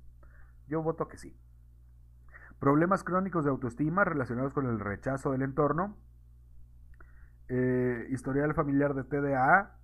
yo 0.68 0.82
voto 0.82 1.08
que 1.08 1.18
sí. 1.18 1.36
Problemas 2.58 3.02
crónicos 3.02 3.44
de 3.44 3.50
autoestima 3.50 4.04
relacionados 4.04 4.52
con 4.52 4.66
el 4.66 4.78
rechazo 4.78 5.32
del 5.32 5.42
entorno. 5.42 5.96
Eh, 7.48 8.06
historial 8.10 8.54
familiar 8.54 8.94
de 8.94 9.04
TDA, 9.04 9.76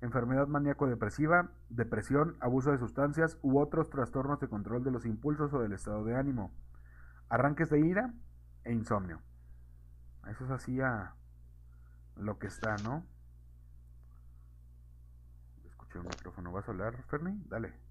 enfermedad 0.00 0.48
maníaco-depresiva, 0.48 1.50
depresión, 1.68 2.36
abuso 2.40 2.72
de 2.72 2.78
sustancias 2.78 3.38
u 3.42 3.58
otros 3.58 3.90
trastornos 3.90 4.40
de 4.40 4.48
control 4.48 4.82
de 4.82 4.90
los 4.90 5.06
impulsos 5.06 5.52
o 5.54 5.60
del 5.60 5.72
estado 5.72 6.04
de 6.04 6.16
ánimo. 6.16 6.52
Arranques 7.28 7.70
de 7.70 7.80
ira 7.80 8.12
e 8.64 8.72
insomnio. 8.72 9.22
Eso 10.28 10.44
es 10.44 10.50
así 10.50 10.80
a 10.80 11.14
lo 12.16 12.38
que 12.38 12.48
está, 12.48 12.76
¿no? 12.82 13.06
Escuché 15.64 15.98
un 16.00 16.06
micrófono. 16.06 16.52
¿Vas 16.52 16.68
a 16.68 16.72
hablar, 16.72 17.02
Fernie? 17.04 17.40
Dale. 17.46 17.85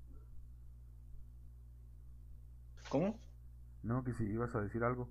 ¿Cómo? 2.90 3.20
No, 3.84 4.04
que 4.04 4.14
si 4.14 4.24
ibas 4.26 4.54
a 4.56 4.62
decir 4.62 4.84
algo. 4.84 5.10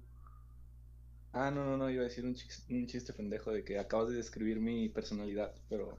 Ah, 1.32 1.50
no, 1.50 1.64
no, 1.64 1.76
no, 1.76 1.90
iba 1.90 2.02
a 2.02 2.04
decir 2.04 2.24
un 2.24 2.34
chiste, 2.34 3.12
pendejo 3.12 3.50
de 3.50 3.64
que 3.64 3.78
acabas 3.78 4.08
de 4.08 4.14
describir 4.14 4.60
mi 4.60 4.88
personalidad, 4.88 5.52
pero 5.68 5.98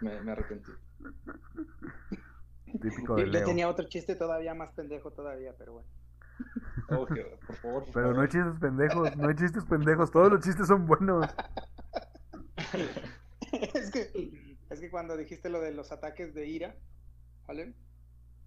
me, 0.00 0.20
me 0.22 0.32
arrepentí. 0.32 0.70
Típico 2.80 3.16
de 3.16 3.26
Leo. 3.26 3.40
Yo 3.40 3.46
tenía 3.46 3.68
otro 3.68 3.88
chiste 3.88 4.14
todavía 4.14 4.54
más 4.54 4.72
pendejo 4.72 5.10
todavía, 5.12 5.54
pero 5.56 5.72
bueno. 5.74 5.88
por 7.46 7.56
favor, 7.56 7.84
Pero 7.92 8.12
no 8.12 8.20
hay 8.20 8.28
chistes 8.28 8.60
pendejos, 8.60 9.16
no 9.16 9.28
hay 9.28 9.34
chistes 9.34 9.64
pendejos, 9.64 10.10
todos 10.10 10.30
los 10.32 10.40
chistes 10.40 10.66
son 10.66 10.86
buenos. 10.86 11.26
es 13.74 13.90
que 13.90 14.56
es 14.68 14.80
que 14.80 14.90
cuando 14.90 15.16
dijiste 15.16 15.48
lo 15.48 15.60
de 15.60 15.72
los 15.72 15.92
ataques 15.92 16.34
de 16.34 16.46
ira, 16.46 16.76
¿vale? 17.46 17.74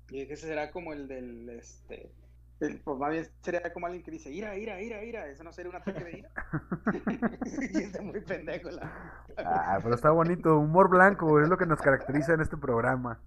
Y 0.09 0.27
que 0.27 0.33
ese 0.33 0.47
será 0.47 0.71
como 0.71 0.93
el 0.93 1.07
del 1.07 1.49
este 1.49 2.11
pues 2.59 2.99
más 2.99 3.11
bien 3.11 3.27
sería 3.41 3.73
como 3.73 3.85
alguien 3.85 4.03
que 4.03 4.11
dice, 4.11 4.29
ira, 4.31 4.57
ira, 4.57 4.81
ira, 4.81 5.01
ira, 5.03 5.27
eso 5.27 5.43
no 5.43 5.53
sería 5.53 5.69
un 5.69 5.77
ataque 5.77 6.03
de 6.03 6.17
ira. 6.19 6.29
y 7.73 7.77
está 7.83 8.01
muy 8.01 8.19
pendejo 8.21 8.69
la... 8.69 8.91
Ah, 9.37 9.79
pero 9.81 9.95
está 9.95 10.11
bonito, 10.11 10.57
humor 10.57 10.89
blanco, 10.89 11.39
es 11.39 11.47
lo 11.47 11.57
que 11.57 11.65
nos 11.65 11.81
caracteriza 11.81 12.33
en 12.33 12.41
este 12.41 12.57
programa. 12.57 13.19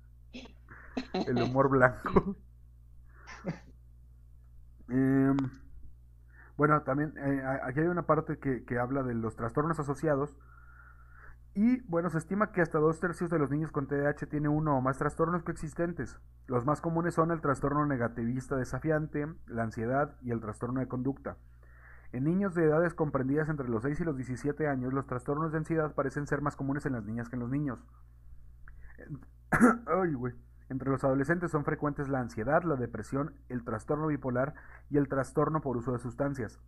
El 1.13 1.43
humor 1.43 1.69
blanco. 1.69 2.37
Em, 4.89 5.37
bueno, 6.59 6.83
también 6.83 7.15
eh, 7.17 7.43
aquí 7.63 7.81
hay 7.81 7.87
una 7.87 8.03
parte 8.03 8.39
que, 8.39 8.63
que 8.67 8.79
habla 8.79 9.03
de 9.03 9.15
los 9.15 9.37
trastornos 9.37 9.79
asociados 9.81 10.37
y 11.55 11.81
bueno, 11.83 12.09
se 12.09 12.17
estima 12.17 12.51
que 12.51 12.63
hasta 12.63 12.79
dos 12.79 12.99
tercios 12.99 13.29
de 13.29 13.39
los 13.39 13.51
niños 13.51 13.73
con 13.73 13.87
TDAH 13.87 14.27
tienen 14.27 14.51
uno 14.51 14.79
o 14.79 14.81
más 14.81 14.97
trastornos 14.97 15.43
coexistentes. 15.43 16.19
Los 16.47 16.65
más 16.65 16.81
comunes 16.81 17.15
son 17.15 17.31
el 17.31 17.43
trastorno 17.43 17.85
negativista 17.85 18.57
desafiante, 18.57 19.29
la 19.47 19.65
ansiedad 19.65 20.17
y 20.23 20.31
el 20.31 20.41
trastorno 20.41 20.81
de 20.81 20.89
conducta. 20.89 21.37
En 22.13 22.25
niños 22.25 22.55
de 22.55 22.65
edades 22.65 22.95
comprendidas 22.95 23.51
entre 23.51 23.69
los 23.69 23.83
6 23.83 24.01
y 24.01 24.05
los 24.05 24.17
17 24.17 24.67
años, 24.67 24.95
los 24.95 25.07
trastornos 25.07 25.53
de 25.53 25.59
ansiedad 25.59 25.95
parecen 25.95 26.27
ser 26.27 26.41
más 26.41 26.57
comunes 26.57 26.87
en 26.87 26.93
las 26.93 27.05
niñas 27.05 27.29
que 27.29 27.37
en 27.37 27.41
los 27.41 27.51
niños. 27.51 27.85
Entre 30.69 30.89
los 30.89 31.05
adolescentes 31.05 31.51
son 31.51 31.67
frecuentes 31.67 32.09
la 32.09 32.21
ansiedad, 32.21 32.63
la 32.63 32.77
depresión, 32.77 33.35
el 33.51 33.63
trastorno 33.63 34.07
bipolar 34.07 34.55
y 34.89 34.97
el 34.97 35.07
trastorno 35.07 35.61
por 35.61 35.77
uso 35.77 35.93
de 35.93 35.99
sustancias. 35.99 36.59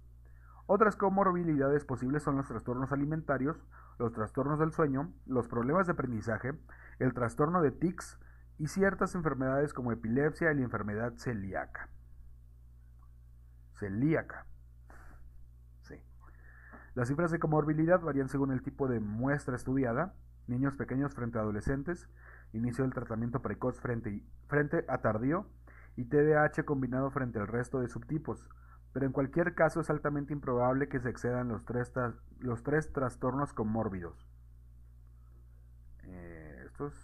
Otras 0.66 0.97
comorbilidades 0.97 1.85
posibles 1.85 2.23
son 2.23 2.36
los 2.36 2.49
trastornos 2.49 2.91
alimentarios, 2.91 3.62
los 3.99 4.12
trastornos 4.12 4.59
del 4.59 4.73
sueño, 4.73 5.12
los 5.27 5.47
problemas 5.47 5.86
de 5.86 5.93
aprendizaje, 5.93 6.55
el 6.99 7.12
trastorno 7.12 7.61
de 7.61 7.70
tics 7.70 8.19
y 8.59 8.69
ciertas 8.69 9.15
enfermedades 9.15 9.74
como 9.74 9.93
epilepsia 9.93 10.53
y 10.53 10.57
la 10.57 10.62
enfermedad 10.62 11.12
celíaca. 11.16 11.91
Celíaca. 13.74 14.47
Sí. 15.82 16.01
Las 16.95 17.09
cifras 17.09 17.31
de 17.31 17.39
comorbilidad 17.39 18.01
varían 18.01 18.28
según 18.28 18.51
el 18.51 18.62
tipo 18.62 18.89
de 18.89 19.01
muestra 19.01 19.57
estudiada. 19.57 20.15
Niños 20.47 20.77
pequeños 20.77 21.15
frente 21.15 21.39
a 21.39 21.43
adolescentes, 21.43 22.09
inicio 22.53 22.85
del 22.85 22.93
tratamiento 22.93 23.41
precoz 23.41 23.81
frente, 23.81 24.23
a 24.89 24.99
tardío 24.99 25.47
y 25.97 26.05
TDAH 26.05 26.65
combinado 26.65 27.11
frente 27.11 27.39
al 27.39 27.49
resto 27.49 27.81
de 27.81 27.89
subtipos 27.89 28.51
pero 28.94 29.06
en 29.06 29.12
cualquier 29.12 29.54
caso 29.56 29.80
es 29.80 29.90
altamente 29.90 30.32
improbable 30.32 30.88
que 30.88 31.00
se 31.00 31.10
excedan 31.10 31.48
los 31.48 31.64
tres, 31.64 31.92
los 32.38 32.62
tres 32.62 32.92
trastornos 32.92 33.52
comórbidos. 33.52 34.24
Eh, 36.04 36.62
esto, 36.64 36.86
es, 36.86 36.94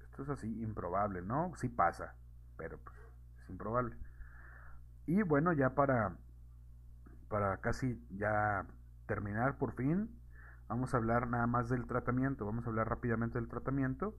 esto 0.00 0.22
es 0.22 0.28
así, 0.28 0.62
improbable, 0.62 1.20
¿no? 1.22 1.52
Sí 1.56 1.68
pasa, 1.68 2.14
pero 2.56 2.78
pues, 2.78 2.96
es 3.42 3.50
improbable. 3.50 3.96
Y 5.06 5.22
bueno, 5.22 5.52
ya 5.52 5.74
para, 5.74 6.16
para 7.28 7.56
casi 7.56 8.00
ya 8.10 8.64
terminar 9.06 9.58
por 9.58 9.72
fin, 9.72 10.08
vamos 10.68 10.94
a 10.94 10.98
hablar 10.98 11.26
nada 11.26 11.48
más 11.48 11.68
del 11.68 11.88
tratamiento. 11.88 12.46
Vamos 12.46 12.64
a 12.64 12.70
hablar 12.70 12.88
rápidamente 12.88 13.40
del 13.40 13.48
tratamiento. 13.48 14.14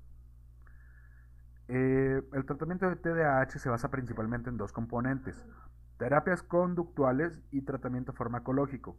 Eh, 1.70 2.22
el 2.34 2.46
tratamiento 2.46 2.90
de 2.90 2.98
TDAH 2.98 3.58
se 3.58 3.70
basa 3.70 3.90
principalmente 3.90 4.50
en 4.50 4.58
dos 4.58 4.74
componentes 4.74 5.46
terapias 6.00 6.42
conductuales 6.42 7.40
y 7.52 7.62
tratamiento 7.62 8.14
farmacológico. 8.14 8.98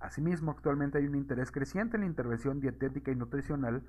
Asimismo, 0.00 0.50
actualmente 0.50 0.98
hay 0.98 1.06
un 1.06 1.14
interés 1.14 1.52
creciente 1.52 1.96
en 1.96 2.02
la 2.02 2.08
intervención 2.08 2.60
dietética 2.60 3.12
y 3.12 3.16
nutricional 3.16 3.84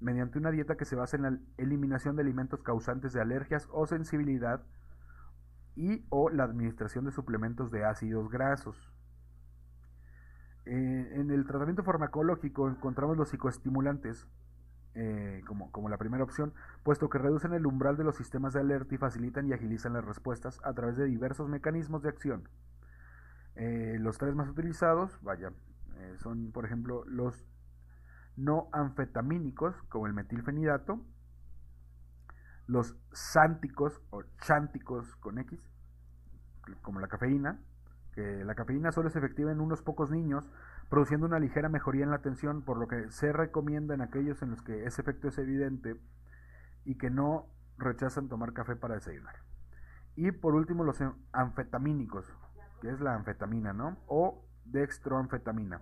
mediante 0.00 0.38
una 0.38 0.50
dieta 0.50 0.76
que 0.76 0.86
se 0.86 0.96
basa 0.96 1.16
en 1.16 1.22
la 1.22 1.38
eliminación 1.58 2.16
de 2.16 2.22
alimentos 2.22 2.62
causantes 2.62 3.12
de 3.12 3.20
alergias 3.20 3.68
o 3.70 3.86
sensibilidad 3.86 4.62
y 5.76 6.04
o 6.08 6.30
la 6.30 6.44
administración 6.44 7.04
de 7.04 7.12
suplementos 7.12 7.70
de 7.70 7.84
ácidos 7.84 8.30
grasos. 8.30 8.90
Eh, 10.64 11.12
en 11.14 11.30
el 11.30 11.44
tratamiento 11.46 11.84
farmacológico 11.84 12.68
encontramos 12.68 13.18
los 13.18 13.28
psicoestimulantes 13.28 14.26
eh, 14.94 15.42
como, 15.46 15.70
como, 15.72 15.88
la 15.88 15.98
primera 15.98 16.22
opción, 16.22 16.52
puesto 16.82 17.08
que 17.08 17.18
reducen 17.18 17.52
el 17.52 17.66
umbral 17.66 17.96
de 17.96 18.04
los 18.04 18.16
sistemas 18.16 18.52
de 18.52 18.60
alerta 18.60 18.94
y 18.94 18.98
facilitan 18.98 19.46
y 19.46 19.52
agilizan 19.52 19.94
las 19.94 20.04
respuestas 20.04 20.60
a 20.64 20.72
través 20.74 20.96
de 20.96 21.06
diversos 21.06 21.48
mecanismos 21.48 22.02
de 22.02 22.08
acción. 22.08 22.48
Eh, 23.54 23.96
los 24.00 24.18
tres 24.18 24.34
más 24.34 24.48
utilizados, 24.48 25.18
vaya, 25.22 25.52
son 26.16 26.50
por 26.50 26.64
ejemplo 26.64 27.04
los 27.06 27.46
no 28.36 28.68
anfetamínicos, 28.72 29.80
como 29.84 30.06
el 30.06 30.14
metilfenidato, 30.14 31.00
los 32.66 32.96
sánticos 33.12 34.00
o 34.10 34.22
chánticos 34.40 35.16
con 35.16 35.38
X, 35.38 35.60
como 36.82 37.00
la 37.00 37.08
cafeína, 37.08 37.60
que 38.12 38.44
la 38.44 38.54
cafeína 38.54 38.92
solo 38.92 39.08
es 39.08 39.16
efectiva 39.16 39.52
en 39.52 39.60
unos 39.60 39.82
pocos 39.82 40.10
niños, 40.10 40.48
produciendo 40.92 41.26
una 41.26 41.38
ligera 41.38 41.70
mejoría 41.70 42.04
en 42.04 42.10
la 42.10 42.16
atención, 42.16 42.60
por 42.60 42.76
lo 42.76 42.86
que 42.86 43.10
se 43.10 43.32
recomienda 43.32 43.94
en 43.94 44.02
aquellos 44.02 44.42
en 44.42 44.50
los 44.50 44.60
que 44.60 44.84
ese 44.84 45.00
efecto 45.00 45.28
es 45.28 45.38
evidente 45.38 45.98
y 46.84 46.98
que 46.98 47.08
no 47.08 47.46
rechazan 47.78 48.28
tomar 48.28 48.52
café 48.52 48.76
para 48.76 48.96
desayunar. 48.96 49.36
Y 50.16 50.32
por 50.32 50.54
último 50.54 50.84
los 50.84 51.02
anfetamínicos, 51.32 52.30
que 52.82 52.90
es 52.90 53.00
la 53.00 53.14
anfetamina, 53.14 53.72
¿no? 53.72 53.96
O 54.06 54.44
dextroanfetamina. 54.66 55.80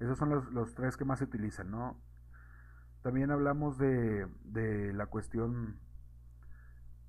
Esos 0.00 0.18
son 0.18 0.28
los, 0.28 0.52
los 0.52 0.74
tres 0.74 0.98
que 0.98 1.06
más 1.06 1.20
se 1.20 1.24
utilizan, 1.24 1.70
¿no? 1.70 1.96
También 3.00 3.30
hablamos 3.30 3.78
de, 3.78 4.28
de 4.44 4.92
la 4.92 5.06
cuestión 5.06 5.78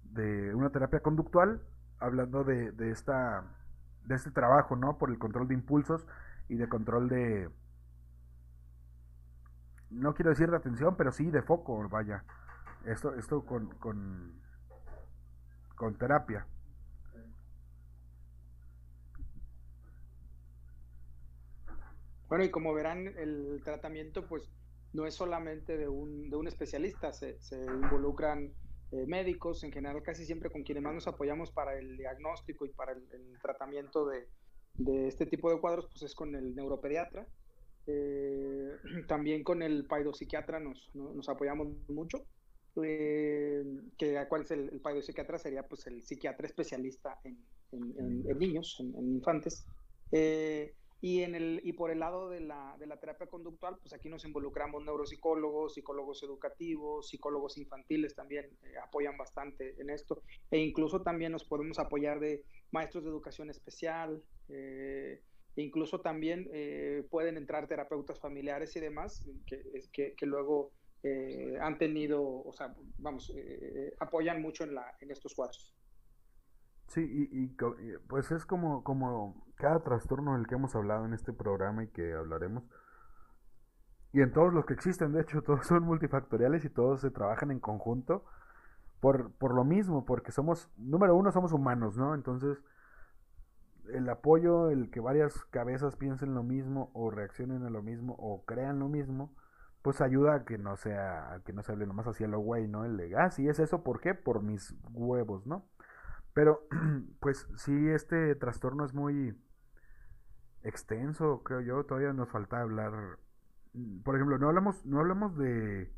de 0.01 0.55
una 0.55 0.69
terapia 0.69 1.01
conductual, 1.01 1.61
hablando 1.99 2.45
de, 2.45 2.71
de, 2.71 2.91
esta, 2.91 3.43
de 4.05 4.15
este 4.15 4.31
trabajo, 4.31 4.77
¿no? 4.77 4.97
Por 4.97 5.09
el 5.09 5.19
control 5.19 5.49
de 5.49 5.55
impulsos 5.55 6.07
y 6.49 6.55
de 6.55 6.69
control 6.69 7.09
de... 7.09 7.49
No 9.89 10.13
quiero 10.13 10.31
decir 10.31 10.49
de 10.49 10.57
atención, 10.57 10.95
pero 10.97 11.11
sí 11.11 11.29
de 11.31 11.41
foco, 11.41 11.87
vaya. 11.89 12.23
Esto, 12.85 13.15
esto 13.15 13.45
con, 13.45 13.69
con, 15.75 15.97
terapia. 15.97 16.45
Bueno, 22.27 22.43
y 22.43 22.49
como 22.49 22.73
verán, 22.73 23.07
el 23.17 23.61
tratamiento 23.63 24.27
pues 24.27 24.49
no 24.93 25.05
es 25.05 25.13
solamente 25.13 25.77
de 25.77 25.87
un, 25.87 26.29
de 26.29 26.35
un 26.35 26.47
especialista, 26.47 27.13
se, 27.13 27.39
se 27.39 27.63
involucran 27.65 28.51
eh, 28.91 29.05
médicos, 29.07 29.63
en 29.63 29.71
general 29.71 30.01
casi 30.03 30.25
siempre 30.25 30.49
con 30.49 30.63
quienes 30.63 30.83
más 30.83 30.93
nos 30.93 31.07
apoyamos 31.07 31.51
para 31.51 31.77
el 31.77 31.97
diagnóstico 31.97 32.65
y 32.65 32.69
para 32.69 32.91
el, 32.93 33.03
tratamiento 33.41 34.05
de, 34.05 34.29
de, 34.77 35.07
este 35.07 35.25
tipo 35.25 35.51
de 35.51 35.59
cuadros, 35.59 35.87
pues 35.87 36.03
es 36.03 36.15
con 36.15 36.35
el 36.35 36.55
neuropediatra. 36.55 37.27
Eh, 37.87 38.71
también 39.07 39.43
con 39.43 39.61
el 39.61 39.85
paidopsiquiatra 39.85 40.59
nos, 40.59 40.89
nos 40.93 41.27
apoyamos 41.29 41.67
mucho. 41.87 42.25
Eh, 42.83 43.63
que 43.97 44.25
cuál 44.27 44.41
es 44.41 44.51
el, 44.51 44.69
el 44.69 44.81
paidopsiquiatra 44.81 45.37
sería 45.37 45.63
pues 45.63 45.87
el 45.87 46.03
psiquiatra 46.03 46.45
especialista 46.45 47.17
en, 47.23 47.37
en, 47.71 48.37
niños, 48.37 48.77
en, 48.79 49.15
infantes. 49.15 49.65
Eh, 50.11 50.73
y, 51.01 51.21
en 51.21 51.35
el, 51.35 51.61
y 51.63 51.73
por 51.73 51.91
el 51.91 51.99
lado 51.99 52.29
de 52.29 52.39
la, 52.39 52.75
de 52.79 52.87
la 52.87 52.99
terapia 52.99 53.27
conductual, 53.27 53.77
pues 53.79 53.93
aquí 53.93 54.09
nos 54.09 54.25
involucramos 54.25 54.83
neuropsicólogos, 54.83 55.75
psicólogos 55.75 56.23
educativos, 56.23 57.09
psicólogos 57.09 57.57
infantiles 57.57 58.15
también 58.15 58.45
eh, 58.63 58.77
apoyan 58.83 59.17
bastante 59.17 59.79
en 59.79 59.89
esto. 59.89 60.21
E 60.51 60.57
incluso 60.57 61.01
también 61.01 61.31
nos 61.31 61.43
podemos 61.43 61.79
apoyar 61.79 62.19
de 62.19 62.43
maestros 62.71 63.03
de 63.03 63.09
educación 63.09 63.49
especial. 63.49 64.21
Eh, 64.49 65.21
incluso 65.55 66.01
también 66.01 66.47
eh, 66.53 67.05
pueden 67.09 67.37
entrar 67.37 67.67
terapeutas 67.67 68.19
familiares 68.19 68.75
y 68.75 68.79
demás 68.79 69.27
que, 69.45 70.15
que, 70.15 70.25
luego 70.25 70.71
han 71.61 71.77
tenido, 71.77 72.23
o 72.23 72.51
sea, 72.51 72.75
vamos, 72.97 73.31
apoyan 73.99 74.41
mucho 74.41 74.63
en, 74.63 74.73
la, 74.73 74.97
en 75.01 75.11
estos 75.11 75.35
cuadros. 75.35 75.75
Sí, 76.87 77.29
y, 77.31 77.47
pues 78.07 78.31
es 78.31 78.45
como, 78.45 78.83
como 78.83 79.45
cada 79.55 79.79
trastorno 79.81 80.35
del 80.35 80.47
que 80.47 80.55
hemos 80.55 80.75
hablado 80.75 81.05
en 81.05 81.13
este 81.13 81.33
programa 81.33 81.83
y 81.83 81.87
que 81.87 82.13
hablaremos. 82.13 82.63
Y 84.13 84.21
en 84.21 84.31
todos 84.31 84.53
los 84.53 84.65
que 84.65 84.73
existen, 84.73 85.11
de 85.11 85.21
hecho, 85.21 85.41
todos 85.43 85.65
son 85.67 85.83
multifactoriales 85.83 86.63
y 86.65 86.69
todos 86.69 87.01
se 87.01 87.11
trabajan 87.11 87.51
en 87.51 87.59
conjunto 87.59 88.25
por, 88.99 89.31
por 89.33 89.53
lo 89.53 89.63
mismo, 89.63 90.05
porque 90.05 90.31
somos, 90.31 90.69
número 90.77 91.15
uno, 91.15 91.31
somos 91.31 91.51
humanos, 91.51 91.97
¿no? 91.97 92.15
Entonces, 92.15 92.63
el 93.93 94.09
apoyo, 94.09 94.69
el 94.69 94.89
que 94.89 94.99
varias 94.99 95.45
cabezas 95.45 95.95
piensen 95.95 96.33
lo 96.33 96.43
mismo 96.43 96.91
o 96.93 97.11
reaccionen 97.11 97.63
a 97.63 97.69
lo 97.69 97.81
mismo 97.81 98.15
o 98.19 98.45
crean 98.45 98.79
lo 98.79 98.89
mismo, 98.89 99.35
pues 99.81 100.01
ayuda 100.01 100.35
a 100.35 100.45
que 100.45 100.57
no 100.57 100.75
sea, 100.77 101.33
a 101.33 101.39
que 101.43 101.53
no 101.53 101.61
se 101.63 101.71
hable 101.71 101.85
nomás 101.85 102.07
hacia 102.07 102.27
lo 102.27 102.39
güey, 102.39 102.67
¿no? 102.67 102.85
El 102.85 102.97
de, 102.97 103.15
ah, 103.17 103.29
sí 103.31 103.47
es 103.47 103.59
eso, 103.59 103.83
¿por 103.83 104.01
qué? 104.01 104.15
Por 104.15 104.41
mis 104.41 104.75
huevos, 104.91 105.45
¿no? 105.45 105.67
Pero, 106.35 106.67
pues 107.21 107.47
sí, 107.55 107.89
este 107.89 108.35
trastorno 108.35 108.83
es 108.83 108.93
muy 108.93 109.33
extenso, 110.63 111.41
creo 111.43 111.61
yo. 111.61 111.85
Todavía 111.85 112.11
nos 112.11 112.29
falta 112.29 112.61
hablar. 112.61 113.19
Mm, 113.73 114.01
por 114.01 114.15
ejemplo, 114.15 114.37
no 114.37 114.49
hablamos, 114.49 114.85
no 114.85 114.99
hablamos 114.99 115.37
de. 115.37 115.93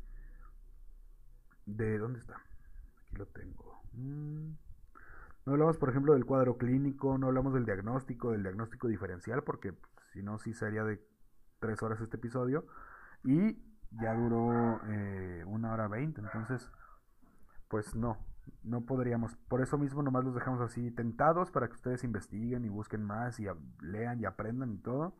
¿De 1.66 1.98
dónde 1.98 2.20
está? 2.20 2.36
Aquí 3.02 3.16
lo 3.16 3.26
tengo. 3.26 3.82
Mm, 3.92 4.52
no 5.48 5.54
hablamos, 5.54 5.78
por 5.78 5.88
ejemplo, 5.88 6.12
del 6.12 6.26
cuadro 6.26 6.58
clínico, 6.58 7.16
no 7.16 7.28
hablamos 7.28 7.54
del 7.54 7.64
diagnóstico, 7.64 8.32
del 8.32 8.42
diagnóstico 8.42 8.86
diferencial, 8.86 9.42
porque 9.42 9.72
si 10.12 10.22
no, 10.22 10.38
sí 10.38 10.52
sería 10.52 10.84
de 10.84 11.00
tres 11.58 11.82
horas 11.82 12.00
este 12.02 12.18
episodio. 12.18 12.66
Y 13.24 13.56
ya 13.92 14.14
duró 14.14 14.78
eh, 14.88 15.44
una 15.46 15.72
hora 15.72 15.88
veinte, 15.88 16.20
entonces, 16.20 16.70
pues 17.68 17.94
no, 17.94 18.18
no 18.62 18.82
podríamos. 18.82 19.36
Por 19.48 19.62
eso 19.62 19.78
mismo 19.78 20.02
nomás 20.02 20.24
los 20.24 20.34
dejamos 20.34 20.60
así 20.60 20.90
tentados 20.90 21.50
para 21.50 21.68
que 21.68 21.74
ustedes 21.74 22.04
investiguen 22.04 22.66
y 22.66 22.68
busquen 22.68 23.02
más 23.02 23.40
y 23.40 23.46
lean 23.80 24.20
y 24.20 24.26
aprendan 24.26 24.74
y 24.74 24.78
todo. 24.78 25.16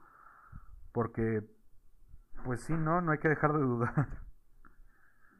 Porque, 0.92 1.42
pues 2.44 2.60
sí, 2.60 2.74
no, 2.74 3.00
no 3.00 3.12
hay 3.12 3.18
que 3.18 3.28
dejar 3.28 3.54
de 3.54 3.60
dudar. 3.60 4.08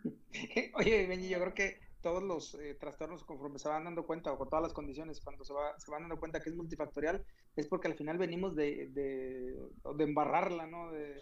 Oye, 0.77 1.07
Benji, 1.07 1.29
yo 1.29 1.39
creo 1.41 1.53
que 1.53 1.88
todos 2.09 2.23
los 2.23 2.55
eh, 2.55 2.75
trastornos 2.81 3.23
conforme 3.23 3.59
se 3.59 3.69
van 3.69 3.85
dando 3.85 4.07
cuenta 4.07 4.33
o 4.33 4.39
con 4.39 4.49
todas 4.49 4.63
las 4.63 4.73
condiciones, 4.73 5.21
cuando 5.21 5.45
se, 5.45 5.53
va, 5.53 5.79
se 5.79 5.91
van 5.91 6.05
dando 6.05 6.19
cuenta 6.19 6.41
que 6.41 6.49
es 6.49 6.57
multifactorial, 6.57 7.23
es 7.55 7.67
porque 7.67 7.89
al 7.89 7.97
final 7.97 8.17
venimos 8.17 8.57
de, 8.57 8.89
de, 8.89 9.55
de 9.95 10.05
embarrarla, 10.05 10.67
¿no? 10.67 10.91
De, 10.91 11.21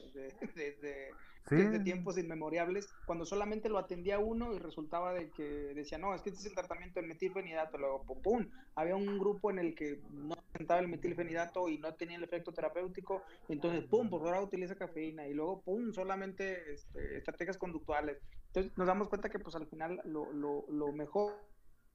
tiempos 1.84 2.18
inmemoriales, 2.18 2.88
cuando 3.04 3.24
solamente 3.24 3.68
lo 3.68 3.78
atendía 3.78 4.18
uno 4.18 4.52
y 4.52 4.58
resultaba 4.58 5.12
de 5.12 5.30
que 5.30 5.44
decía, 5.74 5.98
no, 5.98 6.14
es 6.14 6.22
que 6.22 6.30
este 6.30 6.40
es 6.40 6.46
el 6.46 6.54
tratamiento 6.54 7.00
del 7.00 7.08
metilfenidato, 7.08 7.78
luego, 7.78 8.04
pum, 8.22 8.48
había 8.74 8.96
un 8.96 9.18
grupo 9.18 9.50
en 9.50 9.58
el 9.58 9.74
que 9.74 10.00
no 10.10 10.36
presentaba 10.52 10.80
el 10.80 10.88
metilfenidato 10.88 11.68
y 11.68 11.78
no 11.78 11.94
tenía 11.94 12.16
el 12.16 12.24
efecto 12.24 12.52
terapéutico, 12.52 13.22
entonces, 13.48 13.84
pum, 13.84 14.08
por 14.08 14.22
ahora 14.22 14.42
utiliza 14.42 14.76
cafeína, 14.76 15.26
y 15.26 15.34
luego, 15.34 15.62
pum, 15.62 15.92
solamente 15.92 16.72
este, 16.72 17.18
estrategias 17.18 17.58
conductuales. 17.58 18.18
Entonces 18.56 18.78
nos 18.78 18.86
damos 18.86 19.10
cuenta 19.10 19.28
que 19.28 19.38
pues 19.38 19.54
al 19.54 19.66
final 19.66 20.00
lo, 20.06 20.32
lo, 20.32 20.64
lo 20.70 20.90
mejor, 20.90 21.34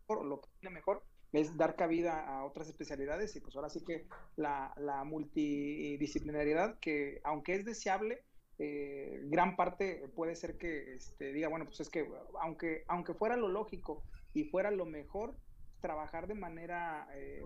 lo 0.08 0.42
que 0.42 0.50
tiene 0.60 0.76
mejor, 0.76 1.02
es 1.32 1.58
dar 1.58 1.76
cabida 1.76 2.20
a 2.28 2.46
otras 2.46 2.68
especialidades 2.68 3.36
y 3.36 3.40
pues 3.40 3.56
ahora 3.56 3.72
sí 3.72 3.84
que 3.84 4.06
la, 4.36 4.72
la 4.78 5.04
multidisciplinariedad 5.04 6.78
que 6.78 7.20
aunque 7.24 7.56
es 7.56 7.66
deseable, 7.66 8.24
eh, 8.60 9.22
gran 9.24 9.56
parte 9.56 10.08
puede 10.16 10.36
ser 10.36 10.60
que 10.60 10.94
este, 10.94 11.34
diga, 11.34 11.48
bueno, 11.48 11.66
pues 11.66 11.80
es 11.80 11.90
que 11.90 12.08
aunque, 12.44 12.84
aunque 12.88 13.16
fuera 13.16 13.36
lo 13.36 13.48
lógico 13.48 14.04
y 14.36 14.44
fuera 14.44 14.70
lo 14.70 14.86
mejor, 14.86 15.36
trabajar 15.80 16.28
de 16.28 16.36
manera 16.36 17.08
eh, 17.16 17.44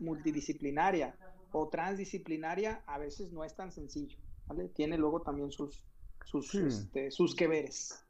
multidisciplinaria 0.00 1.16
o 1.52 1.68
transdisciplinaria 1.68 2.82
a 2.88 2.98
veces 2.98 3.30
no 3.30 3.44
es 3.44 3.54
tan 3.54 3.70
sencillo, 3.70 4.18
¿vale? 4.48 4.68
Tiene 4.70 4.98
luego 4.98 5.22
también 5.22 5.52
sus, 5.52 5.84
sus, 6.24 6.52
este, 6.56 7.12
sus 7.12 7.36
que 7.36 7.46
veres. 7.46 8.04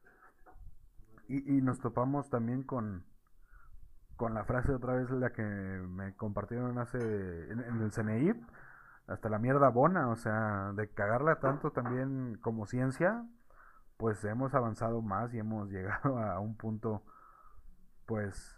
Y, 1.29 1.59
y, 1.59 1.61
nos 1.61 1.79
topamos 1.79 2.31
también 2.31 2.63
con, 2.63 3.05
con 4.17 4.35
la 4.35 4.45
frase 4.45 4.73
otra 4.73 4.95
vez 4.95 5.11
la 5.11 5.31
que 5.31 5.43
me 5.43 6.15
compartieron 6.17 6.79
hace 6.79 6.99
en, 6.99 7.61
el 7.61 7.93
CNI, 7.93 8.33
hasta 9.07 9.29
la 9.29 9.39
mierda 9.39 9.69
bona, 9.69 10.09
o 10.09 10.17
sea, 10.17 10.73
de 10.75 10.89
cagarla 10.89 11.39
tanto 11.39 11.71
también 11.71 12.39
como 12.41 12.67
ciencia, 12.67 13.25
pues 13.97 14.25
hemos 14.25 14.55
avanzado 14.55 15.03
más 15.03 15.33
y 15.35 15.39
hemos 15.39 15.69
llegado 15.71 16.19
a 16.19 16.41
un 16.41 16.57
punto, 16.57 17.05
pues, 18.07 18.57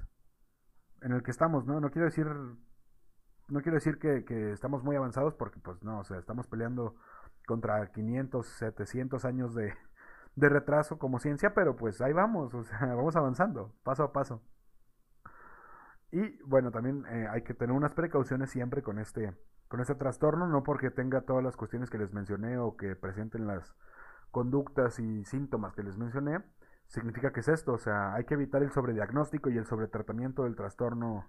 en 1.02 1.12
el 1.12 1.22
que 1.22 1.30
estamos, 1.30 1.66
¿no? 1.66 1.80
No 1.80 1.90
quiero 1.90 2.06
decir, 2.06 2.26
no 2.26 3.60
quiero 3.62 3.74
decir 3.74 3.98
que, 3.98 4.24
que 4.24 4.52
estamos 4.52 4.84
muy 4.84 4.96
avanzados 4.96 5.34
porque, 5.34 5.58
pues, 5.60 5.82
no, 5.82 6.00
o 6.00 6.04
sea, 6.04 6.18
estamos 6.18 6.46
peleando 6.46 6.94
contra 7.46 7.90
500, 7.92 8.46
700 8.46 9.24
años 9.24 9.54
de, 9.54 9.74
de 10.40 10.48
retraso 10.48 10.98
como 10.98 11.18
ciencia, 11.18 11.54
pero 11.54 11.76
pues 11.76 12.00
ahí 12.00 12.12
vamos, 12.12 12.54
o 12.54 12.64
sea, 12.64 12.78
vamos 12.94 13.14
avanzando, 13.14 13.74
paso 13.84 14.02
a 14.02 14.12
paso. 14.12 14.42
Y 16.10 16.42
bueno, 16.42 16.72
también 16.72 17.04
eh, 17.06 17.28
hay 17.30 17.42
que 17.42 17.54
tener 17.54 17.76
unas 17.76 17.94
precauciones 17.94 18.50
siempre 18.50 18.82
con 18.82 18.98
este, 18.98 19.32
con 19.68 19.80
este 19.80 19.94
trastorno, 19.94 20.48
no 20.48 20.64
porque 20.64 20.90
tenga 20.90 21.20
todas 21.20 21.44
las 21.44 21.56
cuestiones 21.56 21.90
que 21.90 21.98
les 21.98 22.12
mencioné 22.12 22.58
o 22.58 22.76
que 22.76 22.96
presenten 22.96 23.46
las 23.46 23.76
conductas 24.32 24.98
y 24.98 25.24
síntomas 25.24 25.74
que 25.74 25.82
les 25.82 25.98
mencioné, 25.98 26.42
significa 26.88 27.32
que 27.32 27.40
es 27.40 27.48
esto, 27.48 27.74
o 27.74 27.78
sea, 27.78 28.14
hay 28.14 28.24
que 28.24 28.34
evitar 28.34 28.62
el 28.62 28.72
sobrediagnóstico 28.72 29.50
y 29.50 29.58
el 29.58 29.66
sobretratamiento 29.66 30.44
del 30.44 30.56
trastorno 30.56 31.28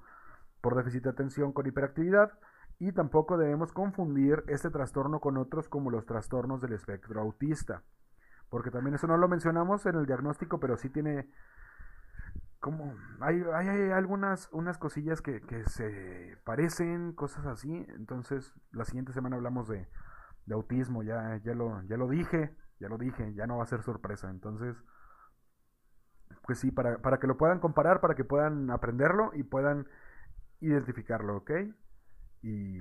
por 0.61 0.75
déficit 0.75 1.03
de 1.03 1.09
atención 1.09 1.51
con 1.51 1.67
hiperactividad 1.67 2.31
y 2.79 2.91
tampoco 2.93 3.37
debemos 3.37 3.73
confundir 3.73 4.43
este 4.47 4.71
trastorno 4.71 5.19
con 5.19 5.37
otros 5.37 5.69
como 5.69 5.91
los 5.91 6.05
trastornos 6.05 6.61
del 6.61 6.73
espectro 6.73 7.21
autista, 7.21 7.83
porque 8.51 8.69
también 8.69 8.93
eso 8.95 9.07
no 9.07 9.17
lo 9.17 9.29
mencionamos 9.29 9.85
en 9.85 9.95
el 9.95 10.05
diagnóstico, 10.05 10.59
pero 10.59 10.75
sí 10.75 10.89
tiene 10.89 11.31
como 12.59 12.93
hay, 13.21 13.41
hay, 13.55 13.91
algunas 13.91 14.49
unas 14.51 14.77
cosillas 14.77 15.21
que, 15.21 15.41
que, 15.41 15.63
se 15.63 16.37
parecen, 16.43 17.13
cosas 17.13 17.45
así. 17.47 17.87
Entonces, 17.95 18.53
la 18.71 18.83
siguiente 18.85 19.13
semana 19.13 19.37
hablamos 19.37 19.69
de, 19.69 19.87
de, 20.45 20.53
autismo, 20.53 21.01
ya, 21.01 21.37
ya, 21.37 21.55
lo, 21.55 21.81
ya 21.83 21.95
lo 21.95 22.09
dije, 22.09 22.53
ya 22.79 22.89
lo 22.89 22.97
dije, 22.97 23.33
ya 23.33 23.47
no 23.47 23.57
va 23.57 23.63
a 23.63 23.67
ser 23.67 23.83
sorpresa. 23.83 24.29
Entonces, 24.29 24.75
pues 26.45 26.59
sí, 26.59 26.71
para, 26.71 27.01
para 27.01 27.19
que 27.19 27.27
lo 27.27 27.37
puedan 27.37 27.59
comparar, 27.59 28.01
para 28.01 28.15
que 28.15 28.25
puedan 28.25 28.69
aprenderlo 28.69 29.31
y 29.33 29.43
puedan 29.43 29.87
identificarlo, 30.59 31.37
¿ok? 31.37 31.51
Y 32.41 32.79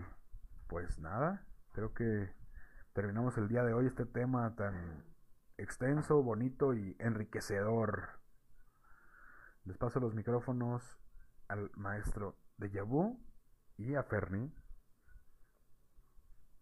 pues 0.69 0.99
nada, 0.99 1.47
creo 1.73 1.95
que 1.95 2.35
terminamos 2.93 3.39
el 3.39 3.47
día 3.49 3.63
de 3.63 3.73
hoy 3.73 3.87
este 3.87 4.05
tema 4.05 4.55
tan 4.57 5.10
extenso, 5.61 6.23
bonito 6.23 6.75
y 6.75 6.97
enriquecedor. 6.99 8.09
Les 9.65 9.77
paso 9.77 10.01
los 10.01 10.15
micrófonos 10.15 10.83
al 11.49 11.71
maestro 11.77 12.37
de 12.57 12.71
Yabú 12.71 13.21
y 13.77 13.95
a 13.95 14.03
Ferni. 14.03 14.53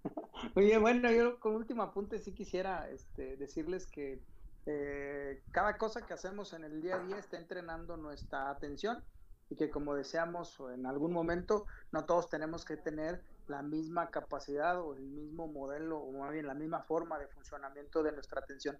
Oye, 0.57 0.79
bueno, 0.79 1.11
yo 1.11 1.39
como 1.41 1.57
último 1.57 1.83
apunte 1.83 2.19
sí 2.19 2.33
quisiera 2.33 2.89
este, 2.91 3.37
decirles 3.37 3.87
que 3.87 4.21
eh, 4.67 5.43
cada 5.53 5.79
cosa 5.79 6.05
que 6.05 6.15
hacemos 6.15 6.53
en 6.53 6.65
el 6.65 6.83
día 6.83 6.97
a 6.97 6.99
día 6.99 7.19
está 7.19 7.39
entrenando 7.39 7.97
nuestra 7.97 8.51
atención 8.51 9.03
y 9.49 9.57
que 9.57 9.71
como 9.71 9.95
deseamos 9.95 10.59
en 10.75 10.87
algún 10.87 11.13
momento, 11.13 11.67
no 11.93 12.05
todos 12.05 12.29
tenemos 12.29 12.65
que 12.65 12.77
tener 12.77 13.23
la 13.49 13.63
misma 13.63 14.11
capacidad 14.11 14.81
o 14.81 14.95
el 14.95 15.07
mismo 15.07 15.47
modelo 15.47 15.99
o 15.99 16.13
más 16.13 16.33
bien 16.33 16.47
la 16.47 16.55
misma 16.55 16.83
forma 16.83 17.19
de 17.19 17.29
funcionamiento 17.29 18.03
de 18.03 18.13
nuestra 18.13 18.41
atención. 18.41 18.79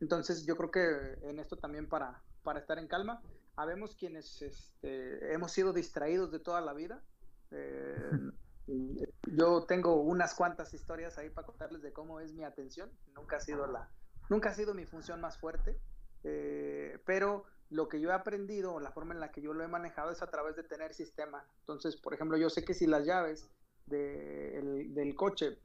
Entonces 0.00 0.46
yo 0.46 0.56
creo 0.56 0.70
que 0.70 1.28
en 1.28 1.38
esto 1.38 1.56
también 1.56 1.88
para, 1.88 2.22
para 2.42 2.60
estar 2.60 2.78
en 2.78 2.88
calma, 2.88 3.20
habemos 3.56 3.96
quienes 3.96 4.40
este, 4.42 5.32
hemos 5.32 5.52
sido 5.52 5.72
distraídos 5.72 6.30
de 6.30 6.38
toda 6.38 6.60
la 6.60 6.72
vida. 6.72 7.02
Eh, 7.50 8.10
yo 9.32 9.64
tengo 9.66 10.00
unas 10.02 10.34
cuantas 10.34 10.72
historias 10.74 11.18
ahí 11.18 11.30
para 11.30 11.46
contarles 11.46 11.82
de 11.82 11.92
cómo 11.92 12.20
es 12.20 12.32
mi 12.32 12.44
atención. 12.44 12.90
Nunca 13.14 13.36
ha 13.36 13.40
sido 13.40 13.66
la, 13.66 13.90
nunca 14.28 14.50
ha 14.50 14.54
sido 14.54 14.74
mi 14.74 14.84
función 14.84 15.20
más 15.20 15.38
fuerte, 15.38 15.80
eh, 16.22 17.00
pero 17.04 17.44
lo 17.70 17.88
que 17.88 18.00
yo 18.00 18.10
he 18.10 18.14
aprendido, 18.14 18.80
la 18.80 18.92
forma 18.92 19.14
en 19.14 19.20
la 19.20 19.30
que 19.30 19.42
yo 19.42 19.52
lo 19.52 19.64
he 19.64 19.68
manejado 19.68 20.10
es 20.10 20.22
a 20.22 20.30
través 20.30 20.56
de 20.56 20.62
tener 20.62 20.94
sistema. 20.94 21.44
Entonces, 21.60 21.96
por 21.96 22.14
ejemplo, 22.14 22.36
yo 22.36 22.50
sé 22.50 22.64
que 22.64 22.74
si 22.74 22.86
las 22.86 23.04
llaves 23.04 23.50
del 23.88 25.14
coche 25.16 25.58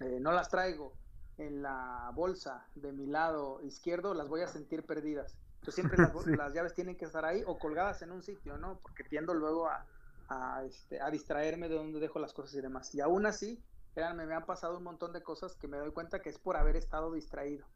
eh, 0.00 0.18
no 0.20 0.32
las 0.32 0.48
traigo 0.48 0.94
en 1.38 1.62
la 1.62 2.10
bolsa 2.14 2.66
de 2.74 2.92
mi 2.92 3.06
lado 3.06 3.60
izquierdo, 3.62 4.14
las 4.14 4.28
voy 4.28 4.42
a 4.42 4.48
sentir 4.48 4.84
perdidas. 4.84 5.36
Entonces 5.60 5.74
siempre 5.74 5.98
las, 6.36 6.52
llaves 6.52 6.74
tienen 6.74 6.96
que 6.96 7.04
estar 7.04 7.24
ahí 7.24 7.42
o 7.46 7.58
colgadas 7.58 8.02
en 8.02 8.12
un 8.12 8.22
sitio, 8.22 8.58
¿no? 8.58 8.78
Porque 8.80 9.04
tiendo 9.04 9.34
luego 9.34 9.68
a, 9.68 9.86
a, 10.28 10.64
este, 10.64 11.00
a 11.00 11.10
distraerme 11.10 11.68
de 11.68 11.76
donde 11.76 12.00
dejo 12.00 12.18
las 12.18 12.32
cosas 12.32 12.54
y 12.54 12.60
demás. 12.60 12.94
Y 12.94 13.00
aún 13.00 13.26
así, 13.26 13.62
créanme, 13.94 14.26
me 14.26 14.34
han 14.34 14.46
pasado 14.46 14.76
un 14.76 14.84
montón 14.84 15.12
de 15.12 15.22
cosas 15.22 15.54
que 15.56 15.68
me 15.68 15.78
doy 15.78 15.92
cuenta 15.92 16.20
que 16.20 16.30
es 16.30 16.38
por 16.38 16.56
haber 16.56 16.76
estado 16.76 17.12
distraído, 17.12 17.66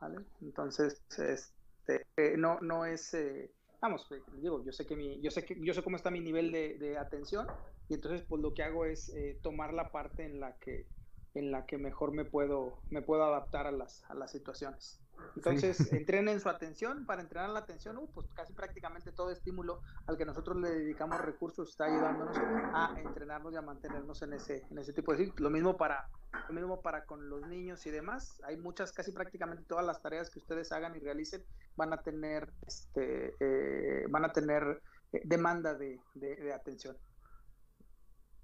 ¿vale? 0.00 0.24
Entonces, 0.40 1.02
este, 1.18 2.06
eh, 2.16 2.36
no, 2.36 2.60
no 2.60 2.84
es, 2.84 3.12
eh, 3.14 3.50
vamos, 3.80 4.06
eh, 4.12 4.22
digo, 4.40 4.62
yo 4.64 4.72
sé 4.72 4.86
que 4.86 4.96
mi, 4.96 5.20
yo 5.20 5.30
sé 5.30 5.44
que, 5.44 5.58
yo 5.60 5.74
sé 5.74 5.82
cómo 5.82 5.96
está 5.96 6.10
mi 6.10 6.20
nivel 6.20 6.52
de, 6.52 6.96
atención 6.98 7.46
y 7.88 7.94
entonces 7.94 8.22
pues 8.28 8.42
lo 8.42 8.54
que 8.54 8.62
hago 8.62 8.84
es 8.84 9.12
tomar 9.42 9.74
la 9.74 9.90
parte 9.90 10.24
en 10.24 10.40
la 10.40 10.56
que, 10.56 10.86
en 11.34 11.50
la 11.50 11.66
que 11.66 11.78
mejor 11.78 12.12
me 12.12 12.24
puedo, 12.24 12.78
me 12.90 13.02
puedo 13.02 13.24
adaptar 13.24 13.66
a 13.66 13.72
las, 13.72 14.04
a 14.08 14.14
las 14.14 14.30
situaciones. 14.30 15.02
Entonces, 15.36 15.92
entrenen 15.92 16.40
su 16.40 16.48
atención. 16.48 17.06
Para 17.06 17.22
entrenar 17.22 17.50
la 17.50 17.60
atención, 17.60 17.96
uh, 17.98 18.06
pues 18.12 18.26
casi 18.34 18.52
prácticamente 18.52 19.12
todo 19.12 19.30
estímulo 19.30 19.80
al 20.06 20.16
que 20.16 20.24
nosotros 20.24 20.56
le 20.58 20.70
dedicamos 20.70 21.20
recursos 21.20 21.70
está 21.70 21.84
ayudándonos 21.86 22.36
a 22.36 22.94
entrenarnos 22.98 23.52
y 23.52 23.56
a 23.56 23.62
mantenernos 23.62 24.22
en 24.22 24.34
ese, 24.34 24.64
en 24.70 24.78
ese 24.78 24.92
tipo 24.92 25.14
de 25.14 25.32
Lo 25.36 25.50
mismo 25.50 25.76
para, 25.76 26.08
lo 26.48 26.54
mismo 26.54 26.80
para 26.80 27.04
con 27.04 27.28
los 27.28 27.46
niños 27.46 27.86
y 27.86 27.90
demás. 27.90 28.40
Hay 28.44 28.56
muchas, 28.56 28.92
casi 28.92 29.12
prácticamente 29.12 29.64
todas 29.64 29.84
las 29.84 30.02
tareas 30.02 30.30
que 30.30 30.38
ustedes 30.38 30.72
hagan 30.72 30.96
y 30.96 31.00
realicen 31.00 31.44
van 31.76 31.92
a 31.92 32.02
tener, 32.02 32.48
este, 32.66 33.34
eh, 33.40 34.06
van 34.10 34.24
a 34.24 34.32
tener 34.32 34.82
eh, 35.12 35.22
demanda 35.24 35.74
de, 35.74 36.00
de, 36.14 36.52
atención. 36.52 36.96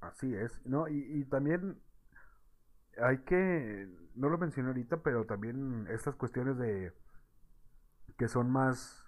Así 0.01 0.35
es, 0.35 0.65
¿no? 0.65 0.89
Y, 0.89 1.21
y 1.21 1.25
también 1.25 1.81
hay 3.01 3.19
que, 3.19 3.89
no 4.15 4.29
lo 4.29 4.39
mencioné 4.39 4.69
ahorita, 4.69 4.99
pero 4.99 5.25
también 5.25 5.87
estas 5.91 6.15
cuestiones 6.15 6.59
de 6.59 6.93
que 8.17 8.29
son 8.29 8.51
más 8.51 9.05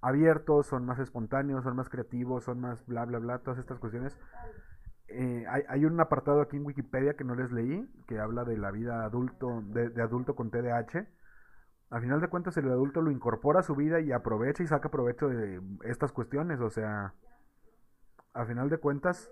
abiertos, 0.00 0.66
son 0.66 0.86
más 0.86 0.98
espontáneos, 0.98 1.64
son 1.64 1.76
más 1.76 1.88
creativos, 1.88 2.44
son 2.44 2.60
más 2.60 2.84
bla, 2.86 3.04
bla, 3.04 3.18
bla, 3.18 3.38
todas 3.38 3.58
estas 3.58 3.78
cuestiones. 3.78 4.18
Eh, 5.08 5.44
hay, 5.48 5.62
hay, 5.68 5.84
un 5.84 6.00
apartado 6.00 6.40
aquí 6.40 6.56
en 6.56 6.66
Wikipedia 6.66 7.14
que 7.14 7.24
no 7.24 7.34
les 7.34 7.52
leí, 7.52 7.88
que 8.08 8.18
habla 8.18 8.44
de 8.44 8.56
la 8.56 8.70
vida 8.70 9.04
adulto, 9.04 9.62
de, 9.66 9.90
de 9.90 10.02
adulto 10.02 10.34
con 10.34 10.50
TDAH. 10.50 11.06
A 11.90 12.00
final 12.00 12.20
de 12.20 12.28
cuentas, 12.28 12.56
el 12.56 12.68
adulto 12.68 13.00
lo 13.00 13.12
incorpora 13.12 13.60
a 13.60 13.62
su 13.62 13.76
vida 13.76 14.00
y 14.00 14.10
aprovecha 14.10 14.62
y 14.62 14.66
saca 14.66 14.90
provecho 14.90 15.28
de 15.28 15.60
estas 15.84 16.12
cuestiones. 16.12 16.60
O 16.60 16.70
sea, 16.70 17.14
a 18.32 18.44
final 18.46 18.68
de 18.68 18.78
cuentas, 18.78 19.30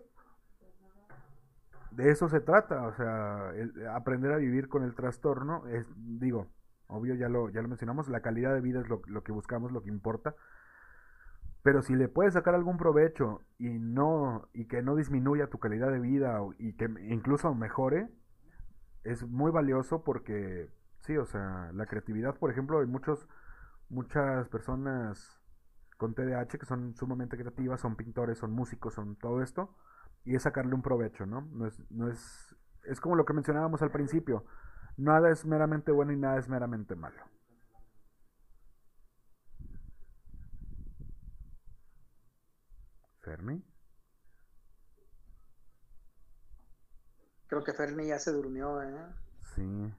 de 1.97 2.11
eso 2.11 2.29
se 2.29 2.41
trata, 2.41 2.87
o 2.87 2.93
sea, 2.95 3.53
aprender 3.95 4.33
a 4.33 4.37
vivir 4.37 4.69
con 4.69 4.83
el 4.83 4.95
trastorno, 4.95 5.67
es, 5.69 5.87
digo, 5.97 6.49
obvio 6.89 7.15
ya 7.15 7.29
lo, 7.29 7.51
ya 7.51 7.63
lo 7.63 7.69
mencionamos, 7.69 8.09
la 8.09 8.21
calidad 8.21 8.55
de 8.55 8.61
vida 8.61 8.81
es 8.81 8.89
lo, 8.89 9.01
que 9.01 9.33
buscamos, 9.33 9.73
lo 9.73 9.83
que 9.83 9.91
importa, 9.91 10.35
pero 11.63 11.83
si 11.83 11.95
le 11.95 12.09
puedes 12.09 12.35
sacar 12.35 12.55
algún 12.55 12.77
provecho 12.77 13.41
y 13.59 13.69
no, 13.79 14.49
y 14.53 14.67
que 14.67 14.83
no 14.83 14.97
disminuya 14.97 15.47
tu 15.47 15.59
calidad 15.59 15.91
de 15.91 16.01
vida 16.01 16.41
y 16.59 16.75
que 16.75 16.91
incluso 17.09 17.55
mejore, 17.55 18.09
es 19.05 19.27
muy 19.27 19.51
valioso 19.51 20.03
porque, 20.03 20.71
sí, 21.01 21.17
o 21.17 21.27
sea, 21.27 21.71
la 21.73 21.87
creatividad, 21.87 22.37
por 22.37 22.51
ejemplo, 22.51 22.81
hay 22.81 22.87
muchos, 22.87 23.29
muchas 23.89 24.49
personas 24.49 25.41
con 25.97 26.15
TDAH 26.15 26.59
que 26.59 26.67
son 26.67 26.95
sumamente 26.97 27.37
creativas, 27.37 27.81
son 27.81 27.97
pintores, 27.97 28.39
son 28.39 28.53
músicos, 28.53 28.95
son 28.95 29.17
todo 29.17 29.43
esto, 29.43 29.75
y 30.25 30.35
es 30.35 30.43
sacarle 30.43 30.75
un 30.75 30.83
provecho, 30.83 31.27
¿no? 31.27 31.43
No 31.53 31.67
es, 31.67 31.79
no 31.91 32.09
es, 32.11 32.57
es 32.85 33.01
como 33.01 33.17
lo 33.17 33.25
que 33.25 33.35
mencionábamos 33.35 33.83
al 33.83 33.91
principio, 33.91 34.45
nada 34.97 35.31
es 35.31 35.45
meramente 35.45 35.93
bueno 35.93 36.13
y 36.13 36.17
nada 36.17 36.39
es 36.39 36.49
meramente 36.49 36.97
malo. 36.97 37.23
Fermi. 43.21 43.65
Creo 47.47 47.65
que 47.65 47.73
Fermi 47.73 48.09
ya 48.09 48.19
se 48.19 48.33
durmió, 48.33 48.83
¿eh? 48.83 49.07
Sí. 49.55 49.93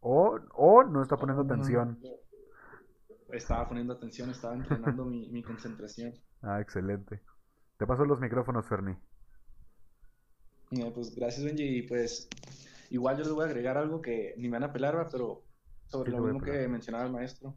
O, 0.00 0.38
o 0.54 0.84
no 0.84 1.02
está 1.02 1.16
poniendo 1.16 1.42
atención. 1.42 2.00
Estaba 3.28 3.68
poniendo 3.68 3.92
atención, 3.92 4.30
estaba 4.30 4.54
entrenando 4.54 5.04
mi, 5.04 5.28
mi 5.30 5.42
concentración. 5.42 6.14
Ah, 6.42 6.60
excelente. 6.60 7.22
Te 7.76 7.86
paso 7.86 8.04
los 8.04 8.18
micrófonos, 8.18 8.66
Ferni 10.70 10.90
pues 10.92 11.14
gracias, 11.14 11.44
Benji. 11.44 11.78
Y 11.78 11.82
pues 11.82 12.28
igual 12.90 13.16
yo 13.16 13.24
les 13.24 13.32
voy 13.32 13.42
a 13.42 13.48
agregar 13.48 13.76
algo 13.76 14.00
que 14.00 14.34
ni 14.36 14.48
me 14.48 14.58
van 14.58 14.70
a 14.70 14.72
pelar, 14.72 15.08
pero 15.10 15.44
sobre 15.88 16.12
lo 16.12 16.20
mismo 16.20 16.40
que 16.40 16.68
mencionaba 16.68 17.04
el 17.04 17.12
maestro, 17.12 17.56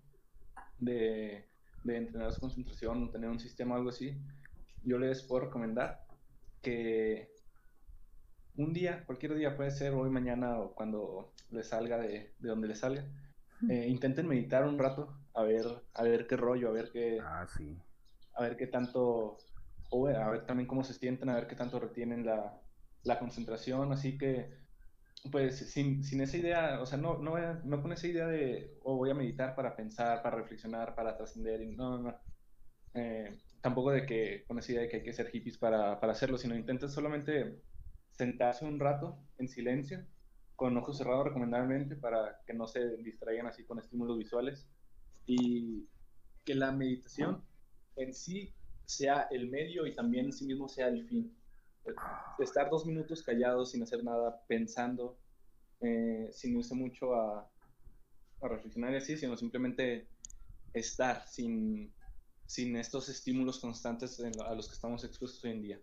de, 0.79 1.47
de 1.83 1.97
entrenar 1.97 2.33
su 2.33 2.41
concentración, 2.41 3.11
tener 3.11 3.29
un 3.29 3.39
sistema 3.39 3.75
o 3.75 3.77
algo 3.77 3.89
así. 3.89 4.17
Yo 4.83 4.97
les 4.97 5.21
puedo 5.23 5.45
recomendar 5.45 6.05
que 6.61 7.31
un 8.55 8.73
día, 8.73 9.05
cualquier 9.05 9.35
día 9.35 9.55
puede 9.55 9.71
ser 9.71 9.93
hoy, 9.93 10.09
mañana 10.09 10.59
o 10.59 10.73
cuando 10.73 11.33
les 11.51 11.67
salga 11.67 11.97
de, 11.97 12.33
de 12.39 12.49
donde 12.49 12.67
les 12.67 12.79
salga, 12.79 13.05
eh, 13.69 13.87
intenten 13.87 14.27
meditar 14.27 14.67
un 14.67 14.77
rato 14.77 15.15
a 15.35 15.43
ver, 15.43 15.65
a 15.93 16.03
ver 16.03 16.27
qué 16.27 16.35
rollo, 16.35 16.69
a 16.69 16.71
ver 16.71 16.91
qué, 16.91 17.19
ah, 17.21 17.45
sí. 17.47 17.77
a 18.33 18.43
ver 18.43 18.57
qué 18.57 18.67
tanto, 18.67 19.37
o 19.89 20.07
a 20.07 20.29
ver 20.31 20.45
también 20.45 20.67
cómo 20.67 20.83
se 20.83 20.93
sienten, 20.93 21.29
a 21.29 21.35
ver 21.35 21.47
qué 21.47 21.55
tanto 21.55 21.79
retienen 21.79 22.25
la, 22.25 22.62
la 23.03 23.19
concentración, 23.19 23.91
así 23.91 24.17
que, 24.17 24.49
pues, 25.31 25.57
sin, 25.71 26.03
sin 26.03 26.21
esa 26.21 26.37
idea, 26.37 26.81
o 26.81 26.85
sea, 26.85 26.97
no, 26.97 27.17
no, 27.19 27.35
no 27.63 27.81
con 27.81 27.93
esa 27.93 28.07
idea 28.07 28.27
de, 28.27 28.77
oh, 28.83 28.97
voy 28.97 29.09
a 29.11 29.15
meditar 29.15 29.55
para 29.55 29.75
pensar, 29.75 30.21
para 30.23 30.37
reflexionar, 30.37 30.95
para 30.95 31.15
trascender, 31.17 31.61
no, 31.67 31.97
no, 31.99 32.15
eh, 32.93 33.39
tampoco 33.61 33.91
de 33.91 34.05
que 34.05 34.45
con 34.47 34.59
esa 34.59 34.71
idea 34.73 34.81
de 34.83 34.89
que 34.89 34.97
hay 34.97 35.03
que 35.03 35.13
ser 35.13 35.29
hippies 35.29 35.57
para, 35.57 35.99
para 35.99 36.13
hacerlo, 36.13 36.37
sino 36.37 36.55
intenten 36.55 36.89
solamente 36.89 37.61
sentarse 38.11 38.65
un 38.65 38.79
rato 38.79 39.17
en 39.37 39.47
silencio, 39.47 40.05
con 40.55 40.77
ojos 40.77 40.97
cerrados 40.97 41.25
recomendablemente, 41.25 41.95
para 41.95 42.41
que 42.45 42.53
no 42.53 42.67
se 42.67 42.97
distraigan 42.97 43.47
así 43.47 43.65
con 43.65 43.79
estímulos 43.79 44.17
visuales 44.17 44.69
y 45.25 45.87
que 46.43 46.55
la 46.55 46.71
meditación 46.71 47.43
en 47.95 48.13
sí 48.13 48.53
sea 48.85 49.27
el 49.31 49.49
medio 49.49 49.87
y 49.87 49.95
también 49.95 50.25
en 50.27 50.33
sí 50.33 50.45
mismo 50.45 50.67
sea 50.67 50.87
el 50.87 51.07
fin. 51.07 51.35
Estar 52.39 52.69
dos 52.69 52.85
minutos 52.85 53.23
callados 53.23 53.71
sin 53.71 53.83
hacer 53.83 54.03
nada, 54.03 54.43
pensando, 54.47 55.19
eh, 55.81 56.29
sin 56.31 56.57
irse 56.57 56.75
mucho 56.75 57.13
a, 57.15 57.49
a 58.41 58.47
reflexionar 58.47 58.95
así, 58.95 59.17
sino 59.17 59.35
simplemente 59.35 60.09
estar 60.73 61.27
sin, 61.27 61.93
sin 62.45 62.75
estos 62.75 63.09
estímulos 63.09 63.59
constantes 63.59 64.19
a 64.19 64.55
los 64.55 64.67
que 64.67 64.75
estamos 64.75 65.03
expuestos 65.03 65.43
hoy 65.43 65.51
en 65.51 65.61
día. 65.61 65.81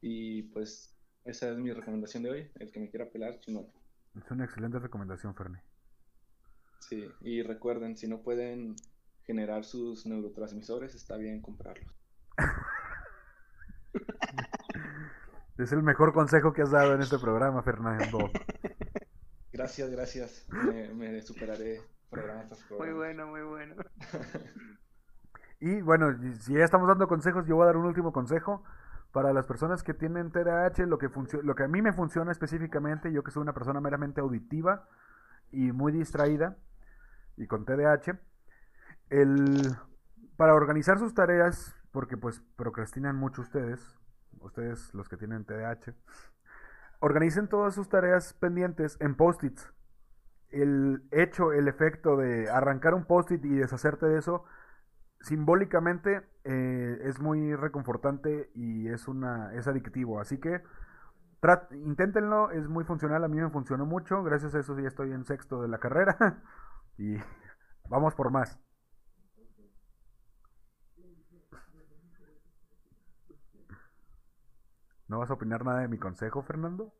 Y 0.00 0.42
pues 0.44 0.96
esa 1.24 1.50
es 1.50 1.58
mi 1.58 1.72
recomendación 1.72 2.22
de 2.22 2.30
hoy. 2.30 2.50
El 2.56 2.70
que 2.70 2.80
me 2.80 2.90
quiera 2.90 3.10
pelar, 3.10 3.40
chino. 3.40 3.72
Es 4.16 4.30
una 4.30 4.44
excelente 4.44 4.78
recomendación, 4.78 5.34
Fernie. 5.34 5.62
Sí, 6.80 7.04
y 7.20 7.42
recuerden, 7.42 7.96
si 7.96 8.06
no 8.06 8.22
pueden 8.22 8.76
generar 9.24 9.64
sus 9.64 10.06
neurotransmisores, 10.06 10.94
está 10.94 11.16
bien 11.16 11.42
comprarlos. 11.42 11.97
Es 15.58 15.72
el 15.72 15.82
mejor 15.82 16.12
consejo 16.12 16.52
que 16.52 16.62
has 16.62 16.70
dado 16.70 16.94
en 16.94 17.02
este 17.02 17.18
programa, 17.18 17.62
Fernando. 17.62 18.18
Gracias, 19.52 19.90
gracias. 19.90 20.46
Me, 20.94 21.20
superaré 21.20 21.80
programa 22.10 22.44
Muy 22.78 22.92
bueno, 22.92 23.26
muy 23.26 23.42
bueno. 23.42 23.74
y 25.60 25.80
bueno, 25.82 26.16
si 26.38 26.52
ya 26.52 26.62
estamos 26.64 26.86
dando 26.86 27.08
consejos, 27.08 27.44
yo 27.44 27.56
voy 27.56 27.64
a 27.64 27.66
dar 27.66 27.76
un 27.76 27.86
último 27.86 28.12
consejo. 28.12 28.62
Para 29.10 29.32
las 29.32 29.46
personas 29.46 29.82
que 29.82 29.94
tienen 29.94 30.30
TDAH, 30.30 30.86
lo 30.86 30.98
que, 30.98 31.08
lo 31.42 31.54
que 31.56 31.64
a 31.64 31.68
mí 31.68 31.82
me 31.82 31.92
funciona 31.92 32.30
específicamente, 32.30 33.10
yo 33.10 33.24
que 33.24 33.32
soy 33.32 33.42
una 33.42 33.54
persona 33.54 33.80
meramente 33.80 34.20
auditiva 34.20 34.86
y 35.50 35.72
muy 35.72 35.90
distraída, 35.90 36.56
y 37.36 37.48
con 37.48 37.64
TDAH, 37.64 38.16
el, 39.10 39.76
para 40.36 40.54
organizar 40.54 40.98
sus 40.98 41.14
tareas, 41.14 41.74
porque 41.90 42.16
pues 42.16 42.42
procrastinan 42.54 43.16
mucho 43.16 43.42
ustedes, 43.42 43.98
ustedes 44.42 44.92
los 44.94 45.08
que 45.08 45.16
tienen 45.16 45.44
TDAH, 45.44 45.94
organicen 47.00 47.48
todas 47.48 47.74
sus 47.74 47.88
tareas 47.88 48.34
pendientes 48.34 48.96
en 49.00 49.14
post-its. 49.14 49.72
El 50.50 51.02
hecho, 51.10 51.52
el 51.52 51.68
efecto 51.68 52.16
de 52.16 52.50
arrancar 52.50 52.94
un 52.94 53.04
post-it 53.04 53.44
y 53.44 53.50
deshacerte 53.50 54.06
de 54.06 54.18
eso, 54.18 54.44
simbólicamente 55.20 56.22
eh, 56.44 56.98
es 57.04 57.20
muy 57.20 57.54
reconfortante 57.54 58.50
y 58.54 58.88
es, 58.88 59.08
una, 59.08 59.52
es 59.54 59.68
adictivo. 59.68 60.20
Así 60.20 60.38
que 60.38 60.62
inténtenlo, 61.72 62.50
es 62.50 62.68
muy 62.68 62.84
funcional, 62.84 63.24
a 63.24 63.28
mí 63.28 63.36
me 63.40 63.50
funcionó 63.50 63.86
mucho, 63.86 64.22
gracias 64.22 64.54
a 64.54 64.60
eso 64.60 64.78
ya 64.78 64.88
estoy 64.88 65.12
en 65.12 65.24
sexto 65.24 65.62
de 65.62 65.68
la 65.68 65.78
carrera 65.78 66.42
y 66.98 67.16
vamos 67.88 68.14
por 68.14 68.30
más. 68.30 68.58
¿No 75.08 75.18
vas 75.18 75.30
a 75.30 75.34
opinar 75.34 75.64
nada 75.64 75.80
de 75.80 75.88
mi 75.88 75.98
consejo, 75.98 76.42
Fernando? 76.42 76.92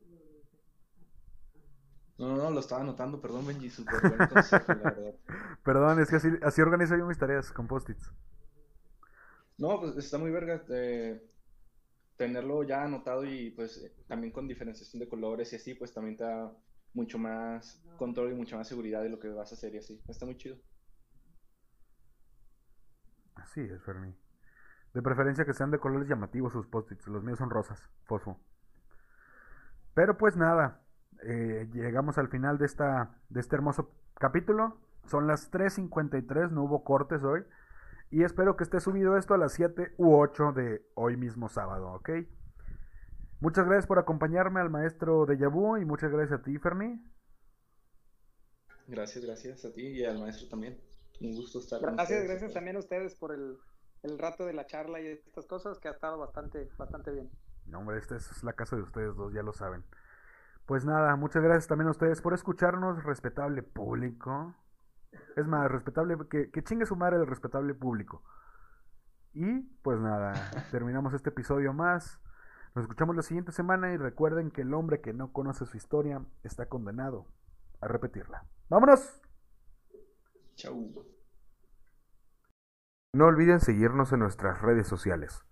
No, 2.17 2.27
no, 2.27 2.35
no, 2.35 2.51
lo 2.51 2.59
estaba 2.59 2.81
anotando, 2.81 3.21
perdón, 3.21 3.47
Benji, 3.47 3.69
súper 3.69 4.01
buen 4.01 4.27
consejo, 4.27 4.73
la 4.73 4.89
verdad. 4.89 5.15
Perdón, 5.63 6.01
es 6.01 6.09
que 6.09 6.17
así, 6.17 6.27
así 6.41 6.61
organizo 6.61 6.97
yo 6.97 7.05
mis 7.05 7.17
tareas 7.17 7.49
con 7.51 7.67
post-its. 7.67 8.11
No, 9.57 9.79
pues 9.79 9.95
está 9.95 10.17
muy 10.17 10.29
verga 10.29 10.61
eh, 10.69 11.21
tenerlo 12.17 12.63
ya 12.63 12.83
anotado 12.83 13.23
y 13.23 13.51
pues 13.51 13.89
también 14.07 14.33
con 14.33 14.47
diferenciación 14.47 14.99
de 14.99 15.07
colores 15.07 15.53
y 15.53 15.55
así, 15.55 15.75
pues 15.75 15.93
también 15.93 16.17
te 16.17 16.25
da 16.25 16.51
mucho 16.93 17.17
más 17.17 17.81
control 17.97 18.31
y 18.31 18.35
mucha 18.35 18.57
más 18.57 18.67
seguridad 18.67 19.01
de 19.01 19.09
lo 19.09 19.19
que 19.19 19.29
vas 19.29 19.51
a 19.51 19.55
hacer 19.55 19.75
y 19.75 19.77
así. 19.77 20.01
Está 20.07 20.25
muy 20.25 20.35
chido. 20.35 20.57
Así 23.35 23.61
es, 23.61 23.81
Fermi. 23.83 24.13
De 24.93 25.01
preferencia 25.01 25.45
que 25.45 25.53
sean 25.53 25.71
de 25.71 25.79
colores 25.79 26.07
llamativos 26.07 26.53
sus 26.53 26.67
post-its. 26.67 27.07
Los 27.07 27.23
míos 27.23 27.37
son 27.37 27.49
rosas, 27.49 27.89
fosfo. 28.05 28.39
Pero 29.93 30.17
pues 30.17 30.35
nada, 30.35 30.81
eh, 31.23 31.69
llegamos 31.73 32.17
al 32.17 32.29
final 32.29 32.57
de, 32.57 32.65
esta, 32.65 33.17
de 33.29 33.39
este 33.39 33.55
hermoso 33.55 33.91
capítulo. 34.15 34.79
Son 35.05 35.27
las 35.27 35.51
3.53, 35.51 36.51
no 36.51 36.63
hubo 36.63 36.83
cortes 36.83 37.23
hoy. 37.23 37.43
Y 38.11 38.23
espero 38.23 38.55
que 38.55 38.63
esté 38.63 38.79
subido 38.79 39.17
esto 39.17 39.33
a 39.33 39.37
las 39.37 39.53
7 39.53 39.93
u 39.97 40.15
8 40.15 40.53
de 40.53 40.85
hoy 40.95 41.15
mismo 41.17 41.47
sábado, 41.47 41.91
¿ok? 41.93 42.09
Muchas 43.39 43.65
gracias 43.65 43.87
por 43.87 43.99
acompañarme 43.99 44.59
al 44.59 44.69
maestro 44.69 45.25
de 45.25 45.37
Yabu 45.37 45.77
y 45.77 45.85
muchas 45.85 46.11
gracias 46.11 46.39
a 46.39 46.43
ti, 46.43 46.57
Ferni. 46.57 47.01
Gracias, 48.87 49.23
gracias 49.23 49.63
a 49.63 49.71
ti 49.71 49.81
y 49.81 50.03
al 50.03 50.19
maestro 50.19 50.47
también. 50.49 50.81
Un 51.21 51.35
gusto 51.35 51.59
estar 51.59 51.79
gracias, 51.81 52.19
con. 52.19 52.27
Gracias 52.27 52.53
también 52.53 52.75
a 52.75 52.79
ustedes 52.79 53.15
por 53.15 53.33
el, 53.33 53.57
el 54.03 54.17
rato 54.17 54.45
de 54.45 54.53
la 54.53 54.65
charla 54.65 54.99
y 55.01 55.07
estas 55.07 55.45
cosas 55.45 55.79
que 55.79 55.87
ha 55.87 55.91
estado 55.91 56.17
bastante, 56.17 56.69
bastante 56.77 57.11
bien. 57.11 57.29
No, 57.65 57.79
hombre, 57.79 57.97
esta 57.97 58.15
es 58.15 58.43
la 58.43 58.53
casa 58.53 58.75
de 58.75 58.81
ustedes 58.81 59.15
dos, 59.15 59.33
ya 59.33 59.43
lo 59.43 59.53
saben. 59.53 59.83
Pues 60.65 60.85
nada, 60.85 61.15
muchas 61.15 61.41
gracias 61.43 61.67
también 61.67 61.87
a 61.87 61.91
ustedes 61.91 62.21
por 62.21 62.33
escucharnos, 62.33 63.03
respetable 63.03 63.63
público. 63.63 64.55
Es 65.35 65.47
más, 65.47 65.69
respetable, 65.71 66.15
que, 66.29 66.51
que 66.51 66.63
chingue 66.63 66.85
su 66.85 66.95
madre 66.95 67.17
el 67.17 67.27
respetable 67.27 67.73
público. 67.73 68.23
Y 69.33 69.61
pues 69.81 69.99
nada, 69.99 70.33
terminamos 70.71 71.13
este 71.13 71.29
episodio 71.29 71.73
más. 71.73 72.19
Nos 72.75 72.83
escuchamos 72.83 73.15
la 73.15 73.23
siguiente 73.23 73.51
semana 73.51 73.91
y 73.91 73.97
recuerden 73.97 74.51
que 74.51 74.61
el 74.61 74.73
hombre 74.73 75.01
que 75.01 75.13
no 75.13 75.33
conoce 75.33 75.65
su 75.65 75.75
historia 75.75 76.21
está 76.43 76.67
condenado 76.67 77.25
a 77.81 77.87
repetirla. 77.87 78.45
¡Vámonos! 78.69 79.21
Chau. 80.55 81.05
No 83.15 83.25
olviden 83.25 83.59
seguirnos 83.59 84.13
en 84.13 84.19
nuestras 84.19 84.61
redes 84.61 84.87
sociales. 84.87 85.43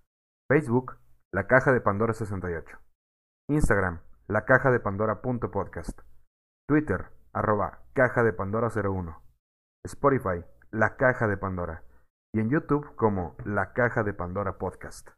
Facebook, 0.47 0.99
La 1.33 1.47
Caja 1.47 1.71
de 1.71 1.81
Pandora 1.81 2.13
68. 2.13 2.77
Instagram, 3.49 4.01
La 4.27 4.45
Caja 4.45 4.69
de 4.69 4.79
Pandora.podcast. 4.79 6.01
Twitter, 6.67 7.09
arroba 7.33 7.81
Caja 7.93 8.21
de 8.21 8.31
Pandora 8.31 8.69
01. 8.69 9.23
Spotify, 9.85 10.45
La 10.69 10.97
Caja 10.97 11.27
de 11.27 11.37
Pandora. 11.37 11.83
Y 12.31 12.41
en 12.41 12.51
YouTube 12.51 12.95
como 12.95 13.35
La 13.43 13.73
Caja 13.73 14.03
de 14.03 14.13
Pandora 14.13 14.59
Podcast. 14.59 15.09